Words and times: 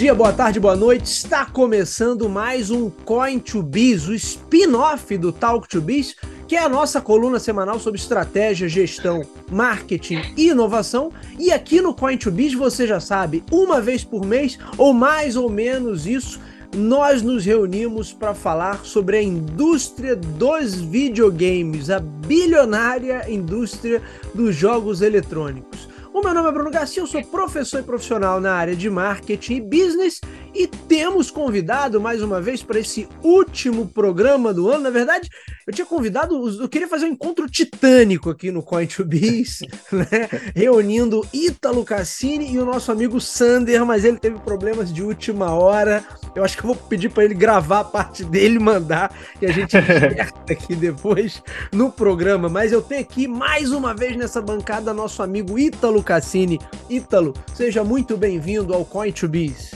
dia, 0.00 0.14
boa 0.14 0.32
tarde, 0.32 0.58
boa 0.58 0.74
noite. 0.74 1.04
Está 1.04 1.44
começando 1.44 2.26
mais 2.26 2.70
um 2.70 2.88
Coin 2.88 3.38
to 3.38 3.62
Biz, 3.62 4.08
o 4.08 4.14
spin-off 4.14 5.18
do 5.18 5.30
Talk 5.30 5.68
to 5.68 5.78
Biz, 5.78 6.16
que 6.48 6.56
é 6.56 6.58
a 6.58 6.70
nossa 6.70 7.02
coluna 7.02 7.38
semanal 7.38 7.78
sobre 7.78 8.00
estratégia, 8.00 8.66
gestão, 8.66 9.20
marketing 9.52 10.22
e 10.38 10.48
inovação. 10.48 11.12
E 11.38 11.52
aqui 11.52 11.82
no 11.82 11.92
Coin 11.92 12.16
to 12.16 12.30
Biz, 12.30 12.54
você 12.54 12.86
já 12.86 12.98
sabe, 12.98 13.44
uma 13.52 13.78
vez 13.78 14.02
por 14.02 14.24
mês 14.24 14.58
ou 14.78 14.94
mais 14.94 15.36
ou 15.36 15.50
menos 15.50 16.06
isso, 16.06 16.40
nós 16.74 17.20
nos 17.20 17.44
reunimos 17.44 18.10
para 18.10 18.32
falar 18.32 18.82
sobre 18.86 19.18
a 19.18 19.22
indústria 19.22 20.16
dos 20.16 20.76
videogames, 20.76 21.90
a 21.90 21.98
bilionária 21.98 23.30
indústria 23.30 24.00
dos 24.34 24.56
jogos 24.56 25.02
eletrônicos. 25.02 25.89
O 26.20 26.22
meu 26.22 26.34
nome 26.34 26.50
é 26.50 26.52
Bruno 26.52 26.70
Garcia, 26.70 27.02
eu 27.02 27.06
sou 27.06 27.24
professor 27.24 27.80
e 27.80 27.82
profissional 27.82 28.42
na 28.42 28.52
área 28.52 28.76
de 28.76 28.90
marketing 28.90 29.54
e 29.54 29.60
business 29.62 30.20
e 30.54 30.66
temos 30.66 31.30
convidado 31.30 31.98
mais 31.98 32.20
uma 32.20 32.42
vez 32.42 32.62
para 32.62 32.78
esse 32.78 33.08
último 33.22 33.88
programa 33.88 34.52
do 34.52 34.68
ano. 34.68 34.82
Na 34.82 34.90
verdade, 34.90 35.30
eu 35.70 35.72
tinha 35.72 35.86
convidado, 35.86 36.48
eu 36.60 36.68
queria 36.68 36.88
fazer 36.88 37.06
um 37.06 37.10
encontro 37.10 37.48
titânico 37.48 38.28
aqui 38.28 38.50
no 38.50 38.60
Coin 38.60 38.86
to 38.86 39.04
Biz, 39.04 39.60
né? 39.92 40.28
reunindo 40.54 41.24
Ítalo 41.32 41.84
Cassini 41.84 42.52
e 42.52 42.58
o 42.58 42.64
nosso 42.64 42.90
amigo 42.90 43.20
Sander, 43.20 43.86
mas 43.86 44.04
ele 44.04 44.18
teve 44.18 44.40
problemas 44.40 44.92
de 44.92 45.00
última 45.00 45.54
hora. 45.54 46.04
Eu 46.34 46.42
acho 46.42 46.56
que 46.56 46.64
eu 46.64 46.74
vou 46.74 46.76
pedir 46.76 47.08
para 47.08 47.24
ele 47.24 47.34
gravar 47.34 47.80
a 47.80 47.84
parte 47.84 48.24
dele 48.24 48.58
mandar 48.58 49.14
e 49.40 49.46
a 49.46 49.52
gente 49.52 49.76
acerta 49.78 50.52
aqui 50.52 50.74
depois 50.74 51.40
no 51.72 51.90
programa. 51.90 52.48
Mas 52.48 52.72
eu 52.72 52.82
tenho 52.82 53.02
aqui 53.02 53.28
mais 53.28 53.70
uma 53.70 53.94
vez 53.94 54.16
nessa 54.16 54.42
bancada 54.42 54.92
nosso 54.92 55.22
amigo 55.22 55.56
Ítalo 55.56 56.02
Cassini. 56.02 56.58
Ítalo, 56.88 57.32
seja 57.54 57.84
muito 57.84 58.16
bem-vindo 58.16 58.74
ao 58.74 58.84
Coin 58.84 59.12
to 59.12 59.28
Biz. 59.28 59.70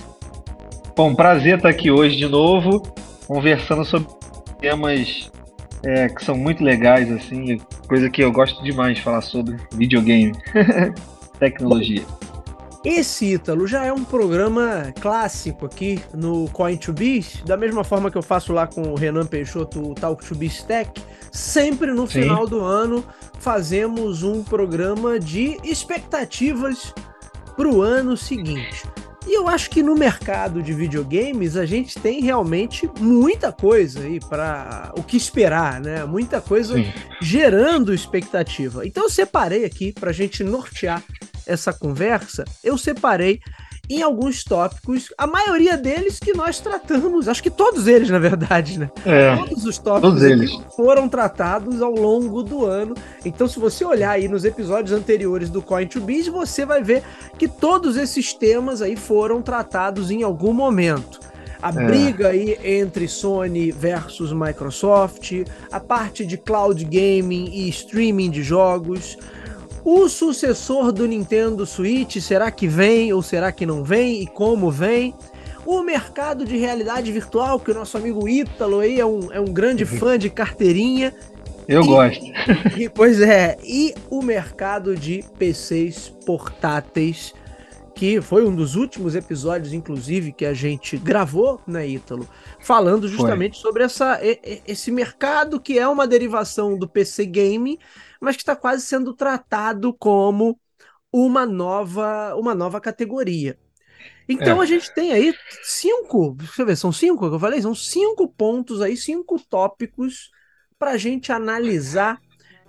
Bom, 0.97 1.15
prazer 1.15 1.59
estar 1.59 1.69
aqui 1.69 1.89
hoje 1.89 2.17
de 2.17 2.27
novo, 2.27 2.83
conversando 3.29 3.85
sobre 3.85 4.09
temas 4.61 5.31
é, 5.85 6.09
que 6.09 6.25
são 6.25 6.37
muito 6.37 6.63
legais, 6.63 7.11
assim, 7.11 7.61
coisa 7.89 8.09
que 8.09 8.23
eu 8.23 8.33
gosto 8.33 8.63
demais 8.63 8.97
de 8.97 9.03
falar 9.03 9.21
sobre 9.21 9.57
videogame, 9.73 10.33
tecnologia. 11.39 12.03
Esse 12.85 13.33
Ítalo 13.33 13.67
já 13.67 13.87
é 13.87 13.93
um 13.93 14.05
programa 14.05 14.93
clássico 15.01 15.65
aqui 15.65 15.99
no 16.13 16.51
Coin 16.51 16.77
to 16.77 16.93
Biz, 16.93 17.43
da 17.47 17.57
mesma 17.57 17.83
forma 17.83 18.11
que 18.11 18.19
eu 18.19 18.23
faço 18.23 18.53
lá 18.53 18.67
com 18.67 18.83
o 18.83 18.95
Renan 18.95 19.25
Peixoto, 19.25 19.91
o 19.91 19.95
Talk 19.95 20.23
to 20.27 20.35
Biz 20.35 20.65
Tech. 20.65 20.91
Sempre 21.33 21.93
no 21.93 22.07
Sim. 22.07 22.23
final 22.23 22.47
do 22.47 22.61
ano 22.61 23.03
fazemos 23.39 24.23
um 24.23 24.45
programa 24.45 25.19
de 25.19 25.57
expectativas 25.65 26.93
para 27.57 27.69
o 27.69 27.81
ano 27.81 28.19
seguinte. 28.19 28.83
E 29.27 29.37
eu 29.37 29.49
acho 29.49 29.71
que 29.71 29.83
no 29.83 29.95
mercado 29.95 30.63
de 30.63 30.75
videogames 30.75 31.57
a 31.57 31.65
gente 31.65 31.99
tem 31.99 32.21
realmente 32.21 32.89
muita 33.01 33.51
coisa 33.51 34.01
aí 34.01 34.21
para 34.21 34.93
o 34.97 35.03
que 35.03 35.17
esperar, 35.17 35.81
né? 35.81 36.05
Muita 36.05 36.41
coisa 36.41 36.75
Sim. 36.75 36.93
gerando 37.23 37.95
expectativa. 37.95 38.87
Então 38.87 39.05
eu 39.05 39.11
separei 39.11 39.65
aqui 39.65 39.93
para 39.93 40.11
a 40.11 40.13
gente 40.13 40.45
nortear 40.45 41.03
essa 41.47 41.73
conversa, 41.73 42.45
eu 42.63 42.77
separei 42.77 43.41
em 43.89 44.03
alguns 44.03 44.45
tópicos, 44.45 45.13
a 45.19 45.27
maioria 45.27 45.77
deles 45.77 46.19
que 46.19 46.33
nós 46.35 46.61
tratamos, 46.61 47.29
acho 47.29 47.43
que 47.43 47.51
todos 47.51 47.87
eles, 47.87 48.09
na 48.11 48.19
verdade, 48.19 48.79
né? 48.79 48.91
É, 49.05 49.37
todos 49.37 49.65
os 49.65 49.79
tópicos 49.79 50.21
todos 50.21 50.75
foram 50.75 51.09
tratados 51.09 51.83
ao 51.83 51.93
longo 51.93 52.43
do 52.43 52.65
ano. 52.65 52.95
Então, 53.25 53.47
se 53.47 53.59
você 53.59 53.85
olhar 53.85 54.11
aí 54.11 54.29
nos 54.29 54.45
episódios 54.45 54.97
anteriores 54.97 55.51
do 55.51 55.61
Coin 55.61 55.87
to 55.87 56.01
Biz, 56.01 56.29
você 56.29 56.65
vai 56.65 56.83
ver 56.83 57.03
que 57.39 57.47
todos 57.47 57.97
esses 57.97 58.33
temas 58.33 58.81
aí 58.81 58.97
foram 58.97 59.43
tratados 59.43 60.11
em 60.11 60.23
algum 60.23 60.53
momento 60.53 61.21
a 61.65 61.71
é. 61.71 61.87
briga 61.87 62.29
aí 62.29 62.59
entre 62.63 63.09
Sony 63.09 63.71
versus 63.71 64.35
Microsoft, 64.35 65.33
a 65.73 65.81
parte 65.81 66.27
de 66.27 66.37
cloud 66.37 66.85
gaming 66.85 67.49
e 67.55 67.71
streaming 67.71 68.31
de 68.31 68.43
jogos, 68.43 69.17
o 69.85 70.09
sucessor 70.09 70.91
do 70.91 71.07
Nintendo 71.07 71.67
Switch, 71.67 72.17
será 72.17 72.51
que 72.51 72.67
vem 72.67 73.13
ou 73.13 73.23
será 73.23 73.53
que 73.53 73.67
não 73.67 73.85
vem 73.85 74.23
e 74.23 74.27
como 74.27 74.71
vem? 74.71 75.15
O 75.67 75.83
mercado 75.83 76.45
de 76.45 76.57
realidade 76.57 77.13
virtual, 77.13 77.61
que 77.61 77.71
o 77.71 77.75
nosso 77.75 77.97
amigo 77.97 78.27
Ítalo 78.27 78.81
aí 78.81 78.99
é 78.99 79.05
um, 79.05 79.31
é 79.31 79.39
um 79.39 79.53
grande 79.53 79.85
uhum. 79.85 79.99
fã 79.99 80.19
de 80.19 80.31
carteirinha. 80.31 81.15
Eu 81.69 81.83
e, 81.83 81.87
gosto. 81.87 82.25
E, 82.79 82.89
pois 82.89 83.21
é, 83.21 83.59
e 83.63 83.95
o 84.09 84.23
mercado 84.23 84.97
de 84.97 85.23
PCs 85.39 86.13
portáteis, 86.25 87.35
que 87.95 88.21
foi 88.21 88.47
um 88.47 88.55
dos 88.55 88.77
últimos 88.77 89.15
episódios, 89.15 89.73
inclusive, 89.73 90.33
que 90.33 90.45
a 90.45 90.53
gente 90.53 90.97
gravou, 90.97 91.61
né, 91.67 91.87
Ítalo? 91.87 92.27
Falando 92.59 93.07
justamente 93.07 93.61
foi. 93.61 93.63
sobre 93.63 93.85
essa, 93.85 94.19
esse 94.67 94.91
mercado 94.91 95.61
que 95.61 95.79
é 95.79 95.87
uma 95.87 96.07
derivação 96.07 96.77
do 96.77 96.89
PC 96.89 97.25
Game, 97.27 97.79
mas 98.25 98.37
que 98.37 98.43
está 98.43 98.57
quase 98.57 98.85
sendo 98.85 99.15
tratado 99.15 99.93
como 99.95 100.59
uma 101.13 101.47
nova, 101.47 102.35
uma 102.35 102.55
nova 102.55 102.81
categoria. 102.81 103.59
Então 104.29 104.61
é. 104.61 104.65
a 104.65 104.67
gente 104.67 104.93
tem 104.95 105.13
aí 105.13 105.35
cinco, 105.63 106.35
deixa 106.37 106.63
eu 106.63 106.67
ver, 106.67 106.77
são 106.77 106.91
cinco 106.91 107.29
que 107.29 107.35
eu 107.35 107.41
falei? 107.41 107.61
São 107.61 107.75
cinco 107.75 108.27
pontos 108.27 108.81
aí, 108.81 108.97
cinco 108.97 109.39
tópicos 109.39 110.31
para 110.79 110.93
a 110.93 110.97
gente 110.97 111.31
analisar 111.31 112.21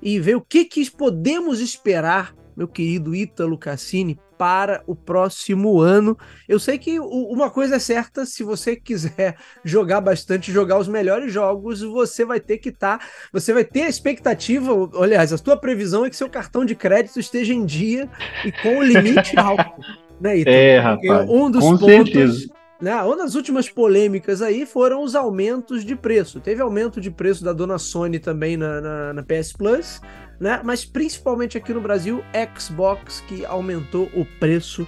e 0.02 0.20
ver 0.20 0.36
o 0.36 0.42
que, 0.42 0.66
que 0.66 0.90
podemos 0.92 1.60
esperar, 1.60 2.36
meu 2.56 2.68
querido 2.68 3.16
Ítalo 3.16 3.58
Cassini, 3.58 4.20
para 4.38 4.84
o 4.86 4.96
próximo 4.96 5.80
ano. 5.80 6.18
Eu 6.48 6.60
sei 6.60 6.78
que 6.78 7.00
uma 7.00 7.50
coisa 7.50 7.76
é 7.76 7.80
certa, 7.80 8.26
se 8.26 8.44
você 8.44 8.76
quiser 8.78 9.38
jogar 9.64 10.02
bastante, 10.02 10.52
jogar 10.52 10.78
os 10.78 10.88
melhores 10.88 11.32
jogos, 11.32 11.82
você 11.82 12.26
vai 12.26 12.40
ter 12.40 12.58
que 12.58 12.70
estar, 12.70 13.00
tá, 13.00 13.06
você 13.32 13.54
vai 13.54 13.64
ter 13.64 13.84
a 13.84 13.90
expectativa, 13.90 14.72
aliás, 15.02 15.32
a 15.32 15.38
tua 15.38 15.58
previsão 15.58 16.06
é 16.06 16.10
que 16.10 16.16
seu 16.16 16.30
cartão 16.30 16.66
de 16.66 16.76
crédito 16.76 17.20
esteja 17.20 17.54
em 17.54 17.66
dia 17.66 18.10
e 18.44 18.52
com 18.52 18.78
o 18.78 18.84
limite 18.84 19.38
alto, 19.40 19.82
né, 20.20 20.38
Ito? 20.38 20.50
É, 20.50 20.80
rapaz. 20.80 21.30
Um 21.30 21.50
dos 21.50 21.64
com 21.64 21.78
pontos 21.78 21.90
certeza. 21.90 22.56
Né, 22.82 22.94
uma 23.02 23.16
das 23.16 23.36
últimas 23.36 23.70
polêmicas 23.70 24.42
aí 24.42 24.66
foram 24.66 25.02
os 25.02 25.16
aumentos 25.16 25.86
de 25.86 25.96
preço. 25.96 26.42
Teve 26.42 26.62
aumento 26.62 27.00
de 27.00 27.10
preço 27.10 27.44
da 27.44 27.54
dona 27.54 27.78
Sony 27.78 28.20
também 28.20 28.58
na, 28.58 28.82
na, 28.82 29.14
na 29.14 29.24
PS 29.24 29.54
Plus, 29.54 30.02
né? 30.40 30.62
Mas 30.64 30.86
principalmente 30.86 31.58
aqui 31.58 31.74
no 31.74 31.82
Brasil, 31.82 32.24
Xbox 32.58 33.24
que 33.28 33.46
aumentou 33.46 34.10
o 34.14 34.26
preço 34.40 34.88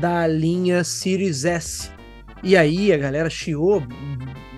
da 0.00 0.26
linha 0.26 0.84
Series 0.84 1.44
S. 1.44 1.90
E 2.42 2.56
aí 2.56 2.92
a 2.92 2.96
galera 2.96 3.28
chiou 3.28 3.82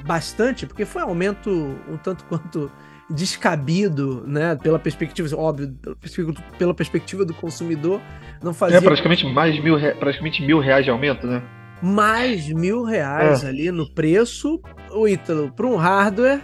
bastante, 0.06 0.66
porque 0.66 0.84
foi 0.84 1.02
um 1.02 1.06
aumento 1.06 1.50
um 1.88 1.96
tanto 1.96 2.24
quanto 2.24 2.70
descabido, 3.08 4.24
né? 4.26 4.56
Pela 4.56 4.78
perspectiva, 4.78 5.36
óbvio, 5.36 5.74
pela 6.58 6.72
perspectiva, 6.72 7.24
do 7.24 7.34
consumidor, 7.34 8.00
não 8.42 8.54
fazia. 8.54 8.78
É 8.78 8.80
praticamente 8.80 9.26
mais 9.26 9.60
mil, 9.62 9.78
praticamente 9.98 10.42
mil 10.42 10.60
reais 10.60 10.84
de 10.84 10.90
aumento, 10.90 11.26
né? 11.26 11.42
Mais 11.82 12.48
mil 12.48 12.84
reais 12.84 13.42
é. 13.42 13.48
ali 13.48 13.70
no 13.70 13.90
preço, 13.94 14.60
o 14.90 15.08
Ítalo, 15.08 15.50
para 15.50 15.66
um 15.66 15.76
hardware 15.76 16.40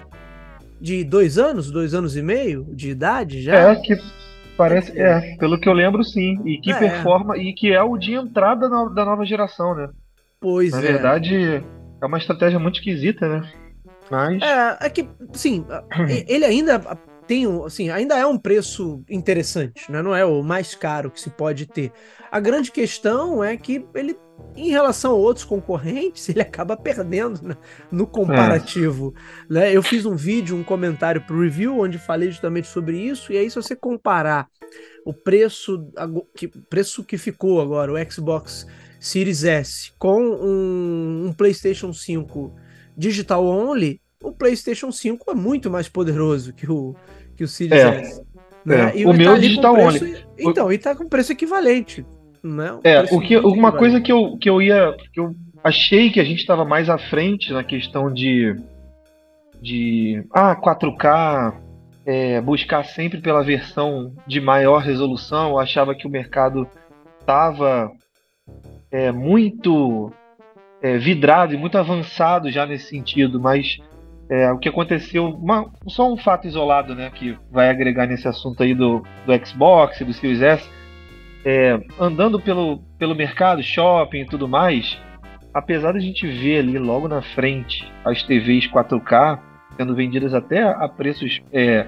de 0.80 1.04
dois 1.04 1.38
anos, 1.38 1.70
dois 1.70 1.94
anos 1.94 2.16
e 2.16 2.22
meio 2.22 2.66
de 2.74 2.90
idade 2.90 3.42
já? 3.42 3.54
É, 3.54 3.76
que 3.76 3.96
parece, 4.56 4.98
é, 4.98 5.36
pelo 5.36 5.58
que 5.58 5.68
eu 5.68 5.72
lembro, 5.72 6.02
sim. 6.04 6.40
E 6.44 6.58
que 6.58 6.70
é. 6.70 6.78
performa, 6.78 7.36
e 7.36 7.52
que 7.52 7.72
é 7.72 7.82
o 7.82 7.96
de 7.96 8.14
entrada 8.14 8.68
da 8.68 9.04
nova 9.04 9.24
geração, 9.24 9.74
né? 9.74 9.88
Pois 10.40 10.72
Na 10.72 10.78
é. 10.78 10.82
Na 10.82 10.88
verdade, 10.88 11.64
é 12.00 12.06
uma 12.06 12.18
estratégia 12.18 12.58
muito 12.58 12.76
esquisita, 12.76 13.28
né? 13.28 13.52
Mas... 14.10 14.42
É, 14.42 14.86
é 14.86 14.90
que, 14.90 15.08
sim, 15.32 15.64
ele 16.28 16.44
ainda 16.44 16.78
tem, 17.26 17.44
assim, 17.64 17.90
ainda 17.90 18.16
é 18.16 18.24
um 18.24 18.38
preço 18.38 19.02
interessante, 19.10 19.90
né? 19.90 20.00
Não 20.00 20.14
é 20.14 20.24
o 20.24 20.42
mais 20.42 20.74
caro 20.74 21.10
que 21.10 21.20
se 21.20 21.30
pode 21.30 21.66
ter. 21.66 21.92
A 22.30 22.40
grande 22.40 22.70
questão 22.70 23.42
é 23.42 23.56
que 23.56 23.86
ele 23.94 24.16
em 24.54 24.70
relação 24.70 25.12
a 25.12 25.14
outros 25.14 25.44
concorrentes, 25.44 26.28
ele 26.30 26.40
acaba 26.40 26.76
perdendo 26.76 27.42
né, 27.42 27.56
no 27.90 28.06
comparativo. 28.06 29.14
É. 29.50 29.54
Né? 29.54 29.76
Eu 29.76 29.82
fiz 29.82 30.06
um 30.06 30.16
vídeo, 30.16 30.56
um 30.56 30.64
comentário 30.64 31.20
para 31.20 31.34
o 31.34 31.40
review, 31.40 31.78
onde 31.78 31.98
falei 31.98 32.30
justamente 32.30 32.68
sobre 32.68 32.98
isso, 32.98 33.32
e 33.32 33.38
aí, 33.38 33.48
se 33.50 33.56
você 33.56 33.76
comparar 33.76 34.48
o 35.04 35.12
preço, 35.12 35.88
que, 36.34 36.48
preço 36.48 37.04
que 37.04 37.18
ficou 37.18 37.60
agora, 37.60 37.92
o 37.92 38.10
Xbox 38.10 38.66
Series 38.98 39.44
S, 39.44 39.92
com 39.98 40.20
um, 40.20 41.26
um 41.26 41.32
PlayStation 41.32 41.92
5 41.92 42.54
digital 42.96 43.44
only, 43.44 44.00
o 44.22 44.32
PlayStation 44.32 44.90
5 44.90 45.30
é 45.30 45.34
muito 45.34 45.70
mais 45.70 45.88
poderoso 45.88 46.52
que 46.52 46.70
o, 46.70 46.94
que 47.36 47.44
o 47.44 47.48
Series 47.48 47.80
é. 47.80 48.00
S. 48.00 48.22
Né? 48.64 49.00
É. 49.00 49.06
o 49.06 49.12
meu 49.12 49.34
tá 49.34 49.38
digital 49.38 49.74
preço, 49.74 50.04
only. 50.04 50.26
Então, 50.38 50.72
e 50.72 50.78
tá 50.78 50.96
com 50.96 51.08
preço 51.08 51.30
equivalente. 51.30 52.04
Não, 52.46 52.80
é, 52.84 53.02
o 53.10 53.20
que, 53.20 53.36
uma 53.36 53.72
coisa 53.72 54.00
que 54.00 54.12
eu, 54.12 54.38
que 54.38 54.48
eu 54.48 54.62
ia. 54.62 54.94
que 55.12 55.18
eu 55.18 55.34
achei 55.64 56.10
que 56.10 56.20
a 56.20 56.24
gente 56.24 56.38
estava 56.38 56.64
mais 56.64 56.88
à 56.88 56.96
frente 56.96 57.52
na 57.52 57.64
questão 57.64 58.12
de. 58.12 58.54
de. 59.60 60.24
Ah, 60.32 60.54
4K, 60.54 61.54
é, 62.06 62.40
buscar 62.40 62.84
sempre 62.84 63.20
pela 63.20 63.42
versão 63.42 64.12
de 64.28 64.40
maior 64.40 64.78
resolução. 64.78 65.50
Eu 65.50 65.58
achava 65.58 65.92
que 65.92 66.06
o 66.06 66.10
mercado 66.10 66.68
estava 67.18 67.90
é, 68.92 69.10
muito 69.10 70.12
é, 70.80 70.96
vidrado 70.98 71.52
e 71.52 71.58
muito 71.58 71.76
avançado 71.76 72.48
já 72.48 72.64
nesse 72.64 72.90
sentido, 72.90 73.40
mas 73.40 73.78
é, 74.30 74.52
o 74.52 74.58
que 74.58 74.68
aconteceu, 74.68 75.26
uma, 75.26 75.68
só 75.88 76.12
um 76.12 76.16
fato 76.16 76.46
isolado, 76.46 76.94
né, 76.94 77.10
que 77.10 77.36
vai 77.50 77.70
agregar 77.70 78.06
nesse 78.06 78.28
assunto 78.28 78.62
aí 78.62 78.72
do, 78.72 79.02
do 79.24 79.46
Xbox, 79.46 79.98
do 79.98 80.12
Series 80.12 80.42
S, 80.42 80.75
é, 81.46 81.80
andando 82.00 82.40
pelo, 82.40 82.80
pelo 82.98 83.14
mercado, 83.14 83.62
shopping 83.62 84.22
e 84.22 84.26
tudo 84.26 84.48
mais, 84.48 84.98
apesar 85.54 85.92
da 85.92 86.00
gente 86.00 86.26
ver 86.26 86.58
ali 86.58 86.76
logo 86.76 87.06
na 87.06 87.22
frente 87.22 87.88
as 88.04 88.20
TVs 88.24 88.66
4K 88.66 89.38
sendo 89.76 89.94
vendidas 89.94 90.34
até 90.34 90.62
a 90.64 90.88
preços 90.88 91.40
é, 91.52 91.86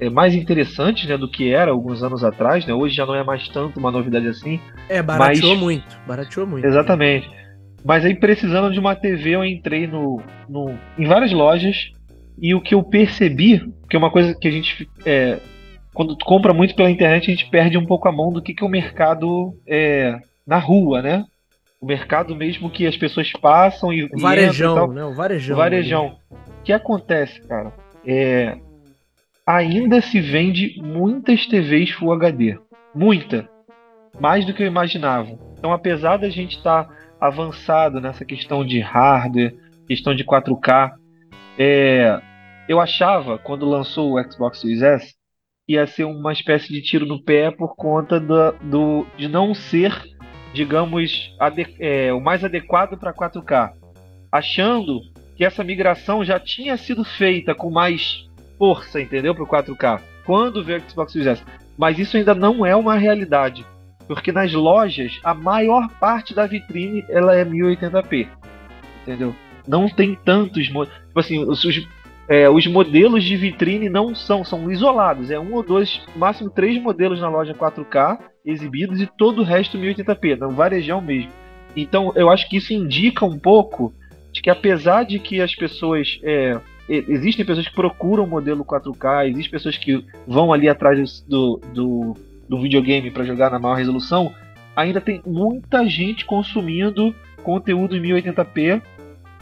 é, 0.00 0.10
mais 0.10 0.34
interessantes 0.34 1.08
né, 1.08 1.16
do 1.16 1.30
que 1.30 1.52
era 1.52 1.70
alguns 1.70 2.02
anos 2.02 2.24
atrás, 2.24 2.66
né? 2.66 2.74
Hoje 2.74 2.96
já 2.96 3.06
não 3.06 3.14
é 3.14 3.22
mais 3.22 3.48
tanto 3.48 3.78
uma 3.78 3.92
novidade 3.92 4.26
assim. 4.26 4.60
É, 4.88 5.00
barateou 5.00 5.52
mas... 5.52 5.62
muito, 5.62 6.00
barateou 6.04 6.46
muito. 6.46 6.66
Exatamente. 6.66 7.28
Né? 7.28 7.36
Mas 7.84 8.04
aí, 8.04 8.14
precisando 8.16 8.72
de 8.72 8.80
uma 8.80 8.96
TV, 8.96 9.36
eu 9.36 9.44
entrei 9.44 9.86
no, 9.86 10.20
no, 10.48 10.74
em 10.98 11.06
várias 11.06 11.30
lojas 11.32 11.92
e 12.40 12.52
o 12.52 12.60
que 12.60 12.74
eu 12.74 12.82
percebi, 12.82 13.60
que 13.88 13.94
é 13.94 13.98
uma 13.98 14.10
coisa 14.10 14.34
que 14.34 14.48
a 14.48 14.50
gente. 14.50 14.88
É, 15.06 15.38
quando 15.98 16.16
compra 16.16 16.54
muito 16.54 16.76
pela 16.76 16.88
internet, 16.88 17.28
a 17.28 17.34
gente 17.34 17.50
perde 17.50 17.76
um 17.76 17.84
pouco 17.84 18.06
a 18.06 18.12
mão 18.12 18.32
do 18.32 18.40
que, 18.40 18.54
que 18.54 18.62
o 18.62 18.68
mercado 18.68 19.52
é, 19.66 20.16
na 20.46 20.56
rua, 20.56 21.02
né? 21.02 21.24
O 21.80 21.86
mercado 21.86 22.36
mesmo 22.36 22.70
que 22.70 22.86
as 22.86 22.96
pessoas 22.96 23.32
passam 23.32 23.92
e. 23.92 24.04
O 24.04 24.20
varejão, 24.20 24.92
e 24.92 24.94
né? 24.94 25.04
O 25.04 25.12
varejão. 25.12 25.56
O 25.56 25.58
varejão. 25.58 26.16
O 26.30 26.62
que 26.62 26.72
acontece, 26.72 27.42
cara? 27.48 27.72
É, 28.06 28.56
ainda 29.44 30.00
se 30.00 30.20
vende 30.20 30.80
muitas 30.80 31.44
TVs 31.46 31.90
Full 31.90 32.12
HD. 32.12 32.56
Muita. 32.94 33.48
Mais 34.20 34.46
do 34.46 34.54
que 34.54 34.62
eu 34.62 34.68
imaginava. 34.68 35.36
Então, 35.58 35.72
apesar 35.72 36.16
da 36.16 36.30
gente 36.30 36.58
estar. 36.58 36.84
Tá 36.84 36.98
avançado 37.20 38.00
nessa 38.00 38.24
questão 38.24 38.64
de 38.64 38.78
hardware, 38.78 39.52
questão 39.88 40.14
de 40.14 40.22
4K. 40.24 40.92
É, 41.58 42.20
eu 42.68 42.78
achava, 42.78 43.36
quando 43.36 43.68
lançou 43.68 44.12
o 44.12 44.30
Xbox 44.30 44.60
Series 44.60 44.82
S, 44.82 45.17
ia 45.68 45.86
ser 45.86 46.04
uma 46.04 46.32
espécie 46.32 46.72
de 46.72 46.80
tiro 46.80 47.04
no 47.04 47.22
pé 47.22 47.50
por 47.50 47.76
conta 47.76 48.18
do, 48.18 48.52
do 48.62 49.06
de 49.16 49.28
não 49.28 49.54
ser, 49.54 49.92
digamos, 50.54 51.36
é, 51.78 52.12
o 52.12 52.20
mais 52.20 52.42
adequado 52.42 52.98
para 52.98 53.12
4K. 53.12 53.72
Achando 54.32 55.00
que 55.36 55.44
essa 55.44 55.62
migração 55.62 56.24
já 56.24 56.40
tinha 56.40 56.76
sido 56.76 57.04
feita 57.04 57.54
com 57.54 57.70
mais 57.70 58.26
força, 58.58 59.00
entendeu? 59.00 59.34
Para 59.34 59.44
o 59.44 59.46
4K. 59.46 60.00
Quando 60.24 60.64
veio 60.64 60.80
o 60.80 60.90
Xbox 60.90 61.12
Series 61.12 61.38
S. 61.38 61.44
Mas 61.76 61.98
isso 61.98 62.16
ainda 62.16 62.34
não 62.34 62.66
é 62.66 62.74
uma 62.74 62.96
realidade. 62.96 63.64
Porque 64.06 64.32
nas 64.32 64.52
lojas, 64.52 65.20
a 65.22 65.34
maior 65.34 65.88
parte 66.00 66.34
da 66.34 66.46
vitrine 66.46 67.04
ela 67.08 67.36
é 67.36 67.44
1080p. 67.44 68.26
Entendeu? 69.02 69.34
Não 69.66 69.88
tem 69.88 70.14
tantos. 70.14 70.66
Tipo 70.66 70.88
assim, 71.14 71.38
os, 71.38 71.62
é, 72.28 72.48
os 72.48 72.66
modelos 72.66 73.24
de 73.24 73.36
vitrine 73.36 73.88
não 73.88 74.14
são, 74.14 74.44
são 74.44 74.70
isolados. 74.70 75.30
É 75.30 75.40
um 75.40 75.54
ou 75.54 75.62
dois, 75.62 76.00
máximo 76.14 76.50
três 76.50 76.80
modelos 76.80 77.20
na 77.20 77.28
loja 77.28 77.54
4K 77.54 78.18
exibidos 78.44 79.00
e 79.00 79.06
todo 79.06 79.40
o 79.40 79.44
resto 79.44 79.78
1080p, 79.78 80.38
no 80.38 80.50
varejão 80.50 81.00
mesmo. 81.00 81.30
Então 81.74 82.12
eu 82.14 82.30
acho 82.30 82.48
que 82.48 82.58
isso 82.58 82.72
indica 82.72 83.24
um 83.24 83.38
pouco 83.38 83.94
de 84.32 84.42
que 84.42 84.50
apesar 84.50 85.04
de 85.04 85.18
que 85.18 85.40
as 85.40 85.54
pessoas. 85.54 86.20
É, 86.22 86.60
existem 86.88 87.44
pessoas 87.44 87.68
que 87.68 87.74
procuram 87.74 88.24
o 88.24 88.26
modelo 88.26 88.64
4K, 88.64 89.28
existem 89.28 89.50
pessoas 89.50 89.76
que 89.76 90.02
vão 90.26 90.54
ali 90.54 90.70
atrás 90.70 91.20
do, 91.28 91.60
do, 91.74 92.14
do 92.48 92.58
videogame 92.62 93.10
para 93.10 93.24
jogar 93.24 93.50
na 93.50 93.58
maior 93.58 93.74
resolução, 93.74 94.32
ainda 94.74 94.98
tem 94.98 95.20
muita 95.26 95.86
gente 95.86 96.24
consumindo 96.24 97.14
conteúdo 97.42 97.94
em 97.94 98.00
1080p 98.00 98.80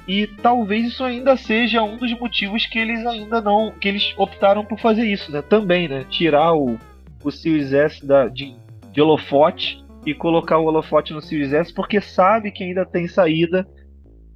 e 0.06 0.26
talvez 0.26 0.86
isso 0.86 1.02
ainda 1.02 1.36
seja 1.36 1.82
um 1.82 1.96
dos 1.96 2.12
motivos 2.18 2.64
que 2.66 2.78
eles 2.78 3.04
ainda 3.04 3.40
não 3.40 3.72
que 3.72 3.88
eles 3.88 4.14
optaram 4.16 4.64
por 4.64 4.78
fazer 4.78 5.04
isso, 5.04 5.32
né? 5.32 5.42
Também, 5.42 5.88
né? 5.88 6.04
Tirar 6.08 6.54
o, 6.54 6.78
o 7.24 7.30
Series 7.30 7.72
S 7.72 8.06
da, 8.06 8.28
de, 8.28 8.54
de 8.92 9.00
holofote 9.02 9.84
e 10.04 10.14
colocar 10.14 10.58
o 10.58 10.66
holofote 10.66 11.12
no 11.12 11.20
Series 11.20 11.52
S 11.52 11.74
porque 11.74 12.00
sabe 12.00 12.52
que 12.52 12.62
ainda 12.62 12.86
tem 12.86 13.08
saída, 13.08 13.66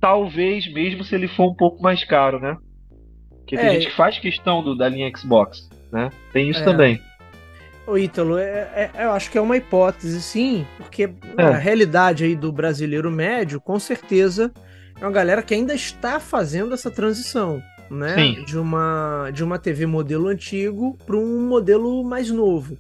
talvez 0.01 0.71
mesmo 0.73 1.05
se 1.05 1.15
ele 1.15 1.29
for 1.29 1.51
um 1.51 1.55
pouco 1.55 1.81
mais 1.81 2.03
caro, 2.03 2.41
né? 2.41 2.57
Porque 3.37 3.55
é, 3.55 3.61
tem 3.61 3.73
gente 3.75 3.91
que 3.91 3.97
faz 3.97 4.19
questão 4.19 4.65
do, 4.65 4.77
da 4.77 4.89
linha 4.89 5.11
Xbox, 5.17 5.69
né? 5.93 6.11
Tem 6.33 6.51
isso 6.51 6.61
é. 6.61 6.65
também. 6.65 7.01
O 7.87 7.97
Ítalo, 7.97 8.39
é, 8.39 8.91
é, 8.95 9.05
eu 9.05 9.13
acho 9.13 9.31
que 9.31 9.39
é 9.39 9.41
uma 9.41 9.57
hipótese, 9.57 10.21
sim, 10.21 10.67
porque 10.77 11.11
é. 11.37 11.43
a 11.43 11.57
realidade 11.57 12.25
aí 12.25 12.37
do 12.37 12.53
brasileiro 12.53 13.11
médio, 13.11 13.61
com 13.61 13.79
certeza, 13.79 14.53
é 15.01 15.05
uma 15.05 15.11
galera 15.11 15.43
que 15.43 15.55
ainda 15.55 15.75
está 15.75 16.21
fazendo 16.21 16.75
essa 16.75 16.91
transição, 16.91 17.63
né? 17.91 18.15
Sim. 18.15 18.45
De 18.45 18.59
uma, 18.59 19.31
de 19.33 19.43
uma 19.43 19.59
TV 19.59 19.87
modelo 19.87 20.29
antigo 20.29 20.99
para 21.07 21.17
um 21.17 21.47
modelo 21.49 22.05
mais 22.05 22.31
novo. 22.31 22.79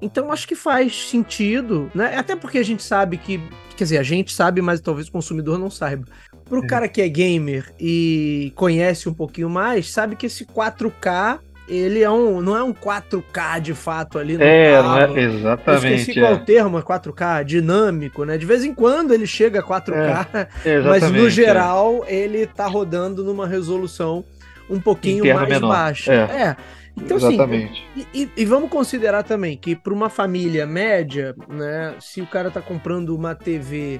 Então 0.00 0.32
acho 0.32 0.48
que 0.48 0.56
faz 0.56 1.08
sentido, 1.08 1.88
né? 1.94 2.16
Até 2.16 2.34
porque 2.34 2.58
a 2.58 2.64
gente 2.64 2.82
sabe 2.82 3.16
que, 3.16 3.40
quer 3.76 3.84
dizer, 3.84 3.98
a 3.98 4.02
gente 4.02 4.32
sabe, 4.32 4.60
mas 4.60 4.80
talvez 4.80 5.06
o 5.06 5.12
consumidor 5.12 5.56
não 5.56 5.70
saiba. 5.70 6.04
Para 6.44 6.58
o 6.58 6.64
é. 6.64 6.66
cara 6.66 6.88
que 6.88 7.00
é 7.00 7.08
gamer 7.08 7.72
e 7.78 8.52
conhece 8.56 9.08
um 9.08 9.14
pouquinho 9.14 9.48
mais, 9.48 9.92
sabe 9.92 10.16
que 10.16 10.26
esse 10.26 10.44
4K 10.44 11.38
ele 11.76 12.02
é 12.02 12.10
um, 12.10 12.40
não 12.40 12.56
é 12.56 12.62
um 12.62 12.72
4K 12.72 13.60
de 13.60 13.74
fato 13.74 14.18
ali 14.18 14.36
no 14.36 14.42
é, 14.42 14.72
carro. 14.72 15.18
É, 15.18 15.22
exatamente. 15.22 15.86
Eu 15.86 15.94
esqueci 15.94 16.20
qual 16.20 16.32
é. 16.32 16.34
o 16.34 16.38
termo, 16.44 16.82
4K, 16.82 17.44
dinâmico, 17.44 18.24
né? 18.24 18.36
De 18.36 18.46
vez 18.46 18.64
em 18.64 18.74
quando 18.74 19.12
ele 19.12 19.26
chega 19.26 19.60
a 19.60 19.62
4K, 19.62 20.48
é, 20.64 20.80
mas 20.84 21.10
no 21.10 21.26
é. 21.26 21.30
geral 21.30 22.04
é. 22.06 22.14
ele 22.14 22.46
tá 22.46 22.66
rodando 22.66 23.24
numa 23.24 23.46
resolução 23.46 24.24
um 24.68 24.80
pouquinho 24.80 25.34
mais 25.34 25.48
menor. 25.48 25.68
baixa. 25.68 26.12
É. 26.12 26.16
é. 26.16 26.56
Então, 26.96 27.16
assim, 27.16 27.34
Exatamente. 27.34 27.84
Assim, 27.96 28.06
e, 28.12 28.30
e, 28.36 28.44
vamos 28.44 28.68
considerar 28.68 29.22
também 29.22 29.56
que 29.56 29.74
para 29.74 29.94
uma 29.94 30.10
família 30.10 30.66
média, 30.66 31.34
né, 31.48 31.94
se 31.98 32.20
o 32.20 32.26
cara 32.26 32.50
tá 32.50 32.60
comprando 32.60 33.16
uma 33.16 33.34
TV 33.34 33.98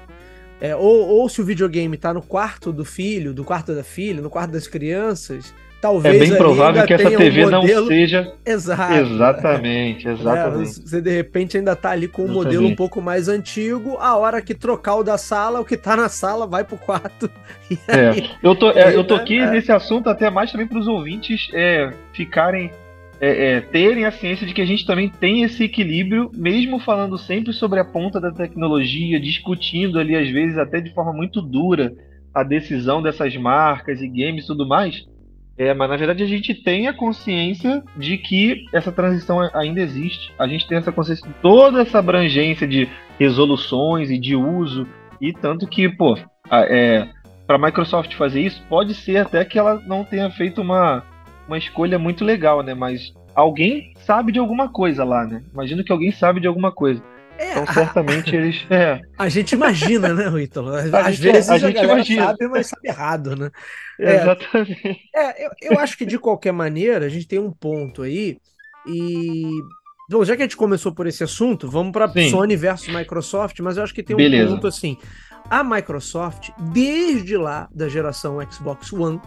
é, 0.61 0.77
ou, 0.77 1.09
ou 1.09 1.29
se 1.29 1.41
o 1.41 1.45
videogame 1.45 1.97
tá 1.97 2.15
no 2.15 2.23
quarto 2.23 2.73
do 2.73 2.85
filho, 2.85 3.35
do 3.35 3.43
quarto 3.43 3.75
da 3.75 3.83
filha, 3.83 4.23
no 4.23 4.31
quarto 4.31 4.53
das 4.53 4.69
crianças, 4.69 5.53
Talvez 5.83 6.15
é 6.15 6.19
bem 6.21 6.37
provável 6.37 6.87
que 6.87 6.95
essa 6.95 7.11
TV 7.11 7.45
um 7.45 7.51
modelo... 7.51 7.81
não 7.81 7.87
seja. 7.89 8.33
Exato. 8.47 8.95
Exatamente, 8.95 10.07
é, 10.07 10.13
exatamente. 10.13 10.71
É, 10.79 10.83
você 10.87 11.01
de 11.01 11.11
repente 11.11 11.57
ainda 11.57 11.75
tá 11.75 11.91
ali 11.91 12.07
com 12.07 12.25
um 12.25 12.29
modelo 12.29 12.69
um 12.69 12.77
pouco 12.77 13.03
mais 13.03 13.29
antigo, 13.29 13.97
a 13.99 14.17
hora 14.17 14.41
que 14.41 14.55
trocar 14.55 14.95
o 14.95 15.03
da 15.03 15.19
sala, 15.19 15.59
o 15.59 15.65
que 15.65 15.77
tá 15.77 15.97
na 15.97 16.09
sala 16.09 16.47
vai 16.47 16.63
pro 16.63 16.79
quarto. 16.79 17.29
É. 17.89 18.29
eu 18.43 18.55
tô, 18.55 18.71
é, 18.71 18.95
eu 18.95 19.03
tô 19.03 19.15
aqui 19.15 19.39
é. 19.39 19.51
nesse 19.51 19.73
assunto 19.73 20.11
até 20.11 20.29
mais 20.29 20.53
também 20.53 20.67
para 20.67 20.79
os 20.79 20.87
ouvintes 20.87 21.49
é, 21.55 21.91
ficarem. 22.13 22.71
É, 23.19 23.61
terem 23.61 24.05
a 24.05 24.11
ciência 24.11 24.47
de 24.47 24.53
que 24.53 24.61
a 24.61 24.67
gente 24.67 24.85
também 24.85 25.09
tem 25.09 25.43
esse 25.43 25.63
equilíbrio, 25.65 26.31
mesmo 26.35 26.81
falando 26.81 27.17
sempre 27.17 27.53
sobre 27.53 27.79
a 27.79 27.85
ponta 27.85 28.21
da 28.21 28.33
tecnologia, 28.33 29.19
discutindo 29.21 29.99
ali, 29.99 30.17
às 30.17 30.29
vezes, 30.29 30.59
até 30.59 30.81
de 30.81 30.93
forma 30.93 31.13
muito 31.13 31.41
dura, 31.41 31.93
a 32.35 32.43
decisão 32.43 33.01
dessas 33.01 33.35
marcas 33.37 34.03
e 34.03 34.09
games 34.09 34.45
e 34.45 34.47
tudo 34.49 34.67
mais 34.67 35.07
é, 35.57 35.75
mas 35.75 35.91
na 35.91 35.97
verdade 35.97 36.23
a 36.23 36.27
gente 36.27 36.55
tem 36.55 36.89
a 36.89 36.95
consciência 36.95 37.83
de 37.97 38.17
que 38.17 38.65
essa 38.73 38.91
transição 38.91 39.39
ainda 39.55 39.81
existe. 39.81 40.33
A 40.39 40.47
gente 40.47 40.67
tem 40.67 40.79
essa 40.79 40.93
consciência 40.93 41.27
de 41.27 41.35
toda 41.43 41.83
essa 41.83 41.99
abrangência 41.99 42.67
de 42.67 42.89
resoluções 43.19 44.11
e 44.11 44.19
de 44.19 44.35
uso. 44.35 44.87
E 45.21 45.33
tanto 45.33 45.67
que, 45.67 45.89
pô, 45.89 46.19
é, 46.51 47.07
para 47.47 47.57
a 47.57 47.59
Microsoft 47.59 48.15
fazer 48.15 48.41
isso, 48.41 48.63
pode 48.69 48.95
ser 48.95 49.19
até 49.19 49.45
que 49.45 49.59
ela 49.59 49.81
não 49.87 50.05
tenha 50.05 50.31
feito 50.31 50.63
uma, 50.63 51.05
uma 51.47 51.59
escolha 51.59 51.99
muito 51.99 52.25
legal, 52.25 52.63
né? 52.63 52.75
Mas 52.75 53.13
alguém 53.35 53.93
sabe 53.97 54.33
de 54.33 54.39
alguma 54.39 54.69
coisa 54.69 55.05
lá, 55.05 55.25
né? 55.27 55.43
Imagino 55.53 55.85
que 55.85 55.93
alguém 55.93 56.11
sabe 56.11 56.41
de 56.41 56.47
alguma 56.47 56.73
coisa. 56.73 57.03
É, 57.43 57.51
então, 57.59 57.75
certamente 57.75 58.37
a, 58.37 58.39
eles. 58.39 58.65
É. 58.71 59.01
A 59.19 59.29
gente 59.29 59.53
imagina, 59.53 60.15
né, 60.15 60.43
Ítalo? 60.43 60.73
Às 60.75 61.17
gente, 61.17 61.33
vezes 61.33 61.51
a, 61.51 61.55
a 61.55 61.59
gente 61.59 61.83
imagina. 61.83 62.27
sabe, 62.27 62.49
mas 62.49 62.67
sabe 62.69 62.89
errado, 62.89 63.37
né? 63.37 63.51
É, 63.99 64.15
Exatamente. 64.15 65.01
É, 65.15 65.47
eu, 65.47 65.51
eu 65.63 65.79
acho 65.81 65.99
que 65.99 66.07
de 66.07 66.19
qualquer 66.19 66.53
maneira, 66.53 67.05
a 67.05 67.09
gente 67.09 67.27
tem 67.27 67.41
um 67.41 67.51
ponto 67.51 68.03
aí, 68.03 68.39
e. 68.87 69.51
Bom, 70.09 70.25
já 70.25 70.37
que 70.37 70.43
a 70.43 70.45
gente 70.45 70.57
começou 70.57 70.93
por 70.93 71.07
esse 71.07 71.25
assunto, 71.25 71.69
vamos 71.69 71.93
para 71.93 72.09
Sony 72.31 72.55
versus 72.55 72.95
Microsoft, 72.95 73.59
mas 73.61 73.77
eu 73.77 73.83
acho 73.83 73.95
que 73.95 74.03
tem 74.03 74.15
um 74.15 74.19
Beleza. 74.19 74.55
ponto 74.55 74.67
assim. 74.67 74.97
A 75.49 75.65
Microsoft, 75.65 76.51
desde 76.73 77.37
lá 77.37 77.69
da 77.75 77.89
geração 77.89 78.39
Xbox 78.51 78.93
One, 78.93 79.21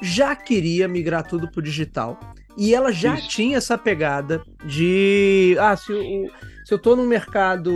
já 0.00 0.34
queria 0.34 0.88
migrar 0.88 1.22
tudo 1.26 1.50
para 1.50 1.60
o 1.60 1.62
digital. 1.62 2.18
E 2.56 2.74
ela 2.74 2.90
já 2.90 3.14
Isso. 3.14 3.28
tinha 3.28 3.58
essa 3.58 3.76
pegada 3.76 4.42
de. 4.64 5.54
Ah, 5.60 5.76
se 5.76 5.92
o 5.92 6.30
se 6.66 6.74
eu 6.74 6.78
estou 6.78 6.96
num 6.96 7.06
mercado 7.06 7.72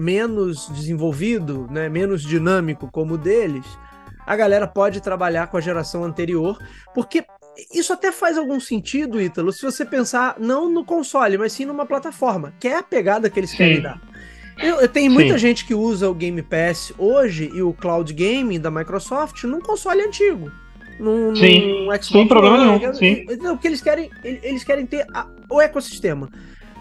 menos 0.00 0.68
desenvolvido, 0.70 1.68
né, 1.70 1.88
menos 1.88 2.22
dinâmico 2.22 2.90
como 2.90 3.14
o 3.14 3.18
deles, 3.18 3.64
a 4.26 4.34
galera 4.34 4.66
pode 4.66 5.00
trabalhar 5.00 5.46
com 5.46 5.56
a 5.56 5.60
geração 5.60 6.02
anterior, 6.02 6.58
porque 6.92 7.24
isso 7.72 7.92
até 7.92 8.10
faz 8.10 8.36
algum 8.36 8.58
sentido, 8.58 9.22
Ítalo, 9.22 9.52
se 9.52 9.62
você 9.62 9.84
pensar 9.84 10.34
não 10.40 10.68
no 10.68 10.84
console, 10.84 11.38
mas 11.38 11.52
sim 11.52 11.64
numa 11.64 11.86
plataforma, 11.86 12.52
que 12.58 12.66
é 12.66 12.78
a 12.78 12.82
pegada 12.82 13.30
que 13.30 13.38
eles 13.38 13.50
sim. 13.50 13.58
querem 13.58 13.80
dar. 13.80 14.00
Eu, 14.58 14.80
eu 14.80 14.88
tenho 14.88 15.12
muita 15.12 15.34
Sim. 15.34 15.38
gente 15.38 15.64
que 15.64 15.72
usa 15.74 16.10
o 16.10 16.14
Game 16.14 16.42
Pass 16.42 16.92
hoje 16.98 17.48
e 17.54 17.62
o 17.62 17.72
Cloud 17.72 18.12
Gaming 18.12 18.60
da 18.60 18.72
Microsoft 18.72 19.44
num 19.44 19.60
console 19.60 20.02
antigo. 20.02 20.50
Num, 20.98 21.34
Sim, 21.34 21.86
num 21.86 21.86
Xbox 21.86 22.06
sem 22.08 22.28
problema 22.28 22.58
nenhum. 22.58 22.92
Sim. 22.92 23.24
Não, 23.40 23.56
porque 23.56 23.68
eles 23.68 23.80
querem, 23.80 24.10
eles 24.22 24.62
querem 24.62 24.84
ter 24.84 25.06
a, 25.14 25.26
o 25.48 25.60
ecossistema. 25.60 26.28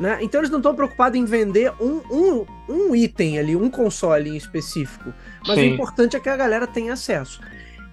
Né? 0.02 0.18
Então 0.20 0.42
eles 0.42 0.50
não 0.50 0.58
estão 0.58 0.74
preocupados 0.74 1.16
em 1.16 1.24
vender 1.26 1.72
um, 1.80 2.02
um, 2.12 2.46
um 2.68 2.96
item 2.96 3.38
ali, 3.38 3.56
um 3.56 3.70
console 3.70 4.32
em 4.32 4.36
específico. 4.36 5.14
Mas 5.48 5.60
Sim. 5.60 5.70
o 5.70 5.74
importante 5.76 6.18
é 6.18 6.20
que 6.20 6.28
a 6.28 6.36
galera 6.36 6.66
tenha 6.66 6.94
acesso. 6.94 7.40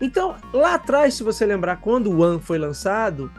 Então, 0.00 0.34
lá 0.54 0.74
atrás, 0.74 1.12
se 1.12 1.22
você 1.22 1.44
lembrar, 1.44 1.76
quando 1.76 2.10
o 2.10 2.22
One 2.22 2.40
foi 2.40 2.56
lançado, 2.56 3.30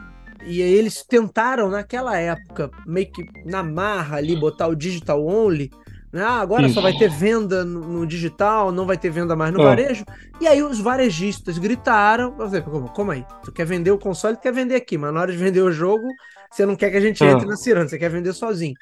e 0.44 0.60
eles 0.60 1.02
tentaram 1.02 1.68
naquela 1.68 2.16
época, 2.16 2.70
meio 2.86 3.10
que 3.10 3.26
na 3.44 3.60
marra 3.60 4.18
ali, 4.18 4.36
botar 4.36 4.68
o 4.68 4.76
digital 4.76 5.26
only. 5.26 5.68
Né? 6.12 6.22
Ah, 6.22 6.40
agora 6.40 6.66
Isso. 6.66 6.74
só 6.74 6.80
vai 6.80 6.96
ter 6.96 7.10
venda 7.10 7.64
no, 7.64 7.80
no, 7.80 8.06
digital, 8.06 8.70
não 8.70 8.86
vai 8.86 8.96
ter 8.96 9.10
venda 9.10 9.34
mais 9.34 9.52
no 9.52 9.62
é. 9.62 9.64
varejo. 9.64 10.04
E 10.40 10.46
aí 10.46 10.62
os 10.62 10.78
varejistas 10.78 11.58
gritaram: 11.58 12.36
como, 12.64 12.88
como 12.90 13.10
aí? 13.10 13.24
Tu 13.42 13.50
quer 13.50 13.66
vender 13.66 13.90
o 13.90 13.98
console, 13.98 14.36
tu 14.36 14.42
quer 14.42 14.52
vender 14.52 14.76
aqui, 14.76 14.96
mas 14.96 15.12
na 15.12 15.20
hora 15.20 15.32
de 15.32 15.38
vender 15.38 15.60
o 15.60 15.72
jogo, 15.72 16.06
você 16.50 16.66
não 16.66 16.74
quer 16.74 16.90
que 16.90 16.96
a 16.96 17.00
gente 17.00 17.22
é. 17.22 17.30
entre 17.30 17.46
na 17.46 17.56
ciranda, 17.56 17.88
você 17.88 17.98
quer 17.98 18.10
vender 18.10 18.32
sozinho. 18.32 18.74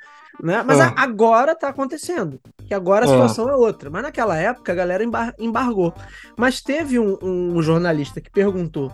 Né? 0.42 0.62
Mas 0.64 0.78
é. 0.78 0.92
agora 0.96 1.54
tá 1.54 1.68
acontecendo. 1.68 2.40
Que 2.66 2.72
agora 2.72 3.04
a 3.04 3.08
é. 3.08 3.12
situação 3.12 3.48
é. 3.48 3.54
outra. 3.54 3.90
Mas 3.90 4.02
naquela 4.02 4.36
época 4.36 4.72
a 4.72 4.74
galera 4.74 5.04
embar 5.04 5.34
embargou. 5.38 5.92
Mas 6.36 6.60
teve 6.60 6.98
um, 6.98 7.18
um 7.20 7.60
jornalista 7.60 8.20
que 8.20 8.30
perguntou: 8.30 8.92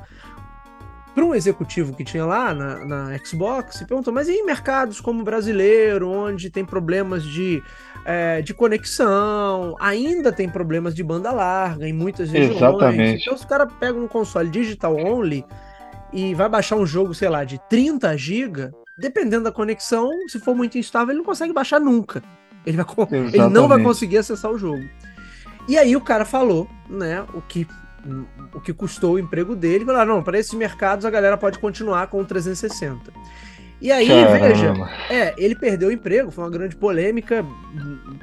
para 1.15 1.25
um 1.25 1.35
executivo 1.35 1.95
que 1.95 2.03
tinha 2.03 2.25
lá 2.25 2.53
na, 2.53 2.85
na 2.85 3.19
Xbox 3.25 3.81
e 3.81 3.87
perguntou: 3.87 4.13
mas 4.13 4.29
em 4.29 4.45
mercados 4.45 5.01
como 5.01 5.21
o 5.21 5.25
brasileiro, 5.25 6.11
onde 6.11 6.51
tem 6.51 6.65
problemas 6.65 7.23
de, 7.23 7.63
é, 8.05 8.43
de 8.43 8.53
conexão, 8.53 9.77
ainda 9.79 10.33
tem 10.33 10.49
problemas 10.49 10.95
de 10.95 11.03
banda 11.05 11.31
larga 11.31 11.87
em 11.87 11.93
muitas 11.93 12.31
regiões. 12.31 12.57
Exatamente. 12.57 13.23
Então, 13.23 13.37
se 13.37 13.45
o 13.45 13.49
cara 13.49 13.67
pega 13.67 13.99
um 13.99 14.09
console 14.09 14.51
digital 14.51 14.97
only 14.97 15.45
e 16.15 16.33
vai 16.35 16.49
baixar 16.49 16.77
um 16.77 16.87
jogo, 16.87 17.13
sei 17.13 17.29
lá, 17.29 17.45
de 17.45 17.61
30 17.69 18.17
GB, 18.17 18.71
dependendo 18.97 19.45
da 19.45 19.53
conexão, 19.53 20.09
se 20.29 20.39
for 20.39 20.55
muito 20.55 20.79
instável, 20.79 21.11
ele 21.11 21.19
não 21.19 21.25
consegue 21.25 21.53
baixar 21.53 21.81
nunca. 21.81 22.23
Ele, 22.65 22.77
vai, 22.77 22.87
ele 23.11 23.49
não 23.49 23.69
vai 23.69 23.83
conseguir 23.83 24.19
acessar 24.19 24.51
o 24.51 24.57
jogo. 24.57 24.83
E 25.69 25.77
aí 25.77 25.97
o 25.97 26.01
cara 26.01 26.25
falou, 26.25 26.69
né, 26.89 27.27
o 27.35 27.43
que 27.43 27.67
o 28.55 28.61
que 28.61 28.73
custou 28.73 29.15
o 29.15 29.19
emprego 29.19 29.57
dele. 29.57 29.85
Falaram, 29.85 30.17
não, 30.17 30.23
para 30.23 30.39
esses 30.39 30.53
mercados 30.55 31.05
a 31.05 31.11
galera 31.11 31.37
pode 31.37 31.59
continuar 31.59 32.07
com 32.09 32.21
o 32.21 32.25
360. 32.25 33.13
E 33.81 33.91
aí, 33.91 34.09
Caramba. 34.09 34.39
veja, 34.39 34.73
é, 35.11 35.35
ele 35.37 35.55
perdeu 35.55 35.89
o 35.89 35.93
emprego, 35.93 36.31
foi 36.31 36.45
uma 36.45 36.51
grande 36.51 36.77
polêmica. 36.77 37.45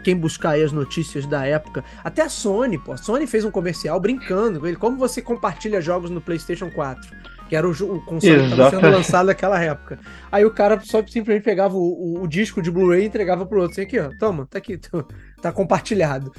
Quem 0.03 0.15
buscar 0.15 0.51
aí 0.51 0.63
as 0.63 0.71
notícias 0.71 1.25
da 1.27 1.45
época, 1.45 1.83
até 2.03 2.23
a 2.23 2.29
Sony, 2.29 2.77
pô, 2.77 2.93
a 2.93 2.97
Sony 2.97 3.27
fez 3.27 3.45
um 3.45 3.51
comercial 3.51 3.99
brincando 3.99 4.59
com 4.59 4.67
ele, 4.67 4.77
como 4.77 4.97
você 4.97 5.21
compartilha 5.21 5.81
jogos 5.81 6.09
no 6.09 6.21
PlayStation 6.21 6.71
4, 6.71 7.11
que 7.51 7.55
era 7.57 7.67
o, 7.67 7.71
o 7.71 7.99
console 8.05 8.35
Exato. 8.35 8.47
que 8.47 8.51
estava 8.51 8.69
sendo 8.69 8.95
lançado 8.95 9.25
naquela 9.25 9.61
época. 9.61 9.99
Aí 10.31 10.45
o 10.45 10.51
cara 10.51 10.79
só 10.79 11.05
simplesmente 11.05 11.43
pegava 11.43 11.75
o, 11.75 11.81
o, 11.81 12.23
o 12.23 12.27
disco 12.27 12.61
de 12.61 12.71
Blu-ray 12.71 13.03
e 13.03 13.07
entregava 13.07 13.45
pro 13.45 13.59
outro, 13.59 13.73
assim, 13.73 13.81
aqui, 13.81 13.99
ó, 13.99 14.09
toma, 14.17 14.47
tá 14.49 14.57
aqui, 14.57 14.79
tá 15.41 15.51
compartilhado. 15.51 16.31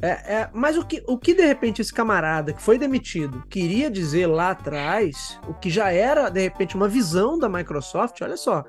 É, 0.00 0.08
é, 0.08 0.50
mas 0.54 0.78
o 0.78 0.86
que, 0.86 1.02
o 1.08 1.18
que 1.18 1.34
de 1.34 1.44
repente 1.44 1.82
esse 1.82 1.92
camarada 1.92 2.52
que 2.52 2.62
foi 2.62 2.78
demitido 2.78 3.42
queria 3.50 3.90
dizer 3.90 4.28
lá 4.28 4.52
atrás, 4.52 5.40
o 5.48 5.54
que 5.54 5.68
já 5.68 5.90
era 5.90 6.30
de 6.30 6.40
repente 6.40 6.76
uma 6.76 6.86
visão 6.86 7.36
da 7.36 7.48
Microsoft, 7.48 8.20
olha 8.20 8.36
só, 8.36 8.62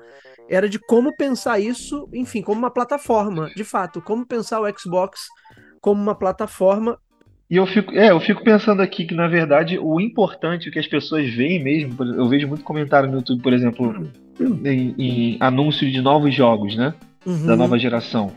era 0.50 0.68
de 0.68 0.80
como 0.80 1.16
pensar 1.16 1.60
isso, 1.60 2.08
enfim, 2.12 2.42
como 2.42 2.58
uma 2.58 2.70
plataforma, 2.70 3.48
de 3.54 3.62
fato, 3.62 4.02
como 4.02 4.26
pensar 4.26 4.60
o 4.60 4.66
Xbox 4.76 5.28
como 5.80 6.02
uma 6.02 6.16
plataforma. 6.16 6.98
E 7.52 7.56
eu 7.56 7.66
fico, 7.66 7.94
é, 7.94 8.10
eu 8.10 8.18
fico 8.18 8.42
pensando 8.42 8.80
aqui 8.80 9.04
que 9.04 9.14
na 9.14 9.28
verdade 9.28 9.78
o 9.78 10.00
importante, 10.00 10.70
o 10.70 10.72
que 10.72 10.78
as 10.78 10.86
pessoas 10.86 11.28
veem 11.28 11.62
mesmo, 11.62 12.02
eu 12.02 12.26
vejo 12.26 12.48
muito 12.48 12.64
comentário 12.64 13.10
no 13.10 13.18
YouTube, 13.18 13.42
por 13.42 13.52
exemplo, 13.52 14.10
em, 14.64 14.94
em 14.98 15.36
anúncio 15.38 15.90
de 15.90 16.00
novos 16.00 16.34
jogos, 16.34 16.74
né, 16.74 16.94
uhum. 17.26 17.44
da 17.44 17.54
nova 17.54 17.78
geração 17.78 18.32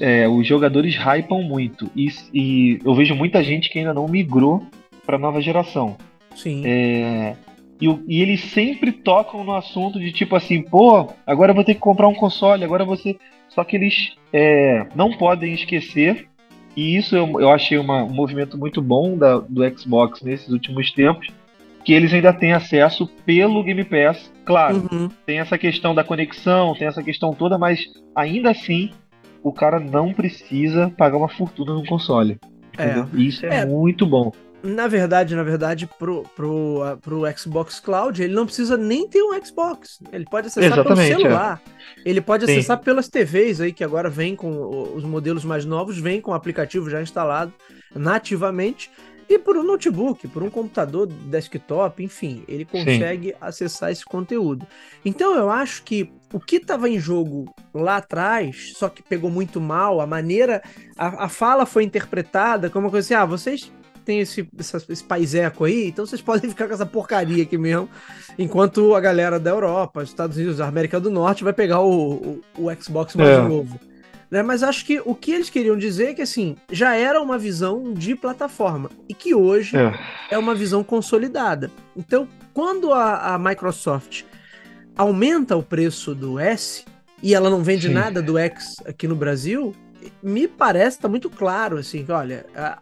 é, 0.00 0.28
os 0.28 0.46
jogadores 0.46 0.96
hypam 0.96 1.42
muito. 1.42 1.90
E, 1.94 2.08
e, 2.32 2.78
eu 2.84 2.94
vejo 2.94 3.14
muita 3.14 3.42
gente 3.42 3.70
que 3.70 3.78
ainda 3.78 3.94
não 3.94 4.08
migrou 4.08 4.66
para 5.04 5.18
nova 5.18 5.40
geração. 5.40 5.96
Sim. 6.34 6.62
É, 6.66 7.36
e, 7.80 7.86
e, 8.08 8.22
eles 8.22 8.40
sempre 8.52 8.92
tocam 8.92 9.44
no 9.44 9.54
assunto 9.54 9.98
de 9.98 10.12
tipo 10.12 10.36
assim, 10.36 10.62
pô, 10.62 11.08
agora 11.26 11.50
eu 11.50 11.54
vou 11.54 11.64
ter 11.64 11.74
que 11.74 11.80
comprar 11.80 12.08
um 12.08 12.14
console, 12.14 12.64
agora 12.64 12.84
você. 12.84 13.16
Só 13.48 13.64
que 13.64 13.76
eles 13.76 14.14
é, 14.32 14.86
não 14.94 15.12
podem 15.12 15.52
esquecer, 15.52 16.26
e 16.76 16.96
isso 16.96 17.16
eu, 17.16 17.40
eu 17.40 17.50
achei 17.50 17.78
uma, 17.78 18.02
um 18.02 18.12
movimento 18.12 18.56
muito 18.56 18.80
bom 18.80 19.16
da, 19.16 19.38
do 19.38 19.78
Xbox 19.78 20.22
nesses 20.22 20.48
últimos 20.48 20.90
tempos, 20.92 21.28
que 21.84 21.92
eles 21.92 22.12
ainda 22.12 22.32
têm 22.32 22.52
acesso 22.52 23.06
pelo 23.26 23.62
Game 23.62 23.84
Pass. 23.84 24.32
Claro, 24.44 24.88
uhum. 24.90 25.08
tem 25.26 25.38
essa 25.38 25.58
questão 25.58 25.94
da 25.94 26.04
conexão, 26.04 26.74
tem 26.74 26.86
essa 26.86 27.02
questão 27.02 27.34
toda, 27.34 27.58
mas 27.58 27.84
ainda 28.14 28.50
assim 28.50 28.90
o 29.42 29.52
cara 29.52 29.80
não 29.80 30.12
precisa 30.12 30.92
pagar 30.96 31.16
uma 31.16 31.28
fortuna 31.28 31.74
no 31.74 31.84
console. 31.84 32.38
É. 32.78 33.04
E 33.14 33.26
isso 33.26 33.44
é, 33.44 33.58
é, 33.58 33.66
muito 33.66 34.06
bom. 34.06 34.32
Na 34.62 34.86
verdade, 34.86 35.34
na 35.34 35.42
verdade, 35.42 35.88
pro, 35.98 36.22
pro, 36.36 36.80
pro 37.02 37.22
Xbox 37.36 37.80
Cloud, 37.80 38.22
ele 38.22 38.32
não 38.32 38.46
precisa 38.46 38.76
nem 38.76 39.08
ter 39.08 39.20
um 39.20 39.32
Xbox. 39.44 39.98
Ele 40.12 40.24
pode 40.24 40.46
acessar 40.46 40.72
Exatamente, 40.72 41.08
pelo 41.08 41.20
é. 41.20 41.24
celular. 41.24 41.62
É. 41.66 41.72
Ele 42.04 42.20
pode 42.20 42.46
Sim. 42.46 42.52
acessar 42.52 42.80
pelas 42.80 43.08
TVs 43.08 43.60
aí, 43.60 43.72
que 43.72 43.84
agora 43.84 44.10
vem 44.10 44.34
com 44.34 44.94
os 44.94 45.04
modelos 45.04 45.44
mais 45.44 45.64
novos, 45.64 45.98
vem 45.98 46.20
com 46.20 46.32
o 46.32 46.34
aplicativo 46.34 46.90
já 46.90 47.00
instalado 47.00 47.52
nativamente. 47.94 48.90
E 49.28 49.38
por 49.38 49.56
um 49.56 49.62
notebook, 49.62 50.28
por 50.28 50.42
um 50.42 50.50
computador 50.50 51.06
desktop, 51.06 52.04
enfim, 52.04 52.44
ele 52.46 52.64
consegue 52.64 53.28
Sim. 53.28 53.34
acessar 53.40 53.90
esse 53.90 54.04
conteúdo. 54.04 54.66
Então 55.04 55.34
eu 55.34 55.48
acho 55.48 55.82
que 55.84 56.12
o 56.32 56.40
que 56.40 56.56
estava 56.56 56.88
em 56.88 56.98
jogo 56.98 57.50
lá 57.72 57.96
atrás, 57.96 58.72
só 58.76 58.88
que 58.88 59.02
pegou 59.02 59.30
muito 59.30 59.60
mal, 59.60 60.00
a 60.00 60.06
maneira, 60.06 60.62
a, 60.98 61.24
a 61.24 61.28
fala 61.28 61.64
foi 61.64 61.84
interpretada 61.84 62.68
como 62.68 62.86
uma 62.86 62.90
coisa 62.90 63.06
assim: 63.06 63.14
ah, 63.14 63.24
vocês 63.24 63.72
têm 64.02 64.20
esse, 64.20 64.48
esse, 64.58 64.76
esse 64.88 65.04
paiseco 65.04 65.64
aí, 65.64 65.88
então 65.88 66.04
vocês 66.04 66.20
podem 66.20 66.48
ficar 66.50 66.66
com 66.66 66.74
essa 66.74 66.86
porcaria 66.86 67.42
aqui 67.42 67.56
mesmo, 67.56 67.88
enquanto 68.38 68.94
a 68.94 69.00
galera 69.00 69.38
da 69.38 69.50
Europa, 69.50 70.02
Estados 70.02 70.36
Unidos, 70.36 70.60
América 70.60 71.00
do 71.00 71.10
Norte 71.10 71.44
vai 71.44 71.52
pegar 71.52 71.80
o, 71.80 72.40
o, 72.56 72.66
o 72.66 72.82
Xbox 72.82 73.14
mais 73.14 73.30
é. 73.30 73.42
novo. 73.42 73.78
Né? 74.32 74.42
Mas 74.42 74.62
acho 74.62 74.86
que 74.86 74.98
o 75.04 75.14
que 75.14 75.30
eles 75.30 75.50
queriam 75.50 75.76
dizer 75.76 76.08
é 76.08 76.14
que 76.14 76.22
assim, 76.22 76.56
já 76.70 76.96
era 76.96 77.20
uma 77.20 77.36
visão 77.36 77.92
de 77.92 78.16
plataforma 78.16 78.90
e 79.06 79.12
que 79.12 79.34
hoje 79.34 79.76
é, 79.76 79.92
é 80.30 80.38
uma 80.38 80.54
visão 80.54 80.82
consolidada. 80.82 81.70
Então, 81.94 82.26
quando 82.54 82.94
a, 82.94 83.34
a, 83.34 83.38
Microsoft 83.38 84.22
aumenta 84.96 85.54
o 85.54 85.62
preço 85.62 86.14
do 86.14 86.38
S 86.38 86.86
e 87.22 87.34
ela 87.34 87.50
não 87.50 87.62
vende 87.62 87.88
Sim. 87.88 87.92
nada 87.92 88.22
do 88.22 88.38
X 88.38 88.76
aqui 88.86 89.06
no 89.06 89.14
Brasil, 89.14 89.74
me 90.22 90.48
parece 90.48 90.98
tá 90.98 91.08
muito 91.08 91.28
claro 91.28 91.76
assim, 91.76 92.02
que, 92.02 92.10
olha, 92.10 92.46
a, 92.56 92.78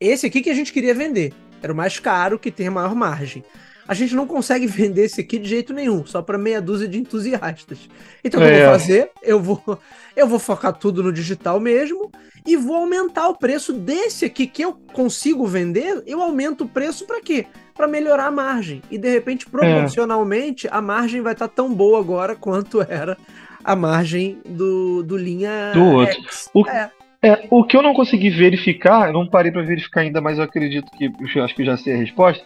esse 0.00 0.26
aqui 0.26 0.40
que 0.40 0.50
a 0.50 0.54
gente 0.54 0.72
queria 0.72 0.94
vender 0.94 1.32
era 1.62 1.72
o 1.72 1.76
mais 1.76 1.98
caro 1.98 2.38
que 2.38 2.50
tem 2.50 2.68
a 2.68 2.70
maior 2.70 2.94
margem 2.94 3.44
a 3.90 3.94
gente 3.94 4.14
não 4.14 4.24
consegue 4.24 4.68
vender 4.68 5.06
esse 5.06 5.20
aqui 5.20 5.36
de 5.36 5.48
jeito 5.48 5.74
nenhum, 5.74 6.06
só 6.06 6.22
para 6.22 6.38
meia 6.38 6.62
dúzia 6.62 6.86
de 6.86 6.96
entusiastas. 6.96 7.88
Então, 8.22 8.40
o 8.40 8.44
que 8.44 8.48
eu 8.48 8.56
vou 8.56 8.68
é. 8.68 8.70
fazer? 8.70 9.10
Eu 9.20 9.40
vou, 9.40 9.78
eu 10.14 10.28
vou 10.28 10.38
focar 10.38 10.72
tudo 10.72 11.02
no 11.02 11.12
digital 11.12 11.58
mesmo 11.58 12.08
e 12.46 12.56
vou 12.56 12.76
aumentar 12.76 13.28
o 13.28 13.36
preço 13.36 13.72
desse 13.72 14.24
aqui 14.24 14.46
que 14.46 14.62
eu 14.62 14.74
consigo 14.92 15.44
vender. 15.44 16.04
Eu 16.06 16.22
aumento 16.22 16.62
o 16.62 16.68
preço 16.68 17.04
para 17.04 17.20
quê? 17.20 17.46
Para 17.74 17.88
melhorar 17.88 18.26
a 18.26 18.30
margem. 18.30 18.80
E 18.92 18.96
de 18.96 19.10
repente, 19.10 19.46
é. 19.48 19.50
proporcionalmente, 19.50 20.68
é. 20.68 20.70
a 20.72 20.80
margem 20.80 21.20
vai 21.20 21.32
estar 21.32 21.48
tá 21.48 21.54
tão 21.56 21.74
boa 21.74 21.98
agora 21.98 22.36
quanto 22.36 22.80
era 22.88 23.18
a 23.64 23.74
margem 23.74 24.38
do, 24.46 25.02
do 25.02 25.16
linha 25.16 25.72
do 25.74 25.84
outro. 25.84 26.16
O... 26.54 26.64
É. 26.68 26.92
É, 27.22 27.46
o 27.50 27.64
que 27.64 27.76
eu 27.76 27.82
não 27.82 27.92
consegui 27.92 28.30
verificar, 28.30 29.08
eu 29.08 29.12
não 29.12 29.28
parei 29.28 29.52
para 29.52 29.62
verificar 29.62 30.00
ainda, 30.00 30.20
mas 30.20 30.38
eu 30.38 30.44
acredito 30.44 30.90
que 30.92 31.12
eu 31.36 31.44
acho 31.44 31.54
que 31.54 31.62
eu 31.62 31.66
já 31.66 31.76
sei 31.76 31.94
a 31.94 31.98
resposta 31.98 32.44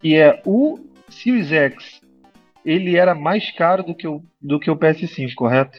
que 0.00 0.16
é 0.16 0.42
o 0.44 0.78
Series 1.08 1.50
X, 1.50 2.00
ele 2.64 2.96
era 2.96 3.14
mais 3.14 3.50
caro 3.52 3.82
do 3.82 3.94
que 3.94 4.06
o, 4.06 4.22
do 4.40 4.58
que 4.58 4.70
o 4.70 4.76
PS5, 4.76 5.34
correto? 5.34 5.78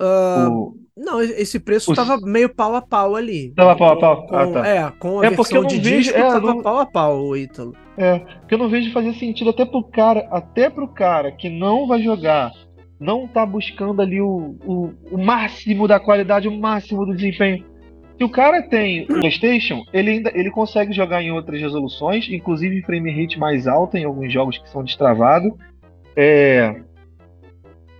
Uh, 0.00 0.50
o... 0.50 0.76
Não, 0.96 1.20
esse 1.20 1.58
preço 1.58 1.90
estava 1.90 2.16
meio 2.20 2.52
pau 2.52 2.74
a 2.74 2.82
pau 2.82 3.16
ali. 3.16 3.52
Tava 3.54 3.76
pau 3.76 3.92
a 3.92 3.96
pau? 3.98 4.26
Com, 4.26 4.36
ah, 4.36 4.52
tá. 4.52 4.66
É, 4.66 4.90
com 4.92 5.20
a 5.20 5.26
é 5.26 5.30
versão 5.30 5.64
de 5.64 5.76
vejo, 5.78 5.96
disco 5.96 6.18
é, 6.18 6.22
tava 6.22 6.54
não... 6.54 6.62
pau 6.62 6.78
a 6.78 6.86
pau 6.86 7.20
o 7.20 7.36
Ítalo. 7.36 7.76
É, 7.96 8.18
porque 8.18 8.54
eu 8.54 8.58
não 8.58 8.68
vejo 8.68 8.92
fazer 8.92 9.14
sentido 9.14 9.50
até 9.50 9.64
pro 9.64 9.82
cara, 9.84 10.28
até 10.30 10.70
pro 10.70 10.88
cara 10.88 11.32
que 11.32 11.48
não 11.48 11.86
vai 11.86 12.02
jogar, 12.02 12.52
não 12.98 13.26
tá 13.28 13.46
buscando 13.46 14.02
ali 14.02 14.20
o, 14.20 14.56
o, 14.64 14.92
o 15.12 15.18
máximo 15.18 15.86
da 15.86 16.00
qualidade, 16.00 16.48
o 16.48 16.58
máximo 16.58 17.06
do 17.06 17.14
desempenho 17.14 17.64
se 18.18 18.24
o 18.24 18.28
cara 18.28 18.60
tem 18.60 19.06
PlayStation, 19.06 19.84
ele 19.92 20.10
ainda 20.10 20.32
ele 20.34 20.50
consegue 20.50 20.92
jogar 20.92 21.22
em 21.22 21.30
outras 21.30 21.60
resoluções, 21.60 22.28
inclusive 22.28 22.76
em 22.76 22.82
frame 22.82 23.12
rate 23.12 23.38
mais 23.38 23.68
alta 23.68 23.96
em 23.96 24.04
alguns 24.04 24.32
jogos 24.32 24.58
que 24.58 24.68
são 24.68 24.82
destravados. 24.82 25.52
É, 26.16 26.82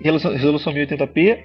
resolução, 0.00 0.32
resolução 0.32 0.72
1080p. 0.72 1.44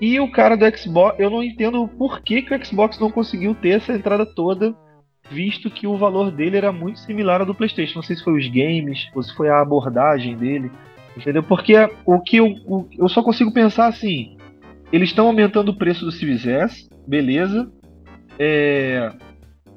E 0.00 0.20
o 0.20 0.30
cara 0.30 0.56
do 0.56 0.78
Xbox, 0.78 1.18
eu 1.18 1.28
não 1.30 1.42
entendo 1.42 1.88
por 1.88 2.22
que, 2.22 2.42
que 2.42 2.54
o 2.54 2.64
Xbox 2.64 2.98
não 3.00 3.10
conseguiu 3.10 3.56
ter 3.56 3.70
essa 3.70 3.92
entrada 3.92 4.24
toda, 4.24 4.72
visto 5.28 5.68
que 5.68 5.88
o 5.88 5.96
valor 5.96 6.30
dele 6.30 6.56
era 6.56 6.70
muito 6.70 7.00
similar 7.00 7.40
ao 7.40 7.46
do 7.46 7.54
PlayStation. 7.54 7.96
Não 7.96 8.02
sei 8.04 8.14
se 8.14 8.22
foi 8.22 8.38
os 8.38 8.46
games, 8.46 9.10
ou 9.16 9.22
se 9.22 9.34
foi 9.34 9.48
a 9.48 9.60
abordagem 9.60 10.36
dele, 10.36 10.70
entendeu? 11.16 11.42
Porque 11.42 11.74
o 12.04 12.20
que 12.20 12.36
eu, 12.36 12.46
o, 12.66 12.88
eu 12.98 13.08
só 13.08 13.22
consigo 13.22 13.52
pensar 13.52 13.86
assim: 13.86 14.36
eles 14.92 15.08
estão 15.08 15.26
aumentando 15.26 15.70
o 15.70 15.76
preço 15.76 16.04
do 16.04 16.12
Series 16.12 16.46
S, 16.46 16.88
beleza. 17.06 17.70
É, 18.38 19.12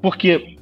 porque, 0.01 0.57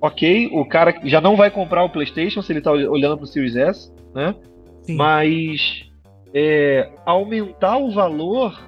ok, 0.00 0.50
o 0.52 0.64
cara 0.66 1.00
já 1.04 1.20
não 1.20 1.36
vai 1.36 1.50
comprar 1.50 1.84
o 1.84 1.90
PlayStation 1.90 2.42
se 2.42 2.52
ele 2.52 2.60
está 2.60 2.72
olhando 2.72 3.16
para 3.16 3.24
o 3.24 3.26
Series 3.26 3.56
S, 3.56 3.92
né? 4.14 4.34
Sim. 4.82 4.96
Mas 4.96 5.88
é, 6.34 6.90
aumentar 7.04 7.78
o 7.78 7.90
valor 7.90 8.58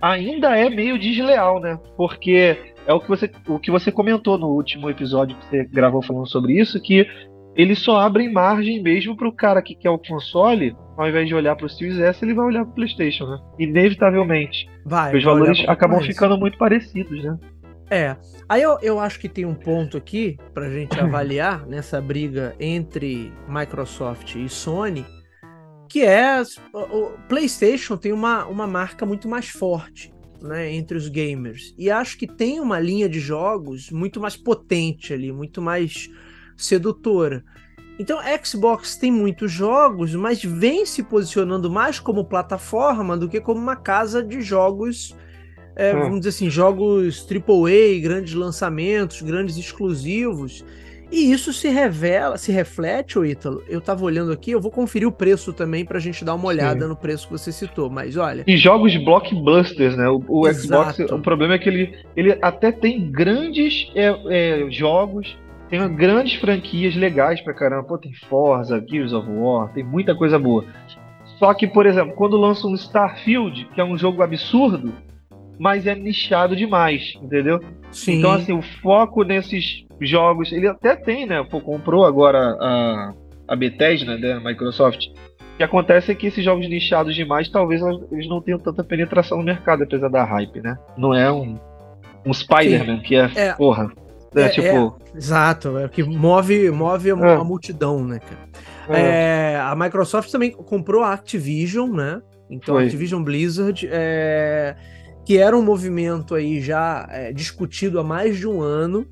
ainda 0.00 0.56
é 0.56 0.68
meio 0.68 0.98
desleal, 0.98 1.60
né? 1.60 1.78
Porque 1.96 2.56
é 2.86 2.92
o 2.92 3.00
que 3.00 3.08
você, 3.08 3.30
o 3.46 3.58
que 3.58 3.70
você 3.70 3.92
comentou 3.92 4.36
no 4.36 4.48
último 4.48 4.90
episódio 4.90 5.36
que 5.36 5.46
você 5.46 5.64
gravou 5.64 6.02
falando 6.02 6.28
sobre 6.28 6.58
isso, 6.58 6.80
que 6.80 7.06
eles 7.54 7.78
só 7.80 7.98
abrem 7.98 8.32
margem 8.32 8.82
mesmo 8.82 9.16
para 9.16 9.28
o 9.28 9.32
cara 9.32 9.62
que 9.62 9.74
quer 9.74 9.90
o 9.90 9.98
console, 9.98 10.74
ao 10.96 11.08
invés 11.08 11.28
de 11.28 11.34
olhar 11.34 11.56
para 11.56 11.66
o 11.66 11.68
Series 11.68 11.98
S, 11.98 12.24
ele 12.24 12.34
vai 12.34 12.46
olhar 12.46 12.64
para 12.64 12.72
o 12.72 12.74
PlayStation, 12.74 13.26
né? 13.26 13.38
Inevitavelmente. 13.58 14.68
Vai. 14.84 15.16
Os 15.16 15.24
valores 15.24 15.62
acabam 15.68 16.00
ficando 16.00 16.36
muito 16.38 16.56
parecidos, 16.58 17.22
né? 17.22 17.38
É. 17.90 18.16
Aí 18.48 18.62
eu, 18.62 18.78
eu 18.80 18.98
acho 18.98 19.20
que 19.20 19.28
tem 19.28 19.44
um 19.44 19.54
ponto 19.54 19.96
aqui 19.96 20.38
para 20.54 20.66
a 20.66 20.70
gente 20.70 20.98
avaliar 21.00 21.66
nessa 21.66 22.00
briga 22.00 22.54
entre 22.58 23.32
Microsoft 23.48 24.34
e 24.34 24.48
Sony 24.48 25.04
que 25.92 26.02
é 26.02 26.42
o 26.72 27.10
PlayStation 27.28 27.98
tem 27.98 28.12
uma, 28.12 28.46
uma 28.46 28.66
marca 28.66 29.04
muito 29.04 29.28
mais 29.28 29.50
forte 29.50 30.10
né, 30.40 30.72
entre 30.72 30.96
os 30.96 31.06
gamers 31.06 31.74
e 31.76 31.90
acho 31.90 32.16
que 32.16 32.26
tem 32.26 32.60
uma 32.60 32.80
linha 32.80 33.06
de 33.06 33.20
jogos 33.20 33.90
muito 33.90 34.18
mais 34.18 34.34
potente 34.34 35.12
ali, 35.12 35.30
muito 35.30 35.60
mais 35.60 36.08
sedutora. 36.56 37.44
Então, 37.98 38.18
Xbox 38.42 38.96
tem 38.96 39.12
muitos 39.12 39.52
jogos, 39.52 40.14
mas 40.14 40.42
vem 40.42 40.86
se 40.86 41.02
posicionando 41.02 41.70
mais 41.70 42.00
como 42.00 42.24
plataforma 42.24 43.16
do 43.16 43.28
que 43.28 43.40
como 43.40 43.60
uma 43.60 43.76
casa 43.76 44.22
de 44.22 44.40
jogos, 44.40 45.14
é, 45.76 45.94
hum. 45.94 46.00
vamos 46.00 46.18
dizer 46.20 46.30
assim, 46.30 46.50
jogos 46.50 47.26
AAA, 47.30 48.00
grandes 48.00 48.34
lançamentos, 48.34 49.20
grandes 49.22 49.56
exclusivos. 49.56 50.64
E 51.12 51.30
isso 51.30 51.52
se 51.52 51.68
revela, 51.68 52.38
se 52.38 52.50
reflete, 52.50 53.18
o 53.18 53.24
Ítalo. 53.24 53.62
Eu 53.68 53.82
tava 53.82 54.02
olhando 54.02 54.32
aqui, 54.32 54.50
eu 54.50 54.60
vou 54.60 54.70
conferir 54.70 55.06
o 55.06 55.12
preço 55.12 55.52
também 55.52 55.84
pra 55.84 56.00
gente 56.00 56.24
dar 56.24 56.34
uma 56.34 56.46
olhada 56.46 56.80
Sim. 56.80 56.88
no 56.88 56.96
preço 56.96 57.26
que 57.26 57.32
você 57.32 57.52
citou, 57.52 57.90
mas 57.90 58.16
olha. 58.16 58.44
E 58.46 58.56
jogos 58.56 58.96
blockbusters, 58.96 59.94
né? 59.94 60.08
O, 60.08 60.24
o 60.26 60.52
Xbox, 60.54 60.98
o 61.00 61.18
problema 61.18 61.54
é 61.54 61.58
que 61.58 61.68
ele, 61.68 61.94
ele 62.16 62.38
até 62.40 62.72
tem 62.72 63.10
grandes 63.10 63.92
é, 63.94 64.16
é, 64.30 64.70
jogos, 64.70 65.36
tem 65.72 65.96
grandes 65.96 66.38
franquias 66.38 66.94
legais 66.94 67.40
pra 67.40 67.54
caramba. 67.54 67.84
Pô, 67.84 67.96
tem 67.96 68.12
Forza, 68.28 68.84
Gears 68.86 69.14
of 69.14 69.26
War, 69.26 69.72
tem 69.72 69.82
muita 69.82 70.14
coisa 70.14 70.38
boa. 70.38 70.66
Só 71.38 71.54
que, 71.54 71.66
por 71.66 71.86
exemplo, 71.86 72.12
quando 72.14 72.36
lança 72.36 72.66
um 72.66 72.74
Starfield, 72.74 73.66
que 73.74 73.80
é 73.80 73.84
um 73.84 73.96
jogo 73.96 74.22
absurdo, 74.22 74.92
mas 75.58 75.86
é 75.86 75.94
nichado 75.94 76.54
demais, 76.54 77.14
entendeu? 77.22 77.58
Sim. 77.90 78.18
Então, 78.18 78.32
assim, 78.32 78.52
o 78.52 78.60
foco 78.60 79.22
nesses 79.22 79.86
jogos, 79.98 80.52
ele 80.52 80.68
até 80.68 80.94
tem, 80.94 81.24
né? 81.24 81.42
Pô, 81.42 81.58
comprou 81.58 82.04
agora 82.04 82.54
a, 82.60 83.14
a 83.48 83.56
Bethesda, 83.56 84.18
né, 84.18 84.34
a 84.34 84.40
Microsoft. 84.40 85.06
O 85.06 85.56
que 85.56 85.62
acontece 85.62 86.12
é 86.12 86.14
que 86.14 86.26
esses 86.26 86.44
jogos 86.44 86.68
nichados 86.68 87.14
demais, 87.14 87.48
talvez 87.48 87.80
eles 88.10 88.28
não 88.28 88.42
tenham 88.42 88.58
tanta 88.58 88.84
penetração 88.84 89.38
no 89.38 89.44
mercado, 89.44 89.84
apesar 89.84 90.10
da 90.10 90.22
hype, 90.22 90.60
né? 90.60 90.76
Não 90.98 91.14
é 91.14 91.32
um, 91.32 91.58
um 92.26 92.34
Spider-Man, 92.34 93.00
que 93.00 93.16
é, 93.16 93.30
é, 93.34 93.52
porra. 93.54 93.90
É, 94.34 94.42
é 94.42 94.48
tipo... 94.48 94.96
É, 95.14 95.18
exato, 95.18 95.78
é 95.78 95.88
que 95.88 96.02
move, 96.02 96.70
move 96.70 97.10
a, 97.10 97.16
é. 97.16 97.34
a 97.36 97.44
multidão, 97.44 98.04
né, 98.04 98.18
cara? 98.18 98.48
É. 98.88 99.56
a 99.60 99.74
Microsoft 99.76 100.30
também 100.30 100.50
comprou 100.50 101.02
a 101.02 101.12
Activision, 101.12 101.90
né? 101.90 102.20
Então, 102.50 102.74
Foi. 102.74 102.84
Activision 102.84 103.22
Blizzard 103.22 103.88
é, 103.90 104.76
que 105.24 105.38
era 105.38 105.56
um 105.56 105.62
movimento 105.62 106.34
aí 106.34 106.60
já 106.60 107.06
é, 107.10 107.32
discutido 107.32 107.98
há 107.98 108.04
mais 108.04 108.36
de 108.36 108.46
um 108.46 108.60
ano. 108.60 109.06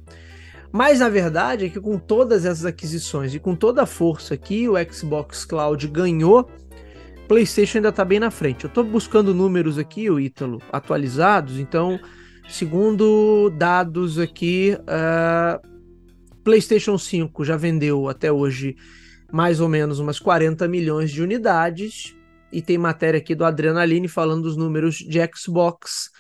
Mas 0.73 1.03
a 1.03 1.09
verdade 1.09 1.67
é 1.67 1.69
que 1.69 1.81
com 1.81 1.99
todas 1.99 2.45
essas 2.45 2.65
aquisições 2.65 3.35
e 3.35 3.41
com 3.41 3.57
toda 3.57 3.83
a 3.83 3.87
força 3.87 4.37
que 4.37 4.69
o 4.69 4.75
Xbox 4.93 5.45
Cloud 5.45 5.87
ganhou, 5.89 6.49
PlayStation 7.27 7.79
ainda 7.79 7.89
está 7.89 8.05
bem 8.05 8.21
na 8.21 8.31
frente. 8.31 8.65
Eu 8.65 8.69
estou 8.69 8.85
buscando 8.85 9.35
números 9.35 9.79
aqui, 9.79 10.09
o 10.09 10.21
Ítalo, 10.21 10.61
atualizados. 10.71 11.59
Então, 11.59 11.99
segundo 12.51 13.51
dados 13.51 14.19
aqui, 14.19 14.77
uh, 14.81 15.61
PlayStation 16.43 16.99
5 16.99 17.45
já 17.45 17.57
vendeu 17.57 18.09
até 18.09 18.31
hoje 18.31 18.77
mais 19.33 19.61
ou 19.61 19.69
menos 19.69 19.99
umas 19.99 20.19
40 20.19 20.67
milhões 20.67 21.11
de 21.11 21.23
unidades 21.23 22.15
e 22.53 22.61
tem 22.61 22.77
matéria 22.77 23.19
aqui 23.19 23.35
do 23.35 23.45
Adrenaline 23.45 24.09
falando 24.09 24.43
dos 24.43 24.57
números 24.57 24.97
de 24.97 25.21
Xbox, 25.35 26.11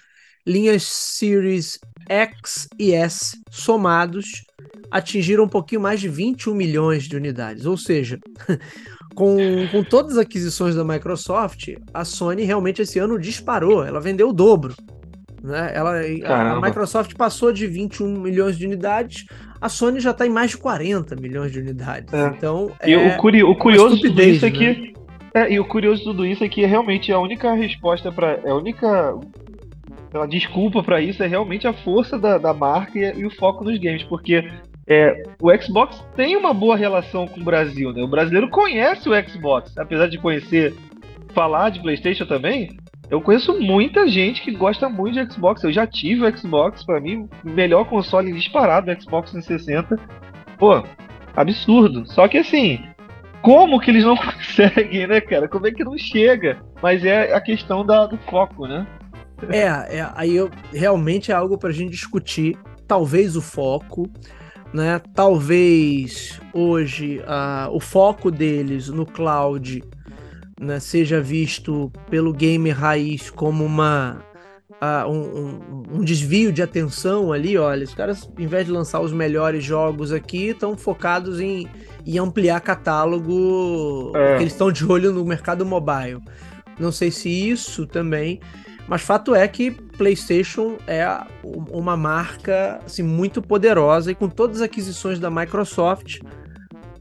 linhas 0.46 0.84
Series 0.84 1.78
X 2.08 2.68
e 2.78 2.92
S 2.92 3.36
somados 3.50 4.44
atingiram 4.90 5.44
um 5.44 5.48
pouquinho 5.48 5.80
mais 5.80 6.00
de 6.00 6.08
21 6.08 6.54
milhões 6.54 7.04
de 7.04 7.16
unidades. 7.16 7.66
Ou 7.66 7.76
seja, 7.76 8.18
com, 9.14 9.36
com 9.70 9.84
todas 9.84 10.12
as 10.12 10.18
aquisições 10.18 10.74
da 10.74 10.84
Microsoft, 10.84 11.68
a 11.92 12.04
Sony 12.04 12.44
realmente 12.44 12.82
esse 12.82 12.98
ano 12.98 13.18
disparou, 13.18 13.84
ela 13.84 14.00
vendeu 14.00 14.28
o 14.28 14.32
dobro. 14.32 14.74
Né? 15.42 15.72
Ela, 15.74 16.00
a, 16.26 16.52
a 16.52 16.60
Microsoft 16.60 17.14
passou 17.14 17.52
de 17.52 17.66
21 17.66 18.18
milhões 18.18 18.58
de 18.58 18.66
unidades, 18.66 19.26
a 19.60 19.68
Sony 19.68 20.00
já 20.00 20.10
está 20.10 20.26
em 20.26 20.30
mais 20.30 20.50
de 20.50 20.58
40 20.58 21.16
milhões 21.16 21.52
de 21.52 21.58
unidades. 21.58 22.12
É. 22.12 22.26
Então, 22.28 22.72
e 22.84 22.92
é 22.92 23.14
o, 23.14 23.16
curi 23.16 23.42
o 23.42 23.54
curioso 23.54 23.96
disso 23.96 24.46
é 24.46 24.50
que 24.50 24.66
né? 24.66 24.90
É, 25.32 25.52
e 25.52 25.60
o 25.60 25.64
curioso 25.64 26.00
de 26.00 26.04
tudo 26.04 26.26
isso 26.26 26.42
é 26.42 26.48
que 26.48 26.64
realmente 26.64 27.12
a 27.12 27.18
única 27.18 27.52
resposta 27.54 28.10
para 28.10 28.40
a 28.44 28.54
única 28.54 29.14
a 30.12 30.26
desculpa 30.26 30.82
para 30.82 31.00
isso 31.00 31.22
é 31.22 31.26
realmente 31.28 31.68
a 31.68 31.72
força 31.72 32.18
da, 32.18 32.36
da 32.36 32.52
marca 32.52 32.98
e, 32.98 33.20
e, 33.20 33.24
o 33.24 33.30
foco 33.30 33.62
nos 33.62 33.78
games, 33.78 34.02
porque 34.02 34.50
é, 34.88 35.22
o 35.40 35.56
Xbox 35.56 36.04
tem 36.16 36.36
uma 36.36 36.52
boa 36.52 36.76
relação 36.76 37.28
com 37.28 37.40
o 37.40 37.44
Brasil, 37.44 37.92
né? 37.92 38.02
O 38.02 38.08
brasileiro 38.08 38.48
conhece 38.50 39.08
o 39.08 39.28
Xbox, 39.28 39.76
apesar 39.78 40.08
de 40.08 40.18
conhecer, 40.18 40.74
falar 41.32 41.70
de 41.70 41.80
PlayStation 41.80 42.26
também. 42.26 42.76
Eu 43.10 43.20
conheço 43.20 43.58
muita 43.60 44.06
gente 44.06 44.40
que 44.40 44.52
gosta 44.52 44.88
muito 44.88 45.14
de 45.14 45.32
Xbox. 45.32 45.64
Eu 45.64 45.72
já 45.72 45.84
tive 45.84 46.24
o 46.24 46.38
Xbox, 46.38 46.84
para 46.84 47.00
mim, 47.00 47.28
melhor 47.42 47.84
console 47.84 48.32
disparado, 48.32 48.90
o 48.90 49.02
Xbox 49.02 49.32
360. 49.32 49.98
Pô, 50.56 50.84
absurdo. 51.34 52.06
Só 52.06 52.28
que 52.28 52.38
assim, 52.38 52.80
como 53.42 53.80
que 53.80 53.90
eles 53.90 54.04
não 54.04 54.14
conseguem, 54.16 55.08
né, 55.08 55.20
cara? 55.20 55.48
Como 55.48 55.66
é 55.66 55.72
que 55.72 55.82
não 55.82 55.98
chega? 55.98 56.60
Mas 56.80 57.04
é 57.04 57.34
a 57.34 57.40
questão 57.40 57.84
da, 57.84 58.06
do 58.06 58.16
foco, 58.18 58.68
né? 58.68 58.86
É, 59.48 59.98
é 59.98 60.10
aí 60.14 60.36
eu, 60.36 60.48
realmente 60.72 61.32
é 61.32 61.34
algo 61.34 61.58
para 61.58 61.70
a 61.70 61.72
gente 61.72 61.90
discutir. 61.90 62.56
Talvez 62.86 63.34
o 63.34 63.42
foco, 63.42 64.08
né? 64.72 65.00
Talvez 65.14 66.40
hoje 66.52 67.18
uh, 67.20 67.74
o 67.74 67.80
foco 67.80 68.30
deles 68.30 68.88
no 68.88 69.04
cloud 69.04 69.82
né, 70.60 70.78
seja 70.78 71.22
visto 71.22 71.90
pelo 72.10 72.34
gamer 72.34 72.78
raiz 72.78 73.30
como 73.30 73.64
uma 73.64 74.22
uh, 74.72 75.08
um, 75.08 75.20
um, 75.20 75.82
um, 75.98 76.04
desvio 76.04 76.52
de 76.52 76.62
atenção 76.62 77.32
ali. 77.32 77.56
Olha, 77.56 77.84
os 77.84 77.94
caras, 77.94 78.28
em 78.38 78.46
vez 78.46 78.66
de 78.66 78.70
lançar 78.70 79.00
os 79.00 79.10
melhores 79.10 79.64
jogos 79.64 80.12
aqui, 80.12 80.48
estão 80.48 80.76
focados 80.76 81.40
em 81.40 81.66
e 82.04 82.18
ampliar 82.18 82.60
catálogo 82.60 84.12
é. 84.14 84.36
que 84.36 84.42
eles 84.42 84.52
estão 84.52 84.70
de 84.70 84.84
olho 84.84 85.12
no 85.12 85.24
mercado 85.24 85.64
mobile. 85.64 86.20
Não 86.78 86.92
sei 86.92 87.10
se 87.10 87.28
isso 87.28 87.86
também, 87.86 88.40
mas 88.86 89.02
fato 89.02 89.34
é 89.34 89.46
que 89.46 89.70
PlayStation 89.70 90.76
é 90.86 91.06
uma 91.70 91.96
marca 91.96 92.80
assim, 92.84 93.02
muito 93.02 93.40
poderosa 93.42 94.10
e 94.10 94.14
com 94.14 94.28
todas 94.28 94.56
as 94.56 94.62
aquisições 94.62 95.18
da 95.18 95.30
Microsoft 95.30 96.20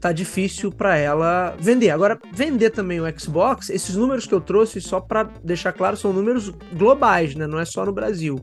tá 0.00 0.12
difícil 0.12 0.72
para 0.72 0.96
ela 0.96 1.54
vender. 1.60 1.90
Agora, 1.90 2.18
vender 2.32 2.70
também 2.70 3.00
o 3.00 3.20
Xbox, 3.20 3.68
esses 3.68 3.94
números 3.94 4.26
que 4.26 4.34
eu 4.34 4.40
trouxe, 4.40 4.80
só 4.80 5.00
para 5.00 5.24
deixar 5.44 5.72
claro, 5.72 5.96
são 5.96 6.12
números 6.12 6.50
globais, 6.72 7.34
né? 7.34 7.46
Não 7.46 7.58
é 7.58 7.64
só 7.64 7.84
no 7.84 7.92
Brasil. 7.92 8.40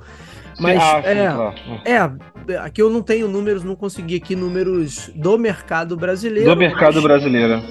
Mas 0.59 0.81
ah, 0.81 1.01
é, 1.03 1.29
claro. 1.29 1.55
é, 1.85 2.57
aqui 2.57 2.81
eu 2.81 2.89
não 2.89 3.01
tenho 3.01 3.27
números, 3.27 3.63
não 3.63 3.75
consegui 3.75 4.15
aqui 4.15 4.35
números 4.35 5.11
do 5.15 5.37
mercado 5.37 5.95
brasileiro. 5.95 6.49
Do 6.49 6.55
mercado 6.55 7.01
brasileiro. 7.01 7.61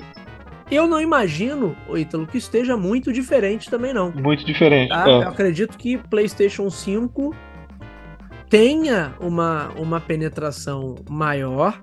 Eu 0.71 0.87
não 0.89 1.01
imagino, 1.01 1.77
Ítalo, 1.95 2.27
que 2.27 2.39
esteja 2.39 2.77
muito 2.77 3.13
diferente 3.13 3.71
também, 3.71 3.93
não. 3.93 4.11
Muito 4.11 4.45
diferente. 4.45 4.89
Tá? 4.89 5.09
É. 5.09 5.13
Eu 5.13 5.29
acredito 5.29 5.79
que 5.79 5.97
PlayStation 5.97 6.69
5 6.69 7.35
tenha 8.49 9.15
uma, 9.21 9.69
uma 9.77 10.01
penetração 10.01 10.97
maior. 11.09 11.81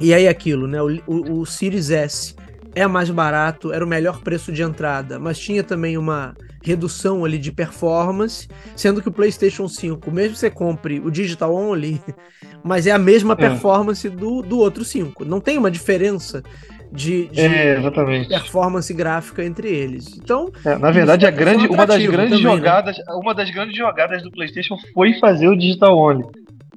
E 0.00 0.12
aí 0.12 0.26
aquilo, 0.28 0.66
né? 0.66 0.82
O, 0.82 1.00
o, 1.06 1.40
o 1.40 1.46
Series 1.46 1.90
S 1.90 2.34
é 2.74 2.86
mais 2.86 3.08
barato, 3.10 3.72
era 3.72 3.84
o 3.84 3.88
melhor 3.88 4.20
preço 4.20 4.50
de 4.50 4.62
entrada, 4.62 5.18
mas 5.18 5.38
tinha 5.38 5.62
também 5.62 5.96
uma 5.96 6.34
redução 6.62 7.24
ali 7.24 7.38
de 7.38 7.52
performance, 7.52 8.48
sendo 8.74 9.00
que 9.00 9.08
o 9.08 9.12
PlayStation 9.12 9.68
5, 9.68 10.10
mesmo 10.10 10.32
que 10.32 10.38
você 10.38 10.50
compre 10.50 10.98
o 10.98 11.10
digital 11.10 11.54
only, 11.54 12.00
mas 12.64 12.86
é 12.86 12.90
a 12.90 12.98
mesma 12.98 13.34
é. 13.34 13.36
performance 13.36 14.08
do, 14.08 14.42
do 14.42 14.58
outro 14.58 14.84
5. 14.84 15.24
Não 15.24 15.40
tem 15.40 15.58
uma 15.58 15.70
diferença 15.70 16.42
de, 16.90 17.26
de 17.28 17.40
é, 17.40 17.80
performance 18.28 18.92
gráfica 18.94 19.44
entre 19.44 19.68
eles. 19.68 20.16
Então, 20.16 20.50
é, 20.64 20.76
na 20.76 20.90
verdade, 20.90 21.26
a 21.26 21.30
grande, 21.30 21.66
uma 21.66 21.86
das 21.86 22.04
grandes 22.06 22.40
também, 22.40 22.44
né? 22.44 22.56
jogadas, 22.56 22.98
né? 22.98 23.04
uma 23.14 23.34
das 23.34 23.50
grandes 23.50 23.76
jogadas 23.76 24.22
do 24.22 24.30
PlayStation 24.30 24.76
foi 24.92 25.14
fazer 25.14 25.48
o 25.48 25.56
digital 25.56 25.96
only. 25.98 26.24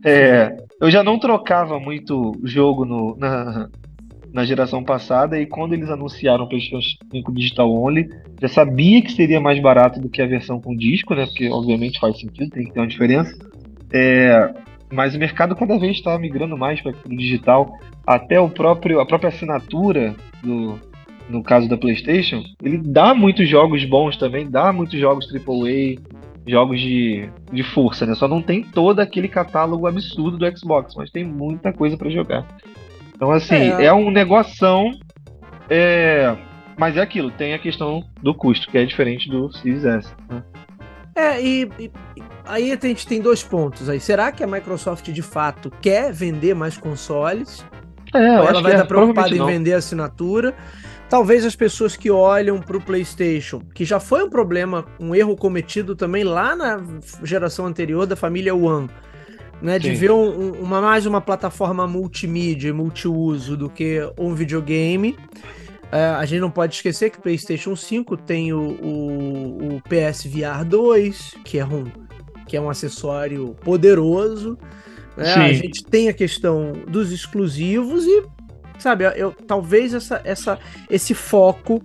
É, 0.03 0.55
eu 0.79 0.89
já 0.91 1.03
não 1.03 1.19
trocava 1.19 1.79
muito 1.79 2.33
jogo 2.43 2.85
no, 2.85 3.15
na, 3.17 3.69
na 4.31 4.45
geração 4.45 4.83
passada, 4.83 5.39
e 5.39 5.45
quando 5.45 5.73
eles 5.73 5.89
anunciaram 5.89 6.45
o 6.45 6.49
PlayStation 6.49 6.99
5 7.11 7.33
Digital 7.33 7.71
Only, 7.71 8.09
já 8.39 8.47
sabia 8.47 9.01
que 9.01 9.11
seria 9.11 9.39
mais 9.39 9.59
barato 9.59 9.99
do 9.99 10.09
que 10.09 10.21
a 10.21 10.27
versão 10.27 10.61
com 10.61 10.75
disco, 10.75 11.15
né? 11.15 11.25
Porque 11.25 11.49
obviamente 11.49 11.99
faz 11.99 12.19
sentido, 12.19 12.51
tem 12.51 12.65
que 12.65 12.73
ter 12.73 12.79
uma 12.79 12.87
diferença. 12.87 13.35
É, 13.91 14.53
mas 14.91 15.15
o 15.15 15.19
mercado 15.19 15.55
cada 15.55 15.77
vez 15.77 15.97
está 15.97 16.17
migrando 16.17 16.57
mais 16.57 16.81
para 16.81 16.91
o 16.91 17.17
digital. 17.17 17.77
Até 18.05 18.39
o 18.39 18.49
próprio, 18.49 18.99
a 18.99 19.05
própria 19.05 19.29
assinatura 19.29 20.15
do, 20.41 20.79
no 21.29 21.43
caso 21.43 21.67
da 21.67 21.77
PlayStation, 21.77 22.43
ele 22.61 22.77
dá 22.77 23.13
muitos 23.13 23.49
jogos 23.49 23.83
bons 23.85 24.17
também, 24.17 24.49
dá 24.49 24.71
muitos 24.71 24.99
jogos 24.99 25.27
AAA, 25.33 25.95
jogos 26.47 26.79
de, 26.79 27.29
de 27.51 27.63
força, 27.63 28.05
né? 28.05 28.15
Só 28.15 28.27
não 28.27 28.41
tem 28.41 28.63
todo 28.63 28.99
aquele 28.99 29.27
catálogo 29.27 29.85
absurdo 29.85 30.37
do 30.37 30.57
Xbox, 30.57 30.95
mas 30.95 31.11
tem 31.11 31.23
muita 31.23 31.73
coisa 31.73 31.97
para 31.97 32.09
jogar. 32.09 32.47
Então, 33.15 33.31
assim, 33.31 33.55
é, 33.55 33.85
é 33.85 33.93
um 33.93 34.09
negoção. 34.09 34.91
É... 35.69 36.35
Mas 36.77 36.95
é 36.95 37.01
aquilo, 37.01 37.31
tem 37.31 37.55
a 37.55 37.59
questão 37.59 38.03
do 38.21 38.35
custo, 38.35 38.69
que 38.69 38.77
é 38.77 38.85
diferente 38.85 39.27
do 39.27 39.51
Series 39.51 39.83
S. 39.83 40.13
Né? 40.29 40.43
É, 41.15 41.41
e, 41.41 41.67
e, 41.79 41.91
aí 42.45 42.71
a 42.71 42.77
gente 42.79 43.07
tem 43.07 43.19
dois 43.19 43.41
pontos 43.41 43.89
aí. 43.89 43.99
Será 43.99 44.31
que 44.31 44.43
a 44.43 44.47
Microsoft 44.47 45.09
de 45.09 45.21
fato 45.23 45.71
quer 45.81 46.13
vender 46.13 46.53
mais 46.53 46.77
consoles? 46.77 47.65
É, 48.13 48.39
Ou 48.39 48.47
ela 48.47 48.61
vai 48.61 48.73
estar 48.73 48.83
é, 48.83 48.87
preocupada 48.87 49.35
em 49.35 49.43
vender 49.43 49.73
assinatura? 49.73 50.53
Talvez 51.09 51.45
as 51.45 51.55
pessoas 51.55 51.95
que 51.95 52.11
olham 52.11 52.59
para 52.59 52.75
o 52.75 52.81
PlayStation, 52.81 53.61
que 53.73 53.85
já 53.85 53.99
foi 53.99 54.23
um 54.23 54.29
problema, 54.29 54.85
um 54.99 55.15
erro 55.15 55.37
cometido 55.37 55.95
também 55.95 56.23
lá 56.23 56.55
na 56.55 56.83
geração 57.23 57.65
anterior 57.65 58.05
da 58.05 58.15
família 58.15 58.53
One, 58.53 58.89
né, 59.61 59.79
de 59.79 59.93
ver 59.93 60.11
um, 60.11 60.51
uma, 60.51 60.81
mais 60.81 61.05
uma 61.05 61.21
plataforma 61.21 61.87
multimídia 61.87 62.69
e 62.69 62.73
multiuso 62.73 63.55
do 63.55 63.69
que 63.69 64.01
um 64.17 64.35
videogame. 64.35 65.17
É, 65.91 66.07
a 66.07 66.25
gente 66.25 66.41
não 66.41 66.51
pode 66.51 66.75
esquecer 66.75 67.09
que 67.09 67.19
o 67.19 67.21
PlayStation 67.21 67.75
5 67.75 68.17
tem 68.17 68.51
o, 68.51 68.59
o, 68.59 69.75
o 69.75 69.81
PS 69.83 70.25
VR 70.25 70.65
2, 70.65 71.35
que 71.45 71.57
é 71.57 71.65
um, 71.65 71.85
que 72.45 72.57
é 72.57 72.61
um 72.61 72.69
acessório 72.69 73.55
poderoso. 73.61 74.57
Né? 75.15 75.33
A 75.33 75.53
gente 75.53 75.83
tem 75.85 76.09
a 76.09 76.13
questão 76.13 76.73
dos 76.87 77.13
exclusivos 77.13 78.05
e, 78.05 78.23
sabe, 78.79 79.05
eu, 79.15 79.31
talvez 79.31 79.93
essa, 79.93 80.21
essa, 80.23 80.59
esse 80.89 81.13
foco 81.13 81.81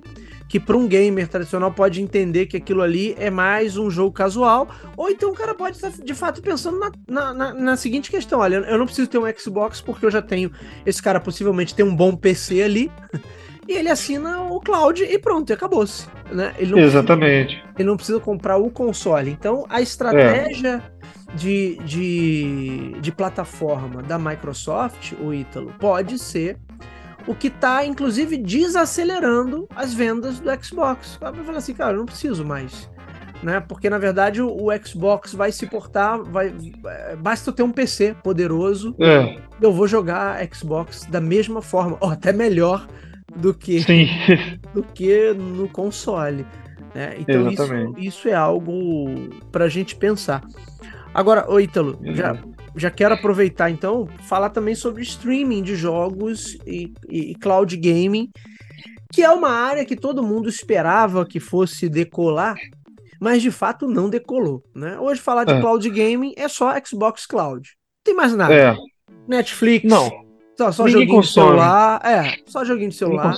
que 0.52 0.60
para 0.60 0.76
um 0.76 0.86
gamer 0.86 1.26
tradicional 1.28 1.72
pode 1.72 2.02
entender 2.02 2.44
que 2.44 2.58
aquilo 2.58 2.82
ali 2.82 3.16
é 3.18 3.30
mais 3.30 3.78
um 3.78 3.90
jogo 3.90 4.12
casual, 4.12 4.68
ou 4.98 5.08
então 5.08 5.30
o 5.30 5.34
cara 5.34 5.54
pode 5.54 5.76
estar 5.76 5.90
de 5.90 6.12
fato 6.12 6.42
pensando 6.42 6.78
na, 6.78 6.92
na, 7.08 7.32
na, 7.32 7.54
na 7.54 7.76
seguinte 7.76 8.10
questão: 8.10 8.40
olha, 8.40 8.56
eu 8.56 8.76
não 8.76 8.84
preciso 8.84 9.08
ter 9.08 9.16
um 9.16 9.24
Xbox 9.34 9.80
porque 9.80 10.04
eu 10.04 10.10
já 10.10 10.20
tenho. 10.20 10.52
Esse 10.84 11.02
cara 11.02 11.18
possivelmente 11.18 11.74
tem 11.74 11.82
um 11.82 11.96
bom 11.96 12.14
PC 12.14 12.62
ali. 12.62 12.92
e 13.66 13.72
ele 13.72 13.88
assina 13.88 14.42
o 14.42 14.60
cloud 14.60 15.02
e 15.02 15.18
pronto, 15.18 15.48
e 15.48 15.54
acabou-se. 15.54 16.06
Né? 16.30 16.52
Ele 16.58 16.78
Exatamente. 16.80 17.56
Precisa, 17.56 17.74
ele 17.78 17.88
não 17.88 17.96
precisa 17.96 18.20
comprar 18.20 18.58
o 18.58 18.70
console. 18.70 19.30
Então, 19.30 19.64
a 19.70 19.80
estratégia 19.80 20.82
é. 20.82 21.36
de, 21.36 21.78
de, 21.84 22.92
de 23.00 23.10
plataforma 23.10 24.02
da 24.02 24.18
Microsoft, 24.18 25.12
o 25.18 25.32
Ítalo, 25.32 25.72
pode 25.78 26.18
ser 26.18 26.58
o 27.26 27.34
que 27.34 27.48
está, 27.48 27.84
inclusive, 27.84 28.36
desacelerando 28.36 29.68
as 29.74 29.92
vendas 29.94 30.40
do 30.40 30.64
Xbox. 30.64 31.18
Vai 31.20 31.32
falar 31.32 31.58
assim, 31.58 31.74
cara, 31.74 31.92
eu 31.92 31.98
não 31.98 32.06
preciso 32.06 32.44
mais. 32.44 32.90
Né? 33.42 33.60
Porque, 33.60 33.90
na 33.90 33.98
verdade, 33.98 34.40
o, 34.40 34.48
o 34.48 34.70
Xbox 34.84 35.34
vai 35.34 35.50
se 35.50 35.66
portar, 35.66 36.22
vai, 36.22 36.54
é, 36.86 37.16
basta 37.16 37.50
eu 37.50 37.54
ter 37.54 37.62
um 37.62 37.72
PC 37.72 38.14
poderoso, 38.22 38.94
é. 39.00 39.36
eu 39.60 39.72
vou 39.72 39.88
jogar 39.88 40.40
Xbox 40.52 41.06
da 41.06 41.20
mesma 41.20 41.60
forma, 41.60 41.96
ou 42.00 42.10
até 42.10 42.32
melhor 42.32 42.86
do 43.34 43.52
que, 43.52 43.84
do 44.72 44.82
que 44.82 45.32
no 45.34 45.68
console. 45.68 46.46
Né? 46.94 47.16
Então, 47.18 47.50
isso, 47.50 47.94
isso, 47.96 48.28
é 48.28 48.34
algo 48.34 49.30
para 49.50 49.64
a 49.64 49.68
gente 49.68 49.96
pensar. 49.96 50.42
Agora, 51.14 51.50
ô 51.50 51.58
Ítalo, 51.58 51.98
já, 52.14 52.38
já 52.76 52.90
quero 52.90 53.14
aproveitar 53.14 53.70
então, 53.70 54.08
falar 54.22 54.50
também 54.50 54.74
sobre 54.74 55.02
streaming 55.02 55.62
de 55.62 55.76
jogos 55.76 56.56
e, 56.66 56.92
e, 57.08 57.34
cloud 57.36 57.76
gaming, 57.76 58.30
que 59.12 59.22
é 59.22 59.30
uma 59.30 59.50
área 59.50 59.84
que 59.84 59.96
todo 59.96 60.22
mundo 60.22 60.48
esperava 60.48 61.26
que 61.26 61.38
fosse 61.38 61.88
decolar, 61.88 62.56
mas 63.20 63.42
de 63.42 63.50
fato 63.50 63.86
não 63.86 64.08
decolou. 64.08 64.62
Né? 64.74 64.98
Hoje 64.98 65.20
falar 65.20 65.44
de 65.44 65.52
é. 65.52 65.60
cloud 65.60 65.88
gaming 65.90 66.32
é 66.36 66.48
só 66.48 66.72
Xbox 66.84 67.26
Cloud. 67.26 67.68
Não 67.68 68.04
tem 68.04 68.14
mais 68.14 68.34
nada. 68.34 68.54
É. 68.54 68.76
Netflix. 69.28 69.88
Não. 69.88 70.10
Só, 70.56 70.72
só 70.72 70.88
joguinho 70.88 71.16
consome. 71.16 71.46
de 71.46 71.52
celular. 71.52 72.00
É, 72.04 72.36
só 72.46 72.64
joguinho 72.64 72.90
de 72.90 72.96
celular. 72.96 73.34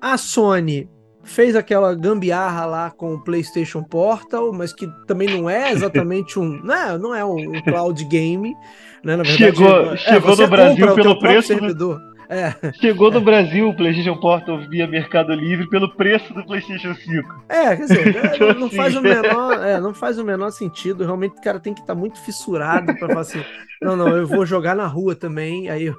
A 0.00 0.16
Sony 0.16 0.88
fez 1.28 1.54
aquela 1.54 1.94
gambiarra 1.94 2.64
lá 2.66 2.90
com 2.90 3.14
o 3.14 3.20
PlayStation 3.20 3.82
Portal, 3.82 4.52
mas 4.52 4.72
que 4.72 4.88
também 5.06 5.28
não 5.28 5.48
é 5.48 5.70
exatamente 5.70 6.38
um, 6.38 6.60
né, 6.64 6.98
não 6.98 7.14
é 7.14 7.24
um 7.24 7.62
cloud 7.62 8.02
game, 8.06 8.56
né, 9.04 9.14
na 9.14 9.22
verdade. 9.22 9.56
Chegou, 9.56 9.92
é, 9.92 9.96
chegou 9.96 10.36
no 10.36 10.48
Brasil 10.48 10.94
pelo 10.94 11.18
preço 11.18 11.48
servidor. 11.48 12.00
É. 12.28 12.72
Chegou 12.74 13.10
no 13.10 13.22
Brasil 13.22 13.70
o 13.70 13.74
PlayStation 13.74 14.14
Portal 14.16 14.58
via 14.68 14.86
Mercado 14.86 15.32
Livre 15.32 15.66
pelo 15.68 15.88
preço 15.94 16.32
do 16.34 16.44
PlayStation 16.44 16.94
5. 16.94 17.44
É, 17.48 17.74
quer 17.74 17.86
dizer, 17.86 18.16
é, 18.16 18.36
então, 18.36 18.54
não, 18.54 18.66
assim... 18.66 18.76
faz 18.76 18.94
o 18.94 19.00
menor, 19.00 19.64
é, 19.64 19.80
não 19.80 19.94
faz 19.94 20.18
o 20.18 20.24
menor 20.24 20.50
sentido. 20.50 21.04
Realmente 21.04 21.38
o 21.38 21.42
cara 21.42 21.58
tem 21.58 21.72
que 21.72 21.80
estar 21.80 21.94
tá 21.94 21.98
muito 21.98 22.20
fissurado 22.20 22.94
para 22.96 23.08
falar 23.08 23.20
assim: 23.22 23.42
não, 23.80 23.96
não, 23.96 24.08
eu 24.08 24.26
vou 24.26 24.44
jogar 24.44 24.76
na 24.76 24.86
rua 24.86 25.14
também. 25.14 25.70
Aí, 25.70 25.90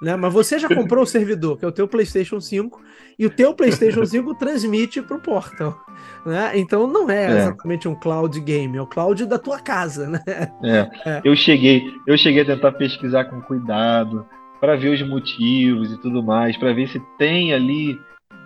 né? 0.00 0.16
Mas 0.16 0.32
você 0.32 0.58
já 0.58 0.68
comprou 0.68 1.04
o 1.04 1.06
servidor, 1.06 1.58
que 1.58 1.66
é 1.66 1.68
o 1.68 1.72
teu 1.72 1.86
PlayStation 1.86 2.40
5, 2.40 2.80
e 3.18 3.26
o 3.26 3.30
teu 3.30 3.52
PlayStation 3.52 4.06
5 4.06 4.34
transmite 4.36 5.02
para 5.02 5.18
o 5.18 5.20
Portal. 5.20 5.78
Né? 6.24 6.52
Então 6.54 6.86
não 6.86 7.10
é, 7.10 7.24
é, 7.24 7.36
exatamente 7.36 7.86
um 7.86 7.94
cloud 7.94 8.40
game, 8.40 8.78
é 8.78 8.80
o 8.80 8.86
cloud 8.86 9.26
da 9.26 9.38
tua 9.38 9.60
casa, 9.60 10.08
né? 10.08 10.20
É. 10.64 10.88
é. 11.04 11.20
Eu 11.22 11.36
cheguei, 11.36 11.84
eu 12.06 12.16
cheguei 12.16 12.40
a 12.40 12.46
tentar 12.46 12.72
pesquisar 12.72 13.26
com 13.26 13.42
cuidado 13.42 14.26
para 14.64 14.76
ver 14.76 14.94
os 14.94 15.02
motivos 15.02 15.92
e 15.92 16.00
tudo 16.00 16.22
mais, 16.22 16.56
para 16.56 16.72
ver 16.72 16.88
se 16.88 16.98
tem 17.18 17.52
ali 17.52 18.00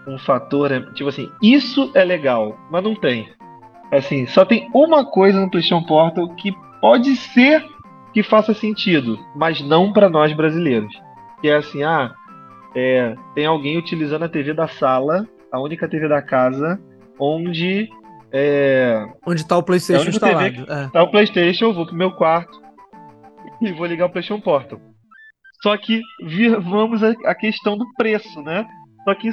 um 0.05 0.19
fator, 0.19 0.93
tipo 0.93 1.09
assim, 1.09 1.31
isso 1.41 1.93
é 1.95 2.03
legal, 2.03 2.59
mas 2.73 2.83
não 2.83 2.97
tem. 2.97 3.29
Assim, 3.93 4.27
só 4.27 4.45
tem 4.45 4.69
uma 4.75 5.05
coisa 5.05 5.41
no 5.41 5.49
PlayStation 5.49 5.87
Portal 5.87 6.29
que 6.35 6.53
pode 6.81 7.15
ser 7.15 7.65
que 8.13 8.25
faça 8.25 8.53
sentido, 8.53 9.17
mas 9.37 9.61
não 9.61 9.93
para 9.93 10.09
nós 10.11 10.33
brasileiros. 10.33 10.93
Que 11.41 11.51
é 11.51 11.57
assim, 11.57 11.85
ah, 11.85 12.13
é, 12.75 13.15
tem 13.37 13.47
alguém 13.47 13.79
utilizando 13.79 14.25
a 14.25 14.29
TV 14.29 14.53
da 14.53 14.67
sala, 14.67 15.25
a 15.53 15.61
única 15.61 15.89
TV 15.89 16.09
da 16.09 16.21
casa, 16.21 16.81
onde 17.17 17.89
é, 18.33 19.07
onde 19.25 19.43
está 19.43 19.57
o 19.57 19.63
PlayStation 19.63 20.07
é 20.07 20.09
instalado. 20.09 20.67
TV, 20.67 20.73
é. 20.73 20.89
Tá 20.89 21.01
o 21.01 21.11
PlayStation, 21.13 21.67
eu 21.67 21.75
vou 21.75 21.87
pro 21.87 21.95
meu 21.95 22.11
quarto 22.11 22.61
e 23.63 23.71
vou 23.71 23.87
ligar 23.87 24.07
o 24.07 24.11
PlayStation 24.11 24.43
Portal. 24.43 24.81
Só 25.63 25.77
que 25.77 26.01
vamos 26.63 27.03
à 27.03 27.35
questão 27.35 27.77
do 27.77 27.87
preço, 27.95 28.43
né? 28.43 28.67
Só 29.05 29.15
que 29.15 29.31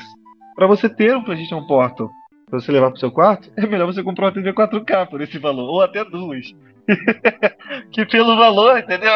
para 0.55 0.67
você 0.67 0.89
ter 0.89 1.15
um 1.15 1.23
PlayStation 1.23 1.65
Portal, 1.67 2.09
para 2.49 2.59
você 2.59 2.71
levar 2.71 2.87
para 2.87 2.97
o 2.97 2.99
seu 2.99 3.11
quarto, 3.11 3.51
é 3.57 3.65
melhor 3.65 3.85
você 3.85 4.01
comprar 4.01 4.27
uma 4.27 4.33
TV 4.33 4.53
4K 4.53 5.07
por 5.07 5.21
esse 5.21 5.37
valor, 5.37 5.69
ou 5.69 5.81
até 5.81 6.03
duas. 6.03 6.47
que 7.91 8.05
pelo 8.05 8.37
valor, 8.37 8.79
entendeu? 8.79 9.11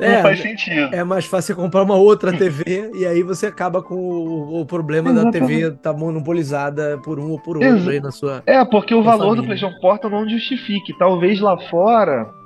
É, 0.00 0.14
não 0.16 0.22
faz 0.22 0.40
sentido. 0.40 0.94
É 0.94 1.04
mais 1.04 1.26
fácil 1.26 1.54
comprar 1.54 1.82
uma 1.82 1.96
outra 1.96 2.32
TV 2.32 2.90
e 2.94 3.04
aí 3.04 3.22
você 3.22 3.46
acaba 3.46 3.82
com 3.82 3.94
o, 3.94 4.60
o 4.60 4.66
problema 4.66 5.10
Exatamente. 5.10 5.40
da 5.40 5.46
TV 5.46 5.66
estar 5.68 5.92
tá 5.92 5.98
monopolizada 5.98 6.98
por 7.04 7.18
um 7.18 7.32
ou 7.32 7.38
por 7.38 7.56
outro 7.58 7.76
Ex 7.76 7.88
aí 7.88 8.00
na 8.00 8.10
sua. 8.10 8.42
É, 8.46 8.64
porque 8.64 8.94
o 8.94 9.02
valor 9.02 9.36
família. 9.36 9.42
do 9.42 9.46
PlayStation 9.46 9.80
Portal 9.80 10.10
não 10.10 10.26
justifique. 10.26 10.96
Talvez 10.98 11.38
lá 11.40 11.58
fora 11.68 12.39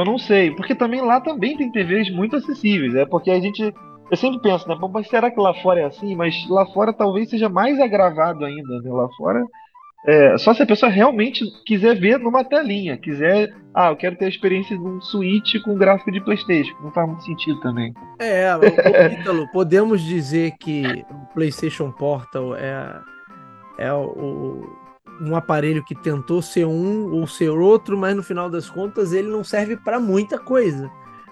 eu 0.00 0.04
não 0.04 0.18
sei, 0.18 0.50
porque 0.50 0.74
também 0.74 1.00
lá 1.00 1.20
também 1.20 1.56
tem 1.56 1.70
TVs 1.70 2.10
muito 2.10 2.36
acessíveis, 2.36 2.94
é 2.94 3.04
porque 3.04 3.30
a 3.30 3.40
gente 3.40 3.74
eu 4.10 4.16
sempre 4.16 4.40
penso, 4.40 4.66
né, 4.68 4.76
mas 4.90 5.06
será 5.08 5.30
que 5.30 5.38
lá 5.38 5.52
fora 5.54 5.80
é 5.80 5.84
assim? 5.84 6.16
Mas 6.16 6.34
lá 6.48 6.64
fora 6.66 6.92
talvez 6.92 7.28
seja 7.28 7.48
mais 7.48 7.78
agravado 7.78 8.44
ainda, 8.44 8.80
né? 8.80 8.90
Lá 8.90 9.08
fora 9.16 9.44
É, 10.06 10.38
só 10.38 10.54
se 10.54 10.62
a 10.62 10.66
pessoa 10.66 10.90
realmente 10.90 11.44
quiser 11.66 11.94
ver 11.94 12.18
numa 12.18 12.44
telinha, 12.44 12.96
quiser, 12.96 13.52
ah, 13.74 13.88
eu 13.88 13.96
quero 13.96 14.16
ter 14.16 14.26
a 14.26 14.28
experiência 14.28 14.78
de 14.78 14.82
um 14.82 15.00
Switch 15.00 15.56
com 15.64 15.76
gráfico 15.76 16.10
de 16.10 16.22
PlayStation, 16.22 16.74
não 16.82 16.90
faz 16.92 17.06
muito 17.06 17.24
sentido 17.24 17.60
também. 17.60 17.92
É, 18.18 18.48
Ítalo, 19.20 19.46
podemos 19.52 20.00
dizer 20.00 20.52
que 20.58 21.04
o 21.10 21.34
PlayStation 21.34 21.90
Portal 21.90 22.54
é, 22.54 23.00
é 23.78 23.92
o, 23.92 24.64
um 25.20 25.34
aparelho 25.36 25.84
que 25.84 25.94
tentou 25.94 26.40
ser 26.40 26.66
um 26.66 27.12
ou 27.12 27.26
ser 27.26 27.50
outro, 27.50 27.96
mas 27.96 28.14
no 28.14 28.22
final 28.22 28.48
das 28.48 28.68
contas 28.68 29.12
ele 29.12 29.28
não 29.28 29.42
serve 29.42 29.76
para 29.76 29.98
muita 29.98 30.38
coisa. 30.38 30.90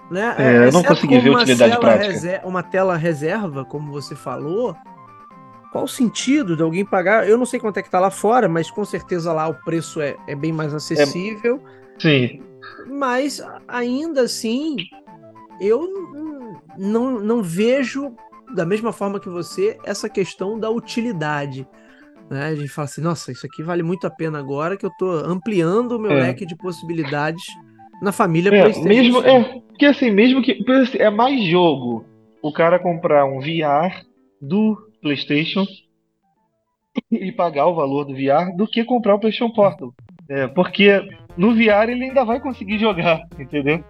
Né? 0.09 0.35
É, 0.37 0.67
eu 0.67 0.71
não 0.71 0.83
consegui 0.83 1.19
ver 1.19 1.31
utilidade 1.31 1.79
prática. 1.79 2.41
Uma 2.45 2.63
tela 2.63 2.95
reserva, 2.95 3.65
como 3.65 3.91
você 3.91 4.15
falou, 4.15 4.75
qual 5.71 5.83
o 5.83 5.87
sentido 5.87 6.55
de 6.55 6.63
alguém 6.63 6.85
pagar? 6.85 7.27
Eu 7.27 7.37
não 7.37 7.45
sei 7.45 7.59
quanto 7.59 7.77
é 7.77 7.83
que 7.83 7.89
tá 7.89 7.99
lá 7.99 8.09
fora, 8.09 8.47
mas 8.47 8.71
com 8.71 8.85
certeza 8.85 9.33
lá 9.33 9.47
o 9.47 9.53
preço 9.53 10.01
é, 10.01 10.15
é 10.27 10.35
bem 10.35 10.51
mais 10.51 10.73
acessível. 10.73 11.61
É, 11.97 12.01
sim. 12.01 12.43
Mas 12.87 13.43
ainda 13.67 14.21
assim, 14.21 14.77
eu 15.59 15.87
não, 16.77 17.19
não 17.19 17.43
vejo 17.43 18.15
da 18.53 18.65
mesma 18.65 18.93
forma 18.93 19.19
que 19.19 19.29
você 19.29 19.77
essa 19.83 20.07
questão 20.07 20.57
da 20.57 20.69
utilidade. 20.69 21.67
Né? 22.29 22.47
A 22.47 22.55
gente 22.55 22.69
fala 22.69 22.85
assim, 22.85 23.01
nossa, 23.01 23.31
isso 23.31 23.45
aqui 23.45 23.63
vale 23.63 23.83
muito 23.83 24.05
a 24.05 24.09
pena 24.09 24.39
agora 24.39 24.77
que 24.77 24.85
eu 24.85 24.89
estou 24.89 25.25
ampliando 25.25 25.93
o 25.93 25.99
meu 25.99 26.11
é. 26.11 26.27
leque 26.27 26.45
de 26.45 26.55
possibilidades 26.55 27.43
na 28.01 28.11
família 28.11 28.49
é, 28.49 28.61
PlayStation. 28.61 28.87
Mesmo, 28.87 29.23
é, 29.23 29.43
porque 29.67 29.85
assim, 29.85 30.11
mesmo 30.11 30.41
que 30.41 30.63
assim, 30.71 30.97
é 30.97 31.09
mais 31.09 31.43
jogo 31.45 32.05
o 32.41 32.51
cara 32.51 32.79
comprar 32.79 33.25
um 33.25 33.39
VR 33.39 34.05
do 34.41 34.77
PlayStation 35.01 35.65
e 37.11 37.31
pagar 37.31 37.67
o 37.67 37.75
valor 37.75 38.05
do 38.05 38.13
VR 38.13 38.55
do 38.55 38.67
que 38.67 38.83
comprar 38.83 39.15
o 39.15 39.19
PlayStation 39.19 39.53
Portal. 39.53 39.93
É, 40.29 40.47
porque 40.47 41.01
no 41.37 41.53
VR 41.53 41.89
ele 41.89 42.05
ainda 42.05 42.25
vai 42.25 42.39
conseguir 42.39 42.77
jogar, 42.77 43.21
entendeu? 43.39 43.83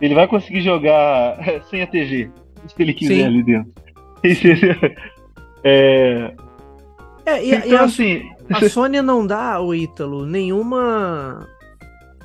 Ele 0.00 0.14
vai 0.14 0.26
conseguir 0.26 0.62
jogar 0.62 1.38
sem 1.68 1.82
a 1.82 1.86
TV, 1.86 2.30
se 2.66 2.82
ele 2.82 2.94
quiser 2.94 3.14
Sim. 3.14 3.24
ali 3.24 3.42
dentro. 3.42 3.72
É, 5.62 6.32
é 7.26 7.44
e, 7.44 7.54
então, 7.54 7.68
e 7.68 7.76
a, 7.76 7.82
assim. 7.82 8.30
A 8.50 8.66
Sony 8.68 9.00
não 9.02 9.26
dá, 9.26 9.60
o 9.60 9.74
Ítalo, 9.74 10.26
nenhuma. 10.26 11.48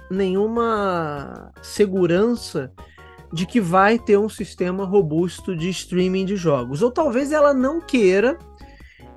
nenhuma 0.10 1.52
segurança 1.62 2.72
de 3.34 3.46
que 3.46 3.60
vai 3.60 4.00
ter 4.00 4.18
um 4.18 4.30
sistema 4.30 4.86
robusto 4.86 5.56
de 5.56 5.70
streaming 5.70 6.26
de 6.26 6.36
jogos. 6.36 6.82
Ou 6.82 6.92
talvez 6.92 7.32
ela 7.32 7.54
não 7.54 7.82
queira. 7.82 8.38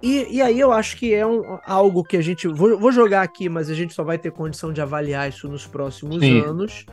E, 0.02 0.36
e 0.36 0.42
aí 0.42 0.58
eu 0.58 0.72
acho 0.72 0.96
que 0.96 1.12
é 1.12 1.26
um, 1.26 1.58
algo 1.66 2.04
que 2.04 2.16
a 2.16 2.22
gente. 2.22 2.46
Vou, 2.46 2.78
vou, 2.78 2.92
jogar 2.92 3.22
aqui, 3.22 3.48
mas 3.48 3.68
a 3.68 3.74
gente 3.74 3.94
só 3.94 4.04
vai 4.04 4.18
ter 4.18 4.30
condição 4.30 4.72
de 4.72 4.80
avaliar 4.80 5.28
isso 5.28 5.48
nos 5.48 5.66
próximos 5.66 6.20
Sim. 6.20 6.40
anos. 6.40 6.86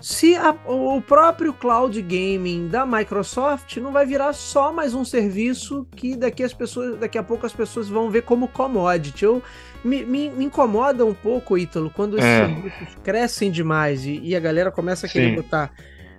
Se 0.00 0.34
a, 0.34 0.56
o 0.66 1.00
próprio 1.02 1.52
cloud 1.52 2.00
gaming 2.00 2.68
da 2.68 2.86
Microsoft 2.86 3.76
não 3.76 3.92
vai 3.92 4.06
virar 4.06 4.32
só 4.32 4.72
mais 4.72 4.94
um 4.94 5.04
serviço 5.04 5.86
que 5.94 6.16
daqui, 6.16 6.42
as 6.42 6.54
pessoas, 6.54 6.98
daqui 6.98 7.18
a 7.18 7.22
pouco 7.22 7.44
as 7.44 7.52
pessoas 7.52 7.88
vão 7.88 8.10
ver 8.10 8.22
como 8.22 8.48
commodity. 8.48 9.24
Eu, 9.24 9.42
me, 9.84 10.04
me, 10.04 10.30
me 10.30 10.44
incomoda 10.46 11.04
um 11.04 11.12
pouco, 11.12 11.58
Ítalo, 11.58 11.90
quando 11.90 12.18
esses 12.18 12.30
é. 12.30 12.46
serviços 12.46 12.94
crescem 13.02 13.50
demais 13.50 14.06
e, 14.06 14.18
e, 14.22 14.34
a 14.34 14.40
galera 14.40 14.70
começa 14.70 15.06
a 15.06 15.08
querer 15.08 15.30
Sim. 15.30 15.36
botar 15.36 15.70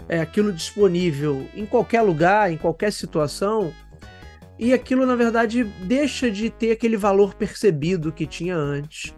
é, 0.07 0.19
aquilo 0.19 0.53
disponível 0.53 1.47
em 1.55 1.65
qualquer 1.65 2.01
lugar, 2.01 2.51
em 2.51 2.57
qualquer 2.57 2.93
situação, 2.93 3.73
e 4.59 4.73
aquilo, 4.73 5.07
na 5.07 5.15
verdade, 5.15 5.63
deixa 5.63 6.29
de 6.29 6.51
ter 6.51 6.71
aquele 6.71 6.95
valor 6.95 7.33
percebido 7.33 8.11
que 8.11 8.27
tinha 8.27 8.55
antes. 8.55 9.11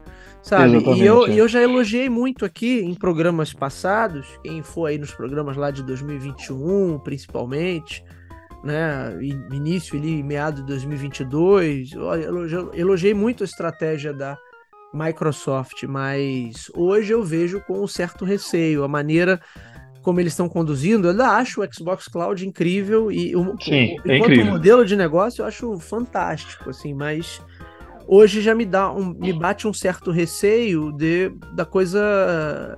Sabe? 0.43 0.77
e 0.97 1.01
eu, 1.01 1.25
é. 1.25 1.35
eu 1.35 1.47
já 1.47 1.61
elogiei 1.61 2.09
muito 2.09 2.43
aqui 2.43 2.81
em 2.81 2.93
programas 2.93 3.53
passados, 3.53 4.27
quem 4.43 4.61
for 4.61 4.87
aí 4.87 4.97
nos 4.97 5.13
programas 5.13 5.55
lá 5.55 5.71
de 5.71 5.81
2021, 5.83 6.99
principalmente, 6.99 8.03
né? 8.61 9.17
Início 9.51 9.97
ali, 9.97 10.21
meado 10.21 10.57
de 10.57 10.67
2022, 10.67 11.93
eu 11.93 12.69
elogiei 12.73 13.13
muito 13.13 13.43
a 13.43 13.45
estratégia 13.45 14.13
da 14.13 14.37
Microsoft, 14.93 15.83
mas 15.83 16.69
hoje 16.75 17.13
eu 17.13 17.23
vejo 17.23 17.61
com 17.61 17.81
um 17.81 17.87
certo 17.87 18.25
receio 18.25 18.83
a 18.83 18.87
maneira 18.87 19.39
como 20.03 20.19
eles 20.19 20.33
estão 20.33 20.49
conduzindo, 20.49 21.07
eu 21.07 21.11
ainda 21.11 21.29
acho 21.29 21.63
o 21.63 21.73
Xbox 21.73 22.09
Cloud 22.09 22.45
incrível 22.45 23.09
e 23.09 23.33
o, 23.35 23.55
Sim, 23.61 23.95
o, 24.05 24.11
é 24.11 24.17
incrível. 24.17 24.45
o 24.45 24.49
modelo 24.51 24.85
de 24.85 24.97
negócio 24.97 25.41
eu 25.41 25.45
acho 25.45 25.79
fantástico, 25.79 26.69
assim, 26.69 26.93
mas 26.93 27.41
hoje 28.07 28.41
já 28.41 28.53
me 28.53 28.65
dá 28.65 28.91
um, 28.91 29.13
me 29.13 29.33
bate 29.33 29.67
um 29.67 29.73
certo 29.73 30.11
receio 30.11 30.91
de 30.91 31.31
da 31.53 31.65
coisa 31.65 32.77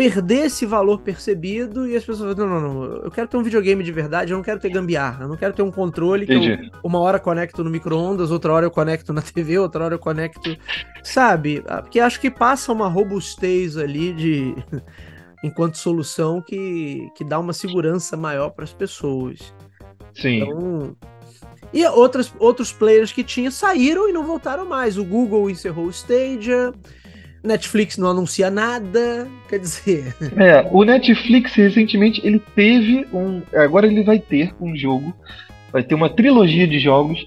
perder 0.00 0.46
esse 0.46 0.64
valor 0.64 1.02
percebido 1.02 1.86
e 1.86 1.94
as 1.94 2.02
pessoas 2.02 2.34
falam, 2.34 2.48
não, 2.48 2.60
não, 2.60 2.72
não, 2.72 2.84
eu 3.02 3.10
quero 3.10 3.28
ter 3.28 3.36
um 3.36 3.42
videogame 3.42 3.84
de 3.84 3.92
verdade, 3.92 4.32
eu 4.32 4.36
não 4.38 4.42
quero 4.42 4.58
ter 4.58 4.70
gambiarra, 4.70 5.24
eu 5.24 5.28
não 5.28 5.36
quero 5.36 5.52
ter 5.52 5.60
um 5.60 5.70
controle 5.70 6.24
que 6.24 6.32
eu, 6.32 6.70
uma 6.82 6.98
hora 7.00 7.18
conecto 7.18 7.62
no 7.62 7.68
micro-ondas, 7.68 8.30
outra 8.30 8.50
hora 8.50 8.64
eu 8.64 8.70
conecto 8.70 9.12
na 9.12 9.20
TV, 9.20 9.58
outra 9.58 9.84
hora 9.84 9.94
eu 9.96 9.98
conecto, 9.98 10.56
sabe? 11.02 11.62
Porque 11.82 12.00
acho 12.00 12.18
que 12.18 12.30
passa 12.30 12.72
uma 12.72 12.88
robustez 12.88 13.76
ali 13.76 14.14
de 14.14 14.54
enquanto 15.44 15.76
solução 15.76 16.40
que, 16.40 17.10
que 17.14 17.22
dá 17.22 17.38
uma 17.38 17.52
segurança 17.52 18.16
maior 18.16 18.48
para 18.50 18.64
as 18.64 18.72
pessoas. 18.72 19.54
Sim. 20.14 20.40
Então, 20.40 20.96
e 21.72 21.84
outras, 21.86 22.32
outros 22.38 22.72
players 22.72 23.12
que 23.12 23.22
tinha 23.22 23.50
saíram 23.50 24.08
e 24.08 24.12
não 24.12 24.24
voltaram 24.24 24.66
mais. 24.66 24.98
O 24.98 25.04
Google 25.04 25.50
encerrou 25.50 25.86
o 25.86 25.90
Stadia, 25.90 26.72
Netflix 27.42 27.96
não 27.96 28.08
anuncia 28.08 28.50
nada, 28.50 29.28
quer 29.48 29.58
dizer. 29.58 30.14
É, 30.36 30.68
o 30.70 30.84
Netflix 30.84 31.54
recentemente 31.54 32.20
ele 32.24 32.42
teve 32.54 33.06
um. 33.12 33.42
Agora 33.54 33.86
ele 33.86 34.02
vai 34.02 34.18
ter 34.18 34.54
um 34.60 34.76
jogo, 34.76 35.14
vai 35.72 35.82
ter 35.82 35.94
uma 35.94 36.08
trilogia 36.08 36.66
de 36.66 36.78
jogos. 36.78 37.24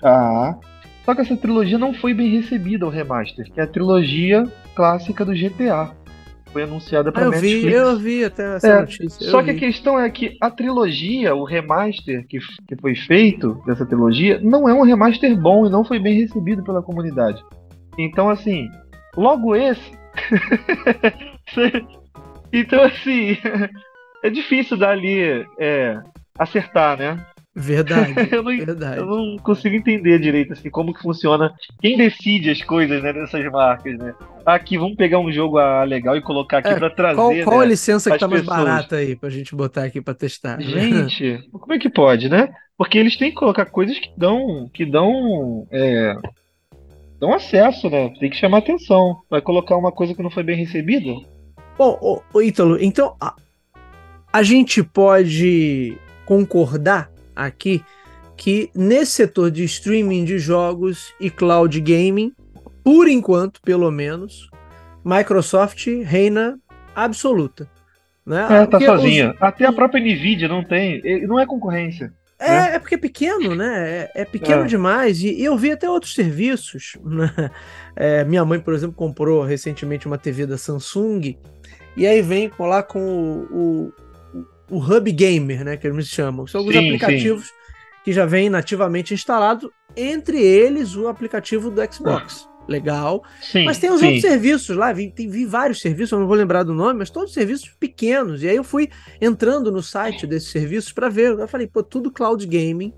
Só 1.05 1.13
que 1.13 1.21
essa 1.21 1.35
trilogia 1.35 1.77
não 1.77 1.93
foi 1.93 2.13
bem 2.13 2.29
recebida, 2.29 2.85
o 2.85 2.89
remaster, 2.89 3.51
que 3.51 3.59
é 3.59 3.63
a 3.63 3.67
trilogia 3.67 4.47
clássica 4.73 5.25
do 5.25 5.33
GTA 5.33 5.91
foi 6.53 6.63
anunciada 6.63 7.11
para 7.11 7.25
ah, 7.25 7.29
Netflix. 7.31 7.63
Vi, 7.63 7.73
eu 7.73 7.97
vi 7.97 8.23
até 8.23 8.55
essa 8.55 8.67
é, 8.67 8.79
notícia. 8.81 9.29
Só 9.29 9.43
que 9.43 9.49
a 9.49 9.55
questão 9.55 9.99
é 9.99 10.09
que 10.09 10.37
a 10.39 10.51
trilogia, 10.51 11.35
o 11.35 11.43
remaster 11.43 12.25
que, 12.27 12.37
que 12.39 12.75
foi 12.79 12.95
feito 12.95 13.61
dessa 13.65 13.85
trilogia, 13.85 14.39
não 14.41 14.69
é 14.69 14.73
um 14.73 14.83
remaster 14.83 15.35
bom 15.35 15.65
e 15.65 15.69
não 15.69 15.83
foi 15.83 15.99
bem 15.99 16.21
recebido 16.21 16.63
pela 16.63 16.81
comunidade. 16.81 17.43
Então, 17.97 18.29
assim, 18.29 18.69
logo 19.17 19.55
esse. 19.55 19.91
então, 22.53 22.83
assim, 22.83 23.37
é 24.23 24.29
difícil 24.29 24.77
dali 24.77 25.45
é, 25.59 25.99
acertar, 26.37 26.97
né? 26.97 27.25
Verdade, 27.55 28.13
eu 28.33 28.41
não, 28.41 28.57
verdade. 28.57 28.97
Eu 28.97 29.05
não 29.05 29.37
consigo 29.37 29.75
entender 29.75 30.19
direito 30.19 30.53
assim 30.53 30.71
como 30.71 30.93
que 30.93 31.01
funciona. 31.01 31.53
Quem 31.79 31.95
decide 31.95 32.49
as 32.49 32.63
coisas 32.63 33.03
né, 33.03 33.13
dessas 33.13 33.45
marcas, 33.51 33.97
né? 33.99 34.15
Aqui, 34.43 34.77
vamos 34.77 34.95
pegar 34.95 35.19
um 35.19 35.31
jogo 35.31 35.59
ah, 35.59 35.83
legal 35.83 36.17
e 36.17 36.21
colocar 36.21 36.57
aqui 36.57 36.69
é, 36.69 36.75
para 36.75 36.89
trazer. 36.89 37.15
Qual, 37.15 37.33
qual 37.43 37.59
né, 37.59 37.65
a 37.65 37.67
licença 37.67 38.09
que 38.09 38.17
tá 38.17 38.27
mais 38.27 38.43
barata 38.43 38.95
aí 38.95 39.15
pra 39.15 39.29
gente 39.29 39.55
botar 39.55 39.83
aqui 39.83 40.01
para 40.01 40.15
testar? 40.15 40.59
Gente, 40.59 41.47
como 41.53 41.73
é 41.73 41.77
que 41.77 41.89
pode, 41.89 42.27
né? 42.27 42.49
Porque 42.75 42.97
eles 42.97 43.15
têm 43.15 43.29
que 43.29 43.35
colocar 43.35 43.65
coisas 43.67 43.99
que 43.99 44.09
dão. 44.17 44.67
que 44.73 44.83
dão. 44.83 45.67
É, 45.71 46.15
dão 47.19 47.33
acesso, 47.33 47.87
né? 47.87 48.11
Tem 48.19 48.31
que 48.31 48.35
chamar 48.35 48.57
atenção. 48.57 49.21
Vai 49.29 49.41
colocar 49.41 49.77
uma 49.77 49.91
coisa 49.91 50.15
que 50.15 50.23
não 50.23 50.31
foi 50.31 50.41
bem 50.41 50.57
recebida? 50.57 51.13
Bom, 51.77 52.21
ô, 52.33 52.41
Ítalo, 52.41 52.77
então 52.81 53.15
a, 53.21 53.35
a 54.31 54.41
gente 54.41 54.83
pode 54.83 55.95
concordar 56.25 57.12
aqui 57.35 57.83
que 58.35 58.69
nesse 58.75 59.11
setor 59.11 59.51
de 59.51 59.63
streaming 59.63 60.25
de 60.25 60.39
jogos 60.39 61.13
e 61.19 61.29
cloud 61.29 61.79
gaming, 61.79 62.33
por 62.83 63.07
enquanto, 63.07 63.61
pelo 63.61 63.89
menos, 63.91 64.49
Microsoft 65.03 65.87
reina 66.03 66.59
absoluta. 66.95 67.69
Né? 68.25 68.45
É, 68.49 68.65
tá 68.65 68.79
sozinha. 68.79 69.31
Os... 69.31 69.41
Até 69.41 69.65
a 69.65 69.71
própria 69.71 70.01
Nvidia 70.01 70.47
não 70.47 70.63
tem, 70.63 71.01
não 71.27 71.39
é 71.39 71.45
concorrência. 71.45 72.13
É, 72.39 72.49
né? 72.49 72.75
é 72.75 72.79
porque 72.79 72.95
é 72.95 72.97
pequeno, 72.97 73.55
né? 73.55 74.09
É, 74.15 74.21
é 74.21 74.25
pequeno 74.25 74.63
é. 74.63 74.67
demais. 74.67 75.21
E, 75.21 75.29
e, 75.29 75.45
eu 75.45 75.57
vi 75.57 75.71
até 75.71 75.89
outros 75.89 76.13
serviços. 76.13 76.97
Né? 77.03 77.31
É, 77.95 78.23
minha 78.23 78.43
mãe, 78.43 78.59
por 78.59 78.73
exemplo, 78.73 78.95
comprou 78.95 79.43
recentemente 79.43 80.07
uma 80.07 80.17
TV 80.17 80.47
da 80.47 80.57
Samsung. 80.57 81.37
E 81.95 82.07
aí 82.07 82.23
vem 82.23 82.51
lá 82.57 82.81
com 82.81 83.45
o, 83.51 83.93
o 84.73 84.79
Hub 84.79 85.11
Gamer, 85.11 85.63
né, 85.63 85.77
que 85.77 85.87
eles 85.87 86.07
chamam. 86.07 86.47
São 86.47 86.59
alguns 86.59 86.73
sim, 86.73 86.87
aplicativos 86.87 87.45
sim. 87.45 87.53
que 88.03 88.11
já 88.11 88.25
vêm 88.25 88.49
nativamente 88.49 89.13
instalados, 89.13 89.69
entre 89.95 90.41
eles 90.41 90.95
o 90.95 91.07
aplicativo 91.07 91.69
do 91.69 91.81
Xbox. 91.93 92.47
Ah. 92.49 92.53
Legal. 92.65 93.21
Sim, 93.41 93.65
mas 93.65 93.77
tem 93.77 93.91
os 93.91 94.01
outros 94.01 94.21
serviços 94.21 94.75
lá, 94.77 94.93
vi, 94.93 95.11
tem, 95.11 95.29
vi 95.29 95.45
vários 95.45 95.81
serviços, 95.81 96.13
eu 96.13 96.19
não 96.19 96.27
vou 96.27 96.35
lembrar 96.37 96.63
do 96.63 96.73
nome, 96.73 96.99
mas 96.99 97.09
todos 97.09 97.33
serviços 97.33 97.69
pequenos. 97.77 98.41
E 98.41 98.47
aí 98.47 98.55
eu 98.55 98.63
fui 98.63 98.89
entrando 99.19 99.69
no 99.69 99.83
site 99.83 100.25
desses 100.25 100.49
serviços 100.49 100.93
para 100.93 101.09
ver. 101.09 101.37
Eu 101.37 101.47
falei, 101.47 101.67
pô, 101.67 101.83
tudo 101.83 102.09
cloud 102.09 102.45
gaming, 102.47 102.93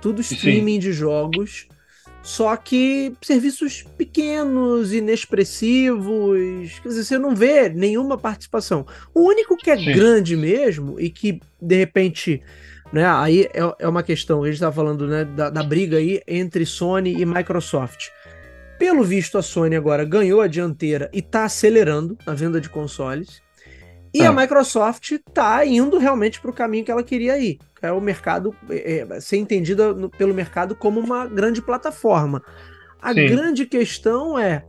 tudo 0.00 0.20
streaming 0.20 0.80
de 0.80 0.92
jogos. 0.92 1.68
Só 2.24 2.56
que 2.56 3.12
serviços 3.20 3.84
pequenos, 3.98 4.94
inexpressivos, 4.94 6.78
quer 6.82 6.88
dizer, 6.88 7.04
você 7.04 7.18
não 7.18 7.36
vê 7.36 7.68
nenhuma 7.68 8.16
participação. 8.16 8.86
O 9.14 9.28
único 9.28 9.58
que 9.58 9.70
é 9.70 9.76
Sim. 9.76 9.92
grande 9.92 10.34
mesmo 10.34 10.98
e 10.98 11.10
que, 11.10 11.38
de 11.60 11.76
repente, 11.76 12.42
né, 12.90 13.04
aí 13.06 13.42
é, 13.52 13.60
é 13.78 13.86
uma 13.86 14.02
questão, 14.02 14.42
a 14.42 14.46
gente 14.46 14.54
estava 14.54 14.74
falando 14.74 15.06
né, 15.06 15.26
da, 15.26 15.50
da 15.50 15.62
briga 15.62 15.98
aí 15.98 16.22
entre 16.26 16.64
Sony 16.64 17.12
e 17.12 17.26
Microsoft. 17.26 18.08
Pelo 18.78 19.04
visto, 19.04 19.36
a 19.36 19.42
Sony 19.42 19.76
agora 19.76 20.02
ganhou 20.02 20.40
a 20.40 20.46
dianteira 20.46 21.10
e 21.12 21.18
está 21.18 21.44
acelerando 21.44 22.16
a 22.26 22.32
venda 22.32 22.58
de 22.58 22.70
consoles. 22.70 23.43
E 24.14 24.22
é. 24.22 24.26
a 24.26 24.32
Microsoft 24.32 25.10
está 25.10 25.66
indo 25.66 25.98
realmente 25.98 26.40
para 26.40 26.50
o 26.50 26.54
caminho 26.54 26.84
que 26.84 26.90
ela 26.90 27.02
queria 27.02 27.36
ir. 27.36 27.58
É 27.82 27.90
o 27.90 28.00
mercado, 28.00 28.54
é, 28.70 29.00
é, 29.00 29.20
ser 29.20 29.38
entendida 29.38 29.92
no, 29.92 30.08
pelo 30.08 30.32
mercado 30.32 30.76
como 30.76 31.00
uma 31.00 31.26
grande 31.26 31.60
plataforma. 31.60 32.40
A 33.02 33.12
Sim. 33.12 33.26
grande 33.26 33.66
questão 33.66 34.38
é: 34.38 34.64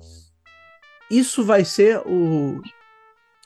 isso 1.11 1.45
vai 1.45 1.63
ser 1.63 1.99
o, 2.07 2.59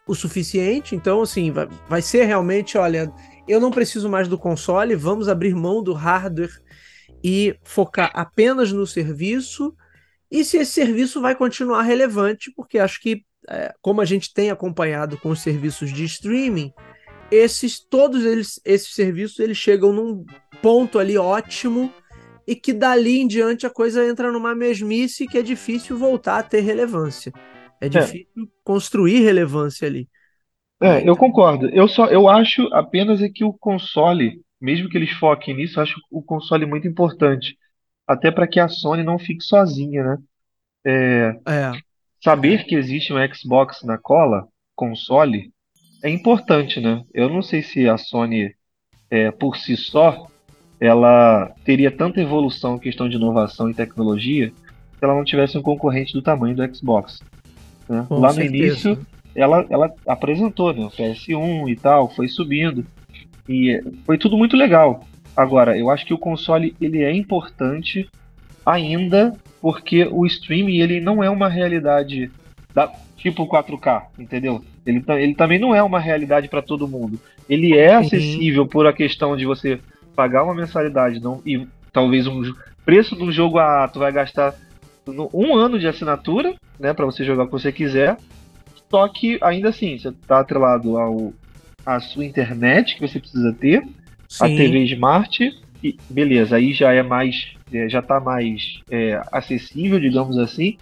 o 0.07 0.15
suficiente? 0.15 0.95
Então, 0.95 1.21
assim, 1.21 1.51
vai, 1.51 1.67
vai 1.89 2.01
ser 2.01 2.23
realmente, 2.23 2.77
olha, 2.77 3.11
eu 3.45 3.59
não 3.59 3.69
preciso 3.69 4.07
mais 4.07 4.29
do 4.29 4.37
console, 4.37 4.95
vamos 4.95 5.27
abrir 5.27 5.53
mão 5.53 5.83
do 5.83 5.91
hardware 5.91 6.61
e 7.21 7.57
focar 7.61 8.09
apenas 8.13 8.71
no 8.71 8.87
serviço. 8.87 9.75
E 10.31 10.45
se 10.45 10.57
esse 10.57 10.71
serviço 10.71 11.19
vai 11.19 11.35
continuar 11.35 11.81
relevante, 11.81 12.53
porque 12.55 12.79
acho 12.79 13.01
que 13.01 13.25
como 13.81 14.01
a 14.01 14.05
gente 14.05 14.33
tem 14.33 14.49
acompanhado 14.51 15.17
com 15.17 15.29
os 15.29 15.41
serviços 15.41 15.91
de 15.91 16.03
streaming, 16.05 16.71
esses 17.31 17.79
todos 17.79 18.25
eles, 18.25 18.59
esses 18.65 18.93
serviços 18.93 19.39
eles 19.39 19.57
chegam 19.57 19.93
num 19.93 20.25
ponto 20.61 20.99
ali 20.99 21.17
ótimo 21.17 21.91
e 22.47 22.55
que 22.55 22.73
dali 22.73 23.19
em 23.19 23.27
diante 23.27 23.67
a 23.67 23.69
coisa 23.69 24.07
entra 24.07 24.31
numa 24.31 24.55
mesmice 24.55 25.27
que 25.27 25.37
é 25.37 25.41
difícil 25.41 25.97
voltar 25.97 26.39
a 26.39 26.43
ter 26.43 26.61
relevância. 26.61 27.31
É, 27.79 27.85
é. 27.85 27.89
difícil 27.89 28.43
é. 28.43 28.47
construir 28.63 29.21
relevância 29.21 29.87
ali. 29.87 30.07
É, 30.81 31.07
eu 31.07 31.15
concordo. 31.15 31.69
Eu 31.69 31.87
só 31.87 32.07
eu 32.07 32.27
acho 32.27 32.63
apenas 32.73 33.21
é 33.21 33.29
que 33.29 33.43
o 33.43 33.53
console, 33.53 34.41
mesmo 34.59 34.89
que 34.89 34.97
eles 34.97 35.11
foquem 35.11 35.55
nisso, 35.55 35.79
eu 35.79 35.83
acho 35.83 35.99
o 36.09 36.23
console 36.23 36.65
muito 36.65 36.87
importante, 36.87 37.57
até 38.07 38.31
para 38.31 38.47
que 38.47 38.59
a 38.59 38.67
Sony 38.67 39.03
não 39.03 39.19
fique 39.19 39.43
sozinha, 39.43 40.03
né? 40.03 40.17
É, 40.85 41.51
é. 41.51 41.71
Saber 42.21 42.65
que 42.65 42.75
existe 42.75 43.13
um 43.13 43.33
Xbox 43.33 43.83
na 43.83 43.97
cola, 43.97 44.47
console, 44.75 45.51
é 46.03 46.09
importante, 46.09 46.79
né? 46.79 47.03
Eu 47.13 47.29
não 47.29 47.41
sei 47.41 47.61
se 47.61 47.87
a 47.87 47.97
Sony, 47.97 48.53
é, 49.09 49.31
por 49.31 49.57
si 49.57 49.75
só, 49.77 50.27
ela 50.79 51.51
teria 51.63 51.91
tanta 51.91 52.21
evolução 52.21 52.75
em 52.75 52.79
questão 52.79 53.09
de 53.09 53.17
inovação 53.17 53.69
e 53.69 53.73
tecnologia 53.73 54.51
se 54.97 55.05
ela 55.05 55.15
não 55.15 55.23
tivesse 55.23 55.57
um 55.57 55.61
concorrente 55.61 56.13
do 56.13 56.21
tamanho 56.21 56.55
do 56.55 56.75
Xbox. 56.75 57.21
Né? 57.87 58.05
Lá 58.09 58.29
certeza. 58.29 58.51
no 58.51 58.55
início, 58.55 59.07
ela, 59.33 59.65
ela 59.69 59.93
apresentou 60.05 60.73
né, 60.73 60.85
o 60.85 60.91
PS1 60.91 61.69
e 61.69 61.75
tal, 61.75 62.09
foi 62.09 62.27
subindo. 62.27 62.85
E 63.47 63.81
foi 64.05 64.17
tudo 64.17 64.37
muito 64.37 64.55
legal. 64.55 65.05
Agora, 65.35 65.77
eu 65.77 65.89
acho 65.89 66.05
que 66.05 66.13
o 66.13 66.17
console 66.17 66.75
ele 66.81 67.01
é 67.01 67.13
importante 67.13 68.09
ainda 68.65 69.33
porque 69.61 70.07
o 70.11 70.25
streaming 70.25 70.77
ele 70.77 70.99
não 70.99 71.23
é 71.23 71.29
uma 71.29 71.49
realidade 71.49 72.31
da, 72.73 72.91
tipo 73.17 73.47
4K, 73.47 74.03
entendeu? 74.17 74.63
Ele, 74.85 75.03
ele 75.07 75.35
também 75.35 75.59
não 75.59 75.75
é 75.75 75.83
uma 75.83 75.99
realidade 75.99 76.47
para 76.47 76.61
todo 76.61 76.87
mundo. 76.87 77.19
Ele 77.49 77.77
é 77.77 77.93
uhum. 77.93 77.99
acessível 77.99 78.63
uhum. 78.63 78.69
por 78.69 78.87
a 78.87 78.93
questão 78.93 79.35
de 79.35 79.45
você 79.45 79.79
pagar 80.15 80.43
uma 80.43 80.55
mensalidade 80.55 81.19
não, 81.19 81.41
e 81.45 81.67
talvez 81.91 82.27
um 82.27 82.41
preço 82.85 83.15
do 83.15 83.31
jogo 83.31 83.59
a 83.59 83.87
tu 83.87 83.99
vai 83.99 84.11
gastar 84.11 84.55
um 85.33 85.55
ano 85.55 85.79
de 85.79 85.87
assinatura, 85.87 86.55
né, 86.79 86.93
para 86.93 87.05
você 87.05 87.23
jogar 87.23 87.43
o 87.43 87.45
que 87.47 87.53
você 87.53 87.71
quiser. 87.71 88.17
Só 88.89 89.07
que 89.07 89.37
ainda 89.41 89.69
assim, 89.69 89.97
você 89.97 90.09
está 90.09 90.39
atrelado 90.39 90.97
ao 90.97 91.33
a 91.85 91.99
sua 91.99 92.25
internet 92.25 92.95
que 92.95 93.07
você 93.07 93.19
precisa 93.19 93.53
ter, 93.53 93.81
Sim. 94.27 94.45
a 94.45 94.47
TV 94.47 94.83
Smart 94.83 95.59
e 95.83 95.97
beleza, 96.09 96.57
aí 96.57 96.73
já 96.73 96.91
é 96.91 97.01
mais 97.01 97.53
é, 97.71 97.87
já 97.87 97.99
está 97.99 98.19
mais 98.19 98.81
é, 98.89 99.21
acessível, 99.31 99.99
digamos 99.99 100.37
assim. 100.37 100.77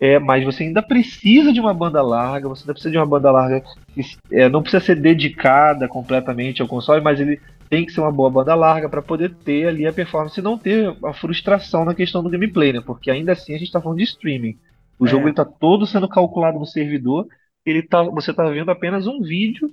É, 0.00 0.18
mas 0.18 0.44
você 0.44 0.64
ainda 0.64 0.82
precisa 0.82 1.52
de 1.52 1.60
uma 1.60 1.72
banda 1.72 2.02
larga, 2.02 2.48
você 2.48 2.62
ainda 2.62 2.72
precisa 2.72 2.90
de 2.90 2.98
uma 2.98 3.06
banda 3.06 3.30
larga 3.30 3.62
que 3.94 4.02
é, 4.32 4.48
não 4.48 4.60
precisa 4.60 4.84
ser 4.84 4.96
dedicada 4.96 5.86
completamente 5.86 6.60
ao 6.60 6.66
console, 6.66 7.00
mas 7.00 7.20
ele 7.20 7.40
tem 7.70 7.86
que 7.86 7.92
ser 7.92 8.00
uma 8.00 8.10
boa 8.10 8.28
banda 8.28 8.54
larga 8.54 8.88
para 8.88 9.00
poder 9.00 9.32
ter 9.32 9.68
ali 9.68 9.86
a 9.86 9.92
performance 9.92 10.38
e 10.38 10.42
não 10.42 10.58
ter 10.58 10.92
a 11.04 11.12
frustração 11.12 11.84
na 11.84 11.94
questão 11.94 12.22
do 12.22 12.28
gameplay, 12.28 12.72
né? 12.72 12.82
Porque 12.84 13.10
ainda 13.10 13.32
assim 13.32 13.54
a 13.54 13.58
gente 13.58 13.68
está 13.68 13.80
falando 13.80 13.98
de 13.98 14.04
streaming. 14.04 14.58
O 14.98 15.06
é. 15.06 15.08
jogo 15.08 15.28
está 15.28 15.44
todo 15.44 15.86
sendo 15.86 16.08
calculado 16.08 16.58
no 16.58 16.66
servidor, 16.66 17.26
ele 17.64 17.82
tá, 17.82 18.02
você 18.02 18.32
está 18.32 18.44
vendo 18.50 18.70
apenas 18.70 19.06
um 19.06 19.20
vídeo 19.20 19.70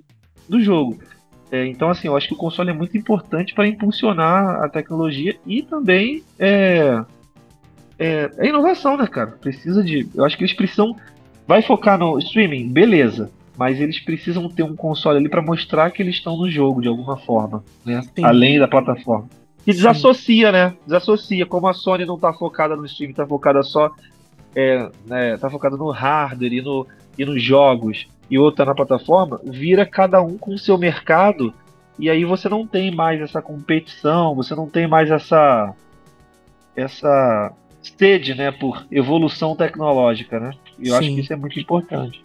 do 0.48 0.62
jogo. 0.62 1.00
É, 1.52 1.66
então, 1.66 1.90
assim, 1.90 2.08
eu 2.08 2.16
acho 2.16 2.28
que 2.28 2.34
o 2.34 2.38
console 2.38 2.70
é 2.70 2.74
muito 2.74 2.98
importante 2.98 3.54
para 3.54 3.68
impulsionar 3.68 4.64
a 4.64 4.70
tecnologia 4.70 5.36
e 5.46 5.64
também 5.64 6.24
é, 6.38 7.04
é, 7.98 8.30
é, 8.38 8.48
inovação, 8.48 8.96
né, 8.96 9.08
cara? 9.08 9.32
Precisa 9.32 9.84
de. 9.84 10.08
Eu 10.16 10.24
acho 10.24 10.38
que 10.38 10.44
eles 10.44 10.56
precisam. 10.56 10.96
Vai 11.46 11.62
focar 11.62 11.98
no 11.98 12.18
streaming, 12.20 12.72
beleza. 12.72 13.32
Mas 13.58 13.82
eles 13.82 14.00
precisam 14.00 14.48
ter 14.48 14.64
um 14.64 14.76
console 14.76 15.18
ali 15.18 15.28
para 15.28 15.42
mostrar 15.42 15.92
que 15.92 16.02
eles 16.02 16.16
estão 16.16 16.38
no 16.38 16.50
jogo 16.50 16.82
de 16.82 16.88
alguma 16.88 17.18
forma, 17.18 17.62
né? 17.86 18.02
Além 18.24 18.58
da 18.58 18.70
plataforma. 18.70 19.28
E 19.68 19.74
desassocia, 19.74 20.52
né? 20.52 20.74
Desassocia. 20.86 21.46
Como 21.46 21.68
a 21.68 21.74
Sony 21.74 22.06
não 22.06 22.18
tá 22.18 22.32
focada 22.32 22.76
no 22.76 22.86
streaming, 22.86 23.14
tá 23.14 23.28
focada 23.28 23.62
só. 23.64 23.92
É, 24.56 24.90
né, 25.06 25.38
tá 25.38 25.50
focada 25.50 25.78
no 25.78 25.92
hardware 25.92 26.54
e, 26.54 26.62
no, 26.62 26.88
e 27.20 27.26
nos 27.26 27.44
jogos 27.44 28.08
e 28.30 28.40
outra 28.40 28.64
na 28.64 28.74
plataforma, 28.74 29.42
vira 29.44 29.86
cada 29.86 30.22
um 30.22 30.38
com 30.38 30.54
o 30.54 30.58
seu 30.58 30.78
mercado 30.78 31.54
e 32.00 32.10
aí 32.10 32.24
você 32.24 32.48
não 32.48 32.66
tem 32.66 32.96
mais 32.96 33.20
essa 33.20 33.42
competição, 33.42 34.34
você 34.34 34.56
não 34.56 34.70
tem 34.70 34.88
mais 34.88 35.12
essa 35.12 35.76
essa 36.76 37.52
sede, 37.82 38.34
né, 38.34 38.52
por 38.52 38.86
evolução 38.90 39.54
tecnológica, 39.54 40.40
né? 40.40 40.52
E 40.78 40.88
eu 40.88 40.94
Sim. 40.94 41.00
acho 41.00 41.16
que 41.16 41.20
isso 41.22 41.34
é 41.34 41.36
muito 41.36 41.60
importante. 41.60 42.24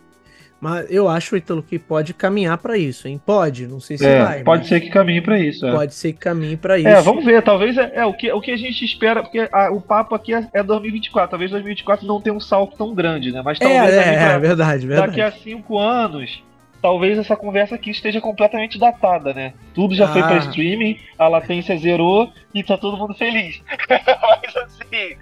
Mas 0.64 0.90
eu 0.90 1.10
acho, 1.10 1.36
Ítalo, 1.36 1.62
que 1.62 1.78
pode 1.78 2.14
caminhar 2.14 2.56
para 2.56 2.78
isso, 2.78 3.06
hein? 3.06 3.20
Pode, 3.26 3.66
não 3.66 3.80
sei 3.80 3.98
se 3.98 4.06
é, 4.06 4.24
vai. 4.24 4.42
Pode 4.42 4.66
ser 4.66 4.80
que 4.80 4.88
caminhe 4.88 5.20
para 5.20 5.38
isso. 5.38 5.66
É. 5.66 5.70
Pode 5.70 5.92
ser 5.92 6.14
que 6.14 6.18
caminhe 6.18 6.56
para 6.56 6.78
é, 6.78 6.78
isso. 6.78 6.88
É, 6.88 7.02
vamos 7.02 7.22
ver. 7.22 7.42
Talvez 7.42 7.76
é, 7.76 7.92
é, 7.96 8.06
o, 8.06 8.14
que, 8.14 8.32
o 8.32 8.40
que 8.40 8.50
a 8.50 8.56
gente 8.56 8.82
espera, 8.82 9.22
porque 9.22 9.46
a, 9.52 9.70
o 9.70 9.78
papo 9.78 10.14
aqui 10.14 10.32
é, 10.32 10.48
é 10.54 10.62
2024. 10.62 11.32
Talvez 11.32 11.50
2024 11.50 12.06
não 12.06 12.18
tenha 12.18 12.34
um 12.34 12.40
salto 12.40 12.78
tão 12.78 12.94
grande, 12.94 13.30
né? 13.30 13.42
Mas 13.44 13.58
talvez 13.58 13.92
é, 13.92 13.98
é, 13.98 14.16
pra, 14.16 14.32
é 14.32 14.38
verdade, 14.38 14.86
verdade. 14.86 15.08
daqui 15.08 15.20
a 15.20 15.32
cinco 15.32 15.78
anos, 15.78 16.42
talvez 16.80 17.18
essa 17.18 17.36
conversa 17.36 17.74
aqui 17.74 17.90
esteja 17.90 18.18
completamente 18.18 18.78
datada, 18.78 19.34
né? 19.34 19.52
Tudo 19.74 19.94
já 19.94 20.06
ah. 20.06 20.12
foi 20.14 20.22
para 20.22 20.38
streaming, 20.38 20.98
a 21.18 21.28
latência 21.28 21.76
zerou 21.76 22.32
e 22.54 22.64
tá 22.64 22.78
todo 22.78 22.96
mundo 22.96 23.12
feliz. 23.12 23.60
Mas 23.86 24.56
assim, 24.56 25.14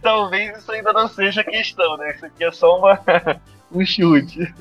talvez 0.00 0.56
isso 0.56 0.72
ainda 0.72 0.94
não 0.94 1.08
seja 1.08 1.44
questão, 1.44 1.98
né? 1.98 2.14
Isso 2.14 2.24
aqui 2.24 2.42
é 2.42 2.50
só 2.50 2.78
uma 2.78 2.98
um 3.72 3.84
chute. 3.84 4.52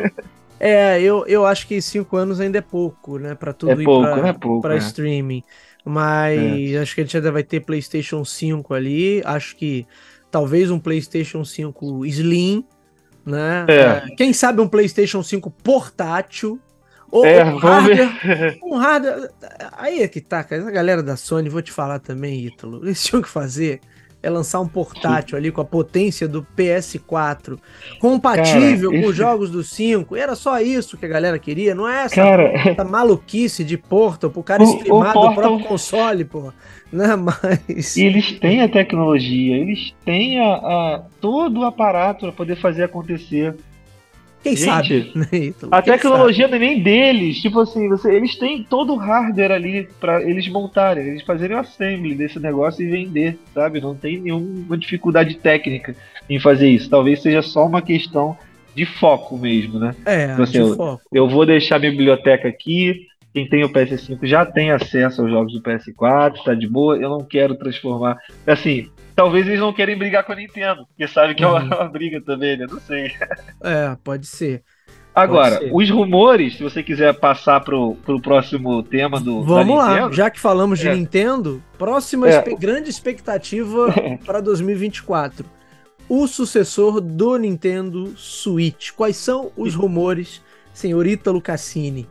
É, 0.59 0.99
eu, 1.01 1.25
eu 1.27 1.45
acho 1.45 1.67
que 1.67 1.79
cinco 1.81 2.17
anos 2.17 2.39
ainda 2.39 2.57
é 2.57 2.61
pouco, 2.61 3.19
né? 3.19 3.35
Pra 3.35 3.53
tudo 3.53 3.73
é 3.73 3.75
ir 3.75 3.83
pouco, 3.83 4.01
pra, 4.01 4.27
é 4.27 4.33
pouco, 4.33 4.67
é. 4.67 4.77
streaming. 4.77 5.43
Mas 5.85 6.71
é. 6.71 6.79
acho 6.79 6.95
que 6.95 7.01
a 7.01 7.03
gente 7.03 7.15
ainda 7.15 7.31
vai 7.31 7.43
ter 7.43 7.61
PlayStation 7.61 8.25
5 8.25 8.73
ali. 8.73 9.21
Acho 9.23 9.55
que 9.55 9.85
talvez 10.31 10.69
um 10.71 10.79
PlayStation 10.79 11.45
5 11.45 12.05
Slim, 12.07 12.65
né? 13.25 13.65
É. 13.67 13.73
é. 13.73 14.15
Quem 14.17 14.33
sabe 14.33 14.59
um 14.59 14.67
PlayStation 14.67 15.23
5 15.23 15.49
portátil. 15.63 16.59
Ou 17.09 17.25
é, 17.25 17.45
um 17.45 17.55
hardware, 17.55 18.59
um 18.61 18.75
hardware. 18.75 19.29
Aí 19.77 20.01
é 20.01 20.07
que 20.09 20.19
tá, 20.19 20.43
cara. 20.43 20.61
Essa 20.61 20.71
galera 20.71 21.01
da 21.01 21.15
Sony, 21.15 21.47
vou 21.47 21.61
te 21.61 21.71
falar 21.71 21.99
também, 21.99 22.45
Ítalo. 22.47 22.83
Eles 22.83 23.01
tinham 23.01 23.21
que 23.21 23.29
fazer 23.29 23.79
é 24.21 24.29
lançar 24.29 24.59
um 24.59 24.67
portátil 24.67 25.37
ali 25.37 25.51
com 25.51 25.61
a 25.61 25.65
potência 25.65 26.27
do 26.27 26.45
PS4, 26.57 27.57
compatível 27.99 28.89
Cara, 28.89 28.91
com 28.91 28.95
esse... 28.95 29.05
os 29.09 29.15
jogos 29.15 29.51
do 29.51 29.63
5. 29.63 30.15
Era 30.15 30.35
só 30.35 30.59
isso 30.59 30.97
que 30.97 31.05
a 31.05 31.09
galera 31.09 31.37
queria, 31.37 31.75
não 31.75 31.87
é 31.87 32.03
essa, 32.03 32.15
cara... 32.15 32.43
essa 32.43 32.83
maluquice 32.83 33.63
de 33.63 33.77
Portal 33.77 34.29
pro 34.29 34.43
cara 34.43 34.63
o, 34.63 34.65
streamar 34.65 35.11
o 35.11 35.13
Portal... 35.13 35.29
do 35.29 35.35
próprio 35.35 35.67
console, 35.67 36.25
pô. 36.25 36.51
Né? 36.91 37.15
Mas... 37.15 37.95
E 37.95 38.05
eles 38.05 38.31
têm 38.39 38.61
a 38.61 38.69
tecnologia, 38.69 39.55
eles 39.55 39.93
têm 40.03 40.39
a, 40.39 40.53
a 40.55 41.01
todo 41.21 41.61
o 41.61 41.65
aparato 41.65 42.21
para 42.21 42.31
poder 42.31 42.55
fazer 42.57 42.83
acontecer. 42.83 43.55
Quem 44.47 44.55
Gente, 44.55 44.65
sabe? 44.65 45.11
Né, 45.17 45.53
a 45.71 45.81
Quem 45.81 45.93
tecnologia 45.93 46.47
sabe? 46.47 46.59
não 46.59 46.65
é 46.65 46.69
nem 46.69 46.83
deles. 46.83 47.41
Tipo 47.41 47.59
assim, 47.59 47.89
você, 47.89 48.13
eles 48.13 48.35
têm 48.35 48.63
todo 48.63 48.93
o 48.93 48.97
hardware 48.97 49.51
ali 49.51 49.89
para 49.99 50.21
eles 50.23 50.47
montarem, 50.47 51.07
eles 51.07 51.23
fazerem 51.23 51.55
o 51.55 51.59
assembly 51.59 52.15
desse 52.15 52.39
negócio 52.39 52.83
e 52.83 52.89
vender, 52.89 53.37
sabe? 53.53 53.81
Não 53.81 53.95
tem 53.95 54.19
nenhuma 54.19 54.77
dificuldade 54.77 55.35
técnica 55.35 55.95
em 56.29 56.39
fazer 56.39 56.69
isso. 56.69 56.89
Talvez 56.89 57.21
seja 57.21 57.41
só 57.41 57.65
uma 57.65 57.81
questão 57.81 58.37
de 58.73 58.85
foco 58.85 59.37
mesmo, 59.37 59.79
né? 59.79 59.95
É, 60.05 60.27
tipo 60.27 60.43
assim, 60.43 60.51
de 60.51 60.57
eu, 60.59 60.75
foco. 60.75 61.01
Eu 61.11 61.27
vou 61.27 61.45
deixar 61.45 61.77
a 61.77 61.79
biblioteca 61.79 62.47
aqui. 62.47 63.07
Quem 63.33 63.47
tem 63.47 63.63
o 63.63 63.69
PS5 63.69 64.19
já 64.23 64.45
tem 64.45 64.71
acesso 64.71 65.21
aos 65.21 65.29
jogos 65.29 65.53
do 65.53 65.61
PS4, 65.61 66.43
tá 66.43 66.53
de 66.53 66.67
boa. 66.67 66.95
Eu 66.97 67.09
não 67.09 67.23
quero 67.23 67.55
transformar. 67.55 68.17
Assim, 68.45 68.89
talvez 69.17 69.47
eles 69.47 69.59
não 69.59 69.73
querem 69.73 69.97
brigar 69.97 70.23
com 70.23 70.31
a 70.31 70.35
Nintendo, 70.35 70.85
porque 70.85 71.07
sabe 71.07 71.33
que 71.33 71.43
uhum. 71.43 71.57
é 71.57 71.63
uma, 71.63 71.75
uma, 71.81 71.89
briga 71.89 72.21
também, 72.21 72.55
né? 72.55 72.67
Não 72.69 72.79
sei. 72.79 73.11
É, 73.63 73.97
pode 74.03 74.27
ser. 74.27 74.63
Agora, 75.13 75.55
pode 75.55 75.65
ser. 75.65 75.71
os 75.73 75.89
rumores, 75.89 76.57
se 76.57 76.63
você 76.63 76.83
quiser 76.83 77.11
passar 77.15 77.61
pro, 77.61 77.95
pro 78.05 78.21
próximo 78.21 78.83
tema 78.83 79.19
do. 79.19 79.43
Vamos 79.43 79.75
lá, 79.75 80.11
já 80.11 80.29
que 80.29 80.39
falamos 80.39 80.77
de 80.77 80.87
é. 80.87 80.93
Nintendo, 80.95 81.63
próxima 81.79 82.29
é. 82.29 82.43
grande 82.55 82.91
expectativa 82.91 83.87
para 84.23 84.39
2024. 84.39 85.43
O 86.07 86.27
sucessor 86.27 87.01
do 87.01 87.35
Nintendo 87.37 88.15
Switch. 88.15 88.91
Quais 88.91 89.17
são 89.17 89.51
os 89.57 89.73
rumores, 89.73 90.41
senhorita 90.71 91.31
Lucassini? 91.31 92.07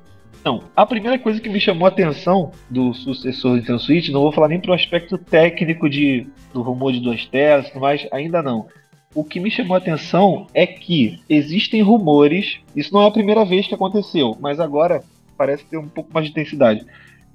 Não, 0.46 0.62
a 0.76 0.86
primeira 0.86 1.18
coisa 1.18 1.40
que 1.40 1.48
me 1.48 1.60
chamou 1.60 1.86
a 1.86 1.88
atenção 1.88 2.52
do 2.70 2.94
sucessor 2.94 3.50
do 3.50 3.56
Nintendo 3.56 3.80
Switch, 3.80 4.10
não 4.10 4.20
vou 4.20 4.30
falar 4.30 4.46
nem 4.46 4.60
pro 4.60 4.72
aspecto 4.72 5.18
técnico 5.18 5.90
de, 5.90 6.24
do 6.54 6.62
rumor 6.62 6.92
de 6.92 7.00
duas 7.00 7.26
telas, 7.26 7.68
mas 7.74 8.06
ainda 8.12 8.40
não. 8.40 8.68
O 9.12 9.24
que 9.24 9.40
me 9.40 9.50
chamou 9.50 9.74
a 9.74 9.78
atenção 9.78 10.46
é 10.54 10.64
que 10.64 11.18
existem 11.28 11.82
rumores, 11.82 12.60
isso 12.76 12.94
não 12.94 13.02
é 13.02 13.08
a 13.08 13.10
primeira 13.10 13.44
vez 13.44 13.66
que 13.66 13.74
aconteceu, 13.74 14.36
mas 14.38 14.60
agora 14.60 15.02
parece 15.36 15.64
ter 15.64 15.78
um 15.78 15.88
pouco 15.88 16.14
mais 16.14 16.26
de 16.26 16.30
intensidade, 16.30 16.86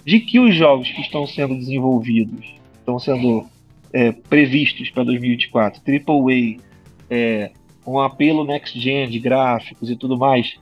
de 0.05 0.21
que 0.21 0.39
os 0.39 0.55
jogos 0.55 0.89
que 0.89 1.01
estão 1.01 1.27
sendo 1.27 1.53
desenvolvidos, 1.57 2.45
estão 2.79 2.97
sendo 2.97 3.45
é, 3.91 4.13
previstos 4.13 4.89
para 4.89 5.03
2024, 5.03 5.81
AAA, 5.85 6.63
é, 7.09 7.51
um 7.85 7.99
apelo 7.99 8.45
next 8.45 8.79
gen 8.79 9.09
de 9.09 9.19
gráficos 9.19 9.89
e 9.89 9.97
tudo 9.97 10.17
mais, 10.17 10.57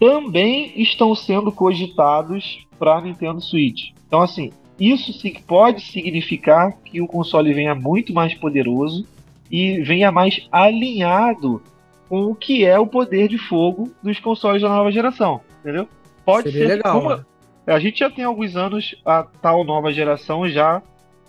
também 0.00 0.72
estão 0.80 1.14
sendo 1.14 1.52
cogitados 1.52 2.66
para 2.78 3.02
Nintendo 3.02 3.40
Switch. 3.40 3.90
Então, 4.06 4.22
assim, 4.22 4.50
isso 4.78 5.12
sim 5.12 5.34
pode 5.46 5.82
significar 5.82 6.72
que 6.82 7.02
o 7.02 7.06
console 7.06 7.52
venha 7.52 7.74
muito 7.74 8.14
mais 8.14 8.34
poderoso 8.34 9.06
e 9.50 9.82
venha 9.82 10.10
mais 10.10 10.48
alinhado 10.50 11.62
com 12.08 12.24
o 12.24 12.34
que 12.34 12.64
é 12.64 12.78
o 12.78 12.86
poder 12.86 13.28
de 13.28 13.36
fogo 13.36 13.90
dos 14.02 14.18
consoles 14.18 14.62
da 14.62 14.70
nova 14.70 14.90
geração, 14.90 15.42
entendeu? 15.60 15.86
Pode 16.24 16.50
Seria 16.50 16.66
ser 16.66 16.74
legal. 16.76 17.00
Como... 17.00 17.14
Né? 17.14 17.24
A 17.66 17.78
gente 17.78 17.98
já 17.98 18.10
tem 18.10 18.24
alguns 18.24 18.56
anos 18.56 18.96
a 19.04 19.22
tal 19.22 19.62
nova 19.64 19.92
geração 19.92 20.48
já 20.48 20.82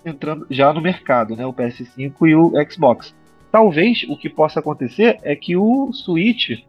entrando 0.06 0.48
já 0.50 0.72
no 0.72 0.82
mercado, 0.82 1.36
né? 1.36 1.46
O 1.46 1.54
PS5 1.54 2.14
e 2.22 2.36
o 2.36 2.54
Xbox. 2.72 3.14
Talvez 3.52 4.06
o 4.08 4.16
que 4.16 4.30
possa 4.30 4.62
acontecer 4.62 5.20
é 5.24 5.36
que 5.36 5.58
o 5.58 5.92
Switch 5.92 6.62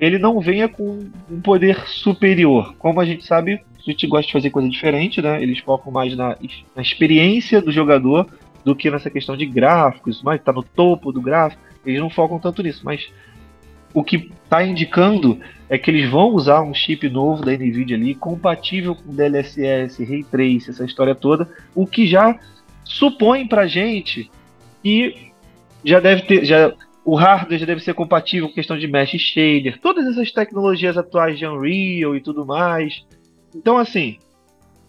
ele 0.00 0.18
não 0.18 0.40
venha 0.40 0.66
com 0.66 1.10
um 1.30 1.40
poder 1.40 1.86
superior. 1.86 2.74
Como 2.78 3.00
a 3.00 3.04
gente 3.04 3.24
sabe, 3.24 3.60
a 3.78 3.82
gente 3.82 4.06
gosta 4.06 4.26
de 4.26 4.32
fazer 4.32 4.50
coisa 4.50 4.68
diferente, 4.68 5.20
né? 5.20 5.42
Eles 5.42 5.58
focam 5.58 5.92
mais 5.92 6.16
na, 6.16 6.36
na 6.74 6.82
experiência 6.82 7.60
do 7.60 7.70
jogador 7.70 8.26
do 8.64 8.74
que 8.74 8.90
nessa 8.90 9.10
questão 9.10 9.36
de 9.36 9.44
gráficos, 9.44 10.22
mas 10.22 10.42
tá 10.42 10.52
no 10.52 10.62
topo 10.62 11.12
do 11.12 11.20
gráfico. 11.20 11.62
Eles 11.84 12.00
não 12.00 12.08
focam 12.08 12.38
tanto 12.38 12.62
nisso, 12.62 12.80
mas 12.82 13.10
o 13.92 14.02
que 14.02 14.30
está 14.44 14.64
indicando 14.64 15.38
é 15.68 15.76
que 15.76 15.90
eles 15.90 16.08
vão 16.10 16.34
usar 16.34 16.62
um 16.62 16.72
chip 16.72 17.08
novo 17.08 17.44
da 17.44 17.52
Nvidia 17.52 17.96
ali, 17.96 18.14
compatível 18.14 18.94
com 18.94 19.14
DLSS, 19.14 20.02
Ray 20.04 20.24
Trace, 20.24 20.70
essa 20.70 20.84
história 20.84 21.14
toda, 21.14 21.48
o 21.74 21.86
que 21.86 22.06
já 22.06 22.38
supõe 22.84 23.46
pra 23.46 23.66
gente 23.66 24.30
que 24.82 25.30
já 25.84 26.00
deve 26.00 26.22
ter, 26.22 26.44
já 26.44 26.72
o 27.04 27.14
hardware 27.14 27.58
já 27.58 27.66
deve 27.66 27.80
ser 27.80 27.94
compatível 27.94 28.48
com 28.48 28.54
questão 28.54 28.78
de 28.78 28.86
mesh 28.86 29.16
shader, 29.18 29.80
todas 29.80 30.06
essas 30.06 30.30
tecnologias 30.30 30.96
atuais 30.96 31.38
de 31.38 31.46
Unreal 31.46 32.14
e 32.14 32.20
tudo 32.20 32.44
mais. 32.44 33.04
Então, 33.54 33.78
assim, 33.78 34.18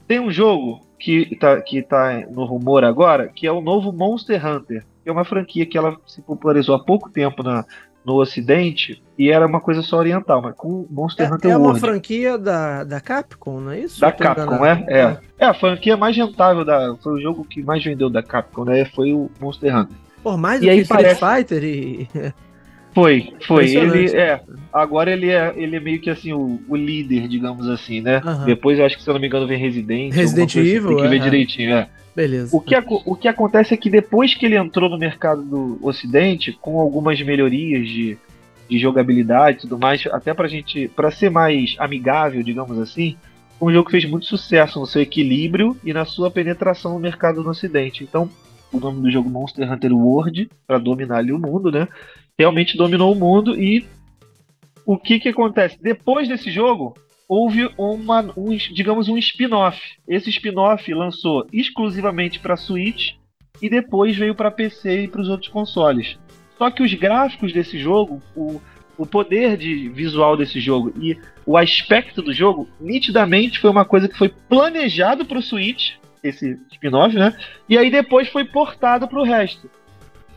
tem 0.08 0.20
um 0.20 0.32
jogo 0.32 0.82
que 1.00 1.28
está 1.32 1.62
que 1.62 1.82
tá 1.82 2.24
no 2.30 2.46
rumor 2.46 2.84
agora, 2.84 3.28
que 3.28 3.48
é 3.48 3.52
o 3.52 3.62
novo 3.62 3.92
Monster 3.92 4.46
Hunter, 4.46 4.86
que 5.04 5.10
é 5.10 5.12
uma 5.12 5.26
franquia 5.26 5.66
que 5.66 5.78
ela 5.78 5.98
se 6.06 6.22
popularizou 6.22 6.76
há 6.76 6.84
pouco 6.84 7.10
tempo 7.10 7.42
na, 7.42 7.66
no 8.06 8.16
Ocidente 8.16 9.02
e 9.18 9.30
era 9.30 9.46
uma 9.46 9.60
coisa 9.60 9.82
só 9.82 9.98
oriental, 9.98 10.42
mas 10.42 10.56
com 10.56 10.86
Monster 10.90 11.28
é, 11.28 11.34
Hunter 11.34 11.52
É 11.52 11.58
uma 11.58 11.76
franquia 11.76 12.38
da, 12.38 12.84
da 12.84 13.00
Capcom, 13.00 13.62
não 13.62 13.72
é 13.72 13.80
isso? 13.80 14.00
Da 14.00 14.12
Capcom, 14.12 14.66
é, 14.66 14.86
é. 14.90 15.18
É 15.40 15.46
a 15.46 15.54
franquia 15.54 15.96
mais 15.96 16.16
rentável, 16.16 16.66
da, 16.66 16.96
foi 17.02 17.14
o 17.14 17.22
jogo 17.22 17.44
que 17.46 17.64
mais 17.64 17.84
vendeu 17.84 18.10
da 18.10 18.22
Capcom, 18.22 18.66
né? 18.66 18.86
Foi 18.86 19.14
o 19.14 19.30
Monster 19.40 19.76
Hunter. 19.76 19.98
Por 20.24 20.38
mais 20.38 20.60
do 20.60 20.66
e 20.66 20.68
que 20.68 20.72
aí 20.72 20.80
Street 20.82 21.18
parece... 21.18 21.20
Fighter 21.20 21.64
e. 21.64 22.08
Foi, 22.94 23.34
foi. 23.48 23.74
Ele 23.74 24.18
é. 24.18 24.42
Agora 24.72 25.12
ele 25.12 25.30
é, 25.30 25.54
ele 25.56 25.78
é 25.78 25.80
meio 25.80 26.00
que 26.00 26.10
assim, 26.10 26.34
o, 26.34 26.60
o 26.68 26.76
líder, 26.76 27.28
digamos 27.28 27.68
assim, 27.70 28.02
né? 28.02 28.22
Uhum. 28.24 28.46
Depois 28.46 28.78
eu 28.78 28.86
acho 28.86 28.98
que, 28.98 29.04
se 29.04 29.10
eu 29.10 29.14
não 29.14 29.22
me 29.22 29.28
engano, 29.28 29.48
vem 29.48 29.58
Resident. 29.58 30.14
Resident 30.14 30.50
assim, 30.50 30.60
Evil. 30.60 30.80
Assim, 30.80 30.88
tem 30.88 30.98
que 30.98 31.10
ver 31.10 31.16
é. 31.16 31.20
direitinho, 31.20 31.74
é. 31.74 31.90
Beleza. 32.16 32.56
O 32.56 32.60
que, 32.60 32.76
o 33.06 33.16
que 33.16 33.28
acontece 33.28 33.74
é 33.74 33.78
que 33.78 33.90
depois 33.90 34.34
que 34.34 34.46
ele 34.46 34.58
entrou 34.58 34.90
no 34.90 34.98
mercado 34.98 35.42
do 35.42 35.80
Ocidente, 35.82 36.52
com 36.52 36.80
algumas 36.80 37.22
melhorias 37.22 37.88
de, 37.88 38.18
de 38.70 38.78
jogabilidade 38.78 39.58
e 39.58 39.62
tudo 39.62 39.80
mais, 39.80 40.06
até 40.08 40.34
pra 40.34 40.48
gente. 40.48 40.90
para 40.90 41.10
ser 41.12 41.30
mais 41.30 41.76
amigável, 41.80 42.44
digamos 42.44 42.78
assim, 42.78 43.16
um 43.62 43.72
jogo 43.72 43.86
que 43.86 43.92
fez 43.92 44.06
muito 44.06 44.26
sucesso 44.26 44.80
no 44.80 44.86
seu 44.86 45.02
equilíbrio 45.02 45.78
e 45.84 45.94
na 45.94 46.04
sua 46.04 46.30
penetração 46.30 46.94
no 46.94 47.00
mercado 47.00 47.42
no 47.42 47.52
Ocidente. 47.52 48.04
Então, 48.04 48.30
o 48.72 48.80
nome 48.80 49.02
do 49.02 49.12
jogo 49.12 49.30
Monster 49.30 49.72
Hunter 49.72 49.94
World, 49.94 50.50
para 50.66 50.78
dominar 50.78 51.18
ali 51.18 51.32
o 51.32 51.40
mundo, 51.40 51.72
né? 51.72 51.88
Realmente 52.38 52.78
dominou 52.78 53.12
o 53.12 53.16
mundo 53.16 53.60
e 53.60 53.86
o 54.86 54.98
que 54.98 55.20
que 55.20 55.30
acontece? 55.30 55.78
Depois 55.82 56.28
desse 56.28 56.50
jogo, 56.50 56.96
houve 57.28 57.70
uma, 57.78 58.22
um, 58.36 58.56
digamos, 58.56 59.08
um 59.08 59.18
spin-off. 59.18 59.80
Esse 60.08 60.30
spin-off 60.30 60.94
lançou 60.94 61.46
exclusivamente 61.52 62.40
para 62.40 62.58
Switch 62.58 63.14
e 63.62 63.70
depois 63.70 64.18
veio 64.18 64.36
para 64.36 64.52
PC 64.52 65.04
e 65.04 65.08
para 65.08 65.22
os 65.22 65.30
outros 65.30 65.50
consoles. 65.50 66.18
Só 66.58 66.70
que 66.70 66.84
os 66.84 66.94
gráficos 66.94 67.54
desse 67.54 67.78
jogo, 67.80 68.22
o, 68.36 68.62
o 68.98 69.06
poder 69.06 69.58
de 69.58 69.90
visual 69.90 70.36
desse 70.36 70.60
jogo 70.60 70.94
e 71.00 71.18
o 71.46 71.58
aspecto 71.58 72.22
do 72.22 72.34
jogo, 72.34 72.68
nitidamente 72.80 73.60
foi 73.60 73.70
uma 73.70 73.86
coisa 73.86 74.08
que 74.08 74.18
foi 74.18 74.30
planejado 74.30 75.26
para 75.26 75.40
o 75.40 75.42
Switch 75.42 75.94
esse 76.24 76.60
spin-off, 76.72 77.16
né? 77.16 77.36
E 77.68 77.78
aí 77.78 77.90
depois 77.90 78.30
foi 78.30 78.46
portado 78.46 79.08
para 79.08 79.20
o 79.20 79.24
resto. 79.24 79.70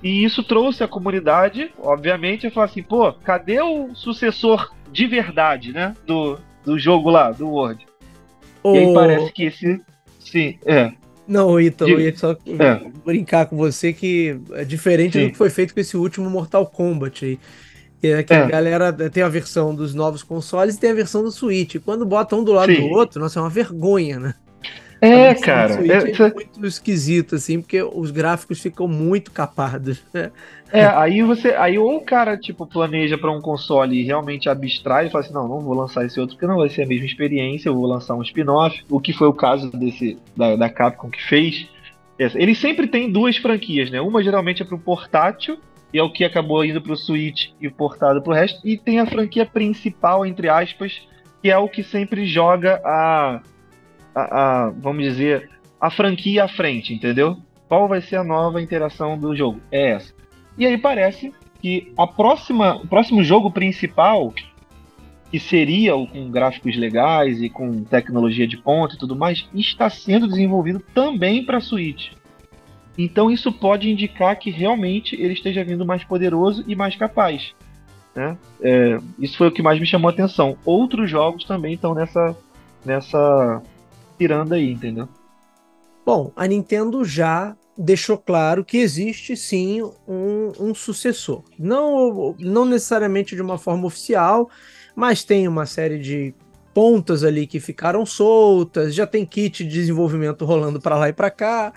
E 0.03 0.23
isso 0.25 0.43
trouxe 0.43 0.85
a 0.85 0.89
comunidade, 0.89 1.71
obviamente, 1.79 2.47
a 2.47 2.51
falar 2.51 2.67
assim, 2.67 2.83
pô, 2.83 3.13
cadê 3.13 3.61
o 3.63 3.95
sucessor 3.95 4.71
de 4.93 5.07
verdade, 5.07 5.73
né? 5.73 5.95
Do, 6.07 6.39
do 6.65 6.79
jogo 6.79 7.09
lá, 7.11 7.31
do 7.31 7.49
World. 7.49 7.87
Oh. 8.63 8.75
E 8.75 8.79
aí 8.79 8.95
parece 8.95 9.33
que 9.33 9.45
esse. 9.45 9.81
Sim, 10.19 10.59
é. 10.65 10.93
Não, 11.27 11.59
Ítalo, 11.59 11.93
eu 11.93 12.01
ia 12.01 12.15
só 12.15 12.33
é. 12.33 12.91
brincar 13.05 13.47
com 13.47 13.57
você 13.57 13.95
que 13.95 14.39
é 14.53 14.65
diferente 14.65 15.19
Sim. 15.19 15.27
do 15.27 15.33
que 15.33 15.39
foi 15.39 15.49
feito 15.49 15.73
com 15.73 15.81
esse 15.81 15.97
último 15.97 16.29
Mortal 16.29 16.67
Kombat 16.67 17.25
aí. 17.25 17.39
É 18.03 18.23
que 18.23 18.35
é. 18.35 18.37
a 18.37 18.47
galera 18.47 18.93
tem 18.93 19.23
a 19.23 19.29
versão 19.31 19.75
dos 19.75 19.95
novos 19.95 20.23
consoles 20.23 20.75
e 20.75 20.81
tem 20.81 20.91
a 20.91 20.95
versão 20.95 21.23
do 21.23 21.33
Switch. 21.33 21.77
E 21.77 21.81
quando 21.81 22.05
botam 22.05 22.41
um 22.41 22.45
do 22.45 22.53
lado 22.53 22.75
Sim. 22.75 22.83
do 22.83 22.95
outro, 22.95 23.19
nossa, 23.19 23.39
é 23.39 23.43
uma 23.43 23.49
vergonha, 23.49 24.21
né? 24.21 24.35
É, 25.05 25.35
cara. 25.35 25.75
É, 25.75 26.11
é, 26.11 26.35
muito 26.35 26.67
esquisito, 26.67 27.35
assim, 27.35 27.61
porque 27.61 27.83
os 27.83 28.11
gráficos 28.11 28.61
ficam 28.61 28.89
muito 28.89 29.31
capados. 29.31 30.03
Né? 30.13 30.31
É, 30.73 30.87
aí 30.87 31.23
você. 31.23 31.51
Aí 31.55 31.79
ou 31.79 31.97
o 31.97 32.01
cara, 32.01 32.37
tipo, 32.37 32.67
planeja 32.67 33.19
para 33.19 33.31
um 33.31 33.41
console 33.41 34.01
e 34.01 34.05
realmente 34.05 34.49
abstrai 34.49 35.07
e 35.07 35.11
fala 35.11 35.25
assim, 35.25 35.35
não, 35.35 35.47
não 35.47 35.61
vou 35.61 35.75
lançar 35.75 36.05
esse 36.05 36.19
outro, 36.19 36.37
porque 36.37 36.47
não 36.47 36.59
vai 36.59 36.69
ser 36.69 36.83
a 36.83 36.87
mesma 36.87 37.07
experiência, 37.07 37.69
eu 37.69 37.75
vou 37.75 37.87
lançar 37.87 38.15
um 38.15 38.23
spin-off, 38.23 38.83
o 38.91 38.99
que 38.99 39.13
foi 39.13 39.29
o 39.29 39.33
caso 39.33 39.71
desse 39.71 40.19
da, 40.37 40.57
da 40.57 40.69
Capcom 40.69 41.11
que 41.11 41.23
fez. 41.23 41.69
Ele 42.19 42.55
sempre 42.55 42.87
tem 42.87 43.11
duas 43.11 43.37
franquias, 43.37 43.91
né? 43.91 44.01
Uma 44.01 44.23
geralmente 44.23 44.63
é 44.63 44.65
pro 44.65 44.79
portátil, 44.79 45.59
e 45.93 45.99
é 45.99 46.03
o 46.03 46.11
que 46.11 46.25
acabou 46.25 46.65
indo 46.65 46.81
pro 46.81 46.97
Switch 46.97 47.51
e 47.61 47.69
portado 47.69 48.23
pro 48.23 48.33
resto, 48.33 48.61
e 48.67 48.77
tem 48.77 48.99
a 48.99 49.07
franquia 49.07 49.45
principal, 49.45 50.25
entre 50.25 50.49
aspas, 50.49 51.03
que 51.43 51.51
é 51.51 51.59
o 51.59 51.69
que 51.69 51.83
sempre 51.83 52.27
joga 52.27 52.81
a 52.85 53.43
a, 54.15 54.67
a, 54.67 54.71
vamos 54.71 55.05
dizer, 55.05 55.51
a 55.81 55.91
franquia 55.91 56.45
à 56.45 56.49
frente, 56.49 56.95
entendeu? 56.95 57.37
Qual 57.69 57.89
vai 57.89 58.01
ser 58.01 58.17
a 58.17 58.25
nova 58.25 58.61
interação 58.63 59.19
do 59.19 59.35
jogo? 59.35 59.61
É 59.71 59.91
essa. 59.91 60.15
E 60.57 60.67
aí 60.67 60.79
parece 60.79 61.33
que 61.61 61.93
a 61.97 62.07
próxima, 62.07 62.77
o 62.77 62.87
próximo 62.87 63.25
jogo 63.25 63.51
principal, 63.51 64.33
que 65.31 65.41
seria 65.41 65.93
com 65.93 66.31
gráficos 66.31 66.77
legais 66.77 67.43
e 67.43 67.49
com 67.49 67.83
tecnologia 67.83 68.47
de 68.47 68.57
ponta 68.57 68.95
e 68.95 68.99
tudo 68.99 69.17
mais, 69.17 69.49
está 69.55 69.91
sendo 69.91 70.29
desenvolvido 70.29 70.81
também 70.95 71.45
para 71.45 71.61
Switch. 71.61 72.13
Então 72.97 73.31
isso 73.31 73.51
pode 73.51 73.91
indicar 73.91 74.39
que 74.39 74.51
realmente 74.51 75.17
ele 75.21 75.33
esteja 75.33 75.65
vindo 75.65 75.85
mais 75.85 76.05
poderoso 76.05 76.65
e 76.69 76.77
mais 76.77 76.95
capaz. 76.95 77.53
Né? 78.15 78.39
É, 78.63 78.99
isso 79.19 79.37
foi 79.37 79.49
o 79.49 79.53
que 79.53 79.63
mais 79.63 79.81
me 79.81 79.87
chamou 79.87 80.09
a 80.09 80.13
atenção. 80.13 80.57
Outros 80.65 81.11
jogos 81.11 81.45
também 81.45 81.75
estão 81.75 81.95
nessa, 81.95 82.37
nessa 82.85 83.61
tirando 84.19 84.53
aí, 84.53 84.73
entendeu? 84.73 85.09
Bom, 86.05 86.33
a 86.37 86.47
Nintendo 86.47 87.05
já 87.05 87.57
deixou 87.77 88.17
claro 88.17 88.65
que 88.65 88.79
existe 88.79 89.37
sim 89.37 89.83
um, 90.07 90.53
um, 90.61 90.75
sucessor. 90.75 91.43
Não, 91.59 92.35
não 92.39 92.65
necessariamente 92.65 93.35
de 93.35 93.43
uma 93.43 93.59
forma 93.59 93.87
oficial, 93.87 94.49
mas 94.95 95.25
tem 95.25 95.49
uma 95.49 95.67
série 95.67 95.99
de 95.99 96.35
pontas 96.73 97.23
ali 97.25 97.47
que 97.47 97.61
ficaram 97.61 98.05
soltas, 98.05 98.95
já 98.95 99.07
tem 99.07 99.25
kit 99.25 99.65
de 99.65 99.71
desenvolvimento 99.71 100.45
rolando 100.45 100.81
para 100.81 100.99
lá 100.99 101.09
e 101.09 101.13
para 101.13 101.31
cá. 101.31 101.73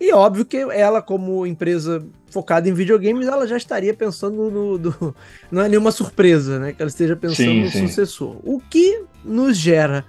E 0.00 0.12
óbvio 0.12 0.44
que 0.44 0.56
ela, 0.56 1.00
como 1.00 1.46
empresa 1.46 2.04
focada 2.26 2.68
em 2.68 2.74
videogames, 2.74 3.28
ela 3.28 3.46
já 3.46 3.56
estaria 3.56 3.94
pensando 3.94 4.50
no. 4.50 4.78
no 4.78 5.14
não 5.50 5.62
é 5.62 5.68
nenhuma 5.68 5.92
surpresa, 5.92 6.58
né? 6.58 6.72
Que 6.72 6.82
ela 6.82 6.88
esteja 6.88 7.14
pensando 7.14 7.50
sim, 7.50 7.62
no 7.62 7.70
sim. 7.70 7.86
sucessor. 7.86 8.36
O 8.42 8.58
que 8.58 9.04
nos 9.24 9.56
gera 9.56 10.04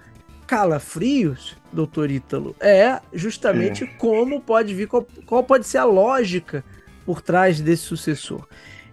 calafrios, 0.54 1.58
doutor 1.72 2.12
Ítalo, 2.12 2.56
é 2.60 3.00
justamente 3.12 3.86
é. 3.86 3.88
como 3.88 4.40
pode 4.40 4.72
vir, 4.76 4.88
qual, 4.88 5.04
qual 5.26 5.44
pode 5.44 5.66
ser 5.66 5.80
a 5.80 5.84
lógica 5.84 6.64
por 7.04 7.22
trás 7.22 7.60
desse 7.60 7.82
sucessor. 7.82 8.46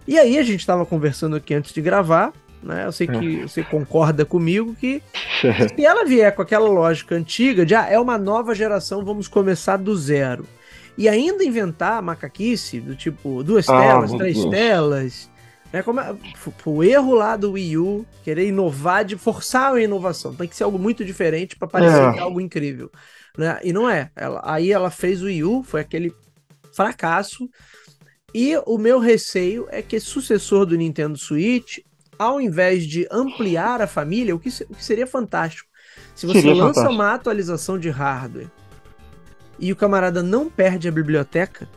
E 0.07 0.17
aí 0.17 0.39
a 0.39 0.43
gente 0.43 0.61
estava 0.61 0.83
conversando 0.87 1.35
aqui 1.35 1.53
antes 1.53 1.71
de 1.71 1.79
gravar, 1.79 2.33
né? 2.63 2.85
Eu 2.87 2.91
sei 2.91 3.05
que 3.05 3.41
é. 3.41 3.47
você 3.47 3.63
concorda 3.63 4.25
comigo 4.25 4.73
que 4.73 5.03
se 5.75 5.85
ela 5.85 6.03
vier 6.03 6.33
com 6.33 6.41
aquela 6.41 6.67
lógica 6.67 7.13
antiga 7.13 7.63
de 7.63 7.75
ah, 7.75 7.87
é 7.87 7.99
uma 7.99 8.17
nova 8.17 8.55
geração, 8.55 9.05
vamos 9.05 9.27
começar 9.27 9.77
do 9.77 9.95
zero. 9.95 10.47
E 10.97 11.07
ainda 11.07 11.43
inventar 11.43 12.01
macaquice 12.01 12.79
do 12.79 12.95
tipo 12.95 13.43
duas 13.43 13.69
ah, 13.69 13.79
telas, 13.79 14.13
três 14.13 14.35
Deus. 14.35 14.49
telas. 14.49 15.30
Né? 15.71 15.81
Como 15.81 15.99
é, 15.99 16.15
o 16.65 16.83
erro 16.83 17.13
lá 17.13 17.35
do 17.35 17.53
Wii 17.53 17.77
U, 17.77 18.05
querer 18.23 18.47
inovar, 18.47 19.05
de 19.05 19.15
forçar 19.15 19.73
a 19.73 19.81
inovação. 19.81 20.35
Tem 20.35 20.47
que 20.47 20.55
ser 20.55 20.63
algo 20.63 20.77
muito 20.77 21.05
diferente 21.05 21.55
para 21.55 21.67
parecer 21.67 22.17
é. 22.17 22.19
algo 22.19 22.41
incrível. 22.41 22.91
Né? 23.37 23.59
E 23.63 23.71
não 23.71 23.89
é. 23.89 24.11
Ela, 24.15 24.41
aí 24.43 24.71
ela 24.71 24.89
fez 24.89 25.21
o 25.21 25.25
Wii 25.25 25.43
U, 25.43 25.63
foi 25.63 25.81
aquele 25.81 26.13
fracasso. 26.73 27.49
E 28.33 28.55
o 28.65 28.77
meu 28.77 28.99
receio 28.99 29.67
é 29.69 29.81
que 29.81 29.99
sucessor 29.99 30.65
do 30.65 30.77
Nintendo 30.77 31.17
Switch, 31.17 31.79
ao 32.17 32.39
invés 32.39 32.85
de 32.85 33.07
ampliar 33.11 33.81
a 33.81 33.87
família, 33.87 34.35
o 34.35 34.39
que, 34.39 34.49
o 34.69 34.75
que 34.75 34.83
seria 34.83 35.07
fantástico. 35.07 35.69
Se 36.15 36.25
você 36.25 36.41
seria 36.41 36.53
lança 36.53 36.81
fantástico. 36.81 36.93
uma 36.93 37.13
atualização 37.13 37.79
de 37.79 37.89
hardware 37.89 38.49
e 39.59 39.71
o 39.71 39.75
camarada 39.75 40.23
não 40.23 40.49
perde 40.49 40.87
a 40.87 40.91
biblioteca, 40.91 41.69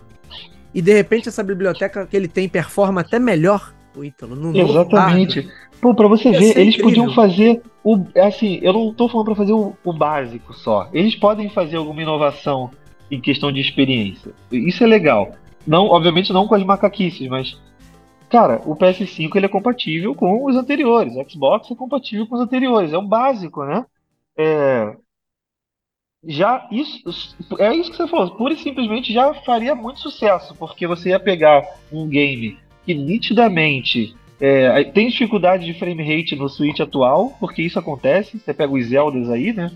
e 0.73 0.81
de 0.81 0.93
repente 0.93 1.29
essa 1.29 1.43
biblioteca 1.43 2.07
que 2.07 2.17
ele 2.17 2.29
tem 2.29 2.49
performa 2.49 3.03
até 3.03 3.19
melhor 3.19 3.74
o 3.97 4.05
Ítalo. 4.05 4.35
No 4.35 4.57
Exatamente. 4.57 5.49
Pô, 5.81 5.95
pra 5.95 6.09
você 6.09 6.31
ver, 6.31 6.59
eles 6.59 6.75
incrível. 6.75 6.85
podiam 6.85 7.15
fazer 7.15 7.63
o. 7.83 7.99
Assim, 8.23 8.59
eu 8.63 8.73
não 8.73 8.93
tô 8.93 9.09
falando 9.09 9.27
pra 9.27 9.35
fazer 9.35 9.53
o, 9.53 9.75
o 9.85 9.93
básico 9.93 10.55
só. 10.55 10.89
Eles 10.93 11.15
podem 11.15 11.49
fazer 11.51 11.77
alguma 11.77 12.03
inovação 12.03 12.71
em 13.11 13.21
questão 13.21 13.53
de 13.53 13.61
experiência. 13.61 14.33
Isso 14.51 14.83
é 14.83 14.87
legal. 14.87 15.33
Não, 15.67 15.87
obviamente 15.87 16.33
não 16.33 16.47
com 16.47 16.55
as 16.55 16.65
macaquices, 16.65 17.29
mas 17.29 17.59
cara, 18.29 18.61
o 18.67 18.75
PS5 18.75 19.37
ele 19.37 19.47
é 19.47 19.49
compatível 19.49 20.15
com 20.15 20.45
os 20.45 20.57
anteriores, 20.57 21.15
o 21.15 21.31
Xbox 21.31 21.71
é 21.71 21.75
compatível 21.75 22.27
com 22.27 22.35
os 22.35 22.41
anteriores, 22.41 22.93
é 22.93 22.99
o 22.99 23.07
básico, 23.07 23.65
né? 23.65 23.87
É, 24.37 24.97
já 26.27 26.67
isso 26.71 26.99
é 27.59 27.75
isso 27.75 27.91
que 27.91 27.97
você 27.97 28.09
falou, 28.09 28.35
pura 28.37 28.55
e 28.55 28.59
simplesmente 28.59 29.13
já 29.13 29.33
faria 29.43 29.75
muito 29.75 30.01
sucesso, 30.01 30.55
porque 30.57 30.87
você 30.87 31.11
ia 31.11 31.21
pegar 31.21 31.63
um 31.93 32.09
game 32.09 32.59
que 32.85 32.95
nitidamente 32.95 34.15
é, 34.41 34.85
tem 34.85 35.09
dificuldade 35.09 35.65
de 35.65 35.75
frame 35.75 36.03
rate 36.03 36.37
no 36.37 36.49
Switch 36.49 36.81
atual, 36.81 37.37
porque 37.41 37.63
isso 37.63 37.79
acontece, 37.79 38.39
você 38.39 38.53
pega 38.53 38.73
os 38.73 38.87
Zeldas 38.87 39.31
aí, 39.31 39.53
né? 39.53 39.71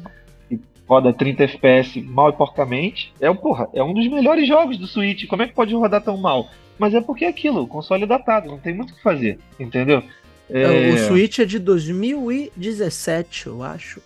roda 0.88 1.12
30 1.12 1.44
FPS 1.44 2.00
mal 2.00 2.30
e 2.30 2.32
porcamente. 2.32 3.12
É, 3.20 3.32
porra, 3.34 3.68
é 3.74 3.82
um 3.82 3.92
dos 3.92 4.08
melhores 4.08 4.48
jogos 4.48 4.78
do 4.78 4.86
Switch. 4.86 5.26
Como 5.26 5.42
é 5.42 5.46
que 5.46 5.54
pode 5.54 5.74
rodar 5.74 6.02
tão 6.02 6.16
mal? 6.16 6.48
Mas 6.78 6.94
é 6.94 7.00
porque 7.00 7.26
é 7.26 7.28
aquilo, 7.28 7.62
o 7.62 7.66
console 7.66 8.04
é 8.04 8.06
datado, 8.06 8.48
não 8.48 8.58
tem 8.58 8.72
muito 8.72 8.92
o 8.92 8.96
que 8.96 9.02
fazer, 9.02 9.38
entendeu? 9.60 10.02
É... 10.48 10.90
O 10.90 10.98
Switch 10.98 11.40
é 11.40 11.44
de 11.44 11.58
2017, 11.58 13.48
eu 13.48 13.62
acho. 13.62 14.00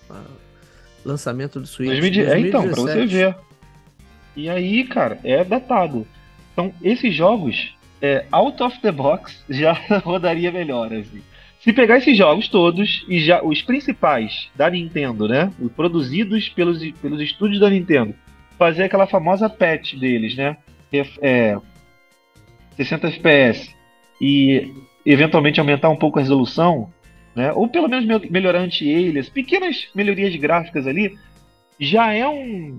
Lançamento 1.05 1.61
do 1.61 1.66
Switch. 1.66 1.90
2017. 1.90 2.34
É, 2.34 2.48
então, 2.48 2.62
pra 2.62 2.74
você 2.74 3.07
ver. 3.07 3.36
E 4.34 4.48
aí, 4.48 4.84
cara, 4.84 5.20
é 5.22 5.44
datado. 5.44 6.07
Então, 6.53 6.72
esses 6.82 7.14
jogos, 7.14 7.76
é, 8.03 8.26
out 8.32 8.61
of 8.61 8.80
the 8.80 8.90
box, 8.90 9.44
já 9.48 9.72
rodaria 10.05 10.50
melhor, 10.50 10.92
assim. 10.92 11.22
Se 11.61 11.72
pegar 11.72 11.98
esses 11.98 12.18
jogos 12.18 12.48
todos 12.48 13.07
e 13.09 13.20
já 13.20 13.40
os 13.40 13.62
principais 13.62 14.50
da 14.57 14.68
Nintendo, 14.68 15.28
né, 15.28 15.53
produzidos 15.76 16.48
pelos, 16.48 16.84
pelos 17.00 17.20
estúdios 17.20 17.61
da 17.61 17.70
Nintendo, 17.70 18.12
fazer 18.59 18.82
aquela 18.82 19.07
famosa 19.07 19.48
patch 19.48 19.94
deles, 19.94 20.34
né, 20.34 20.57
é, 21.20 21.57
60 22.76 23.07
FPS 23.07 23.72
e 24.20 24.74
eventualmente 25.07 25.61
aumentar 25.61 25.88
um 25.88 25.96
pouco 25.96 26.18
a 26.18 26.22
resolução, 26.22 26.92
né, 27.32 27.53
ou 27.53 27.68
pelo 27.68 27.88
menos 27.88 28.05
melhorar 28.28 28.59
anti-alias, 28.59 29.28
pequenas 29.28 29.88
melhorias 29.94 30.34
gráficas 30.34 30.88
ali, 30.88 31.16
já 31.78 32.12
é 32.12 32.26
um, 32.26 32.76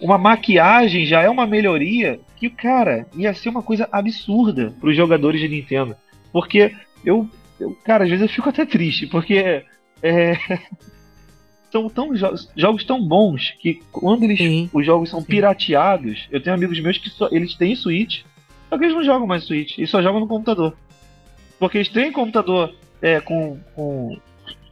uma 0.00 0.18
maquiagem, 0.18 1.04
já 1.04 1.22
é 1.22 1.28
uma 1.28 1.46
melhoria 1.46 2.20
que, 2.36 2.48
cara, 2.48 3.06
ia 3.14 3.34
ser 3.34 3.48
uma 3.48 3.62
coisa 3.62 3.88
absurda 3.92 4.74
para 4.80 4.88
os 4.88 4.96
jogadores 4.96 5.40
de 5.40 5.48
Nintendo. 5.48 5.96
Porque 6.32 6.72
eu 7.04 7.28
eu, 7.60 7.76
cara, 7.84 8.04
às 8.04 8.10
vezes 8.10 8.22
eu 8.22 8.28
fico 8.28 8.48
até 8.48 8.64
triste, 8.64 9.06
porque 9.06 9.62
é, 10.02 10.32
são 11.70 11.88
tão 11.88 12.16
jo 12.16 12.28
jogos 12.56 12.84
tão 12.84 13.06
bons 13.06 13.54
que 13.60 13.80
quando 13.92 14.24
eles, 14.24 14.38
sim, 14.38 14.70
os 14.72 14.84
jogos 14.84 15.10
são 15.10 15.20
sim. 15.20 15.26
pirateados, 15.26 16.26
eu 16.30 16.42
tenho 16.42 16.56
amigos 16.56 16.80
meus 16.80 16.96
que 16.96 17.10
só, 17.10 17.28
eles 17.30 17.54
têm 17.54 17.76
Switch, 17.76 18.22
só 18.68 18.78
que 18.78 18.84
eles 18.84 18.96
não 18.96 19.04
jogam 19.04 19.26
mais 19.26 19.44
Switch, 19.44 19.76
eles 19.76 19.90
só 19.90 20.02
jogam 20.02 20.20
no 20.20 20.26
computador. 20.26 20.74
Porque 21.58 21.76
eles 21.76 21.90
têm 21.90 22.10
computador 22.10 22.74
é, 23.02 23.20
com, 23.20 23.60
com 23.74 24.18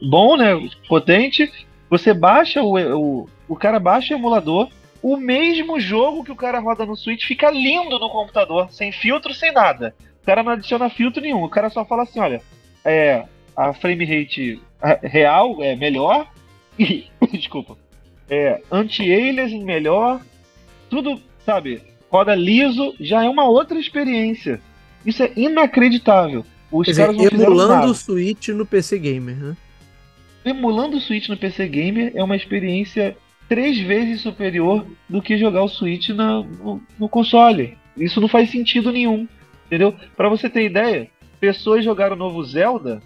bom, 0.01 0.35
né, 0.35 0.55
potente, 0.87 1.51
você 1.87 2.13
baixa 2.13 2.63
o, 2.63 2.77
o, 2.77 3.29
o 3.47 3.55
cara 3.55 3.79
baixa 3.79 4.15
o 4.15 4.17
emulador, 4.17 4.69
o 5.01 5.17
mesmo 5.17 5.79
jogo 5.79 6.23
que 6.23 6.31
o 6.31 6.35
cara 6.35 6.59
roda 6.59 6.85
no 6.85 6.95
Switch 6.95 7.25
fica 7.25 7.49
lindo 7.49 7.97
no 7.97 8.09
computador, 8.09 8.71
sem 8.71 8.91
filtro, 8.91 9.33
sem 9.33 9.51
nada. 9.51 9.95
O 10.21 10.25
cara 10.25 10.43
não 10.43 10.51
adiciona 10.51 10.89
filtro 10.89 11.21
nenhum, 11.21 11.43
o 11.43 11.49
cara 11.49 11.69
só 11.69 11.85
fala 11.85 12.03
assim, 12.03 12.19
olha, 12.19 12.41
é, 12.83 13.25
a 13.55 13.73
frame 13.73 14.05
rate 14.05 14.61
real 15.03 15.63
é 15.63 15.75
melhor. 15.75 16.27
E, 16.79 17.09
desculpa. 17.37 17.77
É, 18.29 18.61
anti-aliasing 18.71 19.65
melhor. 19.65 20.21
Tudo, 20.89 21.21
sabe, 21.45 21.81
roda 22.09 22.33
liso, 22.33 22.95
já 23.01 23.25
é 23.25 23.27
uma 23.27 23.43
outra 23.49 23.77
experiência. 23.77 24.61
Isso 25.05 25.21
é 25.21 25.29
inacreditável. 25.35 26.45
Os 26.71 26.85
Quer 26.87 26.95
caras 26.95 27.17
dizer, 27.17 27.33
emulando 27.33 27.87
o 27.87 27.93
Switch 27.93 28.47
no 28.49 28.65
PC 28.65 28.97
Gamer, 28.97 29.35
né? 29.35 29.57
Emulando 30.45 30.95
o 30.95 31.01
Switch 31.01 31.27
no 31.27 31.35
PC 31.35 31.67
Gamer 31.67 32.11
é 32.15 32.23
uma 32.23 32.35
experiência 32.37 33.17
três 33.49 33.79
vezes 33.79 34.21
superior 34.21 34.85
do 35.09 35.21
que 35.21 35.37
jogar 35.37 35.63
o 35.63 35.67
Switch 35.67 36.09
na, 36.09 36.43
no, 36.43 36.81
no 36.97 37.09
console. 37.09 37.75
Isso 37.97 38.21
não 38.21 38.27
faz 38.27 38.51
sentido 38.51 38.91
nenhum, 38.91 39.27
entendeu? 39.65 39.93
Para 40.15 40.29
você 40.29 40.47
ter 40.49 40.63
ideia, 40.63 41.09
pessoas 41.39 41.83
jogaram 41.83 42.15
o 42.15 42.19
novo 42.19 42.41
Zelda 42.43 43.01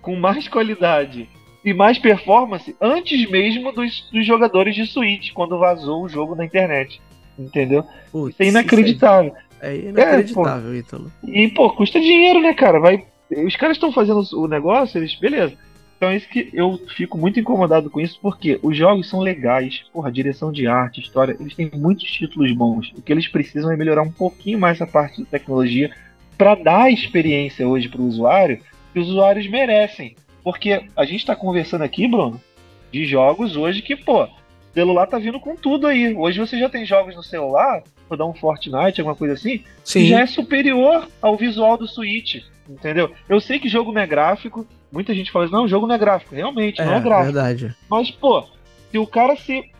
com 0.00 0.14
mais 0.14 0.46
qualidade 0.46 1.28
e 1.64 1.74
mais 1.74 1.98
performance 1.98 2.76
antes 2.80 3.28
mesmo 3.28 3.72
dos, 3.72 4.08
dos 4.12 4.24
jogadores 4.24 4.74
de 4.74 4.86
Switch, 4.86 5.32
quando 5.32 5.58
vazou 5.58 6.04
o 6.04 6.08
jogo 6.08 6.36
na 6.36 6.44
internet. 6.44 7.00
Entendeu? 7.36 7.84
Putz, 8.12 8.34
isso 8.34 8.42
é 8.42 8.46
inacreditável. 8.46 9.34
É 9.60 9.76
inacreditável, 9.76 10.72
é, 10.72 10.76
Ítalo. 10.76 11.12
E, 11.26 11.48
pô, 11.48 11.68
custa 11.70 12.00
dinheiro, 12.00 12.40
né, 12.40 12.54
cara? 12.54 12.78
Vai, 12.78 13.04
os 13.44 13.56
caras 13.56 13.76
estão 13.76 13.90
fazendo 13.92 14.22
o 14.34 14.46
negócio, 14.46 14.98
eles. 14.98 15.14
Beleza. 15.16 15.54
Então 15.96 16.10
é 16.10 16.16
isso 16.16 16.28
que 16.28 16.50
eu 16.52 16.78
fico 16.94 17.16
muito 17.16 17.40
incomodado 17.40 17.88
com 17.88 18.00
isso, 18.00 18.18
porque 18.20 18.58
os 18.62 18.76
jogos 18.76 19.08
são 19.08 19.20
legais, 19.20 19.84
porra, 19.92 20.12
direção 20.12 20.52
de 20.52 20.66
arte, 20.66 21.00
história, 21.00 21.36
eles 21.40 21.54
têm 21.54 21.70
muitos 21.74 22.04
títulos 22.10 22.52
bons. 22.52 22.92
O 22.96 23.00
que 23.00 23.12
eles 23.12 23.28
precisam 23.28 23.72
é 23.72 23.76
melhorar 23.76 24.02
um 24.02 24.12
pouquinho 24.12 24.58
mais 24.58 24.76
essa 24.76 24.86
parte 24.86 25.22
de 25.22 25.24
tecnologia 25.26 25.90
para 26.36 26.54
dar 26.54 26.82
a 26.82 26.90
experiência 26.90 27.66
hoje 27.66 27.88
para 27.88 28.02
o 28.02 28.06
usuário 28.06 28.60
que 28.92 29.00
os 29.00 29.08
usuários 29.08 29.48
merecem. 29.48 30.14
Porque 30.44 30.84
a 30.94 31.04
gente 31.04 31.20
está 31.20 31.34
conversando 31.34 31.82
aqui, 31.82 32.06
Bruno, 32.06 32.40
de 32.92 33.06
jogos 33.06 33.56
hoje 33.56 33.80
que, 33.82 33.96
pô, 33.96 34.28
celular 34.74 35.06
tá 35.06 35.18
vindo 35.18 35.40
com 35.40 35.56
tudo 35.56 35.86
aí. 35.86 36.14
Hoje 36.14 36.38
você 36.38 36.58
já 36.58 36.68
tem 36.68 36.84
jogos 36.84 37.16
no 37.16 37.22
celular, 37.22 37.82
vou 38.08 38.18
dar 38.18 38.26
um 38.26 38.34
Fortnite, 38.34 39.00
alguma 39.00 39.16
coisa 39.16 39.32
assim, 39.32 39.64
Sim. 39.82 40.00
que 40.00 40.08
já 40.08 40.20
é 40.20 40.26
superior 40.26 41.08
ao 41.22 41.36
visual 41.36 41.78
do 41.78 41.88
Switch, 41.88 42.42
entendeu? 42.68 43.10
Eu 43.28 43.40
sei 43.40 43.58
que 43.58 43.68
jogo 43.68 43.92
não 43.92 44.00
é 44.00 44.06
gráfico, 44.06 44.66
muita 44.90 45.14
gente 45.14 45.30
fala 45.30 45.44
assim, 45.44 45.54
não, 45.54 45.64
o 45.64 45.68
jogo 45.68 45.86
não 45.86 45.94
é 45.94 45.98
gráfico. 45.98 46.34
Realmente, 46.34 46.80
é, 46.80 46.84
não 46.84 46.94
é 46.94 47.00
gráfico. 47.00 47.32
Verdade. 47.32 47.76
Mas, 47.88 48.10
pô, 48.10 48.44
se 48.90 48.98
o 48.98 49.06
cara 49.06 49.36
se. 49.36 49.70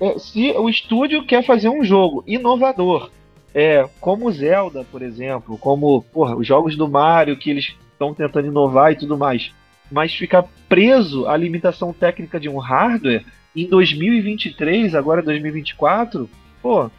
É, 0.00 0.18
se 0.18 0.50
o 0.52 0.68
estúdio 0.68 1.24
quer 1.24 1.44
fazer 1.44 1.68
um 1.68 1.84
jogo 1.84 2.24
inovador, 2.26 3.10
é, 3.54 3.88
como 4.00 4.30
Zelda, 4.32 4.84
por 4.90 5.00
exemplo, 5.02 5.56
como 5.56 6.02
porra, 6.12 6.36
os 6.36 6.46
jogos 6.46 6.76
do 6.76 6.88
Mario 6.88 7.36
que 7.36 7.50
eles 7.50 7.74
estão 7.92 8.12
tentando 8.12 8.48
inovar 8.48 8.92
e 8.92 8.96
tudo 8.96 9.16
mais, 9.16 9.52
mas 9.90 10.12
ficar 10.12 10.44
preso 10.68 11.28
à 11.28 11.36
limitação 11.36 11.92
técnica 11.92 12.40
de 12.40 12.48
um 12.48 12.58
hardware 12.58 13.24
em 13.54 13.68
2023, 13.68 14.94
agora 14.96 15.22
2024, 15.22 16.28
pô, 16.60 16.90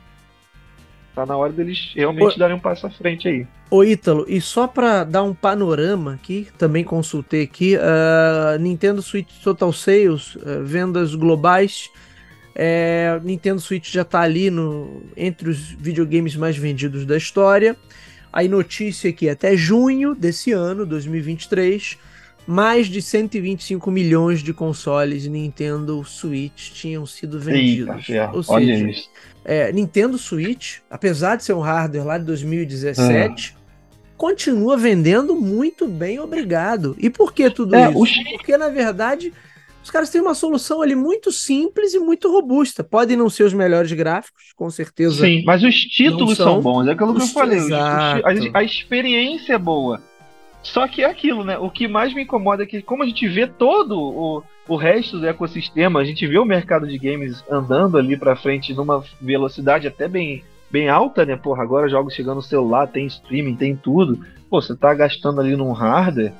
tá 1.16 1.26
na 1.26 1.38
hora 1.38 1.54
deles 1.54 1.94
realmente 1.96 2.38
darem 2.38 2.56
um 2.56 2.60
passo 2.60 2.86
à 2.86 2.90
frente 2.90 3.28
aí. 3.28 3.48
Ô 3.72 3.84
Ítalo, 3.84 4.26
e 4.28 4.40
só 4.42 4.68
para 4.68 5.04
dar 5.04 5.24
um 5.24 5.34
panorama 5.34 6.14
aqui, 6.14 6.48
também 6.58 6.84
consultei 6.84 7.44
aqui, 7.44 7.76
uh, 7.78 8.60
Nintendo 8.60 9.02
Switch 9.02 9.42
Total 9.42 9.72
Sales, 9.72 10.36
uh, 10.36 10.64
vendas 10.64 11.16
globais 11.16 11.90
É, 12.58 13.20
Nintendo 13.22 13.60
Switch 13.60 13.92
já 13.92 14.04
está 14.04 14.22
ali 14.22 14.50
no, 14.50 15.04
entre 15.18 15.50
os 15.50 15.72
videogames 15.72 16.38
mais 16.38 16.56
vendidos 16.56 17.06
da 17.06 17.18
história. 17.18 17.76
Aí 18.32 18.48
notícia 18.48 19.12
que 19.12 19.30
até 19.30 19.58
junho 19.58 20.16
desse 20.16 20.54
ano, 20.54 20.86
2023, 20.86 21.98
mais 22.48 22.88
de 22.88 23.02
125 23.02 23.92
milhões 23.92 24.42
de 24.42 24.54
consoles 24.54 25.28
Nintendo 25.28 26.04
Switch 26.06 26.72
tinham 26.72 27.06
sido 27.06 27.40
vendidos. 27.40 28.08
Eita, 28.08 28.32
Ou 28.34 28.44
seja, 28.44 28.56
Olha 28.56 28.92
isso. 28.92 29.10
É, 29.46 29.72
Nintendo 29.72 30.18
Switch, 30.18 30.80
apesar 30.90 31.36
de 31.36 31.44
ser 31.44 31.54
um 31.54 31.60
hardware 31.60 32.06
lá 32.06 32.18
de 32.18 32.26
2017, 32.26 33.56
é. 33.56 33.62
continua 34.18 34.76
vendendo 34.76 35.36
muito 35.36 35.88
bem, 35.88 36.20
obrigado. 36.20 36.96
E 37.00 37.10
por 37.12 37.32
que 37.32 37.50
tudo 37.52 37.76
é, 37.76 37.92
isso? 37.92 38.24
Porque, 38.38 38.58
na 38.58 38.70
verdade, 38.70 39.32
os 39.84 39.92
caras 39.92 40.10
têm 40.10 40.20
uma 40.20 40.34
solução 40.34 40.82
ali 40.82 40.96
muito 40.96 41.32
simples 41.32 41.94
e 41.94 42.00
muito 42.00 42.28
robusta. 42.28 42.84
Podem 42.84 43.16
não 43.16 43.30
ser 43.30 43.44
os 43.44 43.54
melhores 43.54 43.92
gráficos, 43.92 44.46
com 44.56 44.68
certeza. 44.68 45.24
Sim, 45.24 45.44
mas 45.46 45.64
os 45.64 45.76
títulos 45.76 46.38
são. 46.38 46.54
são. 46.54 46.62
bons, 46.62 46.88
é 46.88 46.94
aquilo 46.94 47.14
que 47.14 47.22
eu 47.22 47.28
falei. 47.28 47.60
Os, 47.60 47.66
os, 47.66 47.72
a, 47.72 48.20
a 48.56 48.64
experiência 48.64 49.54
é 49.54 49.60
boa. 49.60 50.02
Só 50.66 50.88
que 50.88 51.04
é 51.04 51.06
aquilo, 51.06 51.44
né? 51.44 51.60
O 51.60 51.70
que 51.70 51.88
mais 51.88 52.12
me 52.12 52.24
incomoda 52.24 52.64
é 52.64 52.66
que, 52.66 52.82
como 52.82 53.04
a 53.04 53.06
gente 53.06 53.28
vê 53.28 53.46
todo 53.46 54.00
o, 54.00 54.44
o 54.68 54.76
resto 54.76 55.20
do 55.20 55.28
ecossistema, 55.28 56.00
a 56.00 56.04
gente 56.04 56.26
vê 56.26 56.40
o 56.40 56.46
mercado 56.46 56.88
de 56.88 56.98
games 56.98 57.44
andando 57.48 58.00
ali 58.00 58.18
para 58.18 58.36
frente 58.36 58.74
numa 58.74 59.04
velocidade 59.22 59.88
até 59.88 60.08
bem, 60.08 60.44
bem 60.72 60.90
alta, 60.90 61.24
né? 61.24 61.36
Porra, 61.36 61.62
agora 61.62 61.88
jogos 61.88 62.16
chegando 62.16 62.38
no 62.38 62.42
celular, 62.42 62.88
tem 62.88 63.06
streaming, 63.06 63.56
tem 63.56 63.76
tudo. 63.76 64.26
Pô, 64.50 64.60
você 64.60 64.76
tá 64.76 64.92
gastando 64.96 65.40
ali 65.40 65.56
num 65.56 65.72
hardware. 65.72 66.34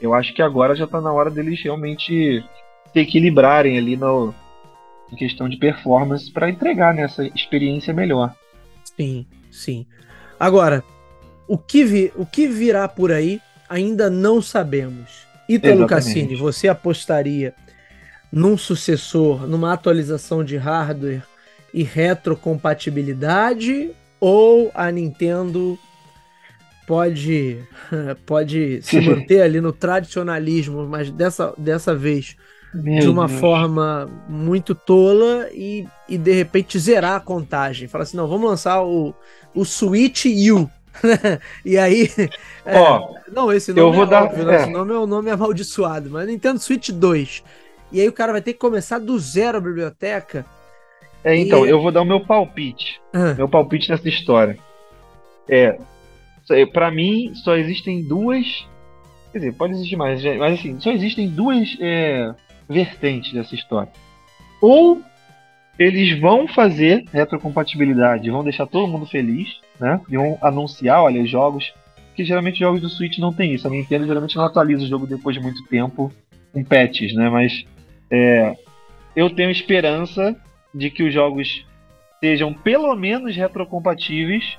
Eu 0.00 0.14
acho 0.14 0.32
que 0.32 0.40
agora 0.40 0.74
já 0.74 0.86
tá 0.86 0.98
na 0.98 1.12
hora 1.12 1.30
deles 1.30 1.62
realmente 1.62 2.42
se 2.90 2.98
equilibrarem 2.98 3.76
ali 3.76 3.98
no, 3.98 4.34
em 5.12 5.16
questão 5.16 5.46
de 5.46 5.58
performance 5.58 6.30
para 6.30 6.48
entregar 6.48 6.94
nessa 6.94 7.22
né, 7.22 7.30
experiência 7.34 7.92
melhor. 7.92 8.34
Sim, 8.96 9.26
sim. 9.50 9.86
Agora, 10.40 10.82
o 11.46 11.58
que, 11.58 11.84
vi, 11.84 12.12
o 12.16 12.24
que 12.24 12.46
virá 12.46 12.88
por 12.88 13.12
aí 13.12 13.42
ainda 13.68 14.08
não 14.08 14.40
sabemos. 14.40 15.26
Ítalo 15.48 15.86
Cassini, 15.86 16.36
você 16.36 16.68
apostaria 16.68 17.54
num 18.30 18.58
sucessor, 18.58 19.46
numa 19.46 19.72
atualização 19.72 20.44
de 20.44 20.56
hardware 20.56 21.22
e 21.72 21.82
retrocompatibilidade 21.82 23.90
ou 24.20 24.70
a 24.74 24.90
Nintendo 24.90 25.78
pode 26.86 27.58
pode 28.26 28.80
se 28.82 29.00
manter 29.00 29.42
ali 29.42 29.60
no 29.60 29.72
tradicionalismo, 29.72 30.86
mas 30.86 31.10
dessa, 31.10 31.54
dessa 31.56 31.94
vez 31.94 32.36
Meu 32.74 33.00
de 33.00 33.08
uma 33.08 33.26
Deus. 33.26 33.40
forma 33.40 34.10
muito 34.28 34.74
tola 34.74 35.48
e, 35.52 35.86
e 36.08 36.18
de 36.18 36.32
repente 36.32 36.78
zerar 36.78 37.16
a 37.16 37.20
contagem. 37.20 37.88
Fala 37.88 38.04
assim, 38.04 38.16
não, 38.16 38.26
vamos 38.26 38.48
lançar 38.48 38.82
o, 38.82 39.14
o 39.54 39.64
Switch 39.64 40.24
U. 40.26 40.70
e 41.64 41.78
aí. 41.78 42.10
É, 42.64 42.78
Ó, 42.78 43.14
não, 43.32 43.52
esse 43.52 43.72
nome 43.72 43.88
eu 43.88 43.92
vou 43.92 44.04
é 44.04 44.06
dar, 44.06 44.24
óbvio, 44.24 44.44
né? 44.44 44.56
é. 44.56 44.62
esse 44.62 44.70
nome 44.70 44.92
é 44.92 44.98
o 44.98 45.06
nome 45.06 45.30
amaldiçoado, 45.30 46.10
mas 46.10 46.26
Nintendo 46.26 46.58
Switch 46.58 46.90
2. 46.90 47.42
E 47.90 48.00
aí 48.00 48.08
o 48.08 48.12
cara 48.12 48.32
vai 48.32 48.42
ter 48.42 48.52
que 48.52 48.58
começar 48.58 48.98
do 48.98 49.18
zero 49.18 49.58
a 49.58 49.60
biblioteca. 49.60 50.44
É, 51.24 51.36
então, 51.36 51.66
e... 51.66 51.70
eu 51.70 51.80
vou 51.80 51.90
dar 51.90 52.02
o 52.02 52.06
meu 52.06 52.20
palpite. 52.20 53.00
Ah. 53.12 53.34
Meu 53.34 53.48
palpite 53.48 53.90
nessa 53.90 54.08
história. 54.08 54.58
É. 55.48 55.78
para 56.72 56.90
mim, 56.90 57.32
só 57.34 57.56
existem 57.56 58.02
duas. 58.02 58.66
Quer 59.32 59.38
dizer, 59.38 59.52
pode 59.54 59.74
existir 59.74 59.96
mais, 59.96 60.22
mas 60.38 60.58
assim, 60.58 60.78
só 60.80 60.90
existem 60.90 61.28
duas 61.28 61.76
é, 61.80 62.34
vertentes 62.68 63.32
dessa 63.32 63.54
história. 63.54 63.92
Ou 64.60 65.02
eles 65.78 66.18
vão 66.18 66.48
fazer 66.48 67.04
retrocompatibilidade, 67.12 68.30
vão 68.30 68.42
deixar 68.42 68.66
todo 68.66 68.88
mundo 68.88 69.06
feliz, 69.06 69.60
né? 69.78 70.00
E 70.08 70.16
vão 70.16 70.36
anunciar, 70.42 71.02
olha, 71.02 71.24
jogos 71.24 71.72
que 72.18 72.24
geralmente 72.24 72.58
jogos 72.58 72.80
do 72.80 72.88
Switch 72.88 73.18
não 73.18 73.32
tem 73.32 73.54
isso. 73.54 73.68
A 73.68 73.70
Nintendo 73.70 74.04
geralmente 74.04 74.34
não 74.34 74.44
atualiza 74.44 74.82
o 74.82 74.88
jogo 74.88 75.06
depois 75.06 75.36
de 75.36 75.42
muito 75.42 75.62
tempo 75.68 76.12
com 76.52 76.64
patches, 76.64 77.14
né? 77.14 77.28
Mas 77.28 77.64
é, 78.10 78.56
eu 79.14 79.30
tenho 79.30 79.52
esperança 79.52 80.34
de 80.74 80.90
que 80.90 81.04
os 81.04 81.14
jogos 81.14 81.64
sejam 82.18 82.52
pelo 82.52 82.92
menos 82.96 83.36
retrocompatíveis 83.36 84.58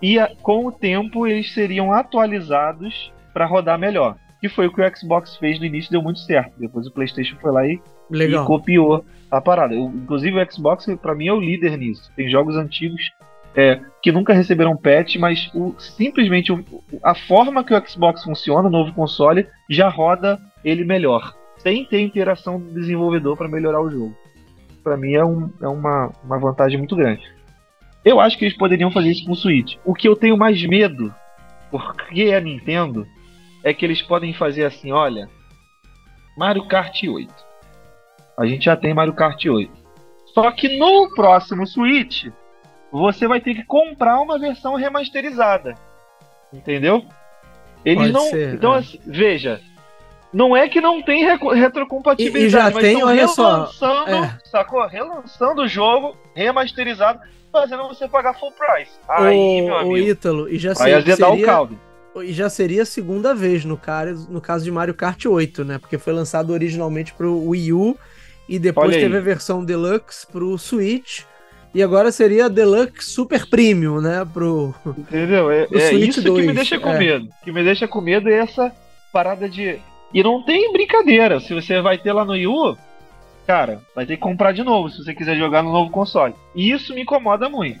e 0.00 0.18
com 0.40 0.66
o 0.66 0.72
tempo 0.72 1.26
eles 1.26 1.52
seriam 1.52 1.92
atualizados 1.92 3.12
para 3.32 3.44
rodar 3.44 3.76
melhor. 3.76 4.16
Que 4.40 4.48
foi 4.48 4.68
o 4.68 4.72
que 4.72 4.80
o 4.80 4.96
Xbox 4.96 5.36
fez 5.36 5.58
no 5.58 5.66
início, 5.66 5.90
deu 5.90 6.00
muito 6.00 6.20
certo. 6.20 6.52
Depois 6.58 6.86
o 6.86 6.92
PlayStation 6.92 7.36
foi 7.40 7.50
lá 7.50 7.66
e, 7.66 7.80
e 8.12 8.44
copiou 8.44 9.04
a 9.30 9.40
parada. 9.40 9.74
Eu, 9.74 9.84
inclusive 9.84 10.40
o 10.40 10.52
Xbox 10.52 10.86
para 11.00 11.14
mim 11.14 11.28
é 11.28 11.32
o 11.32 11.40
líder 11.40 11.76
nisso. 11.78 12.10
Tem 12.16 12.28
jogos 12.28 12.56
antigos 12.56 13.12
é, 13.54 13.80
que 14.02 14.12
nunca 14.12 14.32
receberam 14.32 14.76
patch, 14.76 15.16
mas 15.16 15.50
o, 15.54 15.74
simplesmente 15.78 16.52
o, 16.52 16.64
a 17.02 17.14
forma 17.14 17.64
que 17.64 17.74
o 17.74 17.88
Xbox 17.88 18.22
funciona, 18.22 18.68
o 18.68 18.70
novo 18.70 18.92
console, 18.92 19.46
já 19.68 19.88
roda 19.88 20.38
ele 20.64 20.84
melhor, 20.84 21.34
sem 21.58 21.84
ter 21.84 22.00
interação 22.00 22.58
do 22.58 22.72
desenvolvedor 22.72 23.36
para 23.36 23.48
melhorar 23.48 23.80
o 23.80 23.90
jogo. 23.90 24.16
Para 24.82 24.96
mim 24.96 25.14
é, 25.14 25.24
um, 25.24 25.50
é 25.60 25.68
uma, 25.68 26.12
uma 26.24 26.38
vantagem 26.38 26.78
muito 26.78 26.96
grande. 26.96 27.22
Eu 28.04 28.18
acho 28.18 28.38
que 28.38 28.44
eles 28.44 28.56
poderiam 28.56 28.90
fazer 28.90 29.10
isso 29.10 29.24
com 29.24 29.32
o 29.32 29.36
Switch. 29.36 29.76
O 29.84 29.94
que 29.94 30.08
eu 30.08 30.16
tenho 30.16 30.36
mais 30.36 30.62
medo, 30.64 31.14
porque 31.70 32.22
é 32.22 32.36
a 32.36 32.40
Nintendo, 32.40 33.06
é 33.62 33.74
que 33.74 33.84
eles 33.84 34.00
podem 34.00 34.32
fazer 34.32 34.64
assim: 34.64 34.90
olha, 34.90 35.28
Mario 36.36 36.66
Kart 36.66 37.02
8. 37.02 37.49
A 38.36 38.46
gente 38.46 38.64
já 38.64 38.76
tem 38.76 38.94
Mario 38.94 39.12
Kart 39.12 39.44
8. 39.44 39.70
Só 40.34 40.50
que 40.52 40.78
no 40.78 41.12
próximo 41.14 41.66
Switch 41.66 42.28
você 42.90 43.26
vai 43.26 43.40
ter 43.40 43.54
que 43.54 43.64
comprar 43.64 44.20
uma 44.20 44.38
versão 44.38 44.74
remasterizada. 44.74 45.74
Entendeu? 46.52 47.04
Eles 47.84 48.10
Pode 48.10 48.12
não. 48.12 48.30
Ser, 48.30 48.54
então, 48.54 48.74
é. 48.74 48.78
assim, 48.78 49.00
veja. 49.06 49.60
Não 50.32 50.56
é 50.56 50.68
que 50.68 50.80
não 50.80 51.02
tem 51.02 51.24
retrocompatibilidade, 51.24 52.44
e, 52.44 52.46
e 52.46 52.50
já 52.50 52.70
mas 52.70 52.84
tem, 52.84 53.02
olha 53.02 53.14
relançando, 53.14 53.66
só, 53.72 54.06
é. 54.06 54.38
sacou? 54.44 54.86
Relançando 54.86 55.62
o 55.62 55.68
jogo 55.68 56.16
remasterizado, 56.36 57.18
fazendo 57.50 57.88
você 57.88 58.06
pagar 58.06 58.38
full 58.38 58.52
price. 58.52 58.92
Aí, 59.08 59.60
o, 59.60 59.64
meu 59.64 59.76
amigo. 59.76 59.94
O 59.94 59.98
Ítalo, 59.98 60.48
e 60.48 60.56
já 60.56 60.72
seria, 60.72 61.02
seria, 61.02 61.28
o 61.28 61.42
caldo. 61.42 61.80
E 62.22 62.32
já 62.32 62.48
seria 62.48 62.82
a 62.82 62.86
segunda 62.86 63.34
vez 63.34 63.64
no, 63.64 63.76
cara, 63.76 64.12
no 64.28 64.40
caso 64.40 64.64
de 64.64 64.70
Mario 64.70 64.94
Kart 64.94 65.26
8, 65.26 65.64
né? 65.64 65.78
Porque 65.78 65.98
foi 65.98 66.12
lançado 66.12 66.52
originalmente 66.52 67.12
pro 67.12 67.48
Wii 67.48 67.72
U 67.72 67.98
e 68.50 68.58
depois 68.58 68.96
teve 68.96 69.16
a 69.16 69.20
versão 69.20 69.64
Deluxe 69.64 70.26
pro 70.26 70.58
Switch. 70.58 71.20
E 71.72 71.80
agora 71.84 72.10
seria 72.10 72.50
Deluxe 72.50 73.08
Super 73.08 73.48
Premium, 73.48 74.00
né? 74.00 74.26
Pro, 74.34 74.74
Entendeu? 74.84 75.52
É, 75.52 75.66
pro 75.66 75.78
é 75.78 75.92
isso 75.94 76.20
2. 76.20 76.40
que 76.40 76.46
me 76.48 76.52
deixa 76.52 76.80
com 76.80 76.90
é. 76.90 76.98
medo. 76.98 77.26
O 77.26 77.44
que 77.44 77.52
me 77.52 77.62
deixa 77.62 77.86
com 77.86 78.00
medo 78.00 78.28
é 78.28 78.38
essa 78.38 78.74
parada 79.12 79.48
de. 79.48 79.78
E 80.12 80.20
não 80.20 80.42
tem 80.42 80.72
brincadeira. 80.72 81.38
Se 81.38 81.54
você 81.54 81.80
vai 81.80 81.96
ter 81.96 82.12
lá 82.12 82.24
no 82.24 82.34
Yu, 82.36 82.76
cara, 83.46 83.80
vai 83.94 84.04
ter 84.04 84.16
que 84.16 84.22
comprar 84.22 84.50
de 84.50 84.64
novo 84.64 84.90
se 84.90 85.04
você 85.04 85.14
quiser 85.14 85.36
jogar 85.36 85.62
no 85.62 85.70
novo 85.70 85.92
console. 85.92 86.34
E 86.52 86.72
isso 86.72 86.92
me 86.92 87.02
incomoda 87.02 87.48
muito. 87.48 87.78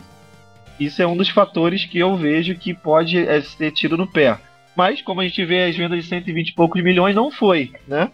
Isso 0.78 1.02
é 1.02 1.06
um 1.06 1.16
dos 1.16 1.28
fatores 1.28 1.84
que 1.84 1.98
eu 1.98 2.16
vejo 2.16 2.54
que 2.54 2.72
pode 2.72 3.18
é, 3.18 3.40
ser 3.42 3.72
tiro 3.72 3.96
no 3.96 4.06
pé. 4.06 4.38
Mas, 4.76 5.02
como 5.02 5.20
a 5.20 5.24
gente 5.24 5.44
vê 5.44 5.64
as 5.64 5.76
vendas 5.76 6.04
de 6.04 6.08
120 6.08 6.48
e 6.48 6.54
poucos 6.54 6.80
milhões, 6.80 7.16
não 7.16 7.28
foi, 7.28 7.72
né? 7.88 8.08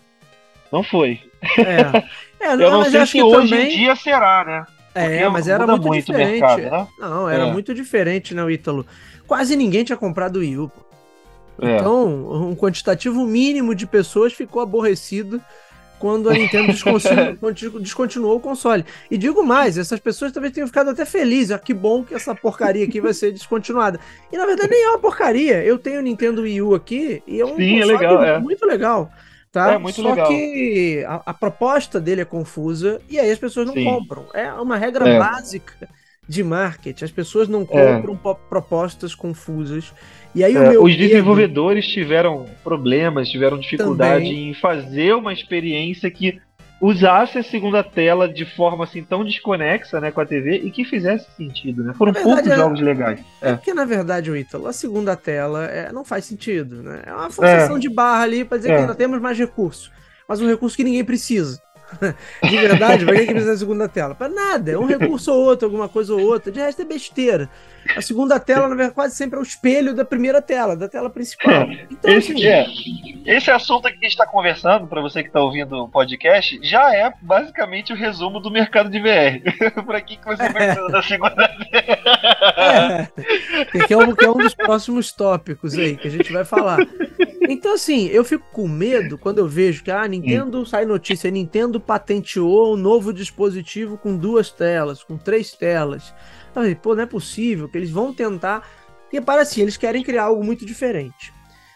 Não 0.73 0.83
foi. 0.83 1.21
É. 1.59 2.49
é 2.49 2.53
eu 2.53 2.71
não 2.71 2.85
sei 2.85 3.07
se 3.07 3.23
hoje 3.23 3.51
também... 3.51 3.73
em 3.73 3.77
dia 3.77 3.97
será, 3.97 4.45
né? 4.45 4.67
É, 4.95 5.29
mas 5.29 5.47
era 5.47 5.67
muito, 5.67 5.89
muito 5.89 6.07
diferente. 6.07 6.41
Mercado, 6.41 6.63
né? 6.63 6.87
Não, 6.99 7.29
era 7.29 7.47
é. 7.47 7.53
muito 7.53 7.75
diferente, 7.75 8.35
né, 8.35 8.51
Ítalo? 8.51 8.87
Quase 9.27 9.55
ninguém 9.55 9.85
tinha 9.85 9.97
comprado 9.97 10.37
o 10.37 10.39
Wii 10.41 10.59
U. 10.59 10.73
É. 11.61 11.77
Então, 11.77 12.07
um 12.49 12.57
quantitativo 12.57 13.25
mínimo 13.25 13.75
de 13.75 13.87
pessoas 13.87 14.33
ficou 14.33 14.63
aborrecido 14.63 15.41
quando 15.99 16.29
a 16.29 16.35
Nintendo 16.35 16.73
descontinuou, 17.81 18.37
o 18.37 18.41
console. 18.41 18.85
E 19.11 19.17
digo 19.17 19.43
mais, 19.43 19.79
essas 19.79 19.99
pessoas 19.99 20.33
talvez 20.33 20.53
tenham 20.53 20.67
ficado 20.67 20.91
até 20.91 21.05
felizes. 21.05 21.53
Ah, 21.53 21.59
que 21.59 21.73
bom 21.73 22.05
que 22.05 22.15
essa 22.15 22.35
porcaria 22.35 22.85
aqui 22.85 23.01
vai 23.01 23.15
ser 23.15 23.33
descontinuada. 23.33 23.99
E 24.33 24.37
na 24.37 24.47
verdade 24.47 24.71
nem 24.71 24.85
é 24.85 24.91
uma 24.91 24.99
porcaria. 24.99 25.63
Eu 25.65 25.79
tenho 25.79 26.01
o 26.01 26.03
Nintendo 26.03 26.43
Wii 26.43 26.63
U 26.63 26.75
aqui 26.75 27.23
e 27.27 27.41
é 27.41 27.45
um 27.45 27.57
Sim, 27.57 27.81
é 27.81 27.85
legal, 27.85 28.23
é. 28.23 28.39
muito 28.39 28.65
legal. 28.67 29.11
Tá? 29.53 29.73
É 29.73 29.79
muito 29.79 30.03
Só 30.03 30.11
legal. 30.11 30.29
que 30.29 31.05
a, 31.07 31.23
a, 31.27 31.35
proposta 31.35 32.01
dele 32.01 32.21
é 32.21 32.25
confusa 32.25 33.01
e 33.09 33.19
aí 33.19 33.31
as 33.31 33.39
pessoas 33.39 33.67
não 33.67 33.75
Sim. 33.75 33.85
compram. 33.85 34.27
É 34.35 34.53
uma 34.53 34.77
regra 34.77 35.09
é. 35.09 35.19
básica 35.19 35.89
de 36.29 36.43
marketing. 36.43 37.05
As 37.05 37.11
pessoas 37.11 37.49
não 37.49 37.63
é. 37.63 37.65
compram 37.65 38.15
é. 38.15 38.37
propostas 38.49 39.15
confusas. 39.15 39.93
E 40.35 40.45
aí 40.45 40.55
é, 40.55 40.79
os 40.79 40.97
desenvolvedores 40.97 41.87
tiveram 41.89 42.47
problemas, 42.63 43.31
tiveram 43.31 43.59
dificuldade 43.59 44.25
Também. 44.25 44.51
em 44.51 44.55
fazer 44.55 45.15
uma 45.15 45.33
experiência 45.33 46.11
que 46.11 46.39
usasse 46.81 47.39
a 47.39 47.43
segunda 47.43 47.83
tela 47.83 48.29
de 48.29 48.45
forma 48.45 48.85
assim 48.85 49.03
tão 49.03 49.25
desconexa 49.25 50.01
né, 50.01 50.11
com 50.11 50.21
a 50.21 50.27
TV 50.27 50.59
e 50.59 50.71
que 50.71 50.85
fizesse 50.85 51.27
sentido, 51.37 51.83
né? 51.83 51.95
Foram 51.95 52.13
verdade, 52.13 52.35
poucos 52.35 52.53
é... 52.53 52.57
jogos 52.57 52.81
legais. 52.81 53.21
É. 53.41 53.51
é. 53.51 53.55
porque, 53.55 53.73
na 53.73 53.85
verdade, 53.85 54.31
o 54.31 54.37
Ítalo, 54.37 54.67
a 54.67 54.73
segunda 54.73 55.17
tela 55.17 55.65
é, 55.65 55.91
não 55.93 56.05
faz 56.05 56.25
sentido, 56.25 56.83
né? 56.83 57.03
É 57.07 57.13
uma 57.13 57.31
forçação 57.31 57.77
é. 57.77 57.81
de 57.81 57.89
barra 57.89 58.23
ali 58.23 58.45
para 58.45 58.59
dizer 58.59 58.71
que 58.71 58.75
é. 58.75 58.81
ainda 58.81 58.95
temos 58.95 59.21
mais 59.21 59.39
recursos. 59.39 59.91
Mas 60.29 60.41
um 60.41 60.49
recurso 60.49 60.77
que 60.77 60.85
ninguém 60.85 61.05
precisa. 61.05 61.61
De 62.43 62.57
verdade, 62.57 63.05
pra 63.05 63.17
que 63.17 63.27
precisa 63.27 63.47
da 63.53 63.59
segunda 63.59 63.89
tela? 63.89 64.15
Para 64.15 64.29
nada, 64.29 64.73
é 64.73 64.79
um 64.79 64.87
recurso 64.87 65.33
ou 65.33 65.45
outro, 65.45 65.67
alguma 65.67 65.89
coisa 65.89 66.15
ou 66.15 66.21
outra. 66.21 66.51
De 66.51 66.61
resto 66.61 66.83
é 66.83 66.85
besteira. 66.85 67.49
A 67.97 68.03
segunda 68.03 68.41
tela, 68.41 68.69
na 68.69 68.75
verdade, 68.75 68.95
quase 68.95 69.15
sempre 69.15 69.39
é 69.39 69.41
o 69.41 69.45
espelho 69.45 69.95
da 69.95 70.05
primeira 70.05 70.43
tela, 70.43 70.77
da 70.77 70.89
tela 70.89 71.09
principal. 71.09 71.69
Então, 71.91 72.13
esse, 72.13 72.33
assim, 72.33 72.45
é, 72.45 72.67
esse 73.37 73.51
assunto 73.51 73.83
que 73.83 73.91
a 73.91 73.93
gente 73.93 74.07
está 74.07 74.27
conversando, 74.27 74.87
para 74.89 75.01
você 75.01 75.23
que 75.23 75.29
está 75.29 75.41
ouvindo 75.41 75.85
o 75.85 75.89
podcast, 75.89 76.59
já 76.63 76.93
é 76.93 77.13
basicamente 77.23 77.93
o 77.93 77.97
resumo 77.97 78.41
do 78.41 78.51
mercado 78.51 78.91
de 78.91 78.99
VR. 78.99 79.41
para 79.87 80.01
que, 80.01 80.17
que 80.17 80.25
você 80.25 80.53
precisa 80.53 80.89
da 80.89 81.03
segunda 81.03 81.49
tela? 81.71 83.09
É, 83.75 83.87
que 83.87 83.95
é, 83.95 83.97
um, 83.97 84.15
que 84.15 84.25
é 84.25 84.31
um 84.31 84.39
dos 84.39 84.55
próximos 84.55 85.13
tópicos 85.13 85.75
aí 85.75 85.97
que 85.97 86.09
a 86.09 86.11
gente 86.11 86.33
vai 86.33 86.45
falar. 86.45 86.79
Então, 87.49 87.75
assim, 87.75 88.07
eu 88.07 88.25
fico 88.25 88.45
com 88.53 88.67
medo 88.67 89.17
quando 89.17 89.39
eu 89.39 89.47
vejo 89.47 89.85
que 89.85 89.91
a 89.91 90.03
ah, 90.03 90.09
Nintendo 90.09 90.61
hum. 90.61 90.67
sai 90.67 90.85
notícia, 90.85 91.31
Nintendo 91.31 91.76
patenteou 91.81 92.75
um 92.75 92.77
novo 92.77 93.13
dispositivo 93.13 93.97
com 93.97 94.17
duas 94.17 94.51
telas, 94.51 95.03
com 95.03 95.17
três 95.17 95.53
telas. 95.53 96.15
Aí, 96.55 96.75
pô, 96.75 96.95
não 96.95 97.03
é 97.03 97.07
possível 97.07 97.69
que 97.69 97.77
eles 97.77 97.91
vão 97.91 98.13
tentar. 98.13 98.69
Porque 99.03 99.21
parece 99.21 99.53
assim, 99.53 99.63
eles 99.63 99.77
querem 99.77 100.03
criar 100.03 100.25
algo 100.25 100.43
muito 100.45 100.65
diferente. 100.65 101.33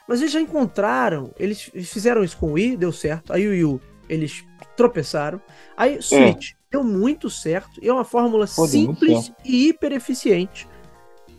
Mas 0.09 0.21
eles 0.21 0.33
já 0.33 0.41
encontraram, 0.41 1.33
eles 1.39 1.71
fizeram 1.85 2.25
isso 2.25 2.37
com 2.37 2.47
o 2.47 2.53
Wii, 2.53 2.77
deu 2.77 2.93
certo. 2.93 3.33
Aí 3.33 3.47
o 3.47 3.51
Wii 3.51 3.65
U, 3.65 3.81
eles 4.09 4.45
tropeçaram. 4.77 5.41
Aí. 5.77 6.03
Switch, 6.03 6.51
é. 6.51 6.55
deu 6.73 6.83
muito 6.83 7.31
certo. 7.31 7.79
E 7.81 7.89
é 7.89 7.93
uma 7.93 8.05
fórmula 8.05 8.47
pô, 8.47 8.67
simples 8.67 9.33
e 9.45 9.69
hiper 9.69 9.93
eficiente. 9.93 10.67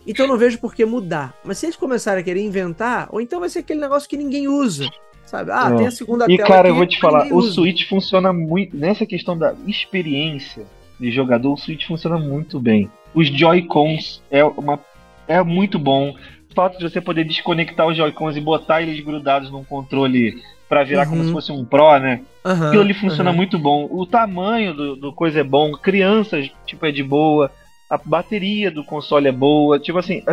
Então 0.08 0.26
não 0.26 0.38
vejo 0.38 0.58
por 0.60 0.74
que 0.74 0.86
mudar. 0.86 1.38
Mas 1.44 1.58
se 1.58 1.66
eles 1.66 1.76
começarem 1.76 2.22
a 2.22 2.24
querer 2.24 2.42
inventar, 2.42 3.10
ou 3.12 3.22
então 3.22 3.40
vai 3.40 3.50
ser 3.50 3.60
aquele 3.60 3.80
negócio 3.80 4.10
que 4.10 4.18
ninguém 4.18 4.48
usa. 4.48 4.90
Sabe? 5.32 5.50
Ah, 5.50 5.70
é. 5.72 5.78
tem 5.78 5.88
a 5.88 5.92
segunda 5.92 6.26
e, 6.26 6.36
tela. 6.36 6.50
E 6.50 6.52
cara, 6.52 6.68
eu 6.68 6.76
vou 6.76 6.86
te 6.86 7.00
falar, 7.00 7.26
o. 7.32 7.42
Switch 7.42 7.88
funciona 7.88 8.34
muito. 8.34 8.76
Nessa 8.76 9.06
questão 9.06 9.38
da 9.38 9.56
experiência 9.66 10.66
de 11.00 11.10
jogador, 11.10 11.54
o 11.54 11.58
Switch 11.58 11.88
funciona 11.88 12.18
muito 12.18 12.60
bem. 12.60 12.92
Os 13.16 13.28
Joy-Cons 13.28 14.22
é, 14.30 14.44
uma, 14.44 14.78
é 15.30 15.42
muito 15.42 15.80
bom. 15.80 16.10
O 16.10 16.54
fato 16.54 16.78
de 16.78 16.84
você 16.84 17.00
poder 17.00 17.24
desconectar 17.24 17.88
os 17.88 17.96
Joy-Cons 17.96 18.36
e 18.36 18.42
botar 18.42 18.82
eles 18.82 19.00
grudados 19.00 19.50
num 19.50 19.64
controle 19.64 20.36
para 20.68 20.84
virar 20.84 21.04
uhum. 21.04 21.12
como 21.12 21.24
se 21.24 21.32
fosse 21.32 21.52
um 21.54 21.64
Pro, 21.64 21.98
né? 21.98 22.22
Uhum, 22.44 22.68
Aquilo 22.68 22.82
ali 22.82 22.94
funciona 22.94 23.30
uhum. 23.30 23.36
muito 23.38 23.58
bom. 23.58 23.88
O 23.90 24.06
tamanho 24.06 24.74
do, 24.74 24.96
do 24.98 25.14
coisa 25.14 25.40
é 25.40 25.44
bom. 25.44 25.72
Crianças, 25.72 26.52
tipo, 26.66 26.86
é 26.86 26.92
de 26.92 27.04
boa 27.04 27.50
a 27.90 27.98
bateria 27.98 28.72
do 28.72 28.86
console 28.86 29.28
é 29.28 29.34
boa, 29.34 29.78
tipo 29.78 29.98
assim, 29.98 30.24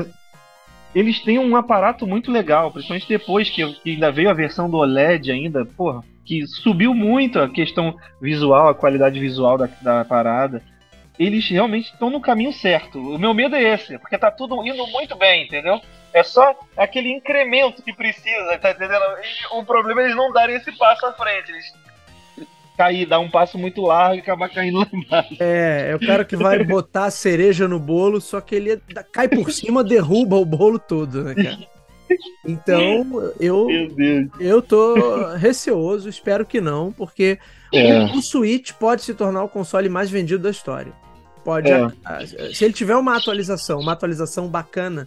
eles 0.95 1.21
têm 1.21 1.39
um 1.39 1.57
aparato 1.57 2.07
muito 2.07 2.31
legal, 2.31 2.71
principalmente 2.71 3.09
depois 3.09 3.51
que, 3.51 3.65
que 3.75 3.91
ainda 3.91 4.11
veio 4.11 4.31
a 4.31 4.35
versão 4.35 4.71
do 4.71 4.79
OLED 4.79 5.31
ainda, 5.31 5.65
porra, 5.65 6.03
que 6.25 6.47
subiu 6.47 6.95
muito 6.95 7.39
a 7.39 7.49
questão 7.49 7.97
visual, 8.21 8.69
a 8.69 8.75
qualidade 8.75 9.19
visual 9.19 9.57
da, 9.57 9.69
da 9.81 10.05
parada. 10.05 10.63
Eles 11.19 11.49
realmente 11.49 11.93
estão 11.93 12.11
no 12.11 12.21
caminho 12.21 12.53
certo. 12.53 12.99
O 12.99 13.19
meu 13.19 13.35
medo 13.35 13.57
é 13.57 13.63
esse, 13.75 13.99
porque 13.99 14.17
tá 14.17 14.31
tudo 14.31 14.65
indo 14.67 14.87
muito 14.89 15.17
bem, 15.17 15.45
entendeu? 15.45 15.81
É 16.13 16.23
só 16.23 16.55
aquele 16.77 17.11
incremento 17.13 17.83
que 17.83 17.93
precisa, 17.93 18.57
tá 18.59 18.71
entendendo? 18.71 19.03
E 19.23 19.57
o 19.57 19.65
problema 19.65 20.01
é 20.01 20.05
eles 20.05 20.17
não 20.17 20.33
darem 20.33 20.57
esse 20.57 20.71
passo 20.73 21.07
à 21.07 21.13
frente. 21.13 21.51
Eles 21.51 21.73
cair, 22.79 23.07
dar 23.07 23.19
um 23.19 23.29
passo 23.29 23.59
muito 23.59 23.83
largo 23.83 24.15
e 24.15 24.21
acabar 24.21 24.49
caindo 24.49 24.79
lá 24.79 24.87
embaixo. 24.93 25.37
É, 25.41 25.89
é 25.91 25.97
o 25.97 25.99
cara 25.99 26.25
que 26.25 26.37
vai 26.37 26.63
botar 26.65 27.07
a 27.07 27.11
cereja 27.11 27.67
no 27.67 27.81
bolo, 27.81 28.21
só 28.21 28.41
que 28.41 28.55
ele 28.55 28.81
cai 29.13 29.29
por 29.29 29.51
cima, 29.51 29.83
derruba 29.83 30.37
o 30.37 30.45
bolo 30.45 30.79
todo, 30.79 31.25
né, 31.25 31.35
cara? 31.35 31.59
Então, 32.47 33.33
eu, 33.39 33.69
eu 34.41 34.63
tô 34.63 35.35
receoso, 35.35 36.09
espero 36.09 36.47
que 36.47 36.61
não, 36.61 36.91
porque 36.91 37.39
é. 37.75 38.05
o 38.05 38.23
Switch 38.23 38.73
pode 38.73 39.03
se 39.03 39.13
tornar 39.13 39.43
o 39.43 39.49
console 39.49 39.89
mais 39.89 40.09
vendido 40.09 40.45
da 40.45 40.51
história. 40.51 40.93
Pode. 41.45 41.69
É. 41.71 41.89
Se 42.55 42.65
ele 42.65 42.73
tiver 42.73 42.97
uma 42.97 43.17
atualização, 43.17 43.81
uma 43.81 43.93
atualização 43.93 44.49
bacana, 44.49 45.07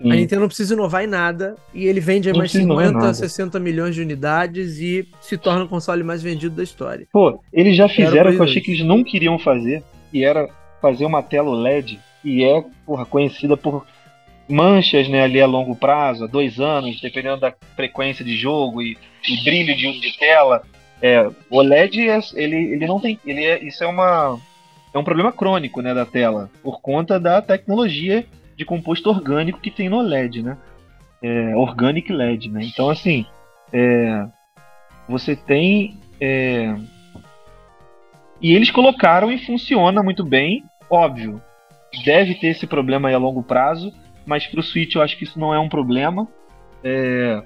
Sim. 0.00 0.10
A 0.10 0.16
Nintendo 0.16 0.40
não 0.42 0.48
precisa 0.48 0.74
inovar 0.74 1.04
em 1.04 1.06
nada 1.06 1.54
e 1.72 1.86
ele 1.86 2.00
vende 2.00 2.32
mais 2.32 2.50
50, 2.50 3.14
60 3.14 3.60
milhões 3.60 3.94
de 3.94 4.02
unidades 4.02 4.78
e 4.78 5.08
se 5.20 5.38
torna 5.38 5.64
o 5.64 5.68
console 5.68 6.02
mais 6.02 6.22
vendido 6.22 6.56
da 6.56 6.62
história. 6.62 7.06
Pô, 7.12 7.40
eles 7.52 7.76
já 7.76 7.88
fizeram 7.88 8.30
o 8.30 8.34
que 8.34 8.40
eu 8.40 8.44
achei 8.44 8.60
que 8.60 8.72
eles 8.72 8.84
não 8.84 9.04
queriam 9.04 9.38
fazer, 9.38 9.82
e 10.12 10.24
era 10.24 10.48
fazer 10.82 11.04
uma 11.04 11.22
tela 11.22 11.54
LED, 11.56 11.98
e 12.24 12.44
é, 12.44 12.64
porra, 12.84 13.06
conhecida 13.06 13.56
por 13.56 13.86
manchas 14.48 15.08
né, 15.08 15.22
ali 15.22 15.40
a 15.40 15.46
longo 15.46 15.74
prazo, 15.74 16.24
a 16.24 16.26
dois 16.26 16.60
anos, 16.60 17.00
dependendo 17.00 17.40
da 17.40 17.54
frequência 17.74 18.24
de 18.24 18.36
jogo 18.36 18.82
e, 18.82 18.96
e 19.28 19.44
brilho 19.44 19.76
de, 19.76 20.00
de 20.00 20.18
tela. 20.18 20.62
É, 21.00 21.28
o 21.50 21.60
LED, 21.60 22.08
é, 22.08 22.20
ele, 22.34 22.56
ele 22.56 22.86
não 22.86 23.00
tem. 23.00 23.18
Ele 23.24 23.44
é, 23.44 23.62
isso 23.64 23.82
é 23.82 23.86
uma. 23.86 24.38
É 24.92 24.98
um 24.98 25.04
problema 25.04 25.32
crônico 25.32 25.80
né, 25.80 25.92
da 25.92 26.06
tela, 26.06 26.50
por 26.62 26.80
conta 26.80 27.18
da 27.18 27.42
tecnologia 27.42 28.24
de 28.56 28.64
composto 28.64 29.10
orgânico 29.10 29.60
que 29.60 29.70
tem 29.70 29.88
no 29.88 30.00
LED, 30.00 30.42
né? 30.42 30.56
É, 31.22 31.56
organic 31.56 32.12
LED, 32.12 32.50
né? 32.50 32.60
Então, 32.64 32.90
assim, 32.90 33.26
é, 33.72 34.26
você 35.08 35.34
tem. 35.34 35.98
É, 36.20 36.74
e 38.40 38.52
eles 38.52 38.70
colocaram 38.70 39.30
e 39.32 39.38
funciona 39.38 40.02
muito 40.02 40.24
bem, 40.24 40.64
óbvio. 40.88 41.40
Deve 42.04 42.34
ter 42.34 42.48
esse 42.48 42.66
problema 42.66 43.08
aí 43.08 43.14
a 43.14 43.18
longo 43.18 43.42
prazo, 43.42 43.92
mas 44.26 44.46
para 44.46 44.60
o 44.60 44.62
Switch 44.62 44.94
eu 44.94 45.02
acho 45.02 45.16
que 45.16 45.24
isso 45.24 45.38
não 45.38 45.54
é 45.54 45.58
um 45.58 45.68
problema. 45.68 46.28
É, 46.82 47.42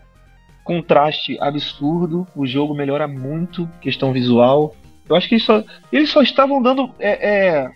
contraste 0.64 1.38
absurdo, 1.40 2.26
o 2.34 2.46
jogo 2.46 2.74
melhora 2.74 3.06
muito, 3.06 3.70
questão 3.80 4.12
visual. 4.12 4.74
Eu 5.08 5.16
acho 5.16 5.28
que 5.28 5.36
eles 5.36 5.44
só, 5.44 5.64
eles 5.92 6.10
só 6.10 6.20
estavam 6.20 6.60
dando. 6.60 6.92
É, 6.98 7.28
é, 7.28 7.70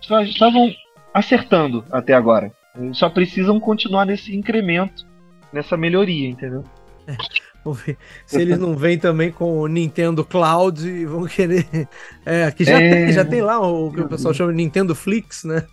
só 0.00 0.22
estavam 0.22 0.72
acertando 1.14 1.84
até 1.92 2.12
agora. 2.12 2.52
Eles 2.76 2.98
só 2.98 3.08
precisam 3.08 3.60
continuar 3.60 4.04
nesse 4.04 4.34
incremento, 4.34 5.06
nessa 5.52 5.76
melhoria, 5.76 6.28
entendeu? 6.28 6.64
É, 7.06 7.16
vamos 7.64 7.80
ver 7.80 7.96
se 8.26 8.40
eles 8.40 8.58
não 8.58 8.76
vêm 8.76 8.98
também 8.98 9.30
com 9.30 9.60
o 9.60 9.68
Nintendo 9.68 10.24
Cloud 10.24 10.86
e 10.86 11.06
vão 11.06 11.24
querer. 11.26 11.66
É, 12.26 12.50
que 12.50 12.64
já, 12.64 12.80
é... 12.80 12.90
tem, 12.90 13.12
já 13.12 13.24
tem 13.24 13.42
lá 13.42 13.60
o 13.60 13.92
que 13.92 14.00
o 14.00 14.08
pessoal 14.08 14.34
chama 14.34 14.50
de 14.50 14.56
Nintendo 14.56 14.94
Flix, 14.94 15.44
né? 15.44 15.64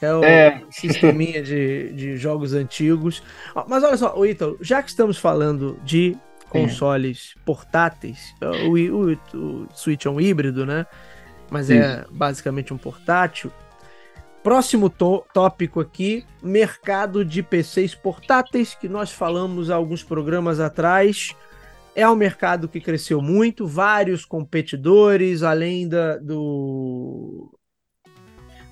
É 0.00 0.14
o 0.14 0.24
é. 0.24 0.62
sisteminha 0.70 1.42
de, 1.42 1.92
de 1.92 2.16
jogos 2.16 2.54
antigos. 2.54 3.22
Mas 3.68 3.84
olha 3.84 3.98
só, 3.98 4.16
o 4.18 4.24
Ítalo, 4.24 4.56
já 4.60 4.82
que 4.82 4.88
estamos 4.88 5.18
falando 5.18 5.78
de 5.84 6.16
consoles 6.48 7.34
é. 7.36 7.40
portáteis, 7.44 8.34
o, 8.66 8.76
o, 8.76 9.12
o, 9.12 9.68
Switch 9.74 10.06
é 10.06 10.10
um 10.10 10.18
híbrido, 10.18 10.64
né? 10.64 10.86
Mas 11.50 11.68
é 11.68 11.76
é 11.76 12.04
basicamente 12.10 12.72
um 12.72 12.78
portátil. 12.78 13.52
Próximo 14.42 14.88
tópico 14.88 15.80
aqui: 15.80 16.24
mercado 16.42 17.24
de 17.24 17.42
PCs 17.42 17.94
portáteis, 17.94 18.74
que 18.74 18.88
nós 18.88 19.10
falamos 19.10 19.70
há 19.70 19.74
alguns 19.74 20.02
programas 20.02 20.60
atrás. 20.60 21.34
É 21.94 22.08
um 22.08 22.14
mercado 22.14 22.68
que 22.68 22.80
cresceu 22.80 23.20
muito, 23.20 23.66
vários 23.66 24.24
competidores, 24.24 25.42
além 25.42 25.88
da, 25.88 26.16
do, 26.16 27.52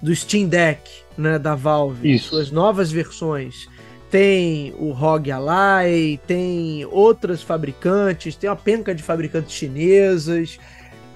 do 0.00 0.14
Steam 0.14 0.48
Deck 0.48 0.88
né, 1.16 1.38
da 1.38 1.54
Valve, 1.54 2.14
Isso. 2.14 2.30
suas 2.30 2.50
novas 2.50 2.90
versões. 2.90 3.68
Tem 4.10 4.72
o 4.78 4.90
ROG 4.92 5.30
Ally, 5.30 6.18
tem 6.26 6.86
outras 6.86 7.42
fabricantes, 7.42 8.36
tem 8.36 8.48
uma 8.48 8.56
penca 8.56 8.94
de 8.94 9.02
fabricantes 9.02 9.52
chinesas. 9.52 10.58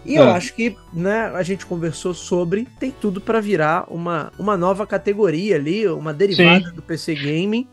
E 0.04 0.16
é. 0.16 0.20
eu 0.20 0.30
acho 0.30 0.54
que, 0.54 0.76
né, 0.92 1.30
a 1.34 1.42
gente 1.42 1.64
conversou 1.64 2.12
sobre, 2.12 2.66
tem 2.78 2.90
tudo 2.90 3.20
para 3.20 3.40
virar 3.40 3.86
uma, 3.88 4.32
uma 4.38 4.56
nova 4.56 4.86
categoria 4.86 5.56
ali, 5.56 5.86
uma 5.86 6.12
derivada 6.12 6.68
Sim. 6.68 6.74
do 6.74 6.82
PC 6.82 7.14
Gaming. 7.14 7.68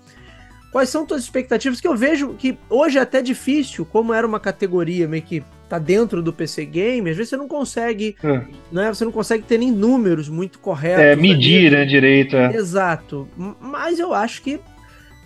Quais 0.72 0.90
são 0.90 1.08
suas 1.08 1.24
expectativas? 1.24 1.82
Que 1.82 1.88
eu 1.88 1.98
vejo 1.98 2.36
que 2.36 2.58
hoje 2.70 3.00
é 3.00 3.02
até 3.02 3.22
difícil, 3.22 3.86
como 3.86 4.14
era 4.14 4.28
uma 4.28 4.40
categoria 4.40 5.08
meio 5.08 5.24
que 5.24 5.44
tá 5.68 5.78
dentro 5.78 6.22
do 6.22 6.34
PC 6.34 6.66
Game, 6.66 7.10
às 7.10 7.16
vezes 7.16 7.30
você 7.30 7.38
não 7.38 7.48
consegue, 7.48 8.16
é. 8.24 8.42
né? 8.72 8.90
Você 8.90 9.06
não 9.06 9.12
consegue 9.12 9.44
ter 9.44 9.60
nem 9.60 9.72
números 9.72 10.28
muito 10.28 10.58
corretos. 10.58 11.04
É, 11.04 11.16
medir, 11.16 11.72
né, 11.72 11.86
direito. 11.86 12.36
É. 12.36 12.56
Exato. 12.56 13.28
Mas 13.62 14.00
eu 14.00 14.14
acho 14.14 14.42
que 14.42 14.60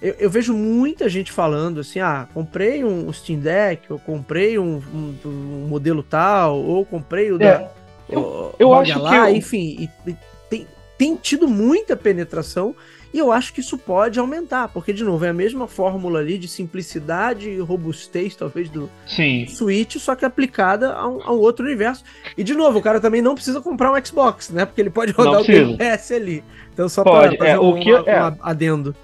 eu, 0.03 0.15
eu, 0.19 0.29
vejo 0.29 0.53
muita 0.53 1.07
gente 1.07 1.31
falando 1.31 1.79
assim: 1.79 1.99
ah, 1.99 2.27
comprei 2.33 2.83
um 2.83 3.11
Steam 3.13 3.39
Deck, 3.39 3.91
ou 3.91 3.97
comprei 3.97 4.59
um, 4.59 4.81
um, 4.93 5.15
um 5.25 5.67
modelo 5.67 6.03
tal, 6.03 6.61
ou 6.61 6.85
comprei 6.85 7.31
o 7.31 7.35
é, 7.35 7.59
da. 7.59 7.71
Eu, 8.09 8.53
eu 8.59 8.73
acho 8.73 8.99
lá, 8.99 9.09
que. 9.09 9.15
Eu... 9.15 9.35
Enfim, 9.35 9.89
e, 10.05 10.09
e 10.09 10.17
tem, 10.49 10.67
tem 10.97 11.15
tido 11.15 11.47
muita 11.47 11.95
penetração. 11.95 12.75
E 13.13 13.19
eu 13.19 13.31
acho 13.31 13.53
que 13.53 13.59
isso 13.59 13.77
pode 13.77 14.19
aumentar, 14.19 14.69
porque, 14.69 14.91
de 14.91 15.03
novo, 15.03 15.23
é 15.23 15.29
a 15.29 15.33
mesma 15.33 15.67
fórmula 15.67 16.19
ali 16.19 16.35
de 16.35 16.47
simplicidade 16.47 17.47
e 17.47 17.59
robustez, 17.59 18.35
talvez, 18.35 18.69
do 18.69 18.89
Sim. 19.05 19.45
Switch, 19.47 19.97
só 19.97 20.15
que 20.15 20.25
aplicada 20.25 20.93
a 20.93 21.07
um, 21.07 21.21
a 21.21 21.31
um, 21.31 21.37
outro 21.37 21.63
universo. 21.63 22.03
E, 22.35 22.43
de 22.43 22.55
novo, 22.55 22.79
o 22.79 22.81
cara 22.81 22.99
também 22.99 23.21
não 23.21 23.35
precisa 23.35 23.61
comprar 23.61 23.93
um 23.93 24.03
Xbox, 24.03 24.49
né? 24.49 24.65
Porque 24.65 24.81
ele 24.81 24.89
pode 24.89 25.11
rodar 25.11 25.41
o 25.41 25.45
Game 25.45 25.77
Pass 25.77 26.11
ali. 26.11 26.43
Então, 26.73 26.89
só 26.89 27.03
para 27.03 27.37
fazer 27.37 27.51
é, 27.51 27.59
um, 27.59 27.69
o 27.69 27.79
que, 27.79 27.93
uma, 27.93 28.09
é. 28.09 28.29
um 28.29 28.35
adendo. 28.41 28.95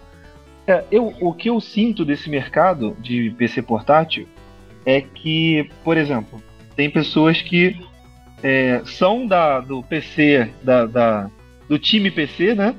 É, 0.70 0.86
eu, 0.92 1.12
o 1.20 1.34
que 1.34 1.50
eu 1.50 1.60
sinto 1.60 2.06
desse 2.06 2.30
mercado 2.30 2.96
de 3.00 3.32
PC 3.32 3.64
portátil 3.64 4.28
é 4.86 5.02
que, 5.02 5.68
por 5.84 5.98
exemplo, 5.98 6.40
tem 6.76 6.92
pessoas 6.92 7.42
que 7.42 7.76
é, 8.44 8.80
são 8.86 9.26
da, 9.26 9.62
do 9.62 9.82
PC, 9.82 10.54
da, 10.62 10.86
da, 10.86 11.32
do 11.68 11.80
time 11.80 12.12
PC, 12.12 12.54
né? 12.54 12.76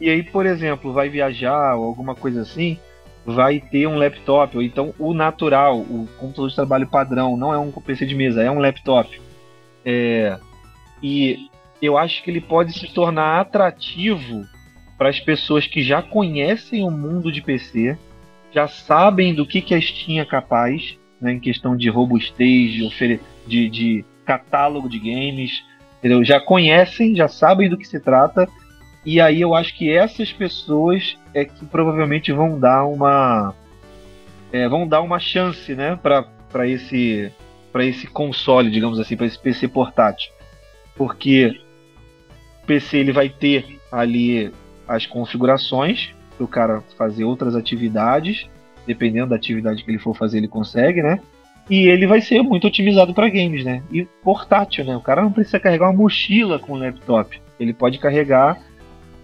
E 0.00 0.08
aí, 0.08 0.22
por 0.22 0.46
exemplo, 0.46 0.92
vai 0.92 1.08
viajar 1.08 1.74
ou 1.74 1.86
alguma 1.86 2.14
coisa 2.14 2.42
assim, 2.42 2.78
vai 3.26 3.58
ter 3.58 3.88
um 3.88 3.96
laptop, 3.96 4.56
ou 4.56 4.62
então 4.62 4.94
o 4.96 5.12
natural, 5.12 5.80
o 5.80 6.08
computador 6.16 6.50
de 6.50 6.54
trabalho 6.54 6.86
padrão, 6.86 7.36
não 7.36 7.52
é 7.52 7.58
um 7.58 7.72
PC 7.72 8.06
de 8.06 8.14
mesa, 8.14 8.44
é 8.44 8.50
um 8.50 8.60
laptop. 8.60 9.20
É, 9.84 10.38
e 11.02 11.48
eu 11.82 11.98
acho 11.98 12.22
que 12.22 12.30
ele 12.30 12.40
pode 12.40 12.78
se 12.78 12.94
tornar 12.94 13.40
atrativo 13.40 14.46
para 14.96 15.08
as 15.08 15.20
pessoas 15.20 15.66
que 15.66 15.82
já 15.82 16.02
conhecem 16.02 16.84
o 16.84 16.90
mundo 16.90 17.30
de 17.32 17.42
PC, 17.42 17.98
já 18.52 18.68
sabem 18.68 19.34
do 19.34 19.46
que, 19.46 19.60
que 19.60 19.74
a 19.74 19.80
Steam 19.80 20.20
é 20.20 20.24
capaz, 20.24 20.96
né, 21.20 21.32
em 21.32 21.40
questão 21.40 21.76
de 21.76 21.88
robustez, 21.88 22.72
de, 22.72 23.20
de, 23.46 23.68
de 23.68 24.04
catálogo 24.24 24.88
de 24.88 24.98
games, 24.98 25.64
entendeu? 25.98 26.24
já 26.24 26.40
conhecem, 26.40 27.16
já 27.16 27.26
sabem 27.26 27.68
do 27.68 27.76
que 27.76 27.86
se 27.86 27.98
trata, 27.98 28.48
e 29.04 29.20
aí 29.20 29.40
eu 29.40 29.54
acho 29.54 29.76
que 29.76 29.90
essas 29.90 30.32
pessoas 30.32 31.16
é 31.34 31.44
que 31.44 31.66
provavelmente 31.66 32.32
vão 32.32 32.58
dar 32.58 32.84
uma 32.86 33.54
é, 34.52 34.68
vão 34.68 34.86
dar 34.86 35.00
uma 35.00 35.18
chance, 35.18 35.74
né, 35.74 35.98
para 36.00 36.68
esse 36.68 37.32
para 37.72 37.84
esse 37.84 38.06
console, 38.06 38.70
digamos 38.70 39.00
assim, 39.00 39.16
para 39.16 39.26
esse 39.26 39.38
PC 39.38 39.66
portátil, 39.66 40.30
porque 40.96 41.60
o 42.62 42.66
PC 42.66 42.98
ele 42.98 43.10
vai 43.10 43.28
ter 43.28 43.80
ali 43.90 44.52
as 44.86 45.06
configurações 45.06 46.10
para 46.36 46.44
o 46.44 46.48
cara 46.48 46.82
fazer 46.96 47.24
outras 47.24 47.54
atividades, 47.54 48.46
dependendo 48.86 49.30
da 49.30 49.36
atividade 49.36 49.84
que 49.84 49.90
ele 49.90 49.98
for 49.98 50.14
fazer, 50.14 50.38
ele 50.38 50.48
consegue, 50.48 51.02
né? 51.02 51.20
E 51.68 51.88
ele 51.88 52.06
vai 52.06 52.20
ser 52.20 52.42
muito 52.42 52.66
otimizado 52.66 53.14
para 53.14 53.28
games, 53.28 53.64
né? 53.64 53.82
E 53.90 54.04
portátil, 54.22 54.84
né? 54.84 54.96
O 54.96 55.00
cara 55.00 55.22
não 55.22 55.32
precisa 55.32 55.58
carregar 55.58 55.86
uma 55.86 55.96
mochila 55.96 56.58
com 56.58 56.74
o 56.74 56.76
laptop. 56.76 57.40
Ele 57.58 57.72
pode 57.72 57.98
carregar 57.98 58.60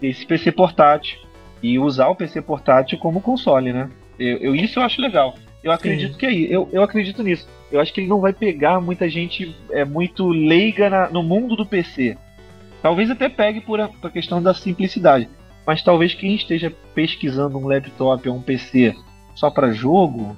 esse 0.01 0.25
PC 0.25 0.51
portátil 0.53 1.19
e 1.63 1.79
usar 1.79 2.09
o 2.09 2.17
PC 2.17 2.41
portátil 2.41 2.99
como 2.99 3.21
console, 3.21 3.73
né? 3.73 3.91
Eu, 4.19 4.39
eu 4.39 4.55
isso 4.55 4.79
eu 4.79 4.83
acho 4.83 5.03
legal. 5.03 5.35
Eu 5.63 5.73
acredito 5.73 6.13
Sim. 6.13 6.19
que 6.19 6.27
é 6.27 6.33
eu, 6.33 6.69
eu 6.73 6.83
acredito 6.83 7.23
nisso. 7.23 7.47
Eu 7.71 7.81
acho 7.81 7.93
que 7.93 8.01
ele 8.01 8.09
não 8.09 8.21
vai 8.21 8.33
pegar 8.33 8.81
muita 8.81 9.09
gente 9.09 9.55
é 9.71 9.85
muito 9.85 10.29
leiga 10.29 10.89
na, 10.89 11.11
no 11.11 11.23
mundo 11.23 11.55
do 11.55 11.67
PC. 11.67 12.17
Talvez 12.81 13.11
até 13.11 13.29
pegue 13.29 13.61
por 13.61 13.79
a, 13.81 13.89
por 13.89 14.07
a 14.07 14.11
questão 14.11 14.43
da 14.43 14.55
simplicidade. 14.55 15.29
Mas 15.67 15.83
talvez 15.83 16.15
quem 16.15 16.35
esteja 16.35 16.73
pesquisando 16.95 17.59
um 17.59 17.67
laptop 17.67 18.29
ou 18.29 18.37
um 18.37 18.43
PC 18.43 18.95
só 19.35 19.51
para 19.51 19.73
jogo, 19.73 20.37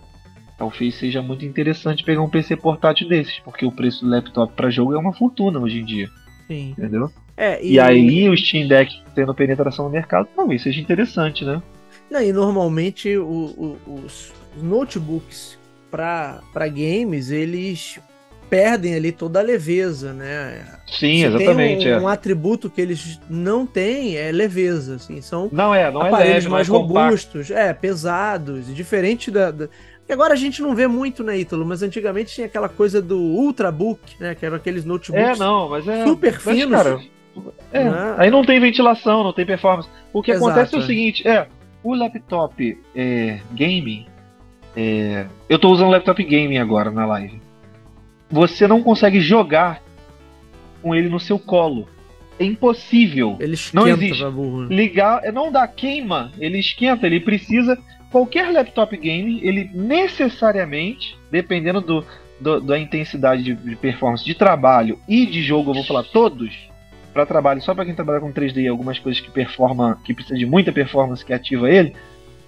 talvez 0.59 0.95
seja 0.95 1.23
muito 1.23 1.45
interessante 1.45 2.05
pegar 2.05 2.23
um 2.23 2.29
PC 2.29 2.57
portátil 2.57 3.09
desses, 3.09 3.39
porque 3.41 3.65
o 3.65 3.73
preço 3.73 4.05
do 4.05 4.11
laptop 4.11 4.53
para 4.55 4.71
jogo 4.71 4.95
é 4.95 4.99
uma 4.99 5.13
fortuna 5.13 5.59
hoje 5.59 5.81
em 5.81 5.85
dia. 5.85 6.09
Sim. 6.47 6.75
Entendeu? 6.77 7.11
É, 7.37 7.65
e... 7.65 7.75
e... 7.75 7.81
aí 7.81 8.29
o 8.29 8.37
Steam 8.37 8.69
Deck 8.69 9.03
tendo 9.15 9.35
penetração 9.35 9.87
no 9.87 9.91
mercado 9.91 10.29
talvez 10.35 10.63
seja 10.63 10.81
interessante, 10.81 11.45
né? 11.45 11.63
E 12.11 12.33
normalmente 12.33 13.17
o, 13.17 13.79
o, 13.87 14.05
os 14.05 14.33
notebooks 14.61 15.59
para 15.91 16.69
games, 16.69 17.31
eles 17.31 17.99
perdem 18.53 18.95
ali 18.95 19.11
toda 19.13 19.39
a 19.39 19.43
leveza, 19.43 20.13
né? 20.13 20.63
Sim, 20.87 21.23
Você 21.23 21.37
exatamente. 21.37 21.85
Tem 21.85 21.95
um, 21.95 21.97
é. 21.97 22.01
um, 22.03 22.07
atributo 22.07 22.69
que 22.69 22.83
eles 22.83 23.19
não 23.31 23.65
têm 23.65 24.19
é 24.19 24.31
leveza, 24.31 24.97
assim, 24.97 25.23
são 25.23 25.49
não 25.51 25.75
é, 25.75 25.91
não 25.91 26.05
é 26.05 26.09
é 26.09 26.13
leve, 26.13 26.51
mais 26.51 26.69
robustos, 26.69 27.51
é 27.51 27.73
pesados, 27.73 28.67
diferente 28.75 29.31
da, 29.31 29.51
da... 29.51 29.69
agora 30.07 30.35
a 30.35 30.37
gente 30.37 30.61
não 30.61 30.75
vê 30.75 30.87
muito, 30.87 31.25
né, 31.25 31.39
Ítalo? 31.39 31.65
Mas 31.65 31.83
antigamente 31.83 32.35
tinha 32.35 32.47
aquela 32.47 32.69
coisa 32.69 33.01
do 33.01 33.17
ultrabook, 33.19 34.17
né? 34.21 34.35
Que 34.35 34.45
eram 34.45 34.57
aqueles 34.57 34.85
notebooks 34.85 35.39
é, 35.39 35.43
não, 35.43 35.71
mas 35.71 35.89
é, 35.89 36.05
super 36.05 36.35
mas, 36.35 36.43
finos. 36.43 36.77
Cara, 36.77 37.01
é, 37.73 37.85
né? 37.85 38.15
aí 38.19 38.31
não 38.31 38.45
tem 38.45 38.61
ventilação, 38.61 39.25
não 39.25 39.33
tem 39.33 39.47
performance. 39.47 39.89
O 40.13 40.23
que 40.23 40.31
Exato, 40.31 40.51
acontece 40.51 40.75
é 40.75 40.79
o 40.79 40.83
seguinte, 40.83 41.27
é 41.27 41.47
o 41.83 41.95
laptop 41.95 42.79
é, 42.95 43.41
gaming, 43.53 44.05
é, 44.77 45.25
eu 45.49 45.57
estou 45.57 45.73
usando 45.73 45.89
laptop 45.89 46.23
gaming 46.23 46.59
agora 46.59 46.91
na 46.91 47.07
live 47.07 47.41
você 48.33 48.67
não 48.67 48.83
consegue 48.83 49.21
jogar 49.21 49.83
com 50.81 50.95
ele 50.95 51.11
no 51.11 51.21
seu 51.21 51.39
colo. 51.39 51.87
É 52.39 52.45
impossível. 52.45 53.37
Ele 53.39 53.53
esquenta, 53.53 53.85
não 53.85 53.87
existe. 53.87 54.25
Ligar, 54.71 55.21
não 55.33 55.53
dá 55.53 55.69
queima, 55.69 56.33
ele 56.39 56.59
esquenta, 56.59 57.07
ele 57.07 57.21
precisa. 57.21 57.79
Qualquer 58.11 58.51
laptop 58.51 58.97
game, 58.97 59.39
ele 59.43 59.71
necessariamente, 59.75 61.17
dependendo 61.31 61.81
do, 61.81 62.05
do 62.41 62.61
da 62.61 62.79
intensidade 62.79 63.43
de, 63.43 63.55
de, 63.55 63.77
performance 63.77 64.25
de 64.25 64.35
trabalho 64.35 64.99
e 65.07 65.27
de 65.27 65.43
jogo, 65.43 65.71
eu 65.71 65.75
vou 65.75 65.85
falar 65.85 66.03
todos, 66.05 66.55
para 67.13 67.27
trabalho, 67.27 67.63
só 67.63 67.75
para 67.75 67.85
quem 67.85 67.95
trabalha 67.95 68.21
com 68.21 68.33
3D, 68.33 68.71
algumas 68.71 68.99
coisas 68.99 69.21
que 69.21 69.31
performa, 69.31 69.99
que 70.05 70.15
precisa 70.15 70.39
de 70.39 70.47
muita 70.47 70.73
performance 70.73 71.25
que 71.25 71.33
ativa 71.33 71.71
ele, 71.71 71.95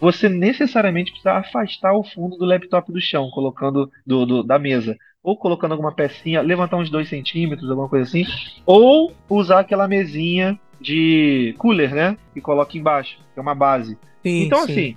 você 0.01 0.29
necessariamente 0.29 1.11
precisa 1.13 1.35
afastar 1.35 1.95
o 1.95 2.03
fundo 2.03 2.37
do 2.37 2.45
laptop 2.45 2.91
do 2.91 3.01
chão, 3.01 3.31
colocando 3.31 3.91
do, 4.07 4.27
do 4.27 4.43
da 4.43 4.59
mesa 4.59 4.97
ou 5.25 5.35
colocando 5.35 5.73
alguma 5.73 5.91
pecinha, 5.91 6.43
levantar 6.43 6.77
uns 6.77 6.91
2 6.91 7.09
centímetros, 7.09 7.71
alguma 7.71 7.89
coisa 7.89 8.07
assim, 8.07 8.27
ou 8.67 9.11
usar 9.29 9.61
aquela 9.61 9.89
mesinha 9.89 10.61
de 10.79 11.55
cooler, 11.57 11.95
né? 11.95 12.19
Que 12.35 12.43
coloca 12.43 12.77
embaixo, 12.77 13.17
que 13.33 13.39
é 13.39 13.43
uma 13.43 13.55
base. 13.55 13.97
Sim, 14.23 14.45
então, 14.45 14.67
sim. 14.67 14.73
assim, 14.73 14.97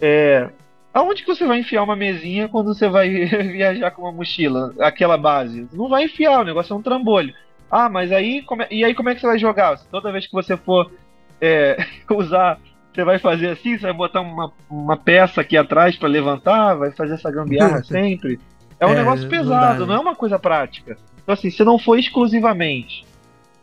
é, 0.00 0.48
aonde 0.92 1.22
que 1.22 1.34
você 1.34 1.44
vai 1.44 1.58
enfiar 1.58 1.82
uma 1.82 1.96
mesinha 1.96 2.48
quando 2.48 2.72
você 2.72 2.88
vai 2.88 3.08
viajar 3.50 3.90
com 3.90 4.02
uma 4.02 4.12
mochila? 4.12 4.72
Aquela 4.78 5.18
base? 5.18 5.68
Não 5.72 5.88
vai 5.88 6.04
enfiar, 6.04 6.40
o 6.40 6.44
negócio 6.44 6.72
é 6.72 6.76
um 6.76 6.82
trambolho. 6.82 7.34
Ah, 7.68 7.88
mas 7.88 8.12
aí, 8.12 8.40
como 8.42 8.62
e 8.70 8.84
aí 8.84 8.94
como 8.94 9.08
é 9.08 9.16
que 9.16 9.20
você 9.20 9.26
vai 9.26 9.38
jogar? 9.38 9.76
Toda 9.90 10.12
vez 10.12 10.28
que 10.28 10.32
você 10.32 10.56
for 10.56 10.92
é, 11.40 11.84
usar, 12.08 12.60
você 12.94 13.02
vai 13.02 13.18
fazer 13.18 13.48
assim, 13.48 13.76
você 13.76 13.86
vai 13.86 13.92
botar 13.92 14.20
uma, 14.20 14.52
uma 14.70 14.96
peça 14.96 15.40
aqui 15.40 15.56
atrás 15.56 15.96
para 15.96 16.08
levantar, 16.08 16.74
vai 16.74 16.92
fazer 16.92 17.14
essa 17.14 17.32
gambiarra 17.32 17.82
sempre. 17.84 18.38
É 18.78 18.86
um 18.86 18.90
é, 18.90 18.96
negócio 18.96 19.28
pesado, 19.28 19.80
não, 19.80 19.86
não, 19.86 19.94
é 19.94 20.00
uma 20.00 20.14
coisa 20.14 20.38
prática. 20.38 20.98
Então, 21.22 21.32
assim, 21.32 21.50
se 21.50 21.64
não 21.64 21.78
for 21.78 21.98
exclusivamente. 21.98 23.04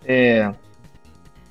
É, 0.05 0.51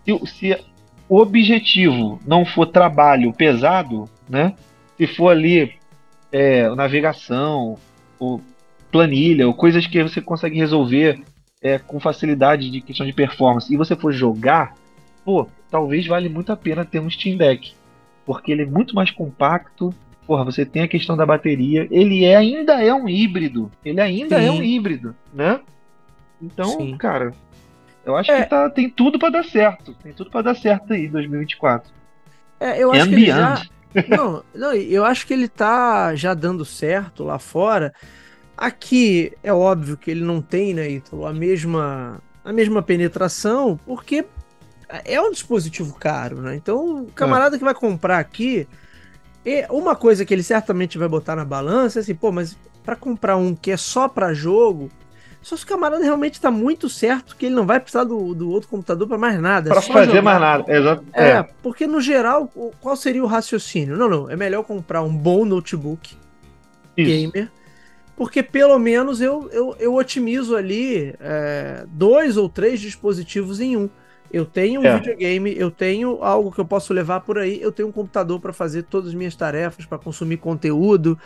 se, 0.05 0.27
se 0.27 0.65
o 1.09 1.19
objetivo 1.19 2.21
não 2.27 2.45
for 2.45 2.67
trabalho 2.67 3.33
pesado, 3.33 4.09
né? 4.29 4.55
Se 4.97 5.07
for 5.07 5.31
ali 5.31 5.73
é, 6.31 6.69
navegação, 6.75 7.79
ou 8.19 8.41
planilha, 8.91 9.47
ou 9.47 9.55
coisas 9.55 9.87
que 9.87 10.03
você 10.03 10.21
consegue 10.21 10.57
resolver 10.57 11.23
é, 11.63 11.79
com 11.79 12.01
facilidade 12.01 12.71
de 12.71 12.81
questão 12.81 13.07
de 13.07 13.13
performance, 13.13 13.73
e 13.73 13.77
você 13.77 13.95
for 13.97 14.13
jogar, 14.13 14.75
pô, 15.25 15.49
talvez 15.71 16.07
vale 16.07 16.29
muito 16.29 16.53
a 16.53 16.57
pena 16.57 16.85
ter 16.85 17.01
um 17.01 17.11
Steam 17.11 17.37
Deck. 17.37 17.73
Porque 18.25 18.53
ele 18.53 18.63
é 18.63 18.67
muito 18.67 18.95
mais 18.95 19.11
compacto, 19.11 19.95
porra, 20.31 20.45
você 20.45 20.65
tem 20.65 20.83
a 20.83 20.87
questão 20.87 21.17
da 21.17 21.27
bateria. 21.27 21.89
Ele 21.91 22.25
é, 22.25 22.37
ainda 22.37 22.81
é 22.81 22.95
um 22.95 23.09
híbrido. 23.09 23.69
Ele 23.85 24.01
ainda 24.01 24.39
Sim. 24.39 24.47
é 24.47 24.51
um 24.53 24.63
híbrido, 24.63 25.17
né? 25.35 25.59
Então, 26.41 26.79
Sim. 26.79 26.97
cara, 26.97 27.35
eu 28.07 28.15
acho 28.15 28.31
é. 28.31 28.41
que 28.41 28.49
tá, 28.49 28.71
tem 28.71 28.89
tudo 28.89 29.19
para 29.19 29.31
dar 29.31 29.45
certo. 29.45 29.93
Tem 30.01 30.13
tudo 30.13 30.31
para 30.31 30.43
dar 30.43 30.55
certo 30.55 30.93
aí 30.93 31.07
em 31.07 31.11
2024. 31.11 31.93
É, 32.61 32.79
eu 32.81 32.93
acho 32.93 33.09
que 33.09 33.15
ele 33.17 33.27
já... 33.27 33.61
não, 34.09 34.45
não, 34.55 34.73
eu 34.73 35.05
acho 35.05 35.27
que 35.27 35.33
ele 35.33 35.49
tá 35.49 36.15
já 36.15 36.33
dando 36.33 36.65
certo 36.65 37.25
lá 37.25 37.41
fora. 37.41 37.93
Aqui 38.57 39.33
é 39.43 39.53
óbvio 39.53 39.97
que 39.97 40.13
ele 40.13 40.23
não 40.23 40.41
tem, 40.41 40.75
né, 40.75 40.89
Ítalo, 40.89 41.27
a 41.27 41.33
mesma 41.33 42.23
a 42.45 42.53
mesma 42.53 42.81
penetração, 42.83 43.77
porque 43.85 44.25
é 45.05 45.21
um 45.21 45.33
dispositivo 45.33 45.93
caro, 45.95 46.41
né? 46.41 46.55
Então, 46.55 47.03
o 47.03 47.07
camarada 47.13 47.57
é. 47.57 47.59
que 47.59 47.65
vai 47.65 47.75
comprar 47.75 48.19
aqui, 48.19 48.69
e 49.45 49.67
uma 49.71 49.97
coisa 49.97 50.25
que 50.25 50.35
ele 50.35 50.43
certamente 50.43 50.99
vai 50.99 51.09
botar 51.09 51.35
na 51.35 51.45
balança 51.45 51.99
é 51.99 52.01
assim, 52.01 52.15
pô, 52.15 52.31
mas 52.31 52.57
para 52.85 52.97
comprar 52.97 53.37
um 53.37 53.55
que 53.55 53.71
é 53.71 53.77
só 53.77 54.09
para 54.09 54.35
jogo, 54.35 54.91
só 55.43 55.57
se 55.57 55.65
o 55.65 55.67
camarada 55.67 56.03
realmente 56.05 56.35
está 56.35 56.51
muito 56.51 56.89
certo 56.89 57.35
que 57.37 57.47
ele 57.47 57.55
não 57.55 57.65
vai 57.65 57.81
precisar 57.81 58.05
do, 58.05 58.35
do 58.35 58.51
outro 58.51 58.69
computador 58.69 59.09
para 59.09 59.17
mais 59.17 59.41
nada. 59.41 59.71
É 59.71 59.73
para 59.73 59.83
fazer 59.83 60.07
jogar. 60.07 60.23
mais 60.23 60.41
nada, 60.41 60.77
exato. 60.77 61.05
É, 61.13 61.29
é, 61.31 61.43
porque 61.63 61.87
no 61.87 62.01
geral, 62.01 62.51
qual 62.81 62.97
seria 62.97 63.23
o 63.23 63.27
raciocínio? 63.27 63.97
Não, 63.97 64.09
não, 64.09 64.31
é 64.31 64.37
melhor 64.37 64.63
comprar 64.65 65.03
um 65.03 65.15
bom 65.15 65.47
notebook 65.47 66.15
Isso. 66.97 67.33
gamer, 67.33 67.51
porque 68.15 68.43
pelo 68.43 68.79
menos 68.79 69.23
eu, 69.23 69.49
eu, 69.51 69.75
eu 69.79 69.95
otimizo 69.95 70.55
ali 70.55 71.15
é, 71.19 71.87
dois 71.89 72.37
ou 72.37 72.49
três 72.49 72.79
dispositivos 72.79 73.61
em 73.61 73.79
um. 73.79 73.89
Eu 74.33 74.47
tenho 74.47 74.81
um 74.81 74.85
é. 74.85 74.97
videogame, 74.97 75.55
eu 75.57 75.71
tenho 75.71 76.23
algo 76.23 76.53
que 76.53 76.61
eu 76.61 76.65
posso 76.65 76.93
levar 76.93 77.21
por 77.21 77.39
aí, 77.39 77.61
eu 77.61 77.73
tenho 77.73 77.89
um 77.89 77.93
computador 77.93 78.39
para 78.41 78.53
fazer 78.53 78.85
todas 78.85 79.09
as 79.09 79.15
minhas 79.15 79.35
tarefas, 79.35 79.85
para 79.85 79.99
consumir 79.99 80.37
conteúdo. 80.37 81.19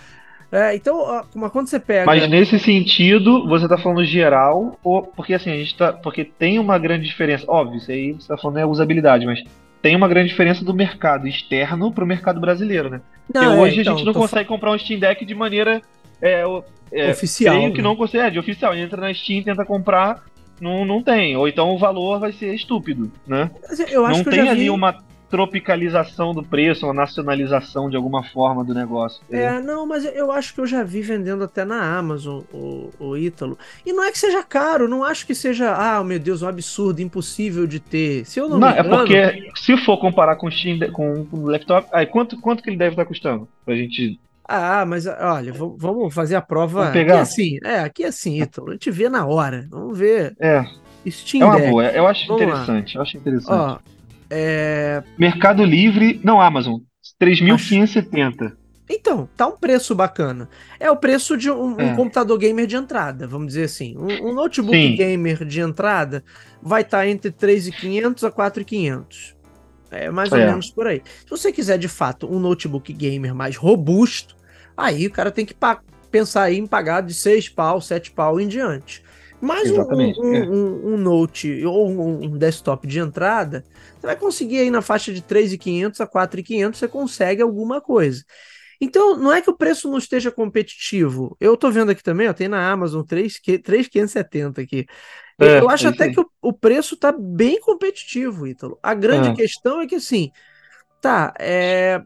É, 0.51 0.75
então, 0.75 1.25
mas 1.35 1.51
quando 1.51 1.67
você 1.67 1.81
pega. 1.81 2.07
Mas 2.07 2.29
nesse 2.29 2.59
sentido, 2.59 3.47
você 3.49 3.65
está 3.65 3.77
falando 3.77 4.05
geral, 4.05 4.79
ou 4.85 5.03
porque 5.03 5.35
assim, 5.35 5.51
a 5.51 5.57
gente 5.57 5.77
tá. 5.77 5.93
Porque 5.93 6.25
tem 6.25 6.59
uma 6.59 6.79
grande 6.79 7.07
diferença. 7.07 7.45
Óbvio, 7.49 7.79
isso 7.79 7.91
aí 7.91 8.13
você 8.13 8.21
está 8.21 8.37
falando 8.37 8.59
é 8.59 8.67
usabilidade, 8.67 9.27
mas 9.27 9.43
tem 9.83 9.97
uma 9.97 10.09
grande 10.09 10.29
diferença 10.29 10.65
do 10.65 10.73
mercado 10.73 11.27
externo 11.27 11.93
para 11.93 12.05
o 12.05 12.07
mercado 12.07 12.41
brasileiro, 12.41 12.89
né? 12.89 13.01
Não, 13.33 13.43
porque 13.43 13.57
é, 13.57 13.61
hoje 13.61 13.81
então, 13.81 13.95
a 13.95 13.97
gente 13.97 14.07
não 14.07 14.15
consegue 14.15 14.49
comprar 14.49 14.71
um 14.71 14.79
Steam 14.79 15.01
Deck 15.01 15.25
de 15.25 15.35
maneira. 15.35 15.83
É, 16.23 16.45
é, 16.93 17.11
oficial. 17.11 17.61
Né? 17.61 17.71
que 17.73 17.83
não 17.83 17.97
consegue, 17.97 18.25
é, 18.25 18.31
de 18.31 18.39
oficial. 18.39 18.75
Entra 18.75 19.01
na 19.01 19.13
Steam, 19.13 19.43
tenta 19.43 19.65
comprar, 19.65 20.23
não, 20.61 20.85
não 20.85 21.03
tem. 21.03 21.37
Ou 21.37 21.49
então 21.49 21.75
o 21.75 21.79
valor 21.79 22.19
vai 22.19 22.33
ser 22.33 22.55
estúpido, 22.55 23.11
né? 23.27 23.51
Não 23.93 24.25
tem 24.25 24.49
ali 24.49 24.65
vi... 24.65 24.71
uma 24.71 24.97
tropicalização 25.35 26.33
do 26.33 26.45
preço, 26.45 26.87
uma 26.87 26.95
nacionalização 26.95 27.91
de 27.91 27.97
alguma 27.97 28.23
forma 28.23 28.63
do 28.63 28.73
negócio. 28.73 29.21
É, 29.29 29.59
não, 29.61 29.85
mas 29.85 30.05
eu 30.05 30.31
acho 30.31 30.55
que 30.55 30.61
eu 30.61 30.67
já 30.67 30.85
vi 30.85 31.01
vendendo 31.01 31.43
até 31.43 31.65
na 31.65 31.99
Amazon 31.99 32.43
o, 32.53 32.91
o 33.01 33.17
Ítalo. 33.17 33.59
E 33.85 33.93
não 33.93 34.05
é 34.05 34.13
que 34.13 34.19
seja 34.19 34.45
caro, 34.45 34.89
não 34.89 35.03
acho 35.03 35.27
que 35.27 35.35
seja, 35.35 35.75
ah, 35.75 36.05
meu 36.05 36.21
Deus, 36.21 36.43
um 36.43 36.47
absurdo, 36.47 37.03
impossível 37.03 37.67
de 37.67 37.81
ter. 37.81 38.25
Se 38.27 38.39
eu 38.39 38.49
não, 38.49 38.61
Não, 38.61 38.69
me 38.71 38.77
é 38.77 38.81
engano, 38.81 38.97
porque 38.97 39.51
se 39.57 39.77
for 39.79 39.97
comparar 39.99 40.37
com 40.37 40.47
o 40.47 40.53
Steam, 40.53 40.79
com, 40.93 41.25
com 41.25 41.39
o 41.39 41.51
laptop, 41.51 41.89
aí 41.93 42.07
quanto, 42.07 42.41
quanto 42.41 42.63
que 42.63 42.71
ele 42.71 42.77
deve 42.77 42.93
estar 42.93 43.05
custando? 43.05 43.49
Pra 43.65 43.75
gente. 43.75 44.21
Ah, 44.47 44.85
mas 44.87 45.07
olha, 45.07 45.53
vamos 45.53 46.13
fazer 46.15 46.37
a 46.37 46.43
prova. 46.43 46.91
Pegar? 46.91 47.15
Aqui 47.15 47.19
é 47.19 47.23
assim, 47.23 47.59
é, 47.65 47.79
aqui 47.81 48.05
é 48.05 48.09
assim, 48.09 48.41
Ítalo. 48.43 48.69
A 48.71 48.73
gente 48.73 48.91
vê 48.91 49.09
na 49.09 49.27
hora. 49.27 49.67
Vamos 49.71 49.99
ver. 49.99 50.37
É, 50.39 50.65
Steam 51.09 51.43
é 51.43 51.47
uma 51.47 51.57
Deck. 51.57 51.71
boa. 51.71 51.85
Eu 51.87 52.07
acho 52.07 52.27
Vamos 52.27 52.43
lá. 52.43 52.49
interessante. 52.49 52.95
Eu 52.97 53.03
acho 53.03 53.17
interessante. 53.17 53.51
Ó, 53.53 53.79
é, 54.31 55.03
Mercado 55.19 55.65
Livre, 55.65 56.21
não, 56.23 56.41
Amazon, 56.41 56.81
3.570. 57.19 58.53
Então, 58.89 59.27
tá 59.35 59.47
um 59.47 59.57
preço 59.57 59.95
bacana. 59.95 60.47
É 60.79 60.91
o 60.91 60.97
preço 60.97 61.39
de 61.39 61.51
um, 61.51 61.77
um 61.77 61.81
É. 61.81 61.95
computador 61.97 62.39
gamer 62.39 62.67
de 62.67 62.77
entrada, 62.77 63.27
vamos 63.27 63.49
dizer 63.49 63.65
assim. 63.65 63.97
Um, 63.97 64.29
um 64.31 64.35
notebook 64.35 64.77
Sim. 64.77 64.95
gamer 64.95 65.43
de 65.45 65.61
entrada 65.61 66.23
vai 66.63 66.83
estar 66.83 67.07
entre 67.09 67.31
3.500 67.31 68.25
a 68.27 68.31
4.500. 68.31 69.35
É 69.95 70.11
mais 70.11 70.35
ou 70.35 70.39
É. 70.39 70.47
menos 70.47 70.71
por 70.71 70.87
aí. 70.87 71.03
Se 71.25 71.31
você 71.31 71.53
quiser, 71.53 71.79
de 71.79 71.89
fato, 71.89 72.27
um 72.33 72.39
notebook 72.41 72.93
gamer 72.93 73.35
mais 73.35 73.57
robusto, 73.57 74.37
aí 74.77 75.07
o 75.07 75.13
cara 75.13 75.31
tem 75.31 75.47
que 75.47 75.55
pensar 76.11 76.53
em 76.53 76.67
pagar 76.67 77.03
de 77.03 77.15
6 77.15 77.49
pau, 77.49 77.81
7 77.81 78.11
pau 78.13 78.41
em 78.41 78.49
diante. 78.49 79.03
Mas 79.41 79.71
um, 79.71 79.83
um, 80.17 80.35
é. 80.35 80.43
um- 80.49 80.95
um 80.95 80.97
Note 80.97 81.65
ou 81.67 81.91
um, 81.91 82.39
desktop 82.39 82.87
de 82.87 82.99
entrada, 82.99 83.65
você 83.99 84.07
vai 84.07 84.17
conseguir 84.17 84.59
aí 84.59 84.71
na 84.71 84.81
faixa 84.81 85.13
de 85.13 85.23
3.500 85.23 86.01
a 86.01 86.07
4.500, 86.07 86.79
você 86.79 86.89
consegue 86.89 87.43
alguma 87.43 87.81
coisa. 87.81 88.25
Então, 88.81 89.17
não 89.17 89.33
é 89.33 89.41
que 89.43 89.51
o 89.51 89.57
preço 89.57 89.91
não 89.91 89.99
esteja 89.99 90.31
competitivo. 90.31 91.37
Eu 91.41 91.57
tô 91.57 91.71
vendo 91.71 91.91
aqui 91.91 92.03
também, 92.03 92.29
ó, 92.29 92.33
tem 92.33 92.49
na 92.49 92.71
Amazon 92.71 93.03
3, 93.03 93.39
que- 93.39 93.59
3,570 93.59 94.61
aqui. 94.63 94.87
Eu- 95.39 95.47
É, 95.47 95.61
eu 95.61 95.69
acho 95.71 95.87
é 95.87 95.91
até 95.91 96.11
que 96.11 96.21
o, 96.21 96.31
o 96.43 96.53
preço 96.53 96.97
tá 96.97 97.13
bem 97.13 97.61
competitivo, 97.61 98.47
Ítalo. 98.47 98.79
A 98.83 98.95
grande 98.95 99.31
É. 99.31 99.35
questão 99.35 99.81
é 99.81 99.87
que, 99.87 99.97
assim, 99.97 100.31
tá, 101.01 101.35
é... 101.39 102.03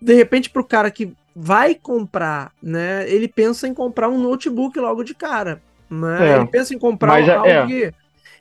De 0.00 0.14
repente, 0.14 0.50
pro 0.50 0.64
cara 0.64 0.90
que 0.90 1.12
vai 1.34 1.74
comprar, 1.74 2.52
né, 2.62 3.08
ele 3.10 3.28
pensa 3.28 3.66
em 3.68 3.74
comprar 3.74 4.08
um 4.08 4.18
notebook 4.20 4.78
logo 4.78 5.02
de 5.02 5.14
cara, 5.14 5.62
né? 5.90 6.32
É. 6.32 6.36
Ele 6.36 6.46
pensa 6.46 6.74
em 6.74 6.78
comprar 6.78 7.12
Mas 7.12 7.28
é- 7.28 7.34
algo 7.34 7.48
é. 7.48 7.66
que... 7.66 7.94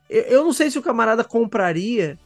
Eu 0.10 0.43
não 0.43 0.54
sei 0.54 0.70
se 0.70 0.78
o 0.78 0.84
camarada 0.84 1.24
compraria... 1.24 2.18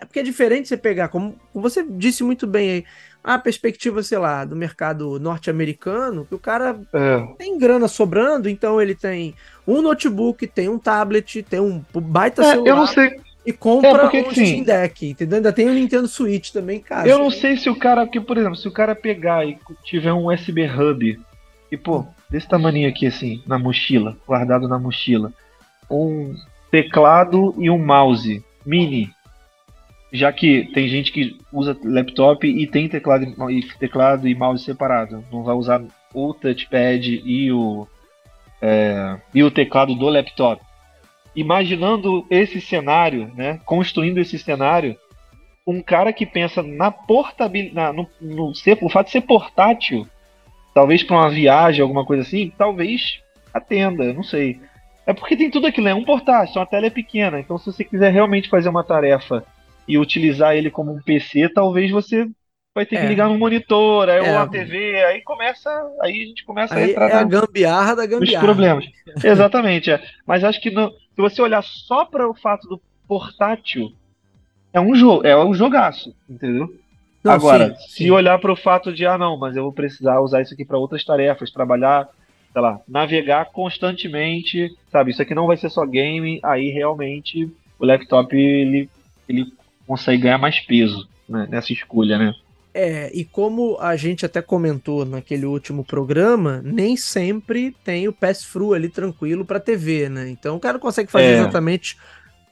porque 0.00 0.20
é 0.20 0.22
diferente 0.22 0.68
você 0.68 0.76
pegar, 0.76 1.08
como 1.08 1.38
como 1.52 1.62
você 1.62 1.84
disse 1.84 2.22
muito 2.22 2.46
bem 2.46 2.70
aí, 2.70 2.84
a 3.22 3.38
perspectiva, 3.38 4.02
sei 4.02 4.18
lá, 4.18 4.44
do 4.44 4.56
mercado 4.56 5.18
norte-americano, 5.20 6.24
que 6.24 6.34
o 6.34 6.38
cara 6.38 6.78
É. 6.92 7.26
tem 7.38 7.58
grana 7.58 7.86
sobrando, 7.88 8.48
então 8.48 8.80
ele 8.80 8.94
tem 8.94 9.34
um 9.66 9.82
notebook, 9.82 10.46
tem 10.46 10.68
um 10.68 10.78
tablet, 10.78 11.42
tem 11.42 11.60
um 11.60 11.84
baita 11.94 12.42
É, 12.42 12.50
celular 12.52 12.68
eu 12.70 12.76
não 12.76 12.86
sei. 12.86 13.20
e 13.44 13.52
compra 13.52 13.90
É, 13.90 13.98
porque, 13.98 14.20
um 14.22 14.28
assim, 14.30 14.46
Steam 14.46 14.64
Deck, 14.64 15.06
entendeu? 15.10 15.36
Ainda 15.36 15.52
tem 15.52 15.68
o 15.68 15.74
Nintendo 15.74 16.08
Switch 16.08 16.50
também 16.50 16.78
em 16.78 16.82
casa. 16.82 17.08
Eu 17.08 17.18
não 17.18 17.30
sei 17.30 17.56
se 17.56 17.68
o 17.68 17.76
cara, 17.76 18.06
que 18.06 18.20
por 18.20 18.38
exemplo, 18.38 18.56
se 18.56 18.66
o 18.68 18.72
cara 18.72 18.94
pegar 18.94 19.46
e 19.46 19.58
tiver 19.84 20.12
um 20.12 20.26
USB 20.32 20.66
hub 20.66 21.20
e 21.70 21.76
pô, 21.76 22.04
desse 22.30 22.48
tamanho 22.48 22.88
aqui 22.88 23.06
assim, 23.06 23.42
na 23.46 23.58
mochila, 23.58 24.16
guardado 24.26 24.66
na 24.66 24.78
mochila, 24.78 25.32
um 25.90 26.34
teclado 26.70 27.54
e 27.58 27.68
um 27.70 27.78
mouse 27.78 28.42
mini, 28.64 29.10
já 30.12 30.32
que 30.32 30.68
tem 30.74 30.88
gente 30.88 31.12
que 31.12 31.36
usa 31.52 31.76
laptop 31.84 32.46
e 32.46 32.66
tem 32.66 32.88
teclado 32.88 33.24
e, 33.50 33.62
teclado 33.78 34.26
e 34.26 34.34
mouse 34.34 34.64
separado, 34.64 35.24
não 35.30 35.42
vai 35.42 35.54
usar 35.54 35.82
o 36.12 36.34
touchpad 36.34 37.22
e 37.24 37.52
o 37.52 37.86
é, 38.60 39.16
e 39.34 39.42
o 39.42 39.50
teclado 39.50 39.94
do 39.94 40.08
laptop. 40.08 40.62
Imaginando 41.34 42.26
esse 42.28 42.60
cenário, 42.60 43.32
né, 43.36 43.60
construindo 43.64 44.18
esse 44.18 44.38
cenário, 44.38 44.96
um 45.66 45.80
cara 45.80 46.12
que 46.12 46.26
pensa 46.26 46.62
na 46.62 46.90
portabilidade, 46.90 47.96
no, 47.96 48.08
no 48.20 48.54
ser, 48.54 48.76
o 48.82 48.88
fato 48.88 49.06
de 49.06 49.12
ser 49.12 49.20
portátil, 49.20 50.06
talvez 50.74 51.04
para 51.04 51.16
uma 51.16 51.30
viagem, 51.30 51.82
alguma 51.82 52.04
coisa 52.04 52.22
assim, 52.22 52.52
talvez 52.58 53.20
atenda, 53.54 54.12
não 54.12 54.24
sei. 54.24 54.60
É 55.06 55.12
porque 55.12 55.36
tem 55.36 55.50
tudo 55.50 55.68
aquilo, 55.68 55.88
é 55.88 55.94
um 55.94 56.04
portátil, 56.04 56.60
a 56.60 56.66
tela 56.66 56.86
é 56.86 56.90
pequena, 56.90 57.38
então 57.38 57.56
se 57.56 57.66
você 57.66 57.84
quiser 57.84 58.12
realmente 58.12 58.48
fazer 58.48 58.68
uma 58.68 58.84
tarefa 58.84 59.44
e 59.90 59.98
utilizar 59.98 60.54
ele 60.56 60.70
como 60.70 60.92
um 60.92 61.02
PC, 61.02 61.48
talvez 61.48 61.90
você 61.90 62.28
vai 62.74 62.86
ter 62.86 62.96
que 62.98 63.04
É. 63.04 63.08
ligar 63.08 63.28
no 63.28 63.36
monitor, 63.38 64.08
aí, 64.08 64.24
É. 64.24 64.32
ou 64.32 64.38
a 64.38 64.46
TV, 64.46 65.02
aí 65.04 65.20
começa, 65.22 65.68
aí 66.00 66.22
a 66.22 66.26
gente 66.26 66.44
começa 66.44 66.74
a 66.74 66.78
Aí 66.78 66.90
entrar 66.92 67.10
é 67.10 67.12
a 67.12 67.16
na- 67.16 67.24
gambiarra 67.24 67.96
da 67.96 68.04
os 68.04 68.08
gambiarra. 68.08 68.44
problemas. 68.46 68.84
Exatamente, 69.24 69.90
é. 69.90 70.00
Mas 70.26 70.44
acho 70.44 70.60
que 70.60 70.70
não- 70.70 70.90
se 70.90 71.16
você 71.16 71.42
olhar 71.42 71.62
só 71.62 72.04
para 72.04 72.28
o 72.28 72.34
fato 72.34 72.68
do 72.68 72.80
portátil, 73.08 73.92
é 74.72 74.80
um 74.80 74.94
jogo, 74.94 75.26
é 75.26 75.36
um 75.36 75.52
jogaço, 75.52 76.14
entendeu? 76.28 76.72
Não, 77.24 77.32
Agora, 77.32 77.74
sim, 77.74 77.88
se 77.88 78.04
sim. 78.04 78.10
olhar 78.12 78.38
para 78.38 78.52
o 78.52 78.56
fato 78.56 78.92
de, 78.92 79.04
ah, 79.04 79.18
não, 79.18 79.36
mas 79.36 79.56
eu 79.56 79.64
vou 79.64 79.72
precisar 79.72 80.20
usar 80.20 80.40
isso 80.40 80.54
aqui 80.54 80.64
para 80.64 80.78
outras 80.78 81.04
tarefas, 81.04 81.50
trabalhar, 81.50 82.08
sei 82.52 82.62
lá, 82.62 82.80
navegar 82.88 83.46
constantemente, 83.46 84.70
sabe? 84.90 85.10
Isso 85.10 85.20
aqui 85.20 85.34
não 85.34 85.46
vai 85.46 85.56
ser 85.56 85.68
só 85.70 85.84
game, 85.84 86.38
aí 86.42 86.70
realmente 86.70 87.50
o 87.78 87.84
laptop 87.84 88.34
ele, 88.36 88.88
ele 89.28 89.52
consegue 89.90 90.22
ganhar 90.22 90.38
mais 90.38 90.60
peso 90.60 91.08
né, 91.28 91.46
nessa 91.50 91.72
escolha, 91.72 92.16
né? 92.18 92.32
É, 92.72 93.10
e 93.12 93.24
como 93.24 93.76
a 93.80 93.96
gente 93.96 94.24
até 94.24 94.40
comentou 94.40 95.04
naquele 95.04 95.44
último 95.44 95.84
programa, 95.84 96.60
nem 96.64 96.96
sempre 96.96 97.74
tem 97.84 98.06
o 98.06 98.12
pass-through 98.12 98.74
ali 98.74 98.88
tranquilo 98.88 99.44
para 99.44 99.58
TV, 99.58 100.08
né? 100.08 100.28
Então 100.30 100.54
o 100.56 100.60
cara 100.60 100.78
consegue 100.78 101.10
fazer 101.10 101.24
É. 101.24 101.38
exatamente 101.40 101.96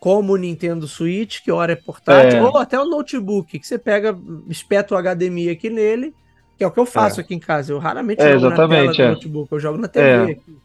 como 0.01 0.33
o 0.33 0.37
Nintendo 0.37 0.89
Switch, 0.89 1.41
que 1.43 1.53
hora 1.53 1.73
é 1.73 1.77
portátil, 1.77 2.39
É. 2.39 2.43
ou 2.43 2.57
até 2.59 2.79
o 2.81 2.85
notebook, 2.85 3.59
que 3.61 3.67
você 3.67 3.79
pega, 3.79 4.17
espeta 4.49 4.95
o 4.95 4.99
HDMI 4.99 5.51
aqui 5.51 5.71
nele, 5.71 6.13
que 6.57 6.65
é 6.65 6.67
o 6.67 6.71
que 6.73 6.81
eu 6.81 6.87
faço 6.87 7.21
aqui 7.21 7.35
em 7.35 7.39
casa. 7.39 7.73
Eu 7.73 7.79
raramente 7.79 8.21
É, 8.21 8.33
jogo 8.39 8.51
na 8.51 8.57
tela 8.57 8.93
do 8.93 9.03
é. 9.03 9.09
notebook, 9.11 9.53
eu 9.53 9.61
jogo 9.61 9.79
na 9.79 9.87
TV. 9.89 10.07
É. 10.09 10.23
aqui, 10.33 10.51
né? 10.51 10.57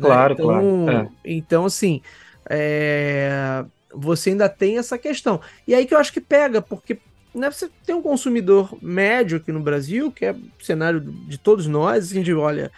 Claro, 0.00 0.32
então, 0.32 0.46
claro, 0.46 0.90
é. 0.90 1.08
Então, 1.24 1.64
assim, 1.66 2.00
é, 2.48 3.64
você 3.96 4.30
ainda 4.30 4.48
tem 4.48 4.78
essa 4.78 4.98
questão. 4.98 5.40
E 5.66 5.74
aí 5.74 5.86
que 5.86 5.94
eu 5.94 5.98
acho 5.98 6.12
que 6.12 6.20
pega, 6.20 6.62
porque 6.62 7.00
né, 7.34 7.50
você 7.50 7.70
tem 7.84 7.94
um 7.94 8.02
consumidor 8.02 8.76
médio 8.82 9.38
aqui 9.38 9.52
no 9.52 9.62
Brasil, 9.62 10.12
que 10.12 10.24
é 10.26 10.32
o 10.32 10.64
cenário 10.64 11.00
de 11.26 11.38
todos 11.38 11.66
nós, 11.66 12.06
assim, 12.06 12.22
de 12.22 12.34
olha, 12.34 12.70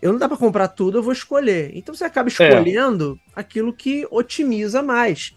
eu 0.00 0.12
não 0.12 0.18
dá 0.18 0.28
para 0.28 0.36
comprar 0.36 0.68
tudo, 0.68 0.98
eu 0.98 1.02
vou 1.02 1.12
escolher. 1.12 1.70
Então 1.74 1.94
você 1.94 2.04
acaba 2.04 2.28
escolhendo 2.28 3.20
aquilo 3.34 3.74
que 3.74 4.06
otimiza 4.10 4.82
mais. 4.82 5.30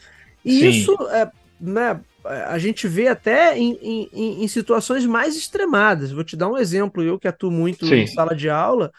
E 0.44 0.60
Sim. 0.60 0.68
isso, 0.68 0.92
é, 1.12 1.30
né, 1.60 2.02
a 2.26 2.58
gente 2.60 2.88
vê 2.88 3.08
até 3.08 3.58
em, 3.58 3.74
em- 3.82 4.44
em- 4.44 4.48
situações 4.48 5.06
mais 5.06 5.36
extremadas. 5.36 6.12
Vou 6.12 6.24
te 6.24 6.36
dar 6.36 6.50
um 6.50 6.58
exemplo, 6.58 7.02
eu 7.04 7.18
que 7.20 7.28
atuo 7.28 7.52
muito 7.52 7.86
Sim. 7.86 7.96
em 7.96 8.08
sala 8.08 8.36
de 8.36 8.50
aula, 8.50 8.92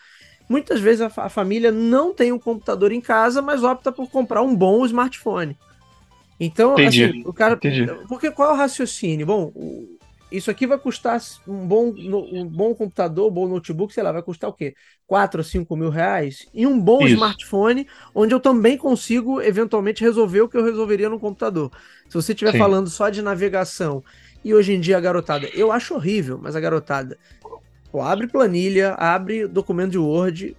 muitas 0.48 0.80
vezes 0.80 1.00
a, 1.02 1.12
a 1.24 1.28
família 1.28 1.72
não 1.72 2.14
tem 2.14 2.32
um 2.32 2.38
computador 2.38 2.92
em 2.92 3.00
casa, 3.00 3.42
mas 3.42 3.62
opta 3.64 3.92
por 3.92 4.10
comprar 4.10 4.42
um 4.42 4.56
bom 4.56 4.84
smartphone. 4.86 5.58
Então, 6.40 6.78
Entendi. 6.78 7.04
assim, 7.04 7.22
o 7.26 7.34
cara. 7.34 7.62
Entendi. 7.62 7.90
Porque 8.08 8.32
qual 8.32 8.50
é 8.50 8.54
o 8.54 8.56
raciocínio? 8.56 9.26
Bom, 9.26 9.52
isso 10.30 10.50
aqui 10.50 10.66
vai 10.66 10.78
custar 10.78 11.20
um 11.46 11.66
bom, 11.66 11.88
um 11.88 12.48
bom 12.48 12.74
computador, 12.74 13.28
um 13.30 13.34
bom 13.34 13.48
notebook, 13.48 13.92
sei 13.92 14.02
lá, 14.02 14.12
vai 14.12 14.22
custar 14.22 14.48
o 14.48 14.54
quê? 14.54 14.74
4 15.06 15.40
ou 15.40 15.44
5 15.44 15.76
mil 15.76 15.90
reais? 15.90 16.46
E 16.54 16.66
um 16.66 16.80
bom 16.80 17.04
Isso. 17.04 17.06
smartphone, 17.06 17.86
onde 18.14 18.34
eu 18.34 18.40
também 18.40 18.78
consigo 18.78 19.40
eventualmente 19.42 20.02
resolver 20.04 20.40
o 20.42 20.48
que 20.48 20.56
eu 20.56 20.64
resolveria 20.64 21.08
no 21.10 21.20
computador. 21.20 21.70
Se 22.08 22.14
você 22.14 22.32
estiver 22.32 22.52
falando 22.52 22.88
só 22.88 23.10
de 23.10 23.20
navegação, 23.22 24.02
e 24.44 24.54
hoje 24.54 24.72
em 24.72 24.80
dia 24.80 24.96
a 24.96 25.00
garotada, 25.00 25.50
eu 25.52 25.70
acho 25.72 25.94
horrível, 25.94 26.38
mas 26.40 26.56
a 26.56 26.60
garotada 26.60 27.18
pô, 27.90 28.00
abre 28.02 28.26
planilha, 28.26 28.94
abre 28.94 29.46
documento 29.46 29.90
de 29.92 29.98
Word, 29.98 30.56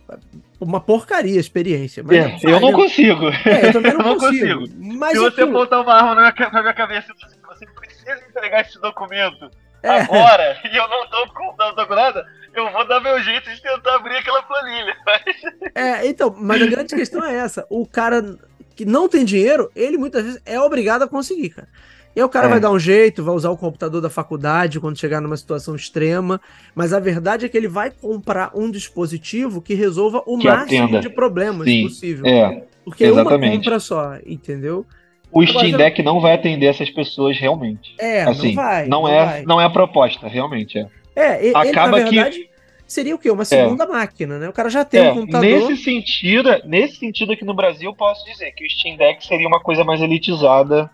uma 0.60 0.80
porcaria 0.80 1.38
a 1.38 1.40
experiência. 1.40 2.04
Mas 2.04 2.18
É, 2.18 2.38
eu 2.50 2.60
não 2.60 2.72
consigo. 2.72 3.30
É, 3.46 3.68
eu 3.68 3.74
também 3.74 3.94
não, 3.94 4.00
eu 4.02 4.06
não 4.06 4.18
consigo. 4.18 4.60
consigo. 4.62 4.98
Mas 4.98 5.12
Se 5.12 5.18
você 5.20 5.42
aquilo- 5.42 5.52
botar 5.52 5.82
uma 5.82 5.94
arma 5.94 6.16
na 6.16 6.22
minha, 6.34 6.50
na 6.52 6.62
minha 6.62 6.74
cabeça 6.74 7.08
e 7.12 7.46
você, 7.48 7.66
precisa 7.76 8.20
entregar 8.30 8.62
esse 8.62 8.80
documento 8.82 9.50
É. 9.84 9.90
agora 10.02 10.58
e 10.72 10.76
eu 10.76 10.88
não 10.88 11.08
tô, 11.10 11.28
com, 11.34 11.56
não 11.58 11.76
tô 11.76 11.86
com 11.88 11.96
nada, 11.96 12.26
eu 12.54 12.72
vou 12.72 12.88
dar 12.88 13.00
meu 13.00 13.22
jeito 13.24 13.50
de 13.50 13.62
tentar 13.62 13.96
abrir 13.96 14.18
aquela 14.18 14.42
planilha. 14.44 14.96
É, 15.76 16.06
então, 16.08 16.36
mas 16.38 16.62
a 16.62 16.66
grande 16.68 16.96
questão 16.96 17.24
é 17.24 17.36
essa. 17.38 17.66
O 17.70 17.86
cara 17.88 18.38
que 18.76 18.84
não 18.86 19.08
tem 19.08 19.24
dinheiro, 19.24 19.72
ele 19.76 19.98
muitas 19.98 20.24
vezes 20.24 20.42
é 20.46 20.60
obrigado 20.60 21.04
a 21.04 21.08
conseguir, 21.08 21.50
cara. 21.52 21.68
E 22.16 22.20
aí 22.20 22.26
o 22.26 22.30
cara 22.30 22.48
É. 22.48 22.50
vai 22.50 22.60
dar 22.60 22.72
um 22.72 22.80
jeito, 22.80 23.24
vai 23.24 23.34
usar 23.34 23.50
o 23.52 23.58
computador 23.58 24.02
da 24.02 24.10
faculdade 24.10 24.80
quando 24.80 24.98
chegar 25.00 25.22
numa 25.22 25.38
situação 25.38 25.76
extrema, 25.76 26.42
mas 26.76 26.92
a 26.94 27.00
verdade 27.00 27.46
é 27.46 27.50
que 27.50 27.58
ele 27.58 27.68
vai 27.68 27.90
comprar 27.90 28.52
um 28.54 28.70
dispositivo 28.70 29.62
que 29.62 29.74
resolva 29.74 30.22
o 30.26 30.38
Que 30.38 30.48
máximo 30.48 30.84
atenda. 30.84 31.00
de 31.00 31.10
problemas 31.10 31.66
Sim, 31.68 31.84
possível. 31.84 32.26
É, 32.26 32.64
Porque 32.84 33.04
Exatamente. 33.06 33.46
é 33.46 33.48
uma 33.50 33.58
compra 33.58 33.80
só, 33.80 34.16
entendeu? 34.26 34.86
O 35.32 35.46
Steam 35.46 35.78
Deck 35.78 36.04
não 36.04 36.20
vai 36.20 36.34
atender 36.34 36.66
essas 36.66 36.90
pessoas 36.90 37.38
realmente. 37.40 37.96
É, 37.98 38.24
assim, 38.24 38.48
não 38.48 38.56
vai. 38.56 38.88
Não, 38.88 39.02
não 39.04 39.08
é, 39.08 39.26
vai. 39.26 39.44
não 39.44 39.62
é 39.62 39.66
a 39.66 39.70
proposta, 39.70 40.28
realmente 40.28 40.78
é. 40.78 40.88
É, 41.16 41.46
ele, 41.46 41.56
Acaba 41.56 42.00
na 42.00 42.10
verdade, 42.10 42.40
que 42.40 42.50
seria 42.86 43.16
o 43.16 43.18
quê? 43.18 43.32
Uma 43.32 43.46
segunda 43.46 43.86
é. 43.86 43.88
máquina, 43.88 44.38
né? 44.38 44.50
O 44.50 44.54
cara 44.54 44.70
já 44.70 44.84
tem 44.84 45.00
é, 45.02 45.12
um 45.12 45.16
computador. 45.16 45.70
Nesse 45.70 45.84
sentido, 45.84 46.50
nesse 46.66 46.98
sentido 46.98 47.32
aqui 47.32 47.46
no 47.46 47.54
Brasil, 47.54 47.90
eu 47.92 47.96
posso 47.96 48.26
dizer 48.26 48.52
que 48.52 48.66
o 48.66 48.70
Steam 48.70 48.98
Deck 48.98 49.26
seria 49.26 49.48
uma 49.48 49.62
coisa 49.62 49.86
mais 49.86 50.02
elitizada, 50.02 50.90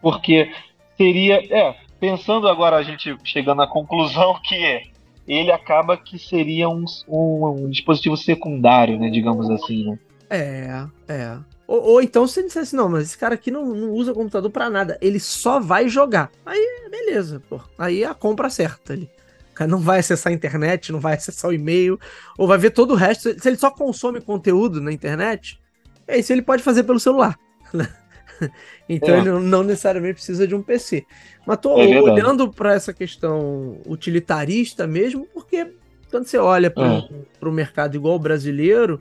porque 0.00 0.52
seria, 0.96 1.36
é, 1.54 1.76
pensando 1.98 2.48
agora 2.48 2.76
a 2.76 2.82
gente 2.82 3.16
chegando 3.24 3.62
à 3.62 3.66
conclusão 3.66 4.38
que 4.42 4.90
ele 5.26 5.52
acaba 5.52 5.96
que 5.96 6.18
seria 6.18 6.68
um, 6.68 6.84
um, 7.06 7.46
um 7.64 7.70
dispositivo 7.70 8.16
secundário, 8.16 8.98
né, 8.98 9.10
digamos 9.10 9.48
assim, 9.50 9.90
né? 9.90 9.98
É, 10.28 10.86
é. 11.08 11.38
Ou, 11.66 11.82
ou, 11.82 12.02
então 12.02 12.26
se 12.26 12.40
ele 12.40 12.48
dissesse, 12.48 12.74
não, 12.74 12.88
mas 12.88 13.04
esse 13.04 13.18
cara 13.18 13.34
aqui 13.34 13.50
não, 13.50 13.64
não 13.66 13.90
usa 13.90 14.12
computador 14.12 14.50
para 14.50 14.68
nada, 14.68 14.98
ele 15.00 15.20
só 15.20 15.60
vai 15.60 15.88
jogar. 15.88 16.30
Aí, 16.44 16.88
beleza, 16.90 17.40
pô. 17.48 17.60
Aí 17.78 18.04
a 18.04 18.12
compra 18.12 18.50
certa 18.50 18.92
ali. 18.92 19.08
O 19.52 19.54
cara 19.54 19.70
não 19.70 19.78
vai 19.78 20.00
acessar 20.00 20.32
a 20.32 20.34
internet, 20.34 20.90
não 20.90 20.98
vai 20.98 21.14
acessar 21.14 21.50
o 21.50 21.54
e-mail, 21.54 21.98
ou 22.36 22.46
vai 22.46 22.58
ver 22.58 22.70
todo 22.70 22.92
o 22.92 22.96
resto. 22.96 23.38
Se 23.40 23.48
ele 23.48 23.56
só 23.56 23.70
consome 23.70 24.20
conteúdo 24.20 24.80
na 24.80 24.92
internet, 24.92 25.60
é 26.08 26.18
isso 26.18 26.32
ele 26.32 26.42
pode 26.42 26.62
fazer 26.62 26.82
pelo 26.82 26.98
celular. 26.98 27.38
Então 28.88 29.14
é. 29.14 29.18
ele 29.18 29.30
não 29.30 29.62
necessariamente 29.62 30.14
precisa 30.14 30.46
de 30.46 30.54
um 30.54 30.62
PC. 30.62 31.06
Mas 31.46 31.58
tô 31.58 31.80
é 31.80 32.00
olhando 32.00 32.50
para 32.50 32.74
essa 32.74 32.92
questão 32.92 33.78
utilitarista 33.86 34.86
mesmo, 34.86 35.26
porque 35.32 35.74
quando 36.10 36.26
você 36.26 36.38
olha 36.38 36.70
para 36.70 37.04
o 37.40 37.48
é. 37.48 37.50
mercado 37.50 37.94
igual 37.94 38.16
o 38.16 38.18
brasileiro, 38.18 39.00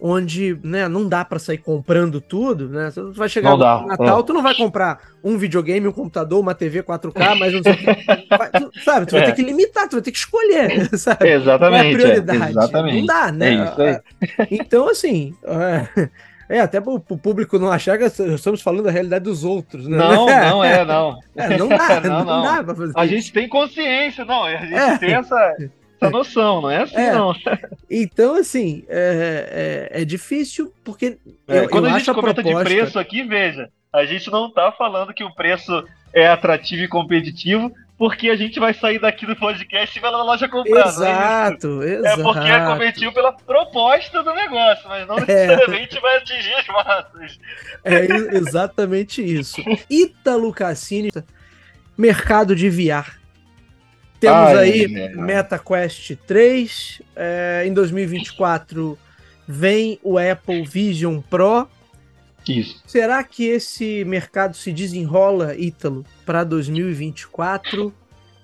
onde 0.00 0.58
né, 0.62 0.88
não 0.88 1.08
dá 1.08 1.24
para 1.24 1.38
sair 1.38 1.58
comprando 1.58 2.20
tudo, 2.20 2.68
né? 2.68 2.90
Você 2.90 3.00
vai 3.12 3.28
chegar 3.28 3.50
não 3.50 3.56
no 3.56 3.86
Natal, 3.86 4.20
é. 4.20 4.22
tu 4.22 4.32
não 4.32 4.42
vai 4.42 4.54
comprar 4.54 5.00
um 5.22 5.38
videogame, 5.38 5.86
um 5.86 5.92
computador, 5.92 6.40
uma 6.40 6.54
TV 6.54 6.82
4K, 6.82 7.38
mas 7.38 7.52
não 7.54 7.62
sei 7.62 7.72
o 7.72 7.76
que. 7.76 7.84
Vai, 8.36 8.50
tu, 8.50 8.70
sabe, 8.82 9.06
tu 9.06 9.16
é. 9.16 9.20
vai 9.20 9.28
ter 9.28 9.36
que 9.36 9.42
limitar, 9.42 9.88
tu 9.88 9.92
vai 9.92 10.02
ter 10.02 10.10
que 10.10 10.18
escolher, 10.18 10.90
sabe? 10.98 11.30
Exatamente. 11.30 11.70
Qual 11.70 11.74
é 11.74 11.90
a 11.90 11.94
prioridade? 11.94 12.42
É, 12.42 12.50
exatamente. 12.50 12.98
Não 12.98 13.06
dá, 13.06 13.32
né? 13.32 13.74
É 13.78 14.02
então, 14.50 14.88
assim. 14.88 15.34
É, 16.48 16.58
é, 16.58 16.60
até 16.60 16.80
para 16.80 16.92
o 16.92 17.00
público 17.00 17.58
não 17.58 17.70
achar 17.70 17.98
que 17.98 18.04
estamos 18.04 18.62
falando 18.62 18.84
da 18.84 18.90
realidade 18.90 19.24
dos 19.24 19.44
outros, 19.44 19.86
né? 19.86 19.96
Não, 19.96 20.26
não 20.26 20.64
é, 20.64 20.84
não. 20.84 21.18
É, 21.36 21.56
não 21.56 21.68
dá, 21.76 22.00
não, 22.02 22.24
não, 22.24 22.24
não. 22.24 22.42
dá 22.42 22.64
pra 22.64 22.74
fazer 22.74 22.92
A 22.96 23.06
gente 23.06 23.32
tem 23.32 23.48
consciência, 23.48 24.24
não, 24.24 24.44
a 24.44 24.56
gente 24.56 24.74
é. 24.74 24.98
tem 24.98 25.14
essa, 25.14 25.56
essa 26.00 26.10
noção, 26.10 26.62
não 26.62 26.70
é 26.70 26.82
assim, 26.82 26.96
é. 26.96 27.12
não. 27.12 27.34
Então, 27.90 28.34
assim, 28.34 28.84
é, 28.88 29.90
é, 29.92 30.02
é 30.02 30.04
difícil, 30.04 30.72
porque. 30.82 31.18
É, 31.46 31.64
eu, 31.64 31.68
quando 31.68 31.86
eu 31.86 31.94
a 31.94 31.98
gente 31.98 32.12
comenta 32.12 32.42
proposta... 32.42 32.64
de 32.64 32.74
preço 32.74 32.98
aqui, 32.98 33.22
veja, 33.22 33.68
a 33.92 34.04
gente 34.04 34.30
não 34.30 34.48
está 34.48 34.72
falando 34.72 35.14
que 35.14 35.22
o 35.22 35.34
preço 35.34 35.84
é 36.12 36.26
atrativo 36.28 36.82
e 36.82 36.88
competitivo, 36.88 37.72
porque 38.04 38.28
a 38.28 38.36
gente 38.36 38.60
vai 38.60 38.74
sair 38.74 38.98
daqui 38.98 39.24
do 39.24 39.34
podcast 39.34 39.96
e 39.96 40.02
vai 40.02 40.10
lá 40.10 40.18
na 40.18 40.24
loja 40.24 40.46
comprar. 40.46 40.88
Exato, 40.88 41.82
é 41.82 41.94
exato. 41.94 42.20
É 42.20 42.22
porque 42.22 42.50
é 42.50 42.66
competitivo 42.66 43.14
pela 43.14 43.32
proposta 43.32 44.22
do 44.22 44.34
negócio, 44.34 44.86
mas 44.86 45.08
não 45.08 45.16
é. 45.16 45.20
necessariamente 45.20 45.96
é. 45.96 46.00
vai 46.02 46.16
atingir 46.18 46.52
as 46.52 46.66
massas. 46.66 47.38
É 47.82 48.04
exatamente 48.36 49.22
isso. 49.22 49.56
Ítalo 49.88 50.52
Cassini, 50.52 51.10
mercado 51.96 52.54
de 52.54 52.68
VR. 52.68 53.08
Temos 54.20 54.48
Ai, 54.48 54.58
aí 54.58 54.84
é. 54.84 55.08
MetaQuest 55.16 56.14
3. 56.26 57.00
É, 57.16 57.64
em 57.64 57.72
2024 57.72 58.98
vem 59.48 59.98
o 60.02 60.18
Apple 60.18 60.62
Vision 60.66 61.22
Pro. 61.22 61.66
Isso. 62.48 62.82
Será 62.86 63.22
que 63.24 63.44
esse 63.44 64.04
mercado 64.04 64.56
se 64.56 64.72
desenrola, 64.72 65.56
Ítalo, 65.56 66.04
para 66.26 66.44
2024? 66.44 67.92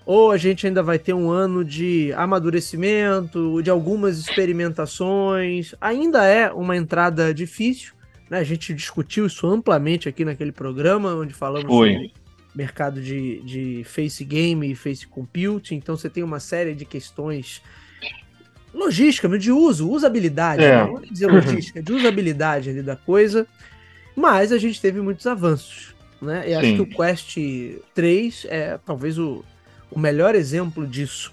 Ou 0.07 0.31
a 0.31 0.37
gente 0.37 0.67
ainda 0.67 0.83
vai 0.83 0.99
ter 0.99 1.13
um 1.13 1.31
ano 1.31 1.65
de 1.65 2.13
amadurecimento, 2.15 3.63
de 3.63 3.71
algumas 3.71 4.19
experimentações? 4.19 5.75
Ainda 5.81 6.25
é 6.25 6.51
uma 6.51 6.77
entrada 6.77 7.33
difícil, 7.33 7.93
né? 8.29 8.39
A 8.39 8.45
gente 8.45 8.75
discutiu 8.75 9.27
isso 9.27 9.47
amplamente 9.47 10.09
aqui 10.09 10.25
naquele 10.25 10.53
programa, 10.53 11.15
onde 11.15 11.35
falamos 11.35 11.69
Foi. 11.69 11.93
sobre 11.93 12.21
mercado 12.55 13.01
de, 13.01 13.41
de 13.43 13.85
face 13.85 14.25
game 14.25 14.71
e 14.71 14.75
face 14.75 15.07
compute, 15.07 15.75
então 15.75 15.97
você 15.97 16.11
tem 16.11 16.23
uma 16.23 16.41
série 16.41 16.75
de 16.75 16.85
questões 16.85 17.63
logística, 18.73 19.29
de 19.39 19.51
uso, 19.51 19.91
usabilidade, 19.91 20.63
é. 20.63 20.79
não 20.79 20.93
vou 20.93 21.01
dizer 21.01 21.27
logística, 21.27 21.83
de 21.83 21.93
usabilidade 21.93 22.71
ali 22.71 22.83
da 22.83 22.97
coisa, 22.97 23.47
mas 24.15 24.53
a 24.53 24.59
gente 24.59 24.81
teve 24.81 25.01
muitos 25.01 25.27
avanços, 25.27 25.95
né? 26.21 26.51
E 26.51 26.55
acho 26.55 26.75
que 26.75 26.83
o 26.83 26.87
Quest 26.87 27.37
3 27.95 28.47
é 28.49 28.79
talvez 28.85 29.19
o, 29.19 29.45
o 29.91 29.99
melhor 29.99 30.35
exemplo 30.35 30.87
disso. 30.87 31.33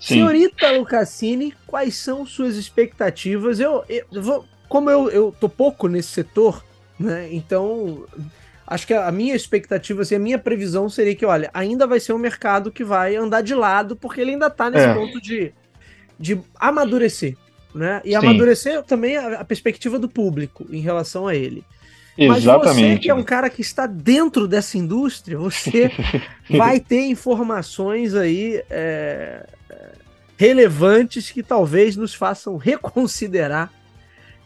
Sim. 0.00 0.14
Senhorita 0.14 0.70
Lucassini, 0.72 1.54
quais 1.66 1.96
são 1.96 2.24
suas 2.24 2.56
expectativas? 2.56 3.58
Eu, 3.58 3.84
eu 3.88 4.22
vou, 4.22 4.46
como 4.68 4.88
eu, 4.90 5.10
eu 5.10 5.34
tô 5.38 5.48
pouco 5.48 5.88
nesse 5.88 6.08
setor, 6.08 6.64
né? 6.98 7.28
Então 7.32 8.06
acho 8.66 8.86
que 8.86 8.94
a 8.94 9.10
minha 9.10 9.34
expectativa, 9.34 10.02
assim, 10.02 10.14
a 10.14 10.20
minha 10.20 10.38
previsão 10.38 10.88
seria 10.88 11.14
que, 11.16 11.24
olha, 11.24 11.50
ainda 11.54 11.86
vai 11.86 11.98
ser 11.98 12.12
um 12.12 12.18
mercado 12.18 12.70
que 12.70 12.84
vai 12.84 13.16
andar 13.16 13.40
de 13.40 13.54
lado, 13.54 13.96
porque 13.96 14.20
ele 14.20 14.32
ainda 14.32 14.46
está 14.46 14.70
nesse 14.70 14.86
é. 14.86 14.94
ponto 14.94 15.20
de, 15.20 15.52
de 16.18 16.38
amadurecer, 16.56 17.36
né? 17.74 18.00
E 18.04 18.10
Sim. 18.10 18.16
amadurecer 18.16 18.82
também 18.82 19.16
a, 19.16 19.40
a, 19.40 19.44
perspectiva 19.44 19.98
do 19.98 20.08
público 20.08 20.66
em 20.70 20.80
relação 20.80 21.26
a 21.26 21.34
ele. 21.34 21.64
Exatamente. 22.18 22.66
Mas 22.66 22.94
você 22.94 22.98
que 22.98 23.10
é 23.10 23.14
um 23.14 23.22
cara 23.22 23.48
que 23.48 23.60
está 23.60 23.86
dentro 23.86 24.48
dessa 24.48 24.76
indústria, 24.76 25.38
você 25.38 25.90
vai 26.50 26.80
ter 26.80 27.06
informações 27.06 28.14
aí 28.14 28.62
é, 28.68 29.46
é 29.70 29.88
relevantes 30.36 31.30
que 31.30 31.42
talvez 31.42 31.96
nos 31.96 32.14
façam 32.14 32.56
reconsiderar 32.56 33.70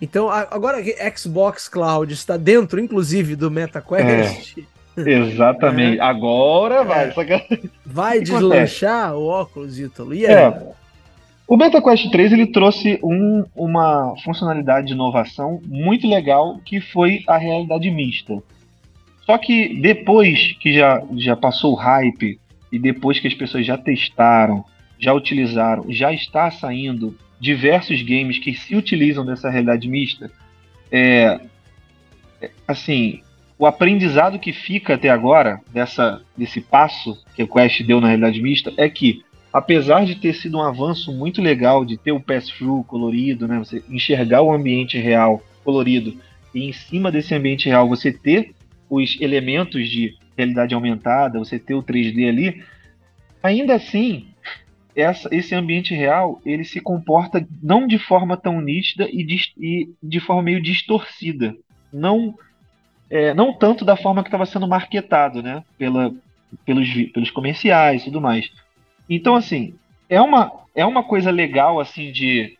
então, 0.02 0.28
agora 0.28 0.82
que 0.82 0.96
Xbox 1.16 1.68
Cloud 1.68 2.12
está 2.12 2.36
dentro, 2.36 2.80
inclusive, 2.80 3.36
do 3.36 3.48
MetaQuest. 3.48 4.58
É, 4.96 5.10
exatamente. 5.10 5.98
É. 6.02 6.02
Agora 6.02 6.82
vai. 6.82 7.08
É. 7.08 7.60
Vai 7.86 8.20
deslanchar 8.20 9.14
o 9.14 9.26
óculos, 9.26 9.78
Ítalo. 9.78 10.12
E 10.12 10.26
aí? 10.26 10.34
É. 10.34 10.72
O 11.52 11.56
MetaQuest 11.58 12.10
3 12.10 12.32
ele 12.32 12.46
trouxe 12.46 12.98
um, 13.04 13.44
uma 13.54 14.14
funcionalidade 14.24 14.86
de 14.86 14.94
inovação 14.94 15.60
muito 15.66 16.08
legal 16.08 16.58
que 16.64 16.80
foi 16.80 17.22
a 17.26 17.36
realidade 17.36 17.90
mista. 17.90 18.42
Só 19.26 19.36
que 19.36 19.78
depois 19.78 20.56
que 20.58 20.72
já, 20.72 21.02
já 21.14 21.36
passou 21.36 21.74
o 21.74 21.76
hype 21.76 22.40
e 22.72 22.78
depois 22.78 23.20
que 23.20 23.28
as 23.28 23.34
pessoas 23.34 23.66
já 23.66 23.76
testaram, 23.76 24.64
já 24.98 25.12
utilizaram, 25.12 25.84
já 25.90 26.10
está 26.10 26.50
saindo 26.50 27.14
diversos 27.38 28.00
games 28.00 28.38
que 28.38 28.54
se 28.54 28.74
utilizam 28.74 29.22
dessa 29.22 29.50
realidade 29.50 29.86
mista, 29.86 30.30
é, 30.90 31.38
assim, 32.66 33.20
o 33.58 33.66
aprendizado 33.66 34.38
que 34.38 34.54
fica 34.54 34.94
até 34.94 35.10
agora 35.10 35.60
dessa, 35.70 36.22
desse 36.34 36.62
passo 36.62 37.22
que 37.36 37.42
o 37.42 37.46
Quest 37.46 37.82
deu 37.82 38.00
na 38.00 38.06
realidade 38.08 38.40
mista 38.40 38.72
é 38.78 38.88
que, 38.88 39.22
apesar 39.52 40.04
de 40.04 40.14
ter 40.14 40.34
sido 40.34 40.58
um 40.58 40.62
avanço 40.62 41.12
muito 41.12 41.42
legal 41.42 41.84
de 41.84 41.96
ter 41.96 42.12
o 42.12 42.20
pass-through 42.20 42.84
colorido, 42.84 43.46
né, 43.46 43.58
você 43.58 43.82
enxergar 43.88 44.42
o 44.42 44.52
ambiente 44.52 44.98
real 44.98 45.42
colorido 45.62 46.16
e 46.54 46.64
em 46.68 46.72
cima 46.72 47.10
desse 47.12 47.34
ambiente 47.34 47.68
real 47.68 47.88
você 47.88 48.12
ter 48.12 48.54
os 48.88 49.16
elementos 49.20 49.88
de 49.88 50.16
realidade 50.36 50.74
aumentada, 50.74 51.38
você 51.38 51.58
ter 51.58 51.74
o 51.74 51.82
3D 51.82 52.28
ali, 52.28 52.62
ainda 53.42 53.74
assim 53.74 54.26
essa, 54.94 55.28
esse 55.34 55.54
ambiente 55.54 55.94
real 55.94 56.40
ele 56.44 56.64
se 56.64 56.80
comporta 56.80 57.46
não 57.62 57.86
de 57.86 57.98
forma 57.98 58.36
tão 58.36 58.60
nítida 58.60 59.08
e 59.10 59.24
de, 59.24 59.52
e 59.58 59.90
de 60.02 60.20
forma 60.20 60.42
meio 60.42 60.62
distorcida. 60.62 61.54
Não, 61.92 62.34
é, 63.10 63.32
não 63.34 63.52
tanto 63.52 63.84
da 63.84 63.96
forma 63.96 64.22
que 64.22 64.28
estava 64.28 64.46
sendo 64.46 64.68
marketado, 64.68 65.42
né? 65.42 65.64
Pela, 65.78 66.14
pelos, 66.64 66.88
pelos 67.12 67.30
comerciais 67.30 68.02
e 68.02 68.04
tudo 68.06 68.20
mais. 68.20 68.50
Então, 69.08 69.34
assim, 69.34 69.74
é 70.08 70.20
uma, 70.20 70.52
é 70.74 70.84
uma 70.84 71.02
coisa 71.02 71.30
legal, 71.30 71.80
assim, 71.80 72.12
de. 72.12 72.56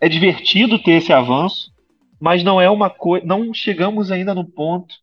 É 0.00 0.08
divertido 0.08 0.78
ter 0.78 0.92
esse 0.92 1.12
avanço, 1.12 1.72
mas 2.20 2.44
não 2.44 2.60
é 2.60 2.70
uma 2.70 2.88
coisa. 2.88 3.26
Não 3.26 3.52
chegamos 3.52 4.10
ainda 4.10 4.34
no 4.34 4.44
ponto, 4.44 4.94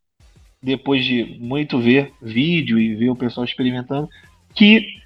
depois 0.62 1.06
de 1.06 1.38
muito 1.40 1.80
ver 1.80 2.12
vídeo 2.22 2.80
e 2.80 2.96
ver 2.96 3.10
o 3.10 3.16
pessoal 3.16 3.46
experimentando, 3.46 4.10
que 4.54 5.04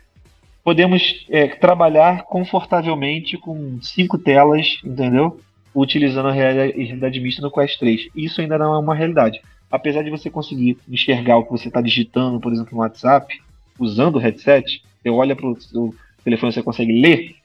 podemos 0.63 1.25
é, 1.29 1.47
trabalhar 1.47 2.23
confortavelmente 2.23 3.37
com 3.37 3.81
cinco 3.81 4.17
telas, 4.17 4.79
entendeu? 4.83 5.39
Utilizando 5.73 6.29
a 6.29 6.31
realidade 6.31 7.19
mista 7.19 7.41
no 7.41 7.51
Quest 7.51 7.79
3. 7.79 8.09
Isso 8.15 8.41
ainda 8.41 8.57
não 8.57 8.73
é 8.73 8.77
uma 8.77 8.95
realidade. 8.95 9.41
Apesar 9.71 10.03
de 10.03 10.09
você 10.09 10.29
conseguir 10.29 10.77
enxergar 10.87 11.37
o 11.37 11.43
que 11.43 11.51
você 11.51 11.67
está 11.67 11.81
digitando, 11.81 12.39
por 12.39 12.51
exemplo, 12.51 12.73
no 12.73 12.81
WhatsApp, 12.81 13.39
usando 13.79 14.15
o 14.15 14.19
headset, 14.19 14.83
você 15.01 15.09
olha 15.09 15.35
para 15.35 15.47
o 15.47 15.93
telefone 16.23 16.51
você 16.51 16.63
consegue 16.63 17.01
ler, 17.01 17.35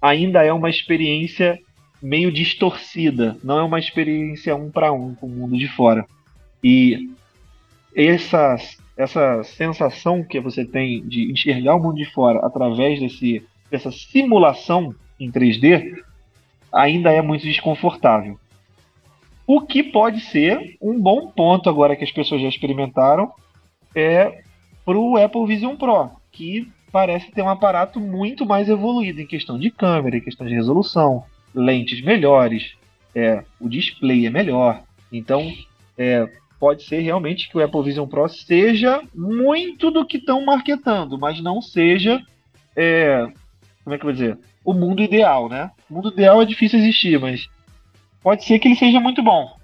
ainda 0.00 0.44
é 0.44 0.52
uma 0.52 0.70
experiência 0.70 1.58
meio 2.02 2.30
distorcida, 2.30 3.36
não 3.42 3.58
é 3.58 3.62
uma 3.62 3.78
experiência 3.78 4.54
um 4.54 4.70
para 4.70 4.92
um 4.92 5.14
com 5.14 5.26
o 5.26 5.30
mundo 5.30 5.56
de 5.56 5.68
fora. 5.68 6.06
E 6.62 7.10
essa, 7.94 8.56
essa 8.96 9.42
sensação 9.44 10.22
que 10.22 10.38
você 10.40 10.64
tem 10.64 11.06
de 11.06 11.30
enxergar 11.30 11.74
o 11.74 11.82
mundo 11.82 11.96
de 11.96 12.04
fora 12.04 12.40
através 12.44 13.00
desse, 13.00 13.42
dessa 13.70 13.90
simulação 13.90 14.94
em 15.18 15.30
3D 15.30 16.02
ainda 16.72 17.10
é 17.10 17.22
muito 17.22 17.42
desconfortável. 17.42 18.38
O 19.46 19.60
que 19.60 19.82
pode 19.82 20.20
ser 20.20 20.76
um 20.82 21.00
bom 21.00 21.28
ponto 21.28 21.70
agora 21.70 21.96
que 21.96 22.04
as 22.04 22.10
pessoas 22.10 22.42
já 22.42 22.48
experimentaram 22.48 23.32
é 23.94 24.42
para 24.84 24.98
o 24.98 25.16
Apple 25.16 25.46
Vision 25.46 25.76
Pro, 25.76 26.10
que 26.30 26.68
parece 26.96 27.30
ter 27.30 27.42
um 27.42 27.48
aparato 27.50 28.00
muito 28.00 28.46
mais 28.46 28.70
evoluído 28.70 29.20
em 29.20 29.26
questão 29.26 29.58
de 29.58 29.70
câmera, 29.70 30.16
em 30.16 30.22
questão 30.22 30.46
de 30.46 30.54
resolução, 30.54 31.22
lentes 31.54 32.00
melhores, 32.00 32.74
é, 33.14 33.44
o 33.60 33.68
display 33.68 34.24
é 34.24 34.30
melhor. 34.30 34.82
Então, 35.12 35.52
é, 35.98 36.26
pode 36.58 36.84
ser 36.84 37.00
realmente 37.00 37.50
que 37.50 37.58
o 37.58 37.62
Apple 37.62 37.82
Vision 37.82 38.08
Pro 38.08 38.26
seja 38.30 39.02
muito 39.14 39.90
do 39.90 40.06
que 40.06 40.16
estão 40.16 40.42
marketando, 40.42 41.18
mas 41.18 41.38
não 41.42 41.60
seja, 41.60 42.18
é, 42.74 43.28
como 43.84 43.94
é 43.94 43.98
que 43.98 44.02
eu 44.02 44.08
vou 44.08 44.12
dizer, 44.14 44.38
o 44.64 44.72
mundo 44.72 45.02
ideal, 45.02 45.50
né? 45.50 45.70
O 45.90 45.94
mundo 45.96 46.08
ideal 46.08 46.40
é 46.40 46.46
difícil 46.46 46.78
existir, 46.78 47.20
mas 47.20 47.46
pode 48.22 48.42
ser 48.42 48.58
que 48.58 48.68
ele 48.68 48.74
seja 48.74 48.98
muito 48.98 49.22
bom. 49.22 49.54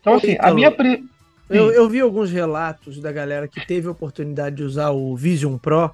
Então, 0.00 0.14
assim, 0.14 0.36
a 0.38 0.54
minha. 0.54 0.70
Pre... 0.70 1.02
Eu, 1.48 1.72
eu, 1.72 1.88
vi 1.88 1.98
alguns 1.98 2.30
relatos 2.30 3.00
da 3.00 3.10
galera 3.10 3.48
que 3.48 3.66
teve 3.66 3.88
a 3.88 3.90
oportunidade 3.90 4.54
de 4.54 4.62
usar 4.62 4.90
o 4.90 5.16
Vision 5.16 5.58
Pro 5.58 5.90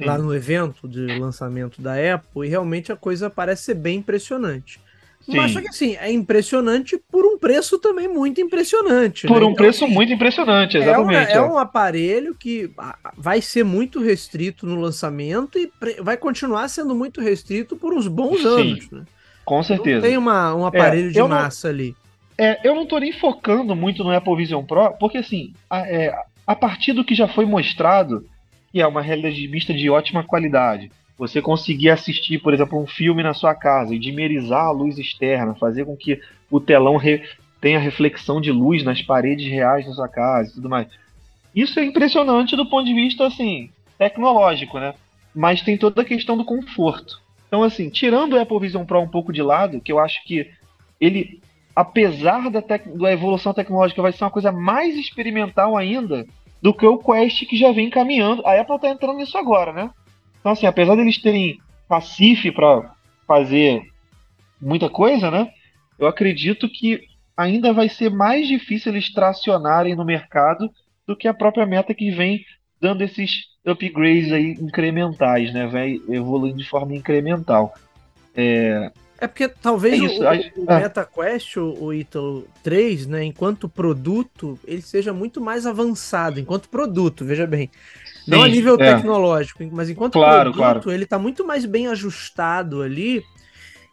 Sim. 0.00 0.06
lá 0.06 0.16
no 0.16 0.34
evento 0.34 0.88
de 0.88 1.06
lançamento 1.18 1.82
da 1.82 1.92
Apple 2.14 2.46
e 2.46 2.48
realmente 2.48 2.90
a 2.90 2.96
coisa 2.96 3.28
parece 3.28 3.64
ser 3.64 3.74
bem 3.74 3.98
impressionante. 3.98 4.80
Sim. 5.20 5.36
Mas 5.36 5.52
só 5.52 5.60
que 5.60 5.68
assim, 5.68 5.96
é 5.96 6.10
impressionante 6.10 6.98
por 7.10 7.26
um 7.26 7.38
preço 7.38 7.78
também 7.78 8.08
muito 8.08 8.40
impressionante. 8.40 9.26
Por 9.26 9.40
né? 9.40 9.46
um 9.46 9.50
então, 9.50 9.54
preço 9.56 9.84
assim, 9.84 9.92
muito 9.92 10.12
impressionante, 10.12 10.78
exatamente. 10.78 11.32
É, 11.32 11.34
é, 11.34 11.42
um 11.42 11.58
aparelho 11.58 12.34
que 12.34 12.70
vai 13.16 13.42
ser 13.42 13.62
muito 13.62 14.00
restrito 14.00 14.66
no 14.66 14.80
lançamento 14.80 15.58
e 15.58 15.70
vai 16.00 16.16
continuar 16.16 16.68
sendo 16.68 16.94
muito 16.94 17.20
restrito 17.20 17.76
por 17.76 17.92
uns 17.92 18.08
bons 18.08 18.40
Sim, 18.40 18.46
anos. 18.46 18.90
Né? 18.90 19.02
Com 19.44 19.62
certeza. 19.62 19.96
Não 19.96 20.02
tem 20.02 20.16
uma, 20.16 20.54
um 20.54 20.64
aparelho 20.64 21.10
é, 21.10 21.12
de 21.12 21.22
massa 21.22 21.68
não, 21.68 21.74
ali. 21.74 21.96
É, 22.38 22.66
eu 22.66 22.74
não 22.74 22.86
tô 22.86 22.98
nem 22.98 23.12
focando 23.12 23.76
muito 23.76 24.02
no 24.02 24.10
Apple 24.10 24.36
Vision 24.36 24.64
Pro, 24.64 24.94
porque 24.98 25.18
assim, 25.18 25.52
a, 25.68 25.80
é, 25.80 26.14
a 26.46 26.56
partir 26.56 26.94
do 26.94 27.04
que 27.04 27.14
já 27.14 27.28
foi 27.28 27.44
mostrado, 27.44 28.24
que 28.72 28.80
é 28.80 28.86
uma 28.86 29.02
realidade 29.02 29.46
mista 29.48 29.74
de 29.74 29.90
ótima 29.90 30.22
qualidade, 30.22 30.90
você 31.18 31.42
conseguir 31.42 31.90
assistir, 31.90 32.38
por 32.38 32.54
exemplo, 32.54 32.80
um 32.80 32.86
filme 32.86 33.22
na 33.22 33.34
sua 33.34 33.54
casa 33.54 33.94
e 33.94 33.98
dimerizar 33.98 34.64
a 34.64 34.70
luz 34.70 34.96
externa, 34.96 35.54
fazer 35.54 35.84
com 35.84 35.96
que 35.96 36.20
o 36.50 36.58
telão 36.58 36.96
re 36.96 37.22
tenha 37.60 37.78
reflexão 37.78 38.40
de 38.40 38.50
luz 38.50 38.82
nas 38.82 39.02
paredes 39.02 39.46
reais 39.50 39.84
da 39.84 39.92
sua 39.92 40.08
casa 40.08 40.50
e 40.50 40.54
tudo 40.54 40.70
mais. 40.70 40.88
Isso 41.54 41.78
é 41.78 41.84
impressionante 41.84 42.56
do 42.56 42.64
ponto 42.64 42.86
de 42.86 42.94
vista 42.94 43.26
assim 43.26 43.70
tecnológico, 43.98 44.78
né? 44.78 44.94
Mas 45.34 45.60
tem 45.60 45.76
toda 45.76 46.00
a 46.00 46.04
questão 46.04 46.38
do 46.38 46.44
conforto. 46.44 47.20
Então, 47.46 47.62
assim, 47.62 47.90
tirando 47.90 48.32
o 48.32 48.40
Apple 48.40 48.60
Vision 48.60 48.86
Pro 48.86 49.00
um 49.00 49.08
pouco 49.08 49.32
de 49.32 49.42
lado, 49.42 49.80
que 49.80 49.92
eu 49.92 49.98
acho 49.98 50.24
que 50.24 50.50
ele, 50.98 51.42
apesar 51.76 52.48
da, 52.48 52.60
da 52.60 53.12
evolução 53.12 53.52
tecnológica, 53.52 54.00
vai 54.00 54.12
ser 54.12 54.24
uma 54.24 54.30
coisa 54.30 54.50
mais 54.50 54.96
experimental 54.96 55.76
ainda 55.76 56.26
do 56.60 56.74
que 56.74 56.86
o 56.86 56.98
Quest 56.98 57.46
que 57.46 57.56
já 57.56 57.72
vem 57.72 57.90
caminhando. 57.90 58.46
A 58.46 58.60
Apple 58.60 58.76
está 58.76 58.88
entrando 58.88 59.16
nisso 59.16 59.36
agora, 59.38 59.72
né? 59.72 59.90
Então, 60.38 60.52
assim, 60.52 60.66
apesar 60.66 60.96
deles 60.96 61.20
terem 61.20 61.58
pacife 61.88 62.50
para 62.52 62.94
fazer 63.26 63.82
muita 64.60 64.88
coisa, 64.88 65.30
né? 65.30 65.48
Eu 65.98 66.06
acredito 66.06 66.68
que 66.68 67.00
ainda 67.36 67.72
vai 67.72 67.88
ser 67.88 68.10
mais 68.10 68.46
difícil 68.46 68.92
eles 68.92 69.12
tracionarem 69.12 69.94
no 69.94 70.04
mercado 70.04 70.70
do 71.06 71.16
que 71.16 71.26
a 71.26 71.34
própria 71.34 71.66
meta 71.66 71.94
que 71.94 72.10
vem 72.10 72.44
dando 72.80 73.02
esses 73.02 73.50
upgrades 73.66 74.32
aí 74.32 74.52
incrementais, 74.52 75.52
né? 75.52 75.66
Vai 75.66 76.00
evoluindo 76.08 76.58
de 76.58 76.68
forma 76.68 76.94
incremental. 76.94 77.74
É, 78.34 78.90
é 79.20 79.26
porque 79.26 79.48
talvez 79.48 80.00
é 80.00 80.04
isso, 80.06 80.22
o, 80.22 80.28
a, 80.28 80.32
o 80.32 80.64
ah. 80.66 80.80
MetaQuest, 80.80 81.56
o, 81.58 81.84
o 81.84 81.92
Ítalo 81.92 82.46
3, 82.62 83.06
né, 83.06 83.24
enquanto 83.24 83.68
produto, 83.68 84.58
ele 84.66 84.80
seja 84.80 85.12
muito 85.12 85.40
mais 85.40 85.66
avançado, 85.66 86.40
enquanto 86.40 86.70
produto, 86.70 87.24
veja 87.24 87.46
bem. 87.46 87.70
Sim, 88.24 88.30
não 88.30 88.42
a 88.42 88.48
nível 88.48 88.76
é. 88.80 88.94
tecnológico, 88.94 89.62
mas 89.70 89.90
enquanto 89.90 90.14
claro, 90.14 90.52
produto, 90.52 90.84
claro. 90.84 90.92
ele 90.92 91.04
está 91.04 91.18
muito 91.18 91.46
mais 91.46 91.66
bem 91.66 91.86
ajustado 91.86 92.82
ali. 92.82 93.22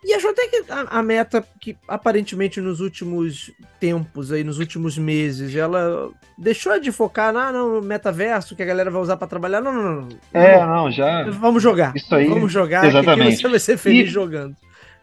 E 0.03 0.13
acho 0.13 0.29
até 0.29 0.47
que 0.47 0.63
a, 0.69 0.99
a, 0.99 1.03
meta, 1.03 1.43
que 1.59 1.75
aparentemente 1.87 2.61
nos 2.61 2.79
últimos 2.79 3.51
tempos, 3.79 4.31
aí, 4.31 4.43
nos 4.43 4.59
últimos 4.59 4.97
meses, 4.97 5.53
ela 5.55 6.09
deixou 6.37 6.79
de 6.79 6.91
focar 6.91 7.33
na, 7.33 7.51
no 7.51 7.81
metaverso 7.81 8.55
que 8.55 8.61
a 8.61 8.65
galera 8.65 8.91
vai 8.91 9.01
usar 9.01 9.17
para 9.17 9.27
trabalhar. 9.27 9.59
Não, 9.59 9.73
não, 9.73 10.01
não. 10.01 10.07
É, 10.33 10.65
não, 10.65 10.91
já. 10.91 11.29
Vamos 11.31 11.61
jogar. 11.63 11.95
Isso 11.95 12.13
aí. 12.13 12.27
Vamos 12.27 12.51
jogar, 12.51 12.85
exatamente. 12.85 13.41
você 13.41 13.47
vai 13.49 13.59
ser 13.59 13.77
feliz 13.77 14.07
e, 14.07 14.11
jogando. 14.11 14.55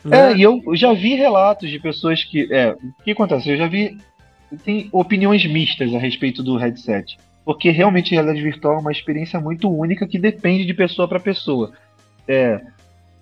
Né? 0.04 0.32
É, 0.32 0.36
e 0.36 0.42
eu 0.42 0.62
já 0.74 0.92
vi 0.92 1.14
relatos 1.14 1.70
de 1.70 1.78
pessoas 1.78 2.22
que. 2.24 2.52
É, 2.52 2.72
o 2.72 3.02
que 3.04 3.12
acontece? 3.12 3.50
Eu 3.50 3.56
já 3.56 3.66
vi. 3.66 3.96
Tem 4.64 4.88
opiniões 4.92 5.44
mistas 5.46 5.92
a 5.94 5.98
respeito 5.98 6.42
do 6.42 6.56
headset 6.56 7.16
porque 7.44 7.70
realmente 7.70 8.12
a 8.12 8.22
realidade 8.22 8.42
virtual 8.42 8.76
é 8.76 8.80
uma 8.80 8.92
experiência 8.92 9.38
muito 9.38 9.68
única 9.68 10.08
que 10.08 10.18
depende 10.18 10.64
de 10.64 10.72
pessoa 10.72 11.06
para 11.06 11.20
pessoa. 11.20 11.72
É, 12.26 12.60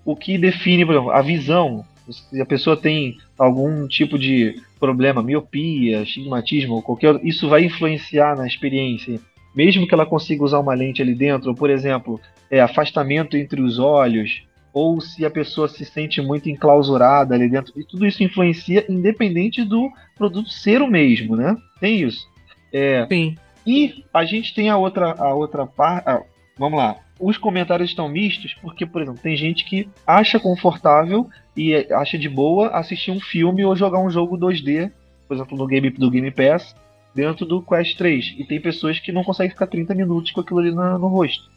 o 0.05 0.15
que 0.15 0.39
define, 0.39 0.87
por 0.87 0.95
exemplo, 0.95 1.11
a 1.11 1.21
visão, 1.21 1.85
se 2.09 2.41
a 2.41 2.47
pessoa 2.47 2.77
tem 2.77 3.17
algum 3.37 3.87
tipo 3.89 4.19
de 4.19 4.63
problema, 4.79 5.23
miopia, 5.23 6.03
estigmatismo 6.03 6.75
ou 6.75 6.83
qualquer 6.83 7.19
isso 7.25 7.49
vai 7.49 7.65
influenciar 7.65 8.37
na 8.37 8.47
experiência. 8.47 9.21
Mesmo 9.55 9.87
que 9.87 9.95
ela 9.95 10.07
consiga 10.07 10.45
usar 10.45 10.61
uma 10.61 10.75
lente 10.75 11.03
ali 11.03 11.15
dentro, 11.15 11.51
ou, 11.51 11.57
por 11.57 11.69
exemplo, 11.69 12.21
é, 12.51 12.61
afastamento 12.61 13.37
entre 13.37 13.61
os 13.61 13.79
olhos, 13.79 14.43
ou 14.73 15.01
se 15.01 15.25
a 15.25 15.31
pessoa 15.31 15.69
se 15.69 15.85
sente 15.85 16.21
muito 16.21 16.49
enclausurada 16.49 17.35
ali 17.35 17.49
dentro, 17.49 17.73
e 17.79 17.85
tudo 17.85 18.07
isso 18.07 18.23
influencia 18.23 18.85
independente 18.89 19.65
do 19.65 19.91
produto 20.17 20.51
ser 20.51 20.81
o 20.81 20.87
mesmo, 20.87 21.37
né? 21.37 21.57
Tem 21.81 22.01
isso. 22.01 22.27
É, 22.73 23.07
Sim. 23.07 23.37
E 23.67 24.05
a 24.13 24.25
gente 24.25 24.55
tem 24.55 24.71
a 24.71 24.77
outra, 24.77 25.13
a 25.13 25.35
outra 25.35 25.67
parte. 25.67 26.09
Ah, 26.09 26.23
vamos 26.59 26.79
lá. 26.79 26.97
Os 27.21 27.39
comentários 27.39 27.91
estão 27.91 28.09
mistos 28.09 28.55
porque, 28.61 28.85
por 28.85 29.03
exemplo, 29.03 29.21
tem 29.23 29.37
gente 29.37 29.65
que 29.65 29.89
acha 30.07 30.41
confortável 30.41 31.29
e 31.57 31.75
acha 31.93 32.19
de 32.19 32.29
boa 32.29 32.69
assistir 32.69 33.11
um 33.11 33.21
filme 33.21 33.65
ou 33.65 33.77
jogar 33.77 34.01
um 34.01 34.11
jogo 34.11 34.37
2D, 34.37 34.91
por 35.29 35.35
exemplo, 35.35 35.57
no 35.57 35.67
game 35.67 35.91
do 35.91 36.11
Game 36.11 36.31
Pass, 36.31 36.75
dentro 37.15 37.47
do 37.47 37.63
Quest 37.63 37.97
3. 37.97 38.35
E 38.39 38.45
tem 38.45 38.61
pessoas 38.61 38.99
que 38.99 39.13
não 39.13 39.23
conseguem 39.23 39.51
ficar 39.51 39.67
30 39.67 39.95
minutos 39.95 40.33
com 40.33 40.41
aquilo 40.41 40.59
ali 40.59 40.73
no, 40.73 40.99
no 40.99 41.09
rosto. 41.09 41.49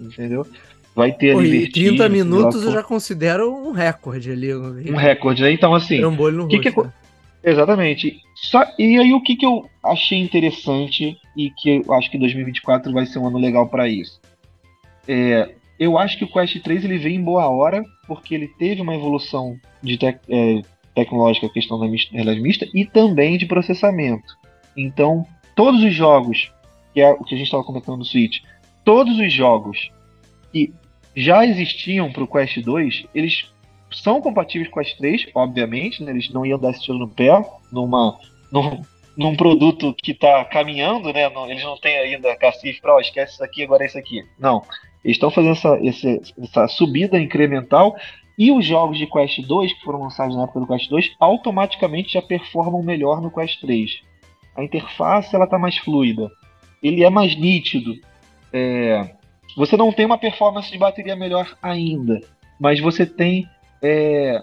Entendeu? 0.00 0.46
Vai 0.94 1.12
ter 1.12 1.36
ali. 1.36 1.70
30 1.70 2.08
minutos 2.08 2.64
eu 2.64 2.72
já 2.72 2.82
considero 2.82 3.52
um 3.54 3.72
recorde 3.72 4.32
ali. 4.32 4.54
Um 4.54 4.96
recorde, 4.96 5.42
né? 5.42 5.52
Então, 5.52 5.74
assim. 5.74 6.04
Um 6.04 6.16
que 6.16 6.56
rosto, 6.56 6.70
que, 6.72 6.82
né? 6.82 6.92
Exatamente. 7.42 8.20
Só, 8.34 8.64
e 8.78 8.98
aí 8.98 9.12
o 9.12 9.22
que, 9.22 9.36
que 9.36 9.46
eu 9.46 9.68
achei 9.82 10.18
interessante 10.18 11.16
e 11.36 11.50
que 11.50 11.82
eu 11.86 11.94
acho 11.94 12.10
que 12.10 12.18
2024 12.18 12.92
vai 12.92 13.06
ser 13.06 13.18
um 13.18 13.26
ano 13.26 13.38
legal 13.38 13.68
para 13.68 13.88
isso. 13.88 14.20
É, 15.08 15.50
eu 15.78 15.96
acho 15.96 16.18
que 16.18 16.24
o 16.24 16.28
Quest 16.28 16.60
3 16.60 16.84
ele 16.84 16.98
veio 16.98 17.16
em 17.16 17.24
boa 17.24 17.48
hora 17.48 17.82
porque 18.06 18.34
ele 18.34 18.48
teve 18.58 18.82
uma 18.82 18.94
evolução 18.94 19.56
de 19.82 19.98
é, 20.28 20.62
tecnológica, 20.94 21.48
questão 21.48 21.78
da 21.78 21.86
realidade 21.86 22.40
mista 22.40 22.68
e 22.74 22.84
também 22.84 23.38
de 23.38 23.46
processamento. 23.46 24.36
Então, 24.76 25.26
todos 25.56 25.82
os 25.82 25.94
jogos, 25.94 26.52
que 26.92 27.00
é 27.00 27.10
o 27.10 27.24
que 27.24 27.34
a 27.34 27.38
gente 27.38 27.46
estava 27.46 27.64
comentando 27.64 27.98
no 27.98 28.04
Switch, 28.04 28.40
todos 28.84 29.18
os 29.18 29.32
jogos 29.32 29.90
que 30.52 30.72
já 31.14 31.44
existiam 31.44 32.12
para 32.12 32.24
o 32.24 32.28
Quest 32.28 32.58
2, 32.58 33.06
eles 33.14 33.50
são 33.90 34.20
compatíveis 34.20 34.70
com 34.70 34.80
as 34.80 34.92
três, 34.94 35.26
obviamente, 35.34 36.02
né? 36.02 36.12
Eles 36.12 36.30
não 36.30 36.46
iam 36.46 36.58
dar 36.58 36.70
esse 36.70 36.82
tiro 36.82 36.98
no 36.98 37.08
pé 37.08 37.44
numa, 37.72 38.18
num, 38.52 38.82
num 39.16 39.36
produto 39.36 39.94
que 40.02 40.12
está 40.12 40.44
caminhando, 40.44 41.12
né? 41.12 41.28
Não, 41.28 41.50
eles 41.50 41.64
não 41.64 41.76
têm 41.76 41.98
ainda 41.98 42.36
cacife 42.36 42.80
para, 42.80 42.96
oh, 42.96 43.00
esquece 43.00 43.34
isso 43.34 43.44
aqui, 43.44 43.64
agora 43.64 43.82
é 43.82 43.86
isso 43.86 43.98
aqui. 43.98 44.24
Não. 44.38 44.62
Eles 45.04 45.16
estão 45.16 45.30
fazendo 45.30 45.52
essa, 45.52 45.78
esse, 45.82 46.20
essa 46.38 46.68
subida 46.68 47.18
incremental 47.18 47.96
e 48.38 48.52
os 48.52 48.64
jogos 48.64 48.96
de 48.96 49.06
Quest 49.06 49.40
2, 49.46 49.72
que 49.74 49.84
foram 49.84 50.02
lançados 50.02 50.36
na 50.36 50.44
época 50.44 50.60
do 50.60 50.66
Quest 50.66 50.88
2, 50.88 51.12
automaticamente 51.18 52.14
já 52.14 52.22
performam 52.22 52.82
melhor 52.82 53.20
no 53.20 53.30
Quest 53.30 53.60
3. 53.60 54.02
A 54.56 54.64
interface 54.64 55.34
ela 55.34 55.44
está 55.44 55.58
mais 55.58 55.76
fluida. 55.78 56.30
Ele 56.82 57.04
é 57.04 57.10
mais 57.10 57.36
nítido. 57.36 57.94
É... 58.52 59.14
Você 59.56 59.76
não 59.76 59.92
tem 59.92 60.06
uma 60.06 60.18
performance 60.18 60.70
de 60.70 60.78
bateria 60.78 61.16
melhor 61.16 61.56
ainda, 61.62 62.20
mas 62.58 62.80
você 62.80 63.04
tem 63.04 63.48
é, 63.82 64.42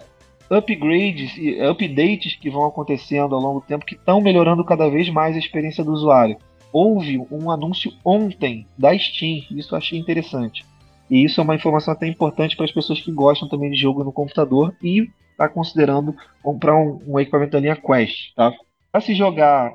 upgrades 0.50 1.36
e 1.36 1.60
updates 1.60 2.36
que 2.36 2.50
vão 2.50 2.66
acontecendo 2.66 3.34
ao 3.34 3.40
longo 3.40 3.60
do 3.60 3.66
tempo 3.66 3.86
que 3.86 3.94
estão 3.94 4.20
melhorando 4.20 4.64
cada 4.64 4.88
vez 4.88 5.08
mais 5.10 5.36
a 5.36 5.38
experiência 5.38 5.84
do 5.84 5.92
usuário. 5.92 6.36
Houve 6.72 7.18
um 7.30 7.50
anúncio 7.50 7.92
ontem 8.04 8.66
da 8.76 8.96
Steam, 8.98 9.42
isso 9.50 9.74
eu 9.74 9.78
achei 9.78 9.98
interessante. 9.98 10.64
E 11.10 11.24
isso 11.24 11.40
é 11.40 11.44
uma 11.44 11.54
informação 11.54 11.92
até 11.92 12.06
importante 12.06 12.54
para 12.54 12.66
as 12.66 12.72
pessoas 12.72 13.00
que 13.00 13.10
gostam 13.10 13.48
também 13.48 13.70
de 13.70 13.78
jogo 13.78 14.04
no 14.04 14.12
computador 14.12 14.74
e 14.82 15.08
está 15.30 15.48
considerando 15.48 16.14
comprar 16.42 16.76
um, 16.76 17.00
um, 17.06 17.18
equipamento 17.18 17.52
da 17.52 17.60
linha 17.60 17.76
Quest. 17.76 18.34
Tá? 18.34 18.52
Para 18.92 19.00
se 19.00 19.14
jogar 19.14 19.72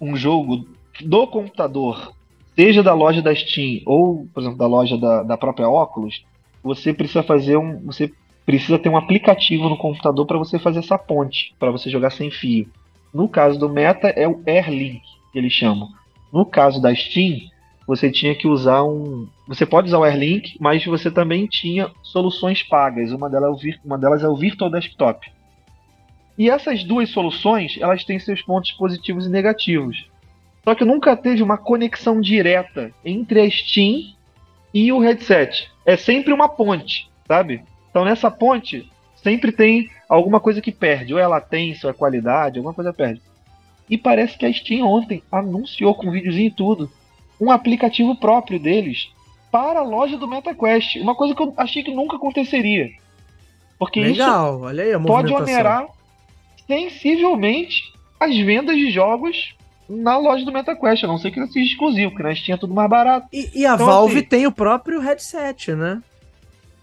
um 0.00 0.14
jogo 0.14 0.68
do 1.00 1.26
computador, 1.26 2.14
seja 2.60 2.82
da 2.82 2.92
loja 2.92 3.22
da 3.22 3.34
Steam 3.34 3.80
ou, 3.86 4.28
por 4.34 4.40
exemplo, 4.40 4.58
da 4.58 4.66
loja 4.66 4.98
da, 4.98 5.22
da 5.22 5.38
própria 5.38 5.66
Oculus, 5.66 6.22
você 6.62 6.92
precisa 6.92 7.22
fazer 7.22 7.56
um. 7.56 7.80
Você 7.86 8.12
precisa 8.44 8.78
ter 8.78 8.90
um 8.90 8.98
aplicativo 8.98 9.66
no 9.66 9.78
computador 9.78 10.26
para 10.26 10.36
você 10.36 10.58
fazer 10.58 10.80
essa 10.80 10.98
ponte, 10.98 11.54
para 11.58 11.70
você 11.70 11.88
jogar 11.88 12.10
sem 12.10 12.30
fio. 12.30 12.68
No 13.14 13.26
caso 13.30 13.58
do 13.58 13.70
Meta 13.70 14.08
é 14.08 14.28
o 14.28 14.42
AirLink, 14.46 15.00
que 15.32 15.38
eles 15.38 15.54
chamam. 15.54 15.88
No 16.30 16.44
caso 16.44 16.82
da 16.82 16.94
Steam, 16.94 17.38
você 17.86 18.10
tinha 18.10 18.34
que 18.34 18.46
usar 18.46 18.84
um. 18.84 19.26
Você 19.48 19.64
pode 19.64 19.88
usar 19.88 19.98
o 19.98 20.04
AirLink, 20.04 20.58
mas 20.60 20.84
você 20.84 21.10
também 21.10 21.46
tinha 21.46 21.90
soluções 22.02 22.62
pagas. 22.62 23.10
Uma 23.10 23.30
delas, 23.30 23.64
é 23.64 23.68
o, 23.68 23.74
uma 23.86 23.96
delas 23.96 24.22
é 24.22 24.28
o 24.28 24.36
Virtual 24.36 24.70
Desktop. 24.70 25.32
E 26.36 26.50
essas 26.50 26.84
duas 26.84 27.08
soluções, 27.08 27.78
elas 27.80 28.04
têm 28.04 28.18
seus 28.18 28.42
pontos 28.42 28.72
positivos 28.72 29.26
e 29.26 29.30
negativos. 29.30 30.09
Só 30.64 30.74
que 30.74 30.84
nunca 30.84 31.16
teve 31.16 31.42
uma 31.42 31.56
conexão 31.56 32.20
direta 32.20 32.92
entre 33.04 33.40
a 33.40 33.50
Steam 33.50 34.14
e 34.72 34.92
o 34.92 34.98
headset. 34.98 35.70
É 35.84 35.96
sempre 35.96 36.32
uma 36.32 36.48
ponte, 36.48 37.08
sabe? 37.26 37.62
Então 37.90 38.04
nessa 38.04 38.30
ponte 38.30 38.90
sempre 39.16 39.52
tem 39.52 39.90
alguma 40.08 40.40
coisa 40.40 40.60
que 40.60 40.72
perde, 40.72 41.14
ou 41.14 41.20
é 41.20 41.26
latência, 41.26 41.86
ou 41.86 41.90
é 41.90 41.94
qualidade, 41.94 42.58
alguma 42.58 42.74
coisa 42.74 42.92
perde. 42.92 43.20
E 43.88 43.98
parece 43.98 44.38
que 44.38 44.46
a 44.46 44.52
Steam 44.52 44.86
ontem 44.86 45.22
anunciou 45.30 45.94
com 45.94 46.10
videozinho 46.10 46.48
e 46.48 46.54
tudo 46.54 46.90
um 47.40 47.50
aplicativo 47.50 48.14
próprio 48.14 48.60
deles 48.60 49.10
para 49.50 49.80
a 49.80 49.84
loja 49.84 50.16
do 50.16 50.28
MetaQuest. 50.28 50.96
Uma 51.00 51.14
coisa 51.14 51.34
que 51.34 51.42
eu 51.42 51.52
achei 51.56 51.82
que 51.82 51.92
nunca 51.92 52.16
aconteceria. 52.16 52.90
Porque 53.78 54.00
Legal, 54.00 54.54
isso 54.54 54.64
olha 54.64 54.84
aí 54.84 54.92
a 54.92 55.00
pode 55.00 55.32
onerar 55.32 55.88
sensivelmente 56.66 57.82
as 58.20 58.36
vendas 58.36 58.76
de 58.76 58.90
jogos 58.90 59.56
na 59.90 60.16
loja 60.16 60.44
do 60.44 60.52
MetaQuest, 60.52 61.04
a 61.04 61.08
não 61.08 61.18
ser 61.18 61.32
que 61.32 61.40
ele 61.40 61.48
seja 61.48 61.66
exclusivo, 61.66 62.12
porque 62.12 62.22
na 62.22 62.34
Steam 62.34 62.54
é 62.54 62.58
tudo 62.58 62.72
mais 62.72 62.88
barato. 62.88 63.26
E, 63.32 63.50
e 63.54 63.66
a 63.66 63.74
então, 63.74 63.86
Valve 63.86 64.18
assim, 64.18 64.26
tem 64.26 64.46
o 64.46 64.52
próprio 64.52 65.00
headset, 65.00 65.74
né? 65.74 66.00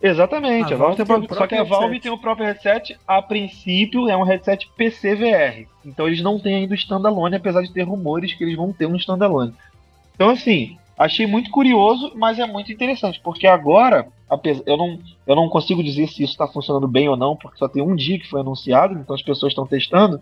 Exatamente, 0.01 0.73
a, 0.73 0.75
a 0.75 0.79
Valve, 0.79 0.97
tem, 0.97 1.05
tem 1.05 1.37
só 1.37 1.47
que 1.47 1.55
a 1.55 1.63
Valve 1.63 1.85
headset. 1.85 2.01
tem 2.01 2.11
o 2.11 2.17
próprio 2.17 2.45
headset, 2.45 2.99
a 3.07 3.21
princípio 3.21 4.09
é 4.09 4.17
um 4.17 4.23
headset 4.23 4.69
PC 4.75 5.15
VR. 5.15 5.67
Então 5.85 6.05
eles 6.05 6.21
não 6.21 6.37
têm 6.37 6.55
ainda 6.55 6.73
o 6.73 6.77
standalone, 6.77 7.37
apesar 7.37 7.61
de 7.61 7.71
ter 7.71 7.83
rumores 7.83 8.33
que 8.33 8.43
eles 8.43 8.57
vão 8.57 8.73
ter 8.73 8.85
um 8.85 8.95
standalone. 8.97 9.53
Então 10.13 10.29
assim, 10.29 10.77
achei 10.97 11.25
muito 11.25 11.49
curioso, 11.49 12.11
mas 12.15 12.37
é 12.37 12.45
muito 12.45 12.71
interessante, 12.71 13.21
porque 13.23 13.47
agora, 13.47 14.07
eu 14.65 14.77
não, 14.77 14.99
eu 15.25 15.35
não 15.35 15.49
consigo 15.49 15.81
dizer 15.81 16.07
se 16.07 16.23
isso 16.23 16.33
está 16.33 16.47
funcionando 16.47 16.87
bem 16.87 17.07
ou 17.07 17.15
não, 17.15 17.35
porque 17.35 17.57
só 17.57 17.67
tem 17.67 17.81
um 17.81 17.95
dia 17.95 18.19
que 18.19 18.29
foi 18.29 18.41
anunciado, 18.41 18.93
então 18.93 19.15
as 19.15 19.21
pessoas 19.23 19.51
estão 19.51 19.65
testando, 19.65 20.19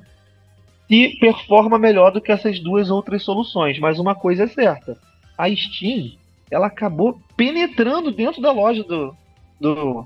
e 0.89 1.17
performa 1.19 1.79
melhor 1.79 2.11
do 2.11 2.21
que 2.21 2.31
essas 2.31 2.59
duas 2.59 2.89
outras 2.89 3.23
soluções. 3.23 3.79
Mas 3.79 3.99
uma 3.99 4.15
coisa 4.15 4.43
é 4.43 4.47
certa, 4.47 4.97
a 5.37 5.49
Steam, 5.53 6.11
ela 6.49 6.67
acabou 6.67 7.19
penetrando 7.35 8.11
dentro 8.11 8.41
da 8.41 8.51
loja 8.51 8.83
do, 8.83 9.15
do, 9.59 10.05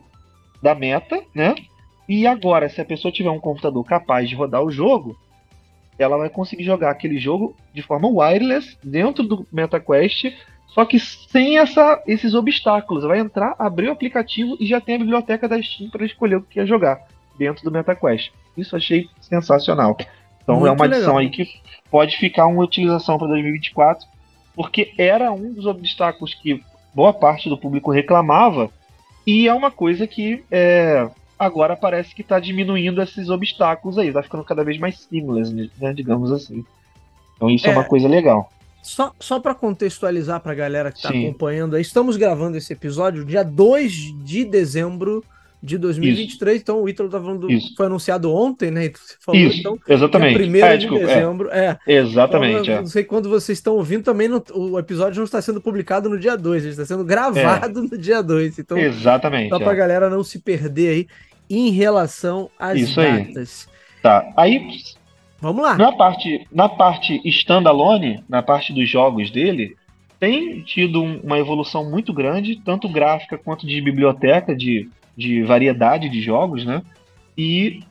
da 0.62 0.74
meta, 0.74 1.22
né? 1.36 1.56
E 2.08 2.26
agora, 2.26 2.70
se 2.70 2.82
a 2.82 2.86
pessoa 2.86 3.12
tiver 3.12 3.30
um 3.30 3.40
computador 3.40 3.84
capaz 3.86 4.28
de 4.28 4.36
rodar 4.36 4.64
o 4.64 4.72
jogo, 4.72 5.16
ela 5.98 6.18
vai 6.18 6.30
conseguir 6.30 6.64
jogar 6.64 6.90
aquele 6.90 7.20
jogo 7.20 7.56
de 7.74 7.82
forma 7.82 8.08
wireless 8.08 8.78
dentro 8.84 9.24
do 9.24 9.46
MetaQuest, 9.52 10.34
só 10.68 10.86
que 10.86 11.00
sem 11.00 11.58
essa, 11.58 12.02
esses 12.08 12.34
obstáculos. 12.34 13.04
Vai 13.04 13.20
entrar, 13.20 13.56
abrir 13.60 13.90
o 13.90 13.92
aplicativo 13.92 14.56
e 14.60 14.66
já 14.66 14.80
tem 14.80 14.96
a 14.96 15.00
biblioteca 15.00 15.48
da 15.48 15.62
Steam 15.62 15.90
para 15.90 16.06
escolher 16.06 16.38
o 16.38 16.42
que 16.42 16.56
quer 16.56 16.66
jogar 16.66 17.06
dentro 17.38 17.64
do 17.64 17.72
MetaQuest. 17.72 18.32
Isso 18.58 18.76
achei 18.76 19.08
sensacional. 19.22 19.98
Então 20.50 20.62
Muito 20.62 20.68
é 20.68 20.72
uma 20.72 20.86
adição 20.86 21.16
legal. 21.16 21.18
aí 21.18 21.30
que 21.30 21.48
pode 21.92 22.18
ficar 22.18 22.48
uma 22.48 22.64
utilização 22.64 23.20
para 23.20 23.28
2024, 23.28 24.08
porque 24.56 24.94
era 24.98 25.32
um 25.32 25.54
dos 25.54 25.68
obstáculos 25.68 26.34
que 26.34 26.64
boa 26.92 27.14
parte 27.14 27.48
do 27.48 27.58
público 27.58 27.92
reclamava 27.92 28.72
e 29.28 29.48
é 29.48 29.54
uma 29.54 29.70
coisa 29.70 30.08
que 30.08 30.44
é, 30.50 31.08
agora 31.38 31.76
parece 31.76 32.16
que 32.16 32.24
está 32.24 32.40
diminuindo 32.40 33.00
esses 33.00 33.30
obstáculos 33.30 34.00
aí, 34.00 34.08
está 34.08 34.24
ficando 34.24 34.44
cada 34.44 34.64
vez 34.64 34.80
mais 34.80 35.00
seamless, 35.02 35.54
né, 35.80 35.94
digamos 35.94 36.32
assim. 36.32 36.66
Então 37.36 37.48
isso 37.48 37.68
é, 37.68 37.70
é 37.70 37.74
uma 37.74 37.84
coisa 37.84 38.08
legal. 38.08 38.52
Só, 38.82 39.14
só 39.20 39.40
para 39.40 39.54
contextualizar 39.54 40.40
para 40.40 40.54
a 40.54 40.56
galera 40.56 40.92
que 40.92 40.98
está 40.98 41.10
acompanhando 41.10 41.76
aí, 41.76 41.82
estamos 41.84 42.18
gravando 42.18 42.58
esse 42.58 42.74
episódio 42.74 43.24
dia 43.24 43.44
2 43.44 43.94
de 44.24 44.46
dezembro 44.46 45.24
de 45.62 45.78
2023. 45.78 46.56
Isso. 46.56 46.64
Então 46.64 46.82
o 46.82 46.90
Ítalo 46.90 47.10
tá 47.10 47.20
falando, 47.20 47.48
do, 47.48 47.76
foi 47.76 47.86
anunciado 47.86 48.34
ontem, 48.34 48.72
né? 48.72 48.92
Falou, 49.20 49.40
Isso, 49.40 49.60
então, 49.60 49.78
exatamente. 49.88 50.36
Primeiro 50.36 50.68
é, 50.68 50.78
de 50.78 50.88
é. 50.88 51.00
dezembro. 51.00 51.50
É. 51.52 51.78
é. 51.86 51.94
Exatamente. 51.94 52.62
Então, 52.62 52.74
é. 52.76 52.80
Não 52.80 52.88
sei 52.88 53.04
quando 53.04 53.30
vocês 53.30 53.58
estão 53.58 53.76
ouvindo, 53.76 54.04
também 54.04 54.28
no, 54.28 54.44
o 54.54 54.80
episódio 54.80 55.18
não 55.18 55.26
está 55.26 55.42
sendo 55.42 55.60
publicado 55.62 56.10
no 56.10 56.18
dia 56.18 56.38
2, 56.38 56.64
ele 56.64 56.72
está 56.72 56.86
sendo 56.86 57.04
gravado 57.04 57.80
é. 57.80 57.84
no 57.84 57.98
dia 57.98 58.22
2. 58.22 58.60
Então, 58.60 58.78
exatamente. 58.78 59.50
Só 59.50 59.60
para 59.60 59.72
a 59.72 59.76
galera 59.76 60.10
não 60.10 60.24
se 60.24 60.40
perder 60.40 60.90
aí 60.90 61.08
em 61.50 61.72
relação 61.72 62.50
às 62.58 62.80
Isso 62.80 62.96
datas. 62.96 63.68
Aí. 63.68 64.02
Tá. 64.02 64.34
Aí. 64.38 64.62
Vamos 65.42 65.64
lá. 65.64 65.78
Na 65.78 65.92
parte, 65.94 66.46
na 66.52 66.68
parte 66.68 67.22
standalone, 67.26 68.24
na 68.28 68.44
parte 68.44 68.74
dos 68.74 68.90
jogos 68.90 69.32
dele, 69.32 69.76
tem 70.20 70.62
tido 70.62 71.02
uma 71.02 71.40
evolução 71.40 71.90
muito 71.90 72.14
grande, 72.14 72.62
tanto 72.64 72.90
gráfica 72.90 73.38
quanto 73.38 73.66
de 73.66 73.80
biblioteca, 73.80 74.54
de 74.54 74.90
de 75.20 75.44
variedade 75.44 76.08
de 76.08 76.22
jogos, 76.22 76.66
né? 76.66 76.82
E 77.38 77.84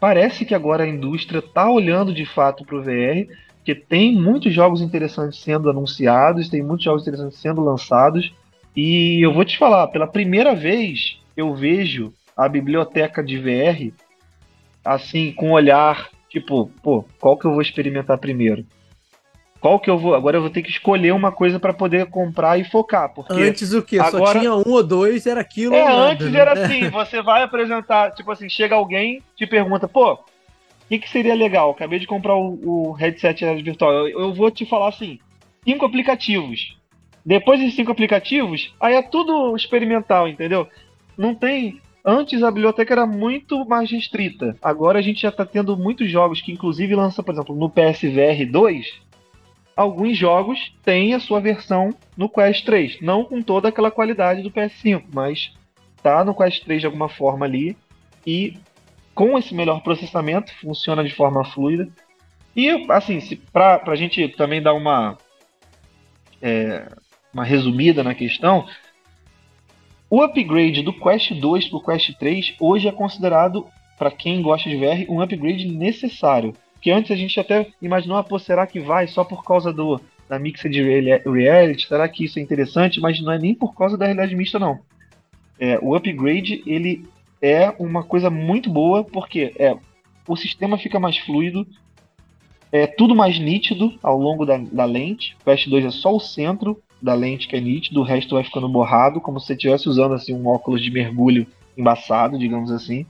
parece 0.00 0.46
que 0.46 0.54
agora 0.54 0.84
a 0.84 0.88
indústria 0.88 1.40
está 1.40 1.70
olhando 1.70 2.14
de 2.14 2.24
fato 2.24 2.64
para 2.64 2.76
o 2.76 2.82
VR, 2.82 3.28
que 3.62 3.74
tem 3.74 4.16
muitos 4.16 4.54
jogos 4.54 4.80
interessantes 4.80 5.38
sendo 5.40 5.68
anunciados, 5.68 6.48
tem 6.48 6.62
muitos 6.62 6.84
jogos 6.84 7.02
interessantes 7.02 7.38
sendo 7.38 7.60
lançados. 7.60 8.32
E 8.74 9.22
eu 9.22 9.34
vou 9.34 9.44
te 9.44 9.58
falar, 9.58 9.88
pela 9.88 10.06
primeira 10.06 10.54
vez 10.54 11.20
eu 11.36 11.54
vejo 11.54 12.14
a 12.34 12.48
biblioteca 12.48 13.22
de 13.22 13.36
VR 13.36 13.92
assim, 14.82 15.32
com 15.32 15.48
um 15.48 15.52
olhar 15.52 16.08
tipo, 16.30 16.70
pô, 16.82 17.04
qual 17.20 17.36
que 17.36 17.44
eu 17.44 17.52
vou 17.52 17.60
experimentar 17.60 18.16
primeiro? 18.16 18.64
Qual 19.60 19.78
que 19.78 19.90
eu 19.90 19.98
vou. 19.98 20.14
Agora 20.14 20.38
eu 20.38 20.40
vou 20.40 20.48
ter 20.48 20.62
que 20.62 20.70
escolher 20.70 21.12
uma 21.12 21.30
coisa 21.30 21.60
para 21.60 21.74
poder 21.74 22.06
comprar 22.06 22.58
e 22.58 22.64
focar. 22.64 23.12
Porque 23.12 23.34
antes 23.34 23.74
o 23.74 23.82
quê? 23.82 23.98
Agora... 23.98 24.26
Só 24.26 24.38
tinha 24.38 24.54
um 24.54 24.70
ou 24.70 24.82
dois, 24.82 25.26
era 25.26 25.42
aquilo. 25.42 25.74
É, 25.74 25.86
antes 25.86 26.30
né? 26.30 26.40
era 26.40 26.52
assim: 26.52 26.88
você 26.88 27.20
vai 27.20 27.42
apresentar, 27.42 28.12
tipo 28.12 28.30
assim, 28.32 28.48
chega 28.48 28.74
alguém, 28.74 29.22
te 29.36 29.46
pergunta, 29.46 29.86
pô, 29.86 30.14
o 30.14 30.18
que, 30.88 30.98
que 30.98 31.10
seria 31.10 31.34
legal? 31.34 31.70
Acabei 31.70 31.98
de 31.98 32.06
comprar 32.06 32.34
o, 32.34 32.88
o 32.88 32.92
headset 32.92 33.44
virtual. 33.62 33.92
Eu, 33.92 34.08
eu 34.08 34.34
vou 34.34 34.50
te 34.50 34.64
falar 34.64 34.88
assim: 34.88 35.18
cinco 35.62 35.84
aplicativos. 35.84 36.78
Depois 37.24 37.60
desses 37.60 37.76
cinco 37.76 37.92
aplicativos, 37.92 38.74
aí 38.80 38.94
é 38.94 39.02
tudo 39.02 39.54
experimental, 39.54 40.26
entendeu? 40.26 40.66
Não 41.18 41.34
tem. 41.34 41.78
Antes 42.02 42.42
a 42.42 42.50
biblioteca 42.50 42.94
era 42.94 43.06
muito 43.06 43.62
mais 43.66 43.90
restrita. 43.90 44.56
Agora 44.62 44.98
a 44.98 45.02
gente 45.02 45.20
já 45.20 45.28
está 45.28 45.44
tendo 45.44 45.76
muitos 45.76 46.10
jogos 46.10 46.40
que, 46.40 46.50
inclusive, 46.50 46.94
lança, 46.94 47.22
por 47.22 47.34
exemplo, 47.34 47.54
no 47.54 47.68
PSVR 47.68 48.50
2 48.50 49.09
alguns 49.80 50.18
jogos 50.18 50.74
têm 50.84 51.14
a 51.14 51.20
sua 51.20 51.40
versão 51.40 51.94
no 52.14 52.28
Quest 52.28 52.66
3. 52.66 53.00
Não 53.00 53.24
com 53.24 53.40
toda 53.40 53.68
aquela 53.68 53.90
qualidade 53.90 54.42
do 54.42 54.50
PS5, 54.50 55.04
mas 55.10 55.54
tá 56.02 56.22
no 56.22 56.34
Quest 56.34 56.62
3 56.64 56.82
de 56.82 56.86
alguma 56.86 57.08
forma 57.08 57.46
ali. 57.46 57.74
E 58.26 58.58
com 59.14 59.38
esse 59.38 59.54
melhor 59.54 59.82
processamento, 59.82 60.54
funciona 60.60 61.02
de 61.02 61.14
forma 61.14 61.44
fluida. 61.46 61.88
E 62.54 62.68
assim, 62.90 63.18
pra, 63.50 63.78
pra 63.78 63.96
gente 63.96 64.28
também 64.28 64.60
dar 64.60 64.74
uma, 64.74 65.16
é, 66.42 66.86
uma 67.32 67.44
resumida 67.44 68.04
na 68.04 68.14
questão, 68.14 68.66
o 70.10 70.20
upgrade 70.22 70.82
do 70.82 70.92
Quest 70.92 71.32
2 71.32 71.68
para 71.68 71.78
o 71.78 71.82
Quest 71.82 72.18
3 72.18 72.56
hoje 72.60 72.86
é 72.86 72.92
considerado, 72.92 73.66
para 73.98 74.10
quem 74.10 74.42
gosta 74.42 74.68
de 74.68 74.76
VR, 74.76 75.10
um 75.10 75.22
upgrade 75.22 75.66
necessário. 75.68 76.52
Que 76.80 76.90
antes 76.90 77.10
a 77.10 77.16
gente 77.16 77.38
até 77.38 77.68
imaginou, 77.80 78.16
ah, 78.16 78.24
pô, 78.24 78.38
será 78.38 78.66
que 78.66 78.80
vai 78.80 79.06
só 79.06 79.24
por 79.24 79.44
causa 79.44 79.72
do 79.72 80.00
da 80.28 80.38
Mixed 80.38 80.72
Reality? 81.26 81.88
Será 81.88 82.08
que 82.08 82.24
isso 82.24 82.38
é 82.38 82.42
interessante? 82.42 83.00
Mas 83.00 83.20
não 83.20 83.32
é 83.32 83.38
nem 83.38 83.54
por 83.54 83.74
causa 83.74 83.98
da 83.98 84.04
realidade 84.04 84.36
mista, 84.36 84.58
não. 84.58 84.78
É, 85.58 85.78
o 85.82 85.94
upgrade, 85.94 86.62
ele 86.64 87.04
é 87.42 87.74
uma 87.78 88.04
coisa 88.04 88.30
muito 88.30 88.70
boa, 88.70 89.02
porque 89.02 89.52
é, 89.58 89.76
o 90.26 90.36
sistema 90.36 90.78
fica 90.78 91.00
mais 91.00 91.18
fluido, 91.18 91.66
é 92.70 92.86
tudo 92.86 93.14
mais 93.16 93.38
nítido 93.38 93.98
ao 94.02 94.18
longo 94.18 94.46
da, 94.46 94.56
da 94.56 94.84
lente. 94.84 95.36
O 95.40 95.44
Quest 95.44 95.68
2 95.68 95.84
é 95.84 95.90
só 95.90 96.14
o 96.14 96.20
centro 96.20 96.80
da 97.02 97.14
lente 97.14 97.48
que 97.48 97.56
é 97.56 97.60
nítido, 97.60 98.00
o 98.00 98.04
resto 98.04 98.34
vai 98.34 98.44
ficando 98.44 98.68
borrado, 98.68 99.20
como 99.20 99.40
se 99.40 99.46
você 99.46 99.54
estivesse 99.54 99.88
usando 99.88 100.14
assim, 100.14 100.34
um 100.34 100.46
óculos 100.46 100.82
de 100.82 100.90
mergulho 100.90 101.46
embaçado, 101.76 102.38
digamos 102.38 102.70
assim. 102.70 103.06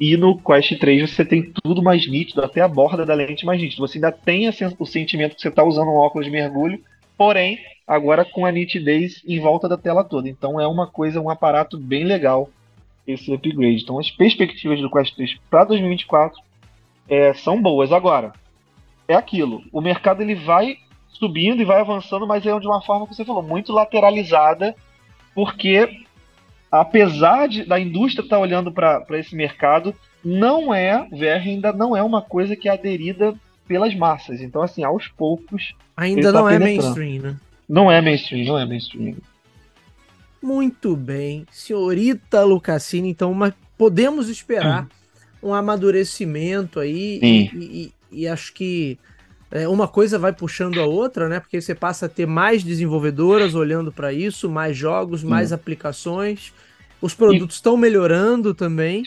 E 0.00 0.16
no 0.16 0.40
Quest 0.40 0.78
3 0.78 1.10
você 1.10 1.24
tem 1.26 1.52
tudo 1.62 1.82
mais 1.82 2.08
nítido, 2.08 2.42
até 2.42 2.62
a 2.62 2.68
borda 2.68 3.04
da 3.04 3.12
lente 3.12 3.44
mais 3.44 3.60
nítida. 3.60 3.86
Você 3.86 3.98
ainda 3.98 4.10
tem 4.10 4.48
o 4.48 4.86
sentimento 4.86 5.36
que 5.36 5.42
você 5.42 5.48
está 5.48 5.62
usando 5.62 5.88
um 5.88 5.96
óculos 5.96 6.24
de 6.24 6.32
mergulho, 6.32 6.82
porém 7.18 7.58
agora 7.86 8.24
com 8.24 8.46
a 8.46 8.50
nitidez 8.50 9.22
em 9.26 9.38
volta 9.38 9.68
da 9.68 9.76
tela 9.76 10.02
toda. 10.02 10.26
Então 10.26 10.58
é 10.58 10.66
uma 10.66 10.86
coisa, 10.86 11.20
um 11.20 11.28
aparato 11.28 11.76
bem 11.76 12.04
legal 12.04 12.48
esse 13.06 13.30
upgrade. 13.32 13.82
Então 13.82 13.98
as 13.98 14.10
perspectivas 14.10 14.80
do 14.80 14.90
Quest 14.90 15.14
3 15.14 15.36
para 15.50 15.64
2024 15.64 16.40
é, 17.06 17.34
são 17.34 17.60
boas. 17.60 17.92
Agora, 17.92 18.32
é 19.06 19.14
aquilo, 19.14 19.62
o 19.70 19.82
mercado 19.82 20.22
ele 20.22 20.34
vai 20.34 20.78
subindo 21.08 21.60
e 21.60 21.64
vai 21.64 21.80
avançando, 21.80 22.26
mas 22.26 22.46
é 22.46 22.58
de 22.58 22.66
uma 22.66 22.80
forma 22.80 23.06
que 23.06 23.14
você 23.14 23.24
falou, 23.24 23.42
muito 23.42 23.72
lateralizada, 23.72 24.74
porque 25.34 26.04
apesar 26.70 27.48
de, 27.48 27.64
da 27.64 27.78
indústria 27.78 28.22
estar 28.22 28.36
tá 28.36 28.42
olhando 28.42 28.70
para 28.72 29.18
esse 29.18 29.34
mercado, 29.34 29.94
não 30.24 30.72
é, 30.72 31.06
VR 31.10 31.46
ainda 31.46 31.72
não 31.72 31.96
é 31.96 32.02
uma 32.02 32.22
coisa 32.22 32.54
que 32.54 32.68
é 32.68 32.72
aderida 32.72 33.34
pelas 33.66 33.94
massas. 33.94 34.40
Então, 34.40 34.62
assim, 34.62 34.84
aos 34.84 35.08
poucos. 35.08 35.74
Ainda 35.96 36.32
não 36.32 36.44
tá 36.44 36.54
é 36.54 36.58
mainstream, 36.58 37.22
né? 37.22 37.36
Não 37.68 37.90
é 37.90 38.00
mainstream, 38.00 38.44
não 38.46 38.58
é 38.58 38.66
mainstream. 38.66 39.16
Muito 40.42 40.96
bem. 40.96 41.46
Senhorita 41.50 42.42
Lucassini, 42.44 43.10
então, 43.10 43.32
mas 43.34 43.52
podemos 43.76 44.28
esperar 44.28 44.84
hum. 45.42 45.50
um 45.50 45.54
amadurecimento 45.54 46.80
aí 46.80 47.20
e, 47.22 47.50
e, 47.54 47.92
e, 48.10 48.28
acho 48.28 48.52
que 48.52 48.98
é, 49.50 49.66
uma 49.66 49.88
coisa 49.88 50.18
vai 50.18 50.32
puxando 50.32 50.80
a 50.80 50.86
outra, 50.86 51.28
né? 51.28 51.40
Porque 51.40 51.60
você 51.60 51.74
passa 51.74 52.06
a 52.06 52.08
ter 52.08 52.26
mais 52.26 52.62
desenvolvedoras 52.62 53.54
olhando 53.54 53.90
para 53.90 54.12
isso, 54.12 54.48
mais 54.48 54.76
jogos, 54.76 55.24
mais 55.24 55.52
aplicações. 55.52 56.52
Os 57.02 57.14
produtos 57.14 57.56
estão 57.56 57.76
melhorando 57.76 58.54
também. 58.54 59.04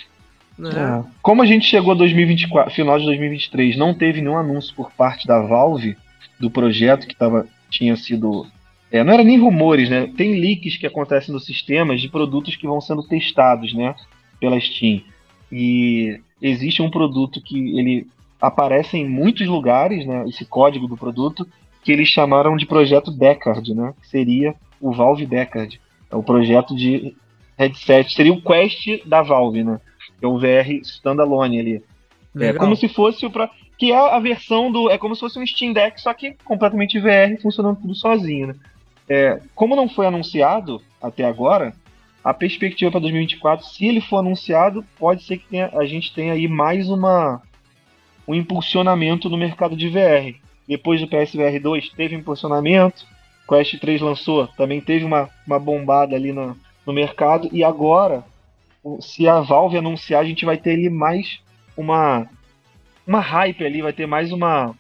Né? 0.58 0.70
É. 0.70 1.10
Como 1.22 1.42
a 1.42 1.46
gente 1.46 1.66
chegou 1.66 1.94
a 1.94 1.96
2024, 1.96 2.74
final 2.74 3.00
de 3.00 3.06
2023, 3.06 3.78
não 3.78 3.94
teve 3.94 4.22
nenhum 4.22 4.38
anúncio 4.38 4.76
por 4.76 4.92
parte 4.92 5.26
da 5.26 5.40
Valve 5.40 5.96
do 6.40 6.52
projeto 6.52 7.08
que 7.08 7.16
tava, 7.16 7.48
tinha 7.70 7.96
sido. 7.96 8.46
É, 8.92 9.04
não 9.04 9.14
era 9.14 9.24
nem 9.24 9.40
rumores, 9.40 9.90
né? 9.90 10.12
Tem 10.16 10.40
leaks 10.40 10.78
que 10.78 10.86
acontecem 10.86 11.34
nos 11.34 11.46
sistemas 11.46 12.02
de 12.02 12.10
produtos 12.10 12.56
que 12.56 12.68
vão 12.68 12.82
sendo 12.82 13.02
testados, 13.04 13.74
né? 13.74 13.96
Pela 14.40 14.60
Steam. 14.60 15.02
E 15.52 16.20
existe 16.42 16.82
um 16.82 16.92
produto 16.92 17.42
que 17.42 17.80
ele 17.80 18.08
aparece 18.44 18.98
em 18.98 19.08
muitos 19.08 19.48
lugares, 19.48 20.06
né? 20.06 20.26
Esse 20.28 20.44
código 20.44 20.86
do 20.86 20.98
produto, 20.98 21.48
que 21.82 21.92
eles 21.92 22.10
chamaram 22.10 22.58
de 22.58 22.66
projeto 22.66 23.10
Deckard, 23.10 23.74
né? 23.74 23.94
Que 24.02 24.08
seria 24.10 24.54
o 24.82 24.92
Valve 24.92 25.26
Deckard. 25.26 25.80
É 26.12 26.16
o 26.16 26.22
projeto 26.22 26.76
de 26.76 27.16
headset. 27.58 28.14
Seria 28.14 28.34
o 28.34 28.42
Quest 28.42 29.06
da 29.06 29.22
Valve, 29.22 29.64
né? 29.64 29.80
que 30.20 30.26
é 30.26 30.28
o 30.28 30.38
VR 30.38 30.82
standalone 30.82 31.60
ali. 31.60 31.76
É 32.36 32.40
Legal. 32.40 32.56
É 32.56 32.60
como 32.60 32.76
se 32.76 32.90
fosse 32.90 33.26
o 33.26 33.32
pra, 33.32 33.50
que 33.78 33.92
é 33.92 33.98
a 33.98 34.20
versão 34.20 34.72
do 34.72 34.90
é 34.90 34.98
como 34.98 35.16
se 35.16 35.22
fosse 35.22 35.40
um 35.40 35.46
Steam 35.46 35.72
Deck 35.72 36.02
só 36.02 36.14
que 36.14 36.36
completamente 36.44 37.00
VR 37.00 37.40
funcionando 37.42 37.80
tudo 37.82 37.96
sozinho, 37.96 38.48
né? 38.48 38.56
É, 39.08 39.40
como 39.56 39.76
não 39.76 39.88
foi 39.88 40.06
anunciado 40.06 40.82
até 41.02 41.26
agora, 41.26 41.74
a 42.24 42.34
perspectiva 42.34 42.90
para 42.90 43.02
2024, 43.02 43.66
se 43.66 43.86
ele 43.86 44.00
for 44.00 44.18
anunciado, 44.18 44.84
pode 44.98 45.24
ser 45.24 45.38
que 45.38 45.48
tenha, 45.48 45.70
a 45.74 45.86
gente 45.86 46.14
tenha 46.14 46.34
aí 46.34 46.48
mais 46.48 46.90
uma 46.90 47.42
um 48.28 48.34
impulsionamento 48.34 49.30
no 49.30 49.38
mercado 49.38 49.76
de 49.76 49.90
VR. 49.90 50.36
Depois 50.68 51.02
do 51.02 51.08
PSVR 51.08 51.60
2 51.62 51.90
teve 51.90 52.16
impulsionamento, 52.16 53.06
Quest 53.48 53.80
3 53.80 54.02
lançou, 54.02 54.48
também 54.48 54.80
teve 54.80 55.04
uma, 55.04 55.30
uma 55.46 55.60
bombada 55.60 56.16
ali 56.16 56.32
no, 56.32 56.58
no 56.86 56.94
mercado, 56.94 57.50
e 57.52 57.64
agora 57.64 58.24
se 59.00 59.28
a 59.28 59.40
Valve 59.40 59.78
anunciar, 59.78 60.22
a 60.22 60.26
gente 60.26 60.46
vai 60.46 60.58
ter 60.58 60.72
ali 60.72 60.90
mais 60.90 61.40
uma 61.78 62.28
uma 63.06 63.20
hype 63.20 63.66
ali, 63.66 63.82
vai 63.82 63.92
ter 63.92 64.06
mais 64.06 64.32
uma 64.32 64.74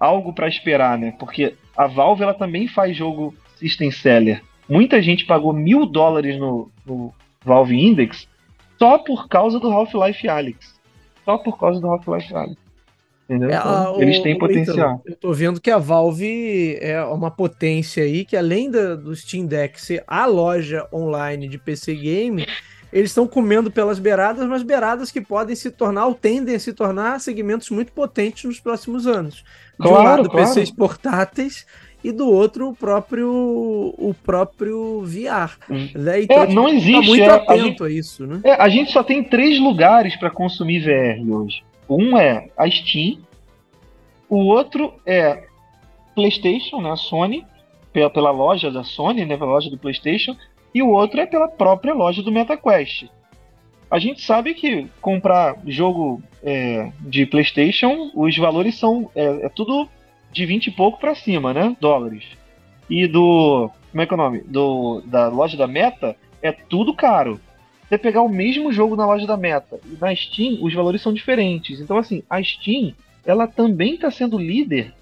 algo 0.00 0.32
para 0.32 0.48
esperar, 0.48 0.98
né? 0.98 1.14
Porque 1.18 1.54
a 1.76 1.86
Valve 1.86 2.22
ela 2.22 2.34
também 2.34 2.66
faz 2.66 2.96
jogo 2.96 3.34
system 3.56 3.90
seller. 3.90 4.42
Muita 4.68 5.02
gente 5.02 5.26
pagou 5.26 5.52
mil 5.52 5.84
dólares 5.84 6.38
no, 6.38 6.70
no 6.84 7.12
Valve 7.44 7.78
Index 7.78 8.26
só 8.78 8.98
por 8.98 9.28
causa 9.28 9.60
do 9.60 9.70
Half-Life 9.70 10.28
Alyx. 10.28 10.80
Só 11.24 11.38
por 11.38 11.58
causa 11.58 11.80
do 11.80 11.88
Half-Life 11.88 12.34
Alyx. 12.34 12.61
Entendeu? 13.32 13.50
É, 13.50 13.56
então, 13.56 14.02
eles 14.02 14.20
têm 14.20 14.38
potencial. 14.38 15.02
eu 15.06 15.16
tô 15.16 15.32
vendo 15.32 15.60
que 15.60 15.70
a 15.70 15.78
Valve 15.78 16.76
é 16.80 17.02
uma 17.02 17.30
potência 17.30 18.04
aí 18.04 18.26
que 18.26 18.36
além 18.36 18.70
da, 18.70 18.94
do 18.94 19.16
Steam 19.16 19.46
Deck 19.46 19.80
ser 19.80 20.04
a 20.06 20.26
loja 20.26 20.86
online 20.92 21.48
de 21.48 21.56
PC 21.56 21.94
game, 21.94 22.46
eles 22.92 23.10
estão 23.10 23.26
comendo 23.26 23.70
pelas 23.70 23.98
beiradas, 23.98 24.46
mas 24.46 24.62
beiradas 24.62 25.10
que 25.10 25.20
podem 25.20 25.56
se 25.56 25.70
tornar 25.70 26.06
ou 26.06 26.14
tendem 26.14 26.54
a 26.54 26.60
se 26.60 26.74
tornar 26.74 27.20
segmentos 27.20 27.70
muito 27.70 27.90
potentes 27.92 28.44
nos 28.44 28.60
próximos 28.60 29.06
anos. 29.06 29.36
De 29.80 29.88
claro, 29.88 29.94
um 29.94 30.04
lado, 30.04 30.28
claro. 30.28 30.46
PCs 30.46 30.70
portáteis 30.70 31.66
e 32.04 32.12
do 32.12 32.28
outro 32.28 32.68
o 32.68 32.76
próprio 32.76 33.30
o 33.30 34.14
próprio 34.22 35.00
VR. 35.06 35.56
Hum. 35.70 35.88
Né? 35.94 36.24
Então, 36.24 36.42
é, 36.42 36.48
não 36.48 36.64
tá 36.64 36.74
existe. 36.74 36.92
Tá 36.92 37.02
muito 37.02 37.22
é, 37.22 37.30
atento 37.30 37.52
a, 37.52 37.56
gente, 37.56 37.82
a, 37.84 37.88
isso, 37.88 38.26
né? 38.26 38.40
É, 38.44 38.52
a 38.60 38.68
gente 38.68 38.92
só 38.92 39.02
tem 39.02 39.24
três 39.24 39.58
lugares 39.58 40.14
para 40.16 40.28
consumir 40.28 40.80
VR 40.80 41.34
hoje. 41.34 41.62
Um 41.94 42.16
é 42.16 42.48
a 42.56 42.68
Steam, 42.70 43.18
o 44.28 44.46
outro 44.46 44.94
é 45.04 45.44
PlayStation, 46.14 46.80
né, 46.80 46.90
a 46.90 46.96
Sony, 46.96 47.46
pela, 47.92 48.10
pela 48.10 48.30
loja 48.30 48.70
da 48.70 48.82
Sony, 48.82 49.24
né, 49.24 49.36
pela 49.36 49.52
loja 49.52 49.70
do 49.70 49.78
PlayStation, 49.78 50.36
e 50.74 50.82
o 50.82 50.88
outro 50.88 51.20
é 51.20 51.26
pela 51.26 51.48
própria 51.48 51.92
loja 51.92 52.22
do 52.22 52.32
MetaQuest. 52.32 53.10
A 53.90 53.98
gente 53.98 54.22
sabe 54.22 54.54
que 54.54 54.86
comprar 55.02 55.56
jogo 55.66 56.22
é, 56.42 56.90
de 57.00 57.26
PlayStation, 57.26 58.10
os 58.14 58.34
valores 58.38 58.78
são 58.78 59.10
é, 59.14 59.46
é, 59.46 59.48
tudo 59.50 59.86
de 60.32 60.46
20 60.46 60.68
e 60.68 60.70
pouco 60.70 60.98
para 60.98 61.14
cima, 61.14 61.52
né? 61.52 61.76
Dólares. 61.78 62.24
E 62.88 63.06
do. 63.06 63.70
Como 63.90 64.02
é 64.02 64.06
que 64.06 64.14
é 64.14 64.16
o 64.16 64.18
nome? 64.18 64.40
Do, 64.46 65.02
da 65.02 65.28
loja 65.28 65.58
da 65.58 65.66
Meta, 65.66 66.16
é 66.40 66.52
tudo 66.52 66.94
caro. 66.94 67.38
Você 67.92 67.98
pegar 67.98 68.22
o 68.22 68.28
mesmo 68.28 68.72
jogo 68.72 68.96
na 68.96 69.04
loja 69.04 69.26
da 69.26 69.36
Meta 69.36 69.78
e 69.84 69.98
na 70.00 70.16
Steam, 70.16 70.64
os 70.64 70.72
valores 70.72 71.02
são 71.02 71.12
diferentes. 71.12 71.78
Então, 71.78 71.98
assim, 71.98 72.22
a 72.30 72.42
Steam, 72.42 72.94
ela 73.22 73.46
também 73.46 73.96
está 73.96 74.10
sendo 74.10 74.38
líder 74.38 74.94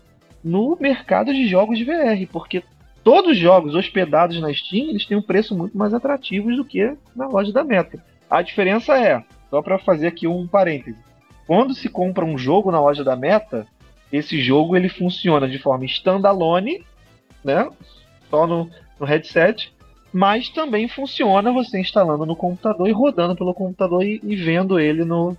no 0.43 0.77
mercado 0.81 1.33
de 1.33 1.47
jogos 1.47 1.79
de 1.79 1.85
VR, 1.85 2.27
porque 2.33 2.65
todos 3.05 3.31
os 3.31 3.39
jogos 3.39 3.77
hospedados 3.77 4.41
na 4.41 4.53
Steam 4.53 4.89
eles 4.91 5.07
têm 5.07 5.17
um 5.17 5.23
preço 5.23 5.57
muito 5.57 5.79
mais 5.79 5.95
atrativo 5.95 6.51
do 6.51 6.65
que 6.65 6.97
na 7.15 7.29
loja 7.29 7.53
da 7.53 7.63
Meta. 7.63 8.05
A 8.29 8.43
diferença 8.43 8.99
é, 8.99 9.23
só 9.49 9.63
para 9.63 9.79
fazer 9.79 10.09
aqui 10.09 10.27
um 10.27 10.49
parêntese, 10.49 10.99
quando 11.47 11.75
se 11.75 11.89
compra 11.89 12.25
um 12.25 12.37
jogo 12.37 12.73
na 12.73 12.81
loja 12.81 13.05
da 13.05 13.15
Meta, 13.15 13.69
esse 14.13 14.43
jogo 14.43 14.77
ele 14.77 14.89
funciona 14.89 15.49
de 15.49 15.61
forma 15.61 15.85
standalone, 15.85 16.85
né? 17.45 17.71
Só 18.29 18.49
no, 18.49 18.69
no 18.99 19.07
headset, 19.07 19.73
mas 20.13 20.49
também 20.49 20.89
funciona 20.89 21.53
você 21.53 21.81
instalando 21.81 22.27
no 22.27 22.37
computador 22.37 22.89
e 22.89 22.93
rodando 22.93 23.37
pelo 23.37 23.55
computador 23.55 24.05
e, 24.05 24.21
e 24.23 24.37
vendo 24.37 24.79
ele 24.79 25.05
no 25.05 25.37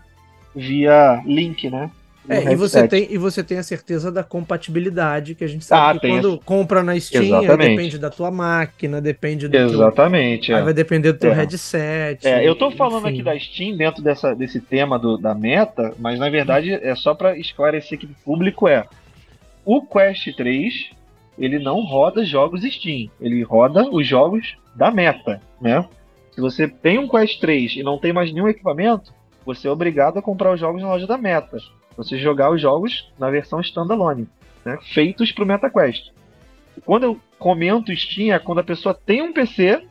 via 0.55 1.21
link, 1.25 1.69
né? 1.69 1.89
É, 2.29 2.53
e 2.53 2.55
você, 2.55 2.87
tem, 2.87 3.07
e 3.09 3.17
você 3.17 3.43
tem 3.43 3.57
a 3.57 3.63
certeza 3.63 4.11
da 4.11 4.23
compatibilidade, 4.23 5.33
que 5.33 5.43
a 5.43 5.47
gente 5.47 5.65
sabe 5.65 5.97
ah, 5.97 5.99
que 5.99 6.07
quando 6.07 6.39
compra 6.45 6.83
na 6.83 6.97
Steam, 6.99 7.41
depende 7.57 7.97
da 7.97 8.11
tua 8.11 8.29
máquina, 8.29 9.01
depende 9.01 9.47
do 9.47 9.57
Exatamente. 9.57 10.47
Teu, 10.47 10.55
é. 10.55 10.59
Aí 10.59 10.63
vai 10.63 10.73
depender 10.73 11.11
do 11.13 11.17
teu 11.17 11.31
é. 11.31 11.33
headset. 11.33 12.27
É, 12.27 12.47
eu 12.47 12.55
tô 12.55 12.69
falando 12.71 13.07
enfim. 13.07 13.21
aqui 13.21 13.23
da 13.23 13.39
Steam 13.39 13.75
dentro 13.75 14.03
dessa, 14.03 14.35
desse 14.35 14.61
tema 14.61 14.99
do, 14.99 15.17
da 15.17 15.33
meta, 15.33 15.95
mas 15.97 16.19
na 16.19 16.29
verdade 16.29 16.71
é 16.71 16.95
só 16.95 17.15
para 17.15 17.35
esclarecer 17.37 17.97
que 17.97 18.05
o 18.05 18.15
público 18.23 18.67
é. 18.67 18.85
O 19.65 19.81
Quest 19.81 20.35
3, 20.35 20.91
ele 21.37 21.59
não 21.59 21.81
roda 21.81 22.25
jogos 22.25 22.63
Steam, 22.63 23.09
ele 23.19 23.41
roda 23.43 23.89
os 23.89 24.05
jogos 24.05 24.57
da 24.75 24.91
meta, 24.91 25.41
né? 25.59 25.87
Se 26.31 26.39
você 26.39 26.67
tem 26.67 26.97
um 26.97 27.07
Quest 27.07 27.39
3 27.39 27.77
e 27.77 27.83
não 27.83 27.97
tem 27.97 28.13
mais 28.13 28.31
nenhum 28.33 28.47
equipamento, 28.47 29.13
você 29.45 29.67
é 29.67 29.71
obrigado 29.71 30.17
a 30.17 30.21
comprar 30.21 30.53
os 30.53 30.59
jogos 30.59 30.81
na 30.81 30.89
loja 30.89 31.07
da 31.07 31.17
meta 31.17 31.57
você 31.95 32.17
jogar 32.17 32.51
os 32.51 32.61
jogos 32.61 33.11
na 33.17 33.29
versão 33.29 33.59
standalone, 33.61 34.27
né, 34.65 34.77
feitos 34.93 35.31
para 35.31 35.43
o 35.43 35.47
MetaQuest. 35.47 36.11
Quando 36.85 37.03
eu 37.03 37.19
comento 37.37 37.95
Steam 37.95 38.33
é 38.33 38.39
quando 38.39 38.59
a 38.59 38.63
pessoa 38.63 38.93
tem 38.93 39.21
um 39.21 39.33
PC 39.33 39.83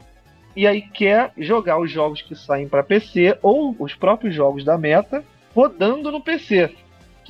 e 0.56 0.66
aí 0.66 0.82
quer 0.82 1.32
jogar 1.38 1.78
os 1.78 1.90
jogos 1.90 2.22
que 2.22 2.34
saem 2.34 2.68
para 2.68 2.82
PC 2.82 3.38
ou 3.42 3.76
os 3.78 3.94
próprios 3.94 4.34
jogos 4.34 4.64
da 4.64 4.78
Meta 4.78 5.24
rodando 5.54 6.10
no 6.10 6.20
PC, 6.20 6.74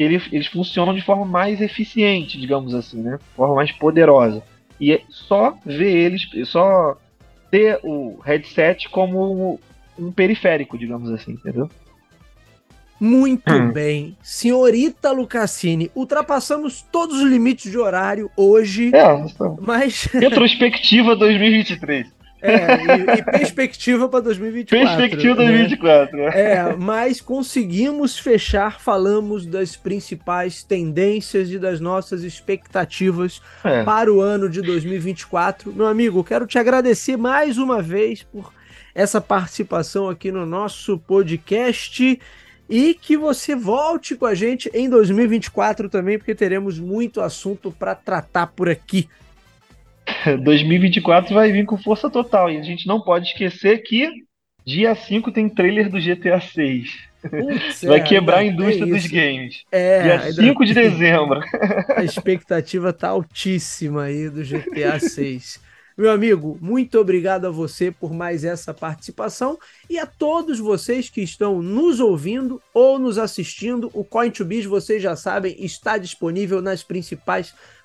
que 0.00 0.04
eles, 0.04 0.22
eles 0.32 0.46
funcionam 0.46 0.94
de 0.94 1.02
forma 1.02 1.26
mais 1.26 1.60
eficiente, 1.60 2.40
digamos 2.40 2.74
assim, 2.74 3.02
né, 3.02 3.18
de 3.18 3.36
forma 3.36 3.56
mais 3.56 3.70
poderosa. 3.70 4.42
E 4.80 4.94
é 4.94 5.02
só 5.10 5.54
ver 5.62 5.94
eles, 5.94 6.26
só 6.48 6.96
ter 7.50 7.78
o 7.82 8.18
headset 8.24 8.88
como 8.88 9.60
um 9.98 10.10
periférico, 10.10 10.78
digamos 10.78 11.10
assim, 11.10 11.32
entendeu? 11.32 11.68
Muito 12.98 13.52
hum. 13.52 13.70
bem. 13.72 14.16
Senhorita 14.22 15.12
Lucassini, 15.12 15.90
ultrapassamos 15.94 16.80
todos 16.90 17.20
os 17.20 17.30
limites 17.30 17.70
de 17.70 17.76
horário 17.76 18.30
hoje. 18.34 18.90
É, 18.94 19.04
mas. 19.60 20.04
Retrospectiva 20.16 21.14
2023. 21.14 22.06
É, 22.42 23.16
e, 23.16 23.18
e 23.18 23.22
perspectiva 23.22 24.08
para 24.08 24.20
2024. 24.20 24.96
Perspectiva 24.96 25.34
2024. 25.36 26.16
Né? 26.16 26.30
É, 26.34 26.76
mas 26.76 27.20
conseguimos 27.20 28.18
fechar, 28.18 28.80
falamos 28.80 29.46
das 29.46 29.76
principais 29.76 30.62
tendências 30.62 31.50
e 31.50 31.58
das 31.58 31.80
nossas 31.80 32.22
expectativas 32.22 33.42
é. 33.64 33.82
para 33.84 34.12
o 34.12 34.20
ano 34.20 34.48
de 34.48 34.62
2024. 34.62 35.72
Meu 35.72 35.86
amigo, 35.86 36.24
quero 36.24 36.46
te 36.46 36.58
agradecer 36.58 37.16
mais 37.16 37.58
uma 37.58 37.82
vez 37.82 38.22
por 38.22 38.52
essa 38.94 39.20
participação 39.20 40.08
aqui 40.08 40.32
no 40.32 40.44
nosso 40.44 40.98
podcast 40.98 42.18
e 42.68 42.94
que 42.94 43.16
você 43.16 43.56
volte 43.56 44.14
com 44.14 44.26
a 44.26 44.34
gente 44.34 44.70
em 44.72 44.88
2024 44.88 45.88
também, 45.88 46.18
porque 46.18 46.34
teremos 46.34 46.78
muito 46.78 47.20
assunto 47.20 47.72
para 47.72 47.96
tratar 47.96 48.46
por 48.46 48.68
aqui. 48.68 49.08
2024 50.42 51.34
vai 51.34 51.52
vir 51.52 51.66
com 51.66 51.78
força 51.78 52.10
total 52.10 52.50
e 52.50 52.56
a 52.56 52.62
gente 52.62 52.86
não 52.86 53.00
pode 53.00 53.28
esquecer 53.28 53.78
que 53.82 54.08
dia 54.64 54.94
5 54.94 55.32
tem 55.32 55.48
trailer 55.48 55.90
do 55.90 56.00
GTA 56.00 56.40
6. 56.40 57.10
Putz, 57.22 57.82
vai 57.82 57.98
é, 57.98 58.02
quebrar 58.02 58.38
a 58.38 58.44
indústria 58.44 58.84
é 58.84 58.86
dos 58.86 59.06
games. 59.06 59.64
É, 59.70 60.02
dia 60.02 60.32
5 60.32 60.64
de 60.64 60.72
dezembro. 60.74 61.40
A 61.94 62.02
expectativa 62.02 62.92
tá 62.92 63.08
altíssima 63.08 64.04
aí 64.04 64.30
do 64.30 64.42
GTA 64.42 64.98
6. 64.98 65.60
Meu 65.98 66.10
amigo, 66.10 66.56
muito 66.62 66.98
obrigado 66.98 67.46
a 67.46 67.50
você 67.50 67.90
por 67.90 68.14
mais 68.14 68.42
essa 68.42 68.72
participação 68.72 69.58
e 69.88 69.98
a 69.98 70.06
todos 70.06 70.58
vocês 70.58 71.10
que 71.10 71.20
estão 71.20 71.60
nos 71.60 72.00
ouvindo 72.00 72.62
ou 72.72 72.98
nos 72.98 73.18
assistindo. 73.18 73.90
O 73.92 74.02
Coin2Biz, 74.02 74.66
vocês 74.66 75.02
já 75.02 75.14
sabem, 75.14 75.54
está 75.58 75.98
disponível 75.98 76.62
nas 76.62 76.82
principais 76.82 77.48
plataformas 77.50 77.79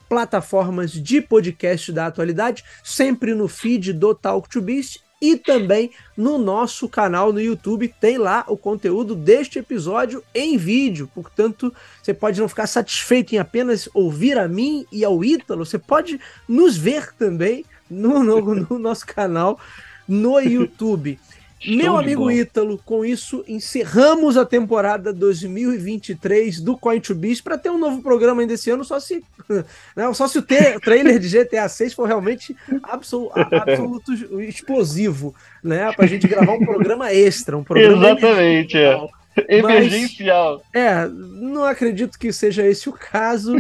de 1.02 1.22
podcast 1.22 1.92
da 1.92 2.08
atualidade, 2.08 2.64
sempre 2.84 3.34
no 3.34 3.48
feed 3.48 3.94
do 3.94 4.14
Talk 4.14 4.48
to 4.50 4.62
Biz 4.62 5.00
e 5.22 5.38
também 5.38 5.92
no 6.16 6.38
nosso 6.38 6.88
canal 6.90 7.32
no 7.32 7.42
YouTube 7.42 7.94
tem 8.00 8.18
lá 8.18 8.44
o 8.48 8.58
conteúdo 8.58 9.16
deste 9.16 9.60
episódio 9.60 10.24
em 10.34 10.58
vídeo. 10.58 11.10
Portanto, 11.14 11.74
você 12.02 12.14
pode 12.14 12.40
não 12.40 12.48
ficar 12.48 12.68
satisfeito 12.68 13.34
em 13.34 13.38
apenas 13.38 13.90
ouvir 13.94 14.38
a 14.38 14.48
mim 14.48 14.86
e 14.92 15.04
ao 15.04 15.24
Ítalo, 15.24 15.66
você 15.66 15.80
pode 15.80 16.20
nos 16.48 16.78
ver 16.78 17.14
também 17.16 17.66
no, 17.90 18.24
no, 18.24 18.56
no 18.56 18.80
nosso 18.80 19.06
canal 19.06 19.60
no 20.08 20.40
YouTube. 20.40 21.20
Meu 21.68 21.98
amigo 21.98 22.30
Ítalo, 22.30 22.80
com 22.86 23.04
isso 23.04 23.44
encerramos 23.48 24.38
a 24.38 24.46
temporada 24.46 25.12
2023 25.12 26.60
do 26.62 26.78
Coin 26.78 27.00
to 27.00 27.16
Biz 27.16 27.42
para 27.42 27.58
ter 27.58 27.70
um 27.70 27.78
novo 27.78 28.02
programa 28.02 28.42
ainda 28.42 28.54
esse 28.54 28.70
ano, 28.70 28.84
só 28.84 29.00
se, 29.00 29.24
né, 29.96 30.14
só 30.14 30.28
se 30.28 30.38
o 30.38 30.44
trailer 30.44 31.20
de 31.20 31.30
GTA 31.30 31.68
6 31.68 31.94
for 31.94 32.06
realmente 32.08 32.56
absoluto, 32.84 33.34
absoluto 33.38 34.14
explosivo, 34.42 35.34
né? 35.64 35.92
Para 35.94 36.06
a 36.06 36.08
gente 36.08 36.28
gravar 36.28 36.54
um 36.54 36.66
programa 36.66 37.12
extra, 37.12 37.58
um 37.58 37.64
programa 37.64 38.06
Exatamente, 38.12 38.78
é. 38.78 39.08
Emergencial. 39.50 40.62
Mas, 40.74 40.82
é, 40.82 41.08
não 41.10 41.66
acredito 41.66 42.18
que 42.18 42.32
seja 42.32 42.66
esse 42.66 42.88
o 42.88 42.94
caso. 42.94 43.56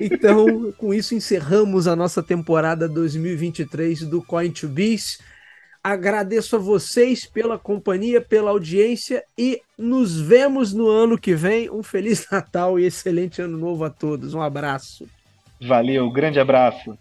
Então, 0.00 0.72
com 0.78 0.94
isso, 0.94 1.14
encerramos 1.14 1.88
a 1.88 1.96
nossa 1.96 2.22
temporada 2.22 2.88
2023 2.88 4.02
do 4.02 4.22
Coin 4.22 4.50
to 4.50 4.68
Biz. 4.68 5.18
Agradeço 5.82 6.56
a 6.56 6.58
vocês 6.58 7.24
pela 7.24 7.58
companhia, 7.58 8.20
pela 8.20 8.50
audiência 8.50 9.22
e 9.36 9.60
nos 9.76 10.20
vemos 10.20 10.72
no 10.74 10.88
ano 10.88 11.18
que 11.18 11.34
vem. 11.34 11.70
Um 11.70 11.82
Feliz 11.82 12.26
Natal 12.32 12.78
e 12.78 12.84
excelente 12.84 13.40
Ano 13.40 13.56
Novo 13.56 13.84
a 13.84 13.90
todos. 13.90 14.34
Um 14.34 14.42
abraço. 14.42 15.06
Valeu, 15.60 16.10
grande 16.10 16.38
abraço. 16.38 16.96